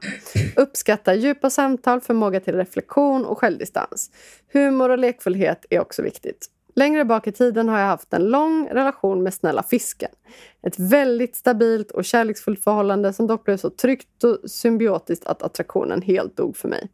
Uppskattar 0.56 1.14
djupa 1.14 1.50
samtal, 1.50 2.02
förmåga 2.02 2.40
till 2.40 2.56
reflektion 2.56 3.26
och 3.26 3.40
självdistans. 3.40 4.12
Humor 4.54 4.90
och 4.90 4.98
lekfullhet 4.98 5.66
är 5.70 5.80
också 5.80 6.02
viktigt. 6.02 6.48
Längre 6.76 7.06
bak 7.06 7.28
i 7.28 7.32
tiden 7.32 7.70
har 7.70 7.80
jag 7.80 7.88
haft 7.88 8.14
en 8.14 8.24
lång 8.24 8.70
relation 8.72 9.24
med 9.24 9.34
snälla 9.34 9.64
fisken. 9.64 10.12
Ett 10.68 10.80
väldigt 10.80 11.36
stabilt 11.36 11.92
och 11.92 12.06
kärleksfullt 12.06 12.64
förhållande 12.64 13.14
som 13.14 13.28
dock 13.28 13.46
blev 13.46 13.58
så 13.58 13.70
tryggt 13.70 14.24
och 14.24 14.50
symbiotiskt 14.52 15.26
att 15.26 15.44
attraktionen 15.44 16.02
helt 16.02 16.38
dog 16.38 16.58
för 16.58 16.68
mig. 16.68 16.90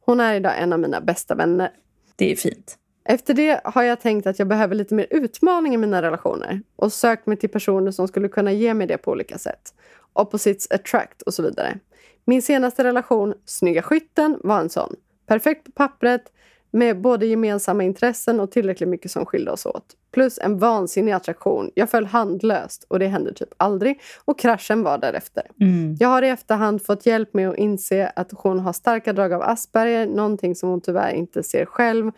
Hon 0.00 0.20
är 0.20 0.34
idag 0.34 0.52
en 0.58 0.72
av 0.72 0.80
mina 0.80 1.00
bästa 1.00 1.34
vänner. 1.34 1.70
Det 2.16 2.32
är 2.32 2.36
fint. 2.36 2.78
Efter 3.04 3.34
det 3.34 3.60
har 3.64 3.82
jag 3.82 4.00
tänkt 4.00 4.26
att 4.26 4.38
jag 4.38 4.48
behöver 4.48 4.74
lite 4.74 4.94
mer 4.94 5.06
utmaning 5.10 5.74
i 5.74 5.76
mina 5.76 6.02
relationer 6.02 6.62
och 6.76 6.92
sökt 6.92 7.26
mig 7.26 7.36
till 7.36 7.48
personer 7.48 7.90
som 7.90 8.08
skulle 8.08 8.28
kunna 8.28 8.52
ge 8.52 8.74
mig 8.74 8.86
det 8.86 8.98
på 8.98 9.10
olika 9.10 9.38
sätt. 9.38 9.74
Opposites 10.12 10.70
attract 10.70 11.22
och 11.22 11.34
så 11.34 11.42
vidare. 11.42 11.78
Min 12.24 12.42
senaste 12.42 12.84
relation, 12.84 13.34
Snygga 13.44 13.82
skytten, 13.82 14.40
var 14.42 14.60
en 14.60 14.70
sån. 14.70 14.94
Perfekt 15.26 15.64
på 15.64 15.72
pappret 15.72 16.32
med 16.74 17.00
både 17.00 17.26
gemensamma 17.26 17.84
intressen 17.84 18.40
och 18.40 18.50
tillräckligt 18.50 18.88
mycket 18.88 19.10
som 19.10 19.26
skilde 19.26 19.50
oss 19.50 19.66
åt. 19.66 19.84
Plus 20.12 20.38
en 20.38 20.58
vansinnig 20.58 21.12
attraktion. 21.12 21.70
Jag 21.74 21.90
föll 21.90 22.06
handlöst 22.06 22.86
och 22.88 22.98
det 22.98 23.06
händer 23.06 23.32
typ 23.32 23.48
aldrig. 23.56 24.00
Och 24.24 24.38
kraschen 24.38 24.82
var 24.82 24.98
därefter. 24.98 25.42
Mm. 25.60 25.96
Jag 26.00 26.08
har 26.08 26.22
i 26.22 26.28
efterhand 26.28 26.82
fått 26.82 27.06
hjälp 27.06 27.34
med 27.34 27.48
att 27.48 27.56
inse 27.56 28.12
att 28.16 28.30
hon 28.32 28.58
har 28.58 28.72
starka 28.72 29.12
drag 29.12 29.32
av 29.32 29.42
Asperger, 29.42 30.06
någonting 30.06 30.54
som 30.54 30.68
hon 30.68 30.80
tyvärr 30.80 31.12
inte 31.12 31.42
ser 31.42 31.64
själv 31.64 32.10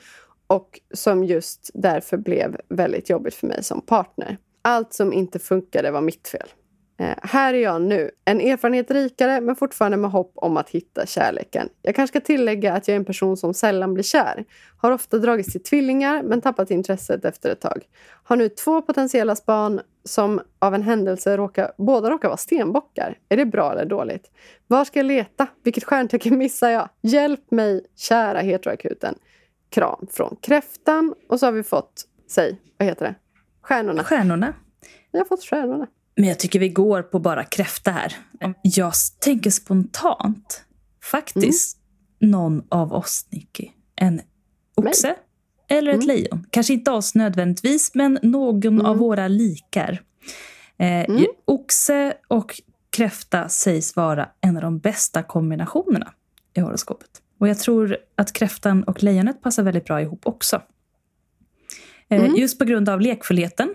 och 0.47 0.81
som 0.95 1.25
just 1.25 1.71
därför 1.75 2.17
blev 2.17 2.57
väldigt 2.69 3.11
jobbigt 3.11 3.35
för 3.35 3.47
mig 3.47 3.65
som 3.65 3.81
partner. 3.81 4.39
Allt 4.63 4.95
som 4.95 5.13
inte 5.13 5.39
funkade 5.39 5.91
var 5.91 6.01
mitt 6.01 6.29
fel. 6.29 6.49
Eh, 6.99 7.15
här 7.23 7.55
är 7.55 7.59
jag 7.59 7.83
nu, 7.83 8.11
en 8.25 8.41
erfarenhet 8.41 8.91
rikare 8.91 9.41
men 9.41 9.57
fortfarande 9.57 9.97
med 9.97 10.11
hopp 10.11 10.33
om 10.35 10.57
att 10.57 10.71
hitta 10.71 11.07
kärleken. 11.07 11.69
Jag 11.83 11.95
kanske 11.95 12.21
ska 12.21 12.27
tillägga 12.27 12.73
att 12.73 12.89
jag 12.89 12.93
är 12.93 12.99
en 12.99 13.05
person 13.05 13.37
som 13.37 13.55
sällan 13.55 13.95
blir 13.95 14.05
kär. 14.05 14.45
Har 14.79 14.91
ofta 14.91 15.19
dragits 15.19 15.53
till 15.53 15.63
tvillingar 15.63 16.23
men 16.23 16.41
tappat 16.41 16.71
intresset 16.71 17.25
efter 17.25 17.51
ett 17.51 17.61
tag. 17.61 17.83
Har 18.23 18.37
nu 18.37 18.49
två 18.49 18.83
potentiella 18.83 19.37
span 19.37 19.81
som 20.05 20.41
av 20.59 20.75
en 20.75 20.83
händelse 20.83 21.37
råkar, 21.37 21.73
båda 21.79 22.11
råkar 22.11 22.29
vara 22.29 22.37
stenbockar. 22.37 23.19
Är 23.29 23.37
det 23.37 23.47
bra 23.47 23.73
eller 23.73 23.85
dåligt? 23.85 24.31
Var 24.67 24.85
ska 24.85 24.99
jag 24.99 25.07
leta? 25.07 25.47
Vilket 25.63 25.85
stjärntecken 25.85 26.39
missar 26.39 26.71
jag? 26.71 26.89
Hjälp 27.03 27.51
mig, 27.51 27.87
kära 27.97 28.41
heteroakuten. 28.41 29.15
Kram 29.71 30.07
från 30.11 30.37
kräftan. 30.43 31.15
Och 31.29 31.41
så 31.41 31.47
har 31.47 31.53
vi 31.53 31.63
fått, 31.63 32.05
säg, 32.31 32.61
vad 32.79 32.89
heter 32.89 33.05
det? 33.05 33.15
Stjärnorna. 33.63 34.05
Stjärnorna. 34.05 34.55
Vi 35.13 35.19
har 35.19 35.27
fått 35.27 35.45
stjärnorna. 35.45 35.87
Men 36.17 36.29
jag 36.29 36.39
tycker 36.39 36.59
vi 36.59 36.69
går 36.69 37.03
på 37.03 37.19
bara 37.19 37.45
kräfta 37.45 37.91
här. 37.91 38.17
Jag 38.63 38.93
tänker 39.21 39.51
spontant, 39.51 40.65
faktiskt, 41.03 41.79
någon 42.21 42.63
av 42.69 42.93
oss, 42.93 43.27
Nicky. 43.31 43.69
En 43.97 44.21
oxe 44.75 45.15
eller 45.69 45.93
ett 45.93 46.05
lejon. 46.05 46.47
Kanske 46.51 46.73
inte 46.73 46.91
oss 46.91 47.15
nödvändigtvis, 47.15 47.95
men 47.95 48.19
någon 48.23 48.87
av 48.87 48.97
våra 48.97 49.29
likar. 49.29 50.03
Eh, 50.79 51.05
Oxe 51.45 52.15
och 52.29 52.61
kräfta 52.91 53.49
sägs 53.49 53.97
vara 53.97 54.29
en 54.41 54.57
av 54.57 54.63
de 54.63 54.79
bästa 54.79 55.23
kombinationerna 55.23 56.13
i 56.55 56.61
horoskopet. 56.61 57.11
Och 57.39 57.49
jag 57.49 57.59
tror 57.59 57.97
att 58.17 58.33
kräftan 58.33 58.83
och 58.83 59.03
lejonet 59.03 59.43
passar 59.43 59.63
väldigt 59.63 59.85
bra 59.85 60.01
ihop 60.01 60.21
också. 60.27 60.63
Eh, 62.09 62.35
Just 62.37 62.59
på 62.59 62.65
grund 62.65 62.89
av 62.89 63.01
lekfullheten 63.01 63.75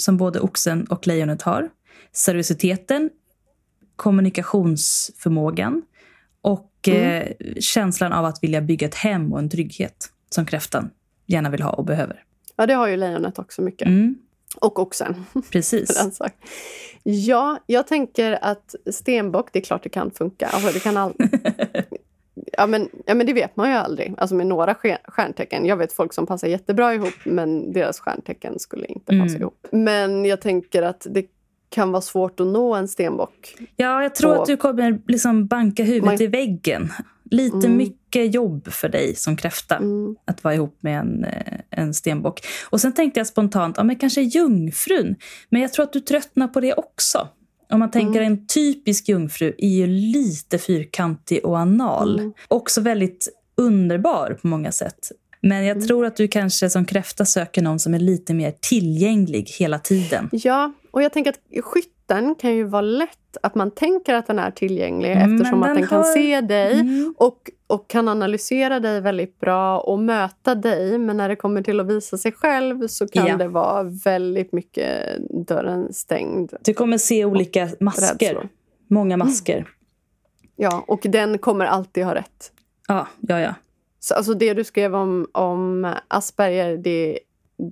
som 0.00 0.16
både 0.16 0.40
oxen 0.40 0.86
och 0.86 1.06
lejonet 1.06 1.42
har. 1.42 1.70
Seriositeten, 2.12 3.10
kommunikationsförmågan 3.96 5.82
och 6.42 6.88
eh, 6.88 7.28
känslan 7.60 8.12
av 8.12 8.24
att 8.24 8.42
vilja 8.42 8.60
bygga 8.60 8.86
ett 8.86 8.94
hem 8.94 9.32
och 9.32 9.38
en 9.38 9.50
trygghet 9.50 10.08
som 10.30 10.46
kräftan 10.46 10.90
gärna 11.26 11.50
vill 11.50 11.62
ha 11.62 11.70
och 11.70 11.84
behöver. 11.84 12.24
Ja, 12.56 12.66
det 12.66 12.74
har 12.74 12.88
ju 12.88 12.96
lejonet 12.96 13.38
också 13.38 13.62
mycket. 13.62 13.88
Mm, 13.88 14.14
Och 14.56 14.78
oxen. 14.78 15.24
precis. 15.52 16.10
Ja, 17.02 17.58
jag 17.66 17.86
tänker 17.86 18.38
att 18.44 18.74
stenbock, 18.92 19.48
det 19.52 19.58
är 19.58 19.62
klart 19.62 19.82
det 19.82 19.88
kan 19.88 20.10
funka. 20.10 20.46
Alltså, 20.46 20.72
det 20.72 20.80
kan 20.80 20.96
all... 20.96 21.12
ja, 22.52 22.66
men, 22.66 22.88
ja, 23.06 23.14
men 23.14 23.26
det 23.26 23.32
vet 23.32 23.56
man 23.56 23.68
ju 23.70 23.74
aldrig. 23.76 24.14
Alltså 24.18 24.34
med 24.34 24.46
några 24.46 24.74
stjär- 24.74 24.98
stjärntecken. 25.08 25.66
Jag 25.66 25.76
vet 25.76 25.92
folk 25.92 26.12
som 26.12 26.26
passar 26.26 26.48
jättebra 26.48 26.94
ihop, 26.94 27.14
men 27.24 27.72
deras 27.72 28.00
stjärntecken 28.00 28.58
skulle 28.58 28.86
inte 28.86 29.06
passa 29.06 29.22
Mm. 29.36 29.40
ihop. 29.40 29.66
Men 29.72 30.24
jag 30.24 30.40
tänker 30.40 30.82
att 30.82 31.06
det 31.10 31.24
kan 31.68 31.92
vara 31.92 32.02
svårt 32.02 32.40
att 32.40 32.46
nå 32.46 32.74
en 32.74 32.88
stenbock. 32.88 33.54
Ja, 33.76 34.02
jag 34.02 34.14
tror 34.14 34.34
Och- 34.36 34.40
att 34.42 34.46
du 34.46 34.56
kommer 34.56 35.00
liksom 35.08 35.46
banka 35.46 35.82
huvudet 35.82 36.04
Man- 36.04 36.22
i 36.22 36.26
väggen. 36.26 36.92
Lite 37.30 37.66
Mm. 37.66 37.76
mycket 37.76 38.34
jobb 38.34 38.68
för 38.72 38.88
dig 38.88 39.14
som 39.14 39.36
kräfta 39.36 39.76
Mm. 39.76 40.16
att 40.24 40.44
vara 40.44 40.54
ihop 40.54 40.76
med 40.80 40.98
en, 41.00 41.24
eh, 41.24 41.58
en 41.70 41.94
stenbock. 41.94 42.40
Och 42.70 42.80
sen 42.80 42.92
tänkte 42.92 43.20
jag 43.20 43.26
spontant, 43.26 43.76
ja 43.76 43.84
men 43.84 43.96
kanske 43.96 44.20
jungfrun. 44.22 45.16
Men 45.48 45.62
jag 45.62 45.72
tror 45.72 45.82
att 45.82 45.92
du 45.92 46.00
tröttnar 46.00 46.48
på 46.48 46.60
det 46.60 46.72
också. 46.74 47.28
Om 47.70 47.78
man 47.78 47.90
tänker 47.90 48.20
Mm. 48.20 48.32
en 48.32 48.46
typisk 48.46 49.08
jungfru 49.08 49.54
är 49.58 49.68
ju 49.68 49.86
lite 49.86 50.58
fyrkantig 50.58 51.44
och 51.44 51.58
anal. 51.58 52.18
Mm. 52.18 52.32
Också 52.48 52.80
väldigt 52.80 53.28
underbar 53.56 54.38
på 54.42 54.46
många 54.46 54.72
sätt. 54.72 55.12
Men 55.42 55.52
Mm. 55.64 55.66
jag 55.78 55.86
tror 55.88 56.06
att 56.06 56.16
du 56.16 56.28
kanske 56.28 56.70
som 56.70 56.84
kräfta 56.84 57.24
söker 57.24 57.62
någon 57.62 57.78
som 57.78 57.94
är 57.94 57.98
lite 57.98 58.34
mer 58.34 58.54
tillgänglig 58.60 59.48
hela 59.58 59.78
tiden. 59.78 60.28
Ja, 60.32 60.72
och 60.90 61.02
jag 61.02 61.12
tänker 61.12 61.30
att 61.30 61.38
skytten 62.10 62.34
kan 62.34 62.54
ju 62.54 62.64
vara 62.64 62.82
lätt 62.82 63.36
att 63.42 63.54
man 63.54 63.70
tänker 63.70 64.14
att 64.14 64.26
den 64.26 64.38
är 64.38 64.50
tillgänglig 64.50 65.12
Mm, 65.12 65.34
eftersom 65.34 65.60
men 65.60 65.68
att 65.70 65.74
den 65.76 65.80
den 65.82 65.88
kan 65.88 65.98
har- 65.98 66.12
se 66.14 66.40
dig 66.40 66.80
Mm. 66.80 67.14
och, 67.18 67.50
och 67.66 67.88
kan 67.90 68.08
analysera 68.08 68.80
dig 68.80 69.00
väldigt 69.00 69.40
bra 69.40 69.78
och 69.80 69.98
möta 69.98 70.54
dig. 70.54 70.98
Men 70.98 71.16
när 71.16 71.28
det 71.28 71.36
kommer 71.36 71.62
till 71.62 71.80
att 71.80 71.86
visa 71.86 72.18
sig 72.18 72.32
själv 72.32 72.86
så 72.88 73.08
kan 73.08 73.26
Ja. 73.26 73.36
det 73.36 73.48
vara 73.48 73.82
väldigt 73.82 74.52
mycket 74.52 75.18
dörren 75.46 75.92
stängd. 75.92 76.52
Du 76.60 76.74
kommer 76.74 76.98
se 76.98 77.24
olika 77.24 77.68
masker. 77.80 78.26
rädslor. 78.26 78.48
Många 78.88 79.16
masker. 79.16 79.68
Ja, 80.56 80.84
och 80.88 81.00
den 81.02 81.38
kommer 81.38 81.64
alltid 81.66 82.04
ha 82.04 82.14
rätt. 82.14 82.52
Ja, 82.88 83.06
ja, 83.20 83.40
ja. 83.40 83.54
Så, 84.00 84.14
alltså 84.14 84.34
det 84.34 84.54
du 84.54 84.64
skrev 84.64 84.94
om, 84.94 85.26
om 85.32 85.94
Asperger, 86.08 86.76
det, 86.76 87.18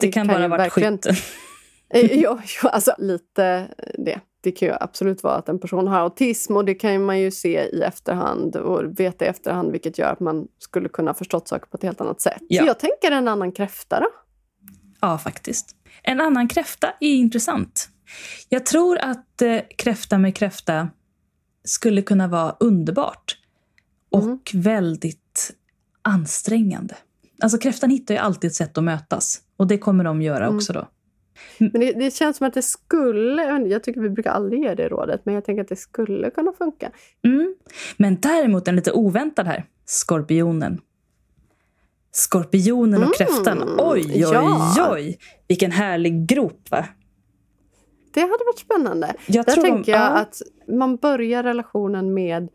Det, 0.00 0.08
kan, 0.12 0.26
bara 0.26 0.36
ju 0.36 0.42
ha 0.42 0.48
varit 0.48 1.06
Ja, 1.92 2.38
ja, 2.62 2.68
alltså 2.68 2.94
lite 2.98 3.68
det. 3.98 4.20
Det 4.40 4.52
kan 4.52 4.68
ju 4.68 4.74
absolut 4.80 5.22
vara 5.22 5.34
att 5.34 5.48
en 5.48 5.58
person 5.58 5.86
har 5.88 6.00
autism 6.00 6.56
och 6.56 6.64
det 6.64 6.74
kan 6.74 7.04
man 7.04 7.20
ju 7.20 7.30
se 7.30 7.60
i 7.72 7.82
efterhand 7.82 8.56
och 8.56 9.00
veta 9.00 9.24
i 9.24 9.28
efterhand 9.28 9.72
vilket 9.72 9.98
gör 9.98 10.12
att 10.12 10.20
man 10.20 10.48
skulle 10.58 10.88
kunna 10.88 11.14
förstått 11.14 11.48
saker 11.48 11.66
på 11.66 11.76
ett 11.76 11.82
helt 11.82 12.00
annat 12.00 12.20
sätt. 12.20 12.42
Ja. 12.48 12.62
Så 12.62 12.66
jag 12.66 12.78
tänker 12.78 13.10
en 13.10 13.28
annan 13.28 13.52
kräfta 13.52 14.00
då. 14.00 14.06
Ja, 15.00 15.18
faktiskt. 15.18 15.76
En 16.02 16.20
annan 16.20 16.48
kräfta 16.48 16.92
är 17.00 17.14
intressant. 17.14 17.88
Jag 18.48 18.66
tror 18.66 18.98
att 18.98 19.42
eh, 19.42 19.58
kräfta 19.76 20.18
med 20.18 20.36
kräfta 20.36 20.88
skulle 21.64 22.02
kunna 22.02 22.28
vara 22.28 22.56
underbart 22.60 23.36
och 24.10 24.22
Mm. 24.22 24.38
väldigt 24.54 25.52
ansträngande. 26.02 26.94
Alltså 27.42 27.58
kräftan 27.58 27.90
hittar 27.90 28.14
ju 28.14 28.20
alltid 28.20 28.48
ett 28.48 28.54
sätt 28.54 28.78
att 28.78 28.84
mötas 28.84 29.40
och 29.56 29.66
det 29.66 29.78
kommer 29.78 30.04
de 30.04 30.22
göra 30.22 30.44
Mm. 30.44 30.56
också 30.56 30.72
då. 30.72 30.88
Men 31.58 31.80
det, 31.80 31.92
det 31.92 32.14
känns 32.14 32.36
som 32.36 32.46
att 32.46 32.54
det 32.54 32.62
skulle, 32.62 33.42
jag 33.42 33.82
tycker 33.82 34.00
vi 34.00 34.10
brukar 34.10 34.30
aldrig 34.30 34.62
ge 34.62 34.74
det 34.74 34.88
rådet, 34.88 35.20
men 35.24 35.34
jag 35.34 35.44
tänker 35.44 35.62
att 35.62 35.68
det 35.68 35.76
skulle 35.76 36.30
kunna 36.30 36.52
funka. 36.52 36.90
Mm. 37.24 37.54
Men 37.96 38.16
däremot 38.20 38.68
en 38.68 38.76
lite 38.76 38.92
oväntad 38.92 39.46
här. 39.46 39.64
Skorpionen. 39.84 40.80
Skorpionen 42.12 43.02
och 43.02 43.14
kräftan. 43.14 43.62
Oj, 43.78 44.02
oj, 44.06 44.24
Mm. 44.24 44.24
ja. 44.76 44.92
oj. 44.94 45.18
Vilken 45.48 45.70
härlig 45.70 46.26
grop, 46.28 46.70
va? 46.70 46.84
Det 48.14 48.20
hade 48.20 48.44
varit 48.46 48.58
spännande. 48.58 49.14
Jag 49.26 49.46
Där 49.46 49.52
tror 49.52 49.64
de- 49.64 49.70
tänker 49.70 49.92
jag 49.92 50.00
ja. 50.00 50.06
att 50.08 50.42
man 50.68 50.96
börjar 50.96 51.42
relationen 51.42 52.14
med 52.14 52.48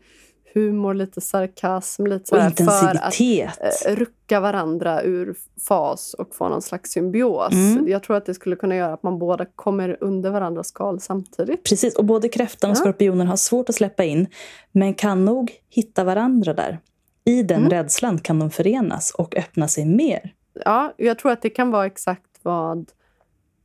humor, 0.54 0.94
lite 0.94 1.20
sarkasm, 1.20 2.06
lite 2.06 2.26
så 2.26 2.36
här 2.36 2.50
för 2.50 2.64
att 2.74 3.20
intensivitet. 3.20 3.86
eh, 3.86 3.94
rucka 3.96 4.40
varandra 4.40 5.02
ur 5.02 5.34
fas 5.68 6.14
och 6.14 6.34
få 6.34 6.48
någon 6.48 6.62
slags 6.62 6.90
symbios. 6.90 7.52
Mm. 7.52 7.88
Jag 7.88 8.02
tror 8.02 8.16
att 8.16 8.26
det 8.26 8.34
skulle 8.34 8.56
kunna 8.56 8.76
göra 8.76 8.94
att 8.94 9.02
man 9.02 9.18
båda 9.18 9.44
kommer 9.56 9.96
under 10.00 10.30
varandras 10.30 10.68
skal 10.68 11.00
samtidigt. 11.00 11.64
Precis, 11.64 11.94
och 11.96 12.04
både 12.04 12.28
kräftan 12.28 12.70
och 12.70 12.76
Ja. 12.76 12.80
skorpionen 12.80 13.26
har 13.26 13.36
svårt 13.36 13.68
att 13.68 13.74
släppa 13.74 14.04
in, 14.04 14.26
men 14.72 14.94
kan 14.94 15.24
nog 15.24 15.52
hitta 15.70 16.04
varandra 16.04 16.54
där. 16.54 16.78
I 17.24 17.42
den 17.42 17.58
Mm. 17.58 17.70
rädslan 17.70 18.18
kan 18.18 18.38
de 18.38 18.50
förenas 18.50 19.10
och 19.10 19.36
öppna 19.36 19.68
sig 19.68 19.84
mer. 19.84 20.32
Ja, 20.64 20.94
jag 20.96 21.18
tror 21.18 21.32
att 21.32 21.42
det 21.42 21.50
kan 21.50 21.70
vara 21.70 21.86
exakt 21.86 22.30
vad 22.42 22.90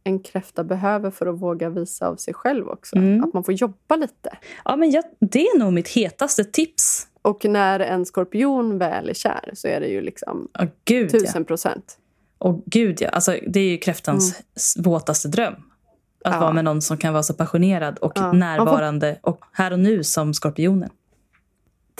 en 0.10 0.20
kräfta 0.20 0.64
behöver 0.64 1.12
för 1.12 1.26
att 1.28 1.40
våga 1.42 1.70
visa 1.70 2.08
av 2.08 2.16
sig 2.16 2.34
själv 2.34 2.68
också. 2.70 2.96
Mm. 2.96 3.24
Att 3.24 3.34
man 3.34 3.44
får 3.44 3.54
jobba 3.54 3.96
lite. 3.96 4.38
Ja, 4.66 4.76
men 4.76 4.92
jag, 4.92 5.04
det 5.20 5.42
är 5.42 5.60
nog 5.60 5.74
mitt 5.74 5.88
hetaste 5.88 6.44
tips. 6.44 7.08
Och 7.22 7.46
när 7.46 7.80
en 7.80 8.06
skorpion 8.06 8.78
väl 8.78 9.10
är 9.10 9.14
kär 9.14 9.52
så 9.54 9.68
är 9.68 9.80
det 9.80 9.88
ju 9.88 10.02
liksom 10.02 10.48
Åh, 10.60 10.66
gud, 10.86 11.10
ja. 11.14 11.20
tusen 11.20 11.46
procent. 11.46 11.98
Och 12.38 12.64
gud, 12.66 13.02
ja. 13.02 13.10
Alltså, 13.10 13.36
det 13.48 13.60
är 13.60 13.70
ju 13.70 13.78
kräftans 13.78 14.42
s- 14.56 14.76
våtaste 14.80 15.28
dröm. 15.28 15.54
Att 15.54 16.28
Mm. 16.28 16.36
Ja. 16.38 16.40
vara 16.42 16.54
med 16.54 16.64
någon 16.66 16.82
som 16.82 16.98
kan 16.98 17.14
vara 17.14 17.24
så 17.24 17.34
passionerad 17.34 17.98
och 17.98 18.12
Ja. 18.16 18.32
Närvarande 18.32 19.20
och 19.22 19.46
här 19.54 19.74
och 19.74 19.80
nu 19.80 20.04
som 20.04 20.34
skorpionen. 20.34 20.90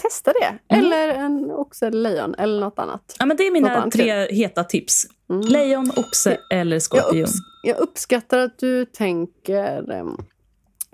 Testa 0.02 0.34
det. 0.42 0.76
Mm. 0.76 0.86
Eller 0.86 1.08
en 1.10 1.52
oxe 1.52 1.88
eller 1.88 2.10
lejon 2.10 2.36
eller 2.38 2.60
något 2.60 2.80
annat. 2.80 3.16
Ja, 3.20 3.26
men 3.26 3.38
det 3.38 3.48
är 3.48 3.52
mina 3.52 3.90
tre 3.92 4.28
heta 4.32 4.64
tips. 4.64 5.06
Mm. 5.30 5.42
Lejon, 5.42 5.92
oxe 5.96 6.38
eller 6.52 6.76
Jag, 6.76 6.82
skorpion. 6.84 7.26
upps- 7.26 7.40
jag 7.64 7.78
uppskattar 7.78 8.40
att 8.40 8.60
du 8.60 8.86
tänker 8.86 9.92
em, 9.92 10.18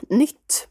nytt. 0.10 0.68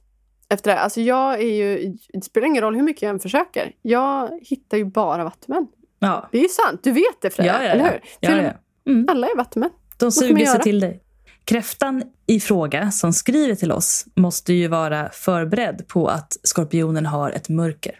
Efter 0.49 0.71
det. 0.71 0.79
Alltså 0.81 1.01
jag 1.01 1.35
är 1.35 1.55
ju, 1.55 1.95
det 2.13 2.25
spelar 2.25 2.47
ingen 2.47 2.63
roll 2.63 2.75
hur 2.75 2.83
mycket 2.83 3.03
jag 3.03 3.11
än 3.11 3.21
försöker. 3.21 3.73
Jag 3.83 4.39
hittar 4.43 4.77
ju 4.79 4.85
bara 4.85 5.25
vattumän. 5.25 5.67
Ja, 5.99 6.29
Det 6.33 6.39
är 6.39 6.43
ju 6.43 6.49
sant. 6.49 6.81
Du 6.85 6.91
vet 6.93 7.21
det 7.23 7.31
Freja, 7.31 7.53
ja, 7.63 7.65
ja. 7.65 7.71
eller 7.73 8.01
ja. 8.21 8.31
hur? 8.31 8.43
ja, 8.43 8.53
Mm. 8.87 9.07
Alla 9.11 9.27
är 9.27 9.37
vattumän. 9.37 9.71
De 9.99 10.13
suger 10.13 10.47
sig 10.47 10.61
till 10.61 10.81
dig. 10.81 11.01
Kräftan 11.45 12.03
i 12.27 12.41
fråga 12.41 12.91
som 12.91 13.13
skriver 13.13 13.55
till 13.55 13.73
oss 13.73 14.07
måste 14.17 14.53
ju 14.53 14.69
vara 14.69 15.09
förberedd 15.13 15.89
på 15.89 16.09
att 16.09 16.37
skorpionen 16.43 17.07
har 17.07 17.31
ett 17.31 17.49
mörker. 17.49 17.99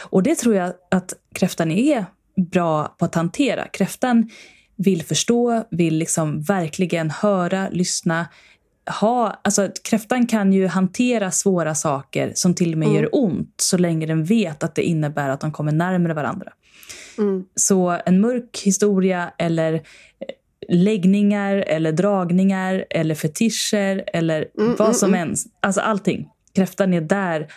Och 0.00 0.22
det 0.22 0.34
tror 0.34 0.54
jag 0.54 0.72
att 0.90 1.14
kräftan 1.34 1.70
är 1.70 2.04
bra 2.36 2.94
på 2.98 3.04
att 3.04 3.14
hantera. 3.14 3.66
Kräftan 3.68 4.30
vill 4.76 5.02
förstå, 5.02 5.64
vill 5.70 5.98
liksom 5.98 6.42
verkligen 6.42 7.10
höra, 7.10 7.68
lyssna. 7.68 8.26
Ha, 9.00 9.40
alltså, 9.44 9.68
kräftan 9.84 10.26
kan 10.26 10.52
ju 10.52 10.66
hantera 10.66 11.30
svåra 11.30 11.74
saker 11.74 12.32
som 12.34 12.54
till 12.54 12.72
och 12.72 12.78
med 12.78 12.88
Mm. 12.88 13.00
gör 13.00 13.08
ont 13.12 13.54
så 13.56 13.78
länge 13.78 14.06
den 14.06 14.24
vet 14.24 14.62
att 14.64 14.74
det 14.74 14.82
innebär 14.82 15.28
att 15.28 15.40
de 15.40 15.52
kommer 15.52 15.72
närmare 15.72 16.14
varandra. 16.14 16.52
Mm. 17.18 17.44
Så 17.54 17.98
en 18.06 18.20
mörk 18.20 18.60
historia 18.64 19.32
eller 19.38 19.74
eh, 19.74 19.80
läggningar 20.68 21.56
eller 21.56 21.92
dragningar 21.92 22.84
eller 22.90 23.14
fetischer 23.14 24.04
eller 24.06 24.48
Mm, 24.58 24.70
vad 24.78 24.80
mm, 24.80 24.94
som 24.94 25.08
mm. 25.08 25.20
ens. 25.20 25.44
Alltså 25.60 25.80
allting. 25.80 26.28
Kräftan 26.54 26.94
är 26.94 27.00
där 27.00 27.48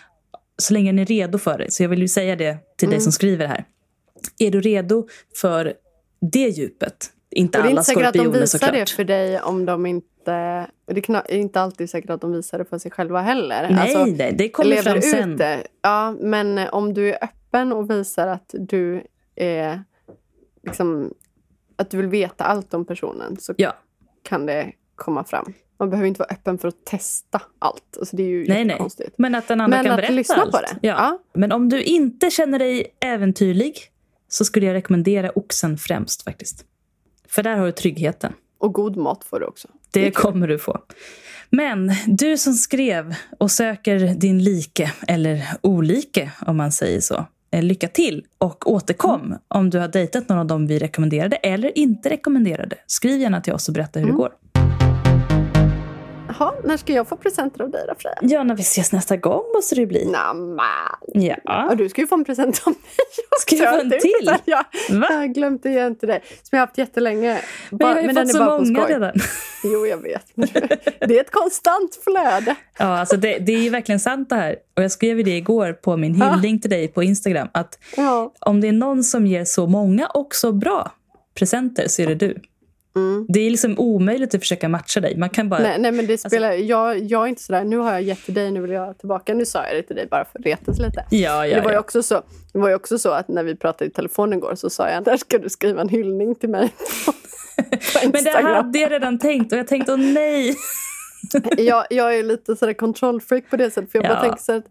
så 0.58 0.74
länge 0.74 0.91
den 0.91 0.99
är 0.99 1.06
redo 1.06 1.38
för 1.38 1.58
det. 1.58 1.72
Så 1.72 1.84
jag 1.84 1.89
vill 1.89 2.01
ju 2.01 2.08
säga 2.08 2.36
det 2.36 2.58
till 2.78 2.89
dig 2.89 2.95
Mm. 2.95 3.01
som 3.04 3.12
skriver 3.12 3.47
här. 3.47 3.66
Är 4.39 4.51
du 4.51 4.62
redo 4.62 5.07
för 5.41 5.73
det 6.32 6.48
djupet? 6.48 7.10
Inte 7.32 7.57
Och 7.57 7.64
det 7.64 7.68
är 7.68 7.72
alla 7.72 7.80
inte 7.82 7.84
säkert 7.84 8.06
att 8.06 8.14
de 8.14 8.19
skorpioner 8.19 8.40
visar 8.41 8.60
såklart. 8.60 8.73
det 8.73 8.90
för 8.90 9.03
dig 9.03 9.41
om 9.41 9.65
de 9.65 9.86
inte... 9.86 10.68
Det 10.86 11.10
är 11.10 11.32
inte 11.34 11.61
alltid 11.61 11.90
säkert 11.90 12.10
att 12.10 12.22
de 12.22 12.32
visar 12.32 12.57
det 12.57 12.65
för 12.65 12.77
sig 12.77 12.91
själva 12.91 13.22
heller. 13.22 13.69
Nej, 13.72 13.80
Alltså, 13.82 14.06
nej, 14.06 14.34
det 14.38 14.49
kommer 14.49 14.76
fram 14.76 15.02
sen. 15.02 15.38
det. 15.38 15.64
Ja, 15.82 16.11
men 16.19 16.57
om 16.57 16.94
du 16.94 17.10
är 17.14 17.23
öppen 17.23 17.73
och 17.73 17.90
visar 17.90 18.27
att 18.27 18.56
du 18.60 19.03
är... 19.36 19.84
Liksom, 20.65 21.14
att 21.76 21.90
du 21.90 21.98
vill 21.98 22.07
veta 22.07 22.44
allt 22.44 22.73
om 22.73 22.86
personen 22.86 23.38
så 23.40 23.53
Ja. 23.57 23.73
kan 24.23 24.45
det 24.45 24.72
komma 24.95 25.23
fram. 25.23 25.53
Man 25.84 25.89
behöver 25.89 26.07
inte 26.07 26.19
vara 26.19 26.30
öppen 26.30 26.57
för 26.57 26.68
att 26.68 26.85
testa 26.85 27.41
allt. 27.60 27.97
Alltså, 27.99 28.15
det 28.15 28.23
är 28.23 28.27
ju 28.27 28.38
Nej, 28.38 28.47
nej. 28.47 28.68
jättekonstigt. 28.68 29.11
Men 29.18 29.35
att 29.35 29.47
den 29.47 29.61
andra 29.61 29.77
Men 29.77 29.84
kan 29.85 29.91
att 29.93 29.97
berätta 29.97 30.14
lyssna 30.14 30.35
allt. 30.35 30.51
på 30.51 30.57
det. 30.57 30.88
Ja. 30.88 30.93
Ja. 30.97 31.19
Men 31.34 31.51
om 31.51 31.69
du 31.69 31.84
inte 31.84 32.30
känner 32.30 32.60
dig 32.60 32.85
äventyrlig 32.99 33.77
så 34.27 34.45
skulle 34.45 34.65
jag 34.65 34.73
rekommendera 34.73 35.31
oxen 35.35 35.77
främst 35.77 36.22
faktiskt. 36.23 36.65
För 37.27 37.43
där 37.43 37.57
har 37.57 37.65
du 37.65 37.72
tryggheten. 37.72 38.34
Och 38.57 38.73
god 38.73 38.95
mat 38.97 39.23
får 39.23 39.39
du 39.39 39.45
också. 39.45 39.68
Det 39.91 40.11
kommer 40.11 40.47
du 40.47 40.60
få. 40.60 40.80
Men 41.49 41.91
du 42.07 42.38
som 42.38 42.53
skrev 42.53 43.15
och 43.39 43.51
söker 43.51 43.99
din 43.99 44.43
like, 44.43 44.91
eller 45.07 45.43
olike 45.61 46.31
om 46.47 46.57
man 46.57 46.72
säger 46.72 47.01
så. 47.01 47.26
eh, 47.51 47.64
lycka 47.64 47.88
till 47.88 48.26
och 48.38 48.72
återkom 48.72 49.35
om 49.47 49.69
du 49.69 49.80
har 49.80 49.88
dejtat 49.88 50.30
någon 50.30 50.38
av 50.38 50.45
dem 50.45 50.68
vi 50.68 50.80
rekommenderade 50.80 51.35
eller 51.35 51.77
inte 51.77 52.10
rekommenderade. 52.10 52.76
Skriv 52.88 53.19
gärna 53.22 53.41
till 53.41 53.53
oss 53.53 53.68
och 53.68 53.73
berätta 53.73 53.99
hur 53.99 54.07
det 54.07 54.14
går. 54.14 54.31
Jaha, 56.39 56.53
när 56.64 56.77
ska 56.77 56.93
jag 56.93 57.07
få 57.07 57.15
presenter 57.18 57.64
av 57.64 57.72
dig 57.72 57.85
då 57.88 57.93
Freja? 57.99 58.18
Ja, 58.22 58.43
när 58.43 58.55
vi 58.55 58.61
ses 58.61 58.91
nästa 58.91 59.18
gång 59.18 59.43
måste 59.55 59.76
det 59.76 59.85
bli. 59.85 60.05
Nämen! 60.05 60.57
Ja. 61.14 61.35
Ja, 61.43 61.73
du 61.77 61.89
ska 61.89 62.01
ju 62.01 62.07
få 62.07 62.15
en 62.15 62.26
present 62.26 62.61
av 62.65 62.73
mig. 62.73 62.81
Ska 63.39 63.55
jag 63.55 63.76
få 63.76 63.81
en 63.81 63.89
till? 63.89 64.30
här, 64.30 64.39
Jag, 64.45 65.18
har 65.18 65.26
glömt 65.34 65.65
att 65.65 65.72
ge 65.72 65.80
en 65.80 65.95
till 65.95 66.07
dig. 66.10 66.22
Som 66.26 66.49
jag 66.51 66.60
har 66.60 66.68
haft 66.68 66.77
jättelänge. 66.77 67.39
Men 67.69 67.80
jag 67.80 67.88
har 67.95 68.01
ju 68.01 68.07
den 68.07 68.15
fått 68.15 68.31
så 68.31 68.43
många 68.43 68.85
redan. 68.88 69.11
Jo, 69.65 69.85
jag 69.88 69.97
vet. 69.97 70.26
Men 70.35 70.47
Det 70.99 71.18
är 71.18 71.22
ett 71.22 71.31
konstant 71.31 71.99
flöde. 72.03 72.55
Ja, 72.80 72.99
alltså 72.99 73.18
det, 73.18 73.38
det 73.39 73.53
är 73.53 73.60
ju 73.60 73.69
verkligen 73.69 73.99
sant 73.99 74.30
det 74.30 74.35
här. 74.35 74.55
Och 74.77 74.84
jag 74.84 74.91
skrev 74.91 75.23
det 75.23 75.38
igår 75.38 75.73
på 75.73 75.97
min 75.97 76.22
hyllning 76.22 76.60
till 76.61 76.69
dig 76.69 76.88
på 76.88 77.03
Instagram. 77.03 77.47
Att 77.51 77.80
Ja. 77.97 78.34
om 78.39 78.61
det 78.61 78.68
är 78.68 78.72
någon 78.72 79.03
som 79.03 79.27
ger 79.27 79.45
så 79.45 79.68
många 79.68 80.07
och 80.07 80.35
så 80.35 80.51
bra 80.51 80.91
presenter 81.35 81.88
så 81.88 82.01
är 82.01 82.07
det 82.07 82.15
du. 82.15 82.41
Mm. 82.95 83.26
Det 83.30 83.40
är 83.40 83.49
liksom 83.49 83.80
omöjligt 83.80 84.36
att 84.36 84.41
försöka 84.41 84.70
matcha 84.70 84.99
dig. 84.99 85.18
Man 85.18 85.30
kan 85.30 85.49
bara... 85.49 85.61
Nej, 85.61 85.80
nej, 85.80 85.91
men 85.91 86.07
det 86.07 86.14
Alltså- 86.14 86.30
spelar... 86.30 86.52
jag, 86.52 86.99
jag 86.99 87.24
är 87.24 87.28
inte 87.28 87.44
sådär, 87.44 87.64
nu 87.64 87.78
har 87.78 87.91
jag 87.91 88.02
gett 88.02 88.26
till 88.26 88.34
dig, 88.34 88.52
nu 88.52 88.61
vill 88.61 88.72
jag 88.72 88.98
tillbaka. 88.98 89.34
Nu 89.34 89.45
sa 89.45 89.68
jag 89.68 89.76
det 89.76 89.84
till 89.84 89.95
dig 89.95 90.07
bara 90.11 90.26
för 90.26 90.40
att 90.40 90.45
retas 90.45 90.80
lite. 90.80 91.06
Ja, 91.10 91.48
ja, 91.48 91.56
det, 91.56 91.61
var 91.61 91.70
ju 91.70 91.76
ja. 91.76 91.80
också 91.80 92.03
så, 92.03 92.22
det 92.53 92.60
var 92.60 92.70
ju 92.70 92.76
också 92.76 92.98
så 92.98 93.10
att 93.11 93.28
när 93.28 93.44
vi 93.44 93.56
pratade 93.56 93.86
i 93.86 93.90
telefon 93.90 94.34
igår 94.34 94.56
så 94.56 94.70
sa 94.70 94.90
jag 94.90 95.03
där 95.03 95.18
ska 95.18 95.38
du 95.38 95.49
skriva 95.49 95.82
en 95.82 95.90
hyllning 95.90 96.36
till 96.36 96.49
mig 96.49 96.74
Men 98.03 98.24
det 98.24 98.41
hade 98.44 98.80
jag 98.80 98.91
redan 98.91 99.20
tänkt 99.20 99.52
och 99.52 99.57
jag 99.57 99.68
tänkte 99.68 99.94
åh 99.94 99.99
nej. 99.99 100.56
jag, 101.57 101.86
jag 101.90 102.15
är 102.15 102.24
lite 102.24 102.56
sådär 102.56 102.74
kontrollfreak 102.74 103.49
på 103.49 103.57
det 103.57 103.72
sättet. 103.72 103.91
För 103.91 103.99
jag 103.99 104.07
bara 104.07 104.22
tänker 104.22 104.44
så 104.44 104.52
att 104.52 104.65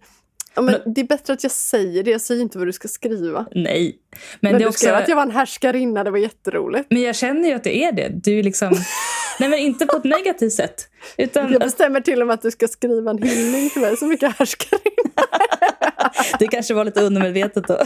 ja, 0.54 0.62
men 0.62 0.74
det 0.94 1.00
är 1.00 1.04
bättre 1.04 1.32
att 1.32 1.42
jag 1.42 1.52
säger 1.52 2.02
det. 2.02 2.10
Jag 2.10 2.20
säger 2.20 2.42
inte 2.42 2.58
vad 2.58 2.68
du 2.68 2.72
ska 2.72 2.88
skriva. 2.88 3.46
Nej. 3.54 3.98
Men, 4.10 4.18
Men, 4.40 4.52
det 4.52 4.56
är 4.56 4.60
du 4.60 4.66
också... 4.66 4.78
skrev 4.78 4.94
att 4.94 5.08
jag 5.08 5.16
var 5.16 5.22
en 5.22 5.30
härskarinna. 5.30 6.04
Det 6.04 6.10
var 6.10 6.18
jätteroligt. 6.18 6.86
Men 6.90 7.02
jag 7.02 7.16
känner 7.16 7.48
ju 7.48 7.54
att 7.54 7.64
det 7.64 7.84
är 7.84 7.92
det. 7.92 8.08
Du 8.08 8.38
är 8.38 8.42
liksom... 8.42 8.68
Nej 9.38 9.48
men 9.48 9.58
inte 9.58 9.86
på 9.86 9.96
ett 9.96 10.04
negativt 10.04 10.52
sätt. 10.52 10.88
Utan 11.16 11.52
Jag 11.52 11.60
bestämmer 11.60 12.00
till 12.00 12.20
och 12.20 12.26
med 12.26 12.34
att 12.34 12.42
du 12.42 12.50
ska 12.50 12.68
skriva 12.68 13.10
en 13.10 13.22
hyllning 13.22 13.70
till 13.70 13.82
mig. 13.82 13.96
Så 13.96 14.06
mycket 14.06 14.38
härskarinna. 14.38 15.22
det 16.38 16.46
kanske 16.46 16.74
var 16.74 16.84
lite 16.84 17.02
undermedvetet 17.02 17.68
då. 17.68 17.78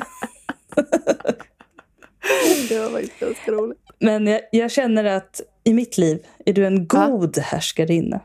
Det 2.69 2.79
var 2.79 2.91
faktiskt 2.91 3.21
ganska 3.21 3.53
roligt. 3.53 3.79
Men 3.99 4.27
jag, 4.27 4.41
jag 4.53 4.71
känner 4.71 5.05
att 5.05 5.41
i 5.65 5.75
mitt 5.75 5.99
liv 5.99 6.19
är 6.47 6.53
du 6.53 6.67
en 6.67 6.87
god 6.87 7.39
härskarinna. 7.39 8.21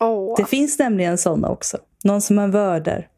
Åh. 0.00 0.34
Det 0.36 0.44
finns 0.44 0.78
nämligen 0.78 1.18
såna 1.18 1.48
också. 1.48 1.78
Någon 2.04 2.22
som 2.22 2.36
man 2.36 2.50
vördar. 2.50 3.08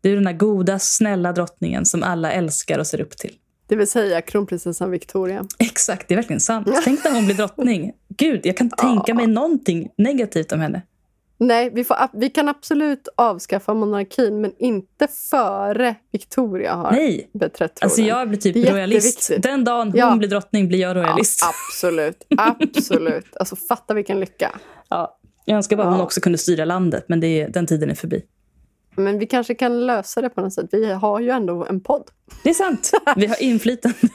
Du 0.00 0.10
är 0.10 0.14
den 0.14 0.24
där 0.24 0.32
goda, 0.32 0.78
snälla 0.78 1.32
drottningen 1.32 1.86
som 1.86 2.02
alla 2.02 2.32
älskar 2.32 2.78
och 2.78 2.86
ser 2.86 3.00
upp 3.00 3.16
till. 3.16 3.34
Det 3.66 3.76
vill 3.76 3.86
säga 3.88 4.20
kronprinsessan 4.20 4.90
Victoria. 4.90 5.44
Exakt, 5.58 6.08
det 6.08 6.14
är 6.14 6.16
verkligen 6.16 6.40
sant. 6.40 6.68
Tänk 6.84 7.04
när 7.04 7.12
hon 7.12 7.24
blir 7.26 7.36
drottning. 7.36 7.92
Gud, 8.16 8.40
jag 8.46 8.56
kan 8.56 8.64
inte 8.66 8.76
tänka 8.76 9.14
mig 9.14 9.26
någonting 9.26 9.88
negativt 9.96 10.52
om 10.52 10.60
henne. 10.60 10.82
Nej, 11.40 11.70
vi, 11.74 11.84
får, 11.84 11.96
vi 12.12 12.30
kan 12.30 12.48
absolut 12.48 13.08
avskaffa 13.16 13.74
monarkin 13.74 14.40
men 14.40 14.52
inte 14.58 15.08
före 15.30 15.94
Victoria 16.12 16.74
har 16.74 16.92
Nej, 16.92 17.30
beträtt 17.34 17.74
tronen. 17.74 17.86
alltså 17.90 18.02
jag 18.02 18.28
blir 18.28 18.38
typ 18.38 18.56
royalist. 18.70 19.30
Den 19.38 19.64
dagen 19.64 19.88
hon 19.88 19.98
Ja. 19.98 20.16
blir 20.16 20.28
drottning 20.28 20.68
blir 20.68 20.78
jag 20.78 20.96
royalist. 20.96 21.40
Ja, 21.42 21.48
absolut. 21.70 22.26
Absolut. 22.36 23.36
Alltså 23.36 23.56
fatta 23.56 23.94
vilken 23.94 24.20
lycka. 24.20 24.58
Ja. 24.88 25.18
Jag 25.44 25.56
önskar 25.56 25.76
bara 25.76 25.86
Ja. 25.86 25.90
hon 25.90 26.00
också 26.00 26.20
kunde 26.20 26.38
styra 26.38 26.64
landet, 26.64 27.04
men 27.08 27.20
det, 27.20 27.46
den 27.46 27.66
tiden 27.66 27.90
är 27.90 27.94
förbi. 27.94 28.22
Men 28.98 29.18
vi 29.18 29.26
kanske 29.26 29.54
kan 29.54 29.86
lösa 29.86 30.20
det 30.22 30.28
på 30.30 30.40
något 30.40 30.52
sätt. 30.52 30.66
Vi 30.72 30.92
har 30.92 31.20
ju 31.20 31.30
ändå 31.30 31.66
en 31.66 31.80
podd. 31.80 32.10
Det 32.42 32.50
är 32.50 32.54
sant. 32.54 32.90
Vi 33.16 33.26
har 33.26 33.42
inflytande. 33.42 33.96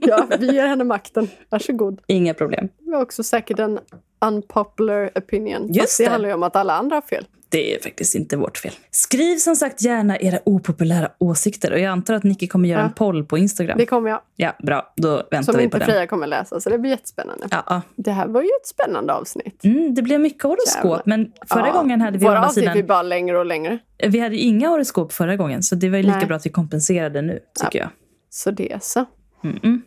Ja, 0.00 0.26
vi 0.40 0.52
ger 0.52 0.66
henne 0.66 0.84
makten. 0.84 1.28
Varsågod. 1.48 2.00
Inga 2.06 2.34
problem. 2.34 2.68
Vi 2.86 2.92
har 2.94 3.02
också 3.02 3.22
säkert 3.22 3.58
en 3.58 3.78
unpopular 4.20 5.10
opinion. 5.14 5.66
Just 5.68 5.80
Fast 5.80 5.98
det, 5.98 6.04
det. 6.04 6.10
handlar 6.10 6.28
ju 6.28 6.34
om 6.34 6.42
att 6.42 6.56
alla 6.56 6.72
andra 6.72 6.96
har 6.96 7.02
fel. 7.02 7.26
Det 7.50 7.74
är 7.74 7.80
faktiskt 7.82 8.14
inte 8.14 8.36
vårt 8.36 8.58
fel. 8.58 8.72
Skriv 8.90 9.36
som 9.36 9.56
sagt 9.56 9.82
gärna 9.82 10.18
era 10.18 10.38
opopulära 10.44 11.10
åsikter. 11.18 11.72
Och 11.72 11.78
jag 11.78 11.86
antar 11.86 12.14
att 12.14 12.22
Nicky 12.24 12.46
kommer 12.48 12.68
göra 12.68 12.80
Ja. 12.80 12.86
en 12.86 12.92
poll 12.92 13.24
på 13.24 13.38
Instagram. 13.38 13.78
Det 13.78 13.86
kommer 13.86 14.10
jag. 14.10 14.20
Ja, 14.36 14.52
bra. 14.58 14.92
Då 14.96 15.10
väntar 15.30 15.42
Som 15.42 15.52
vi 15.52 15.58
på 15.58 15.62
inte 15.64 15.78
den. 15.78 15.86
Freja 15.86 16.06
kommer 16.06 16.26
läsa. 16.26 16.60
Så 16.60 16.70
det 16.70 16.78
blir 16.78 16.90
jättespännande. 16.90 17.46
Ja, 17.50 17.62
ja. 17.66 17.82
Det 17.96 18.10
här 18.10 18.28
var 18.28 18.42
ju 18.42 18.48
ett 18.62 18.66
spännande 18.66 19.12
avsnitt. 19.12 19.64
Mm, 19.64 19.94
det 19.94 20.02
blev 20.02 20.20
mycket 20.20 20.42
horoskop, 20.42 21.06
men 21.06 21.32
förra 21.46 21.66
Ja. 21.66 21.72
gången 21.72 22.00
hade 22.00 22.18
vi 22.18 22.24
Våra 22.24 22.46
avsnitt 22.46 22.54
sidan... 22.62 22.72
blir 22.72 22.82
bara 22.82 23.02
längre 23.02 23.38
och 23.38 23.46
längre. 23.46 23.78
Vi 24.08 24.18
hade 24.18 24.36
inga 24.36 24.68
horoskop 24.68 25.12
förra 25.12 25.36
gången, 25.36 25.62
så 25.62 25.74
det 25.74 25.88
var 25.90 25.98
lika 25.98 26.16
Nej. 26.16 26.26
bra 26.26 26.36
att 26.36 26.46
vi 26.46 26.50
kompenserade 26.50 27.22
nu, 27.22 27.40
tycker 27.62 27.78
jag. 27.78 27.88
Så 28.30 28.50
det 28.50 28.72
är 28.72 28.78
så. 28.82 29.04
Mm-mm. 29.42 29.80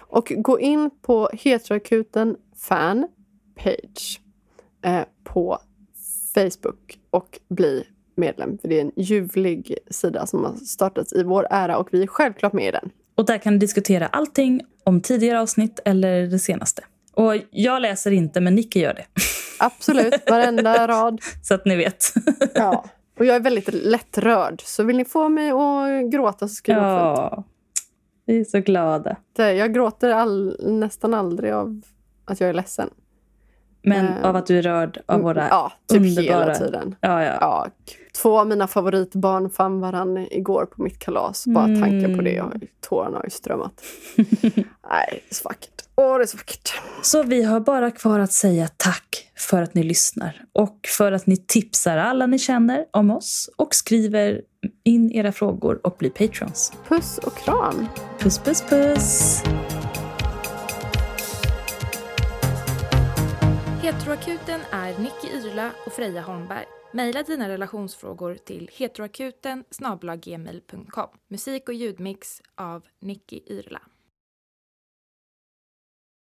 Och 0.00 0.32
gå 0.36 0.60
in 0.60 0.90
på 1.02 1.30
Heteroakuten 1.32 2.36
fan 2.56 3.08
page 3.56 4.20
eh, 4.84 5.00
på 5.24 5.58
Facebook 6.34 6.98
och 7.10 7.38
bli 7.48 7.84
medlem. 8.16 8.58
För 8.58 8.68
det 8.68 8.76
är 8.76 8.80
en 8.80 8.92
ljuvlig 8.96 9.78
sida 9.90 10.26
som 10.26 10.44
har 10.44 10.54
startats 10.54 11.12
i 11.12 11.22
vår 11.22 11.46
ära 11.50 11.78
och 11.78 11.88
vi 11.92 12.02
är 12.02 12.06
självklart 12.06 12.52
med 12.52 12.68
i 12.68 12.70
den. 12.70 12.90
Och 13.14 13.26
där 13.26 13.38
kan 13.38 13.52
du 13.52 13.58
diskutera 13.58 14.06
allting 14.06 14.60
om 14.84 15.00
tidigare 15.00 15.40
avsnitt 15.40 15.80
eller 15.84 16.26
det 16.26 16.38
senaste. 16.38 16.84
Och 17.12 17.34
jag 17.50 17.82
läser 17.82 18.10
inte, 18.10 18.40
men 18.40 18.54
Nicky 18.54 18.80
gör 18.80 18.94
det. 18.94 19.06
Absolut, 19.58 20.30
varenda 20.30 20.88
rad. 20.88 21.20
Så 21.42 21.54
att 21.54 21.64
ni 21.64 21.76
vet. 21.76 22.12
Ja. 22.54 22.84
Och 23.18 23.24
jag 23.24 23.36
är 23.36 23.40
väldigt 23.40 23.74
lättrörd. 23.74 24.62
Så 24.64 24.82
vill 24.82 24.96
ni 24.96 25.04
få 25.04 25.28
mig 25.28 25.50
att 25.50 26.12
gråta 26.12 26.48
så 26.48 26.54
skriv 26.54 26.76
ja. 26.76 27.14
Ja, 27.32 27.44
vi 28.26 28.40
är 28.40 28.44
så 28.44 28.60
glada. 28.60 29.16
Jag 29.36 29.74
gråter 29.74 30.10
all, 30.10 30.56
nästan 30.60 31.14
aldrig 31.14 31.52
av 31.52 31.80
att 32.24 32.40
jag 32.40 32.50
är 32.50 32.54
ledsen. 32.54 32.90
Men 33.84 34.06
Eh, 34.06 34.24
av 34.28 34.36
att 34.36 34.46
du 34.46 34.58
är 34.58 34.62
rörd 34.62 35.00
av 35.06 35.20
våra 35.20 35.48
Ja, 35.48 35.72
typ 35.88 36.00
underbara... 36.00 36.40
hela 36.40 36.54
tiden. 36.54 36.94
Ja, 37.00 37.22
ja. 37.24 37.36
Ja, 37.40 37.66
två 38.22 38.38
av 38.40 38.46
mina 38.46 38.66
favoritbarn 38.66 39.50
fann 39.50 39.80
varann 39.80 40.18
igår 40.30 40.66
på 40.66 40.82
mitt 40.82 40.98
kalas. 40.98 41.44
Bara 41.46 41.64
Mm. 41.64 41.80
tanken 41.82 42.16
på 42.16 42.22
det. 42.22 42.40
Och 42.40 42.52
tårarna 42.88 43.16
har 43.16 43.24
ju 43.24 43.30
strömmat. 43.30 43.82
Nej, 44.16 44.24
det 45.10 45.30
är 45.30 45.34
så 45.34 45.48
vackert. 45.48 45.70
Åh, 45.96 46.16
det 46.18 46.24
är 46.24 46.26
så 46.26 46.36
vackert. 46.36 46.72
Så 47.02 47.22
vi 47.22 47.42
har 47.42 47.60
bara 47.60 47.90
kvar 47.90 48.18
att 48.20 48.32
säga 48.32 48.68
tack 48.76 49.30
för 49.38 49.62
att 49.62 49.74
ni 49.74 49.82
lyssnar 49.82 50.44
och 50.52 50.78
för 50.98 51.12
att 51.12 51.26
ni 51.26 51.36
tipsar 51.36 51.96
alla 51.96 52.26
ni 52.26 52.38
känner 52.38 52.84
om 52.90 53.10
oss 53.10 53.50
och 53.56 53.74
skriver 53.74 54.40
in 54.84 55.10
era 55.12 55.32
frågor 55.32 55.80
och 55.86 55.96
blir 55.98 56.10
patrons. 56.10 56.72
Puss 56.88 57.18
och 57.18 57.36
kram. 57.36 57.86
Puss, 58.18 58.38
puss, 58.38 58.62
puss! 58.68 59.42
Heteroakuten 63.84 64.60
är 64.70 64.98
Nicky 64.98 65.28
Yrla 65.36 65.70
och 65.86 65.92
Freja 65.92 66.22
Holmberg. 66.22 66.64
Maila 66.92 67.22
dina 67.22 67.48
relationsfrågor 67.48 68.34
till 68.34 68.70
heteroakuten 68.72 69.64
Musik 71.28 71.68
och 71.68 71.74
ljudmix 71.74 72.42
av 72.54 72.84
Nicky 73.00 73.40
Yrla. 73.46 73.80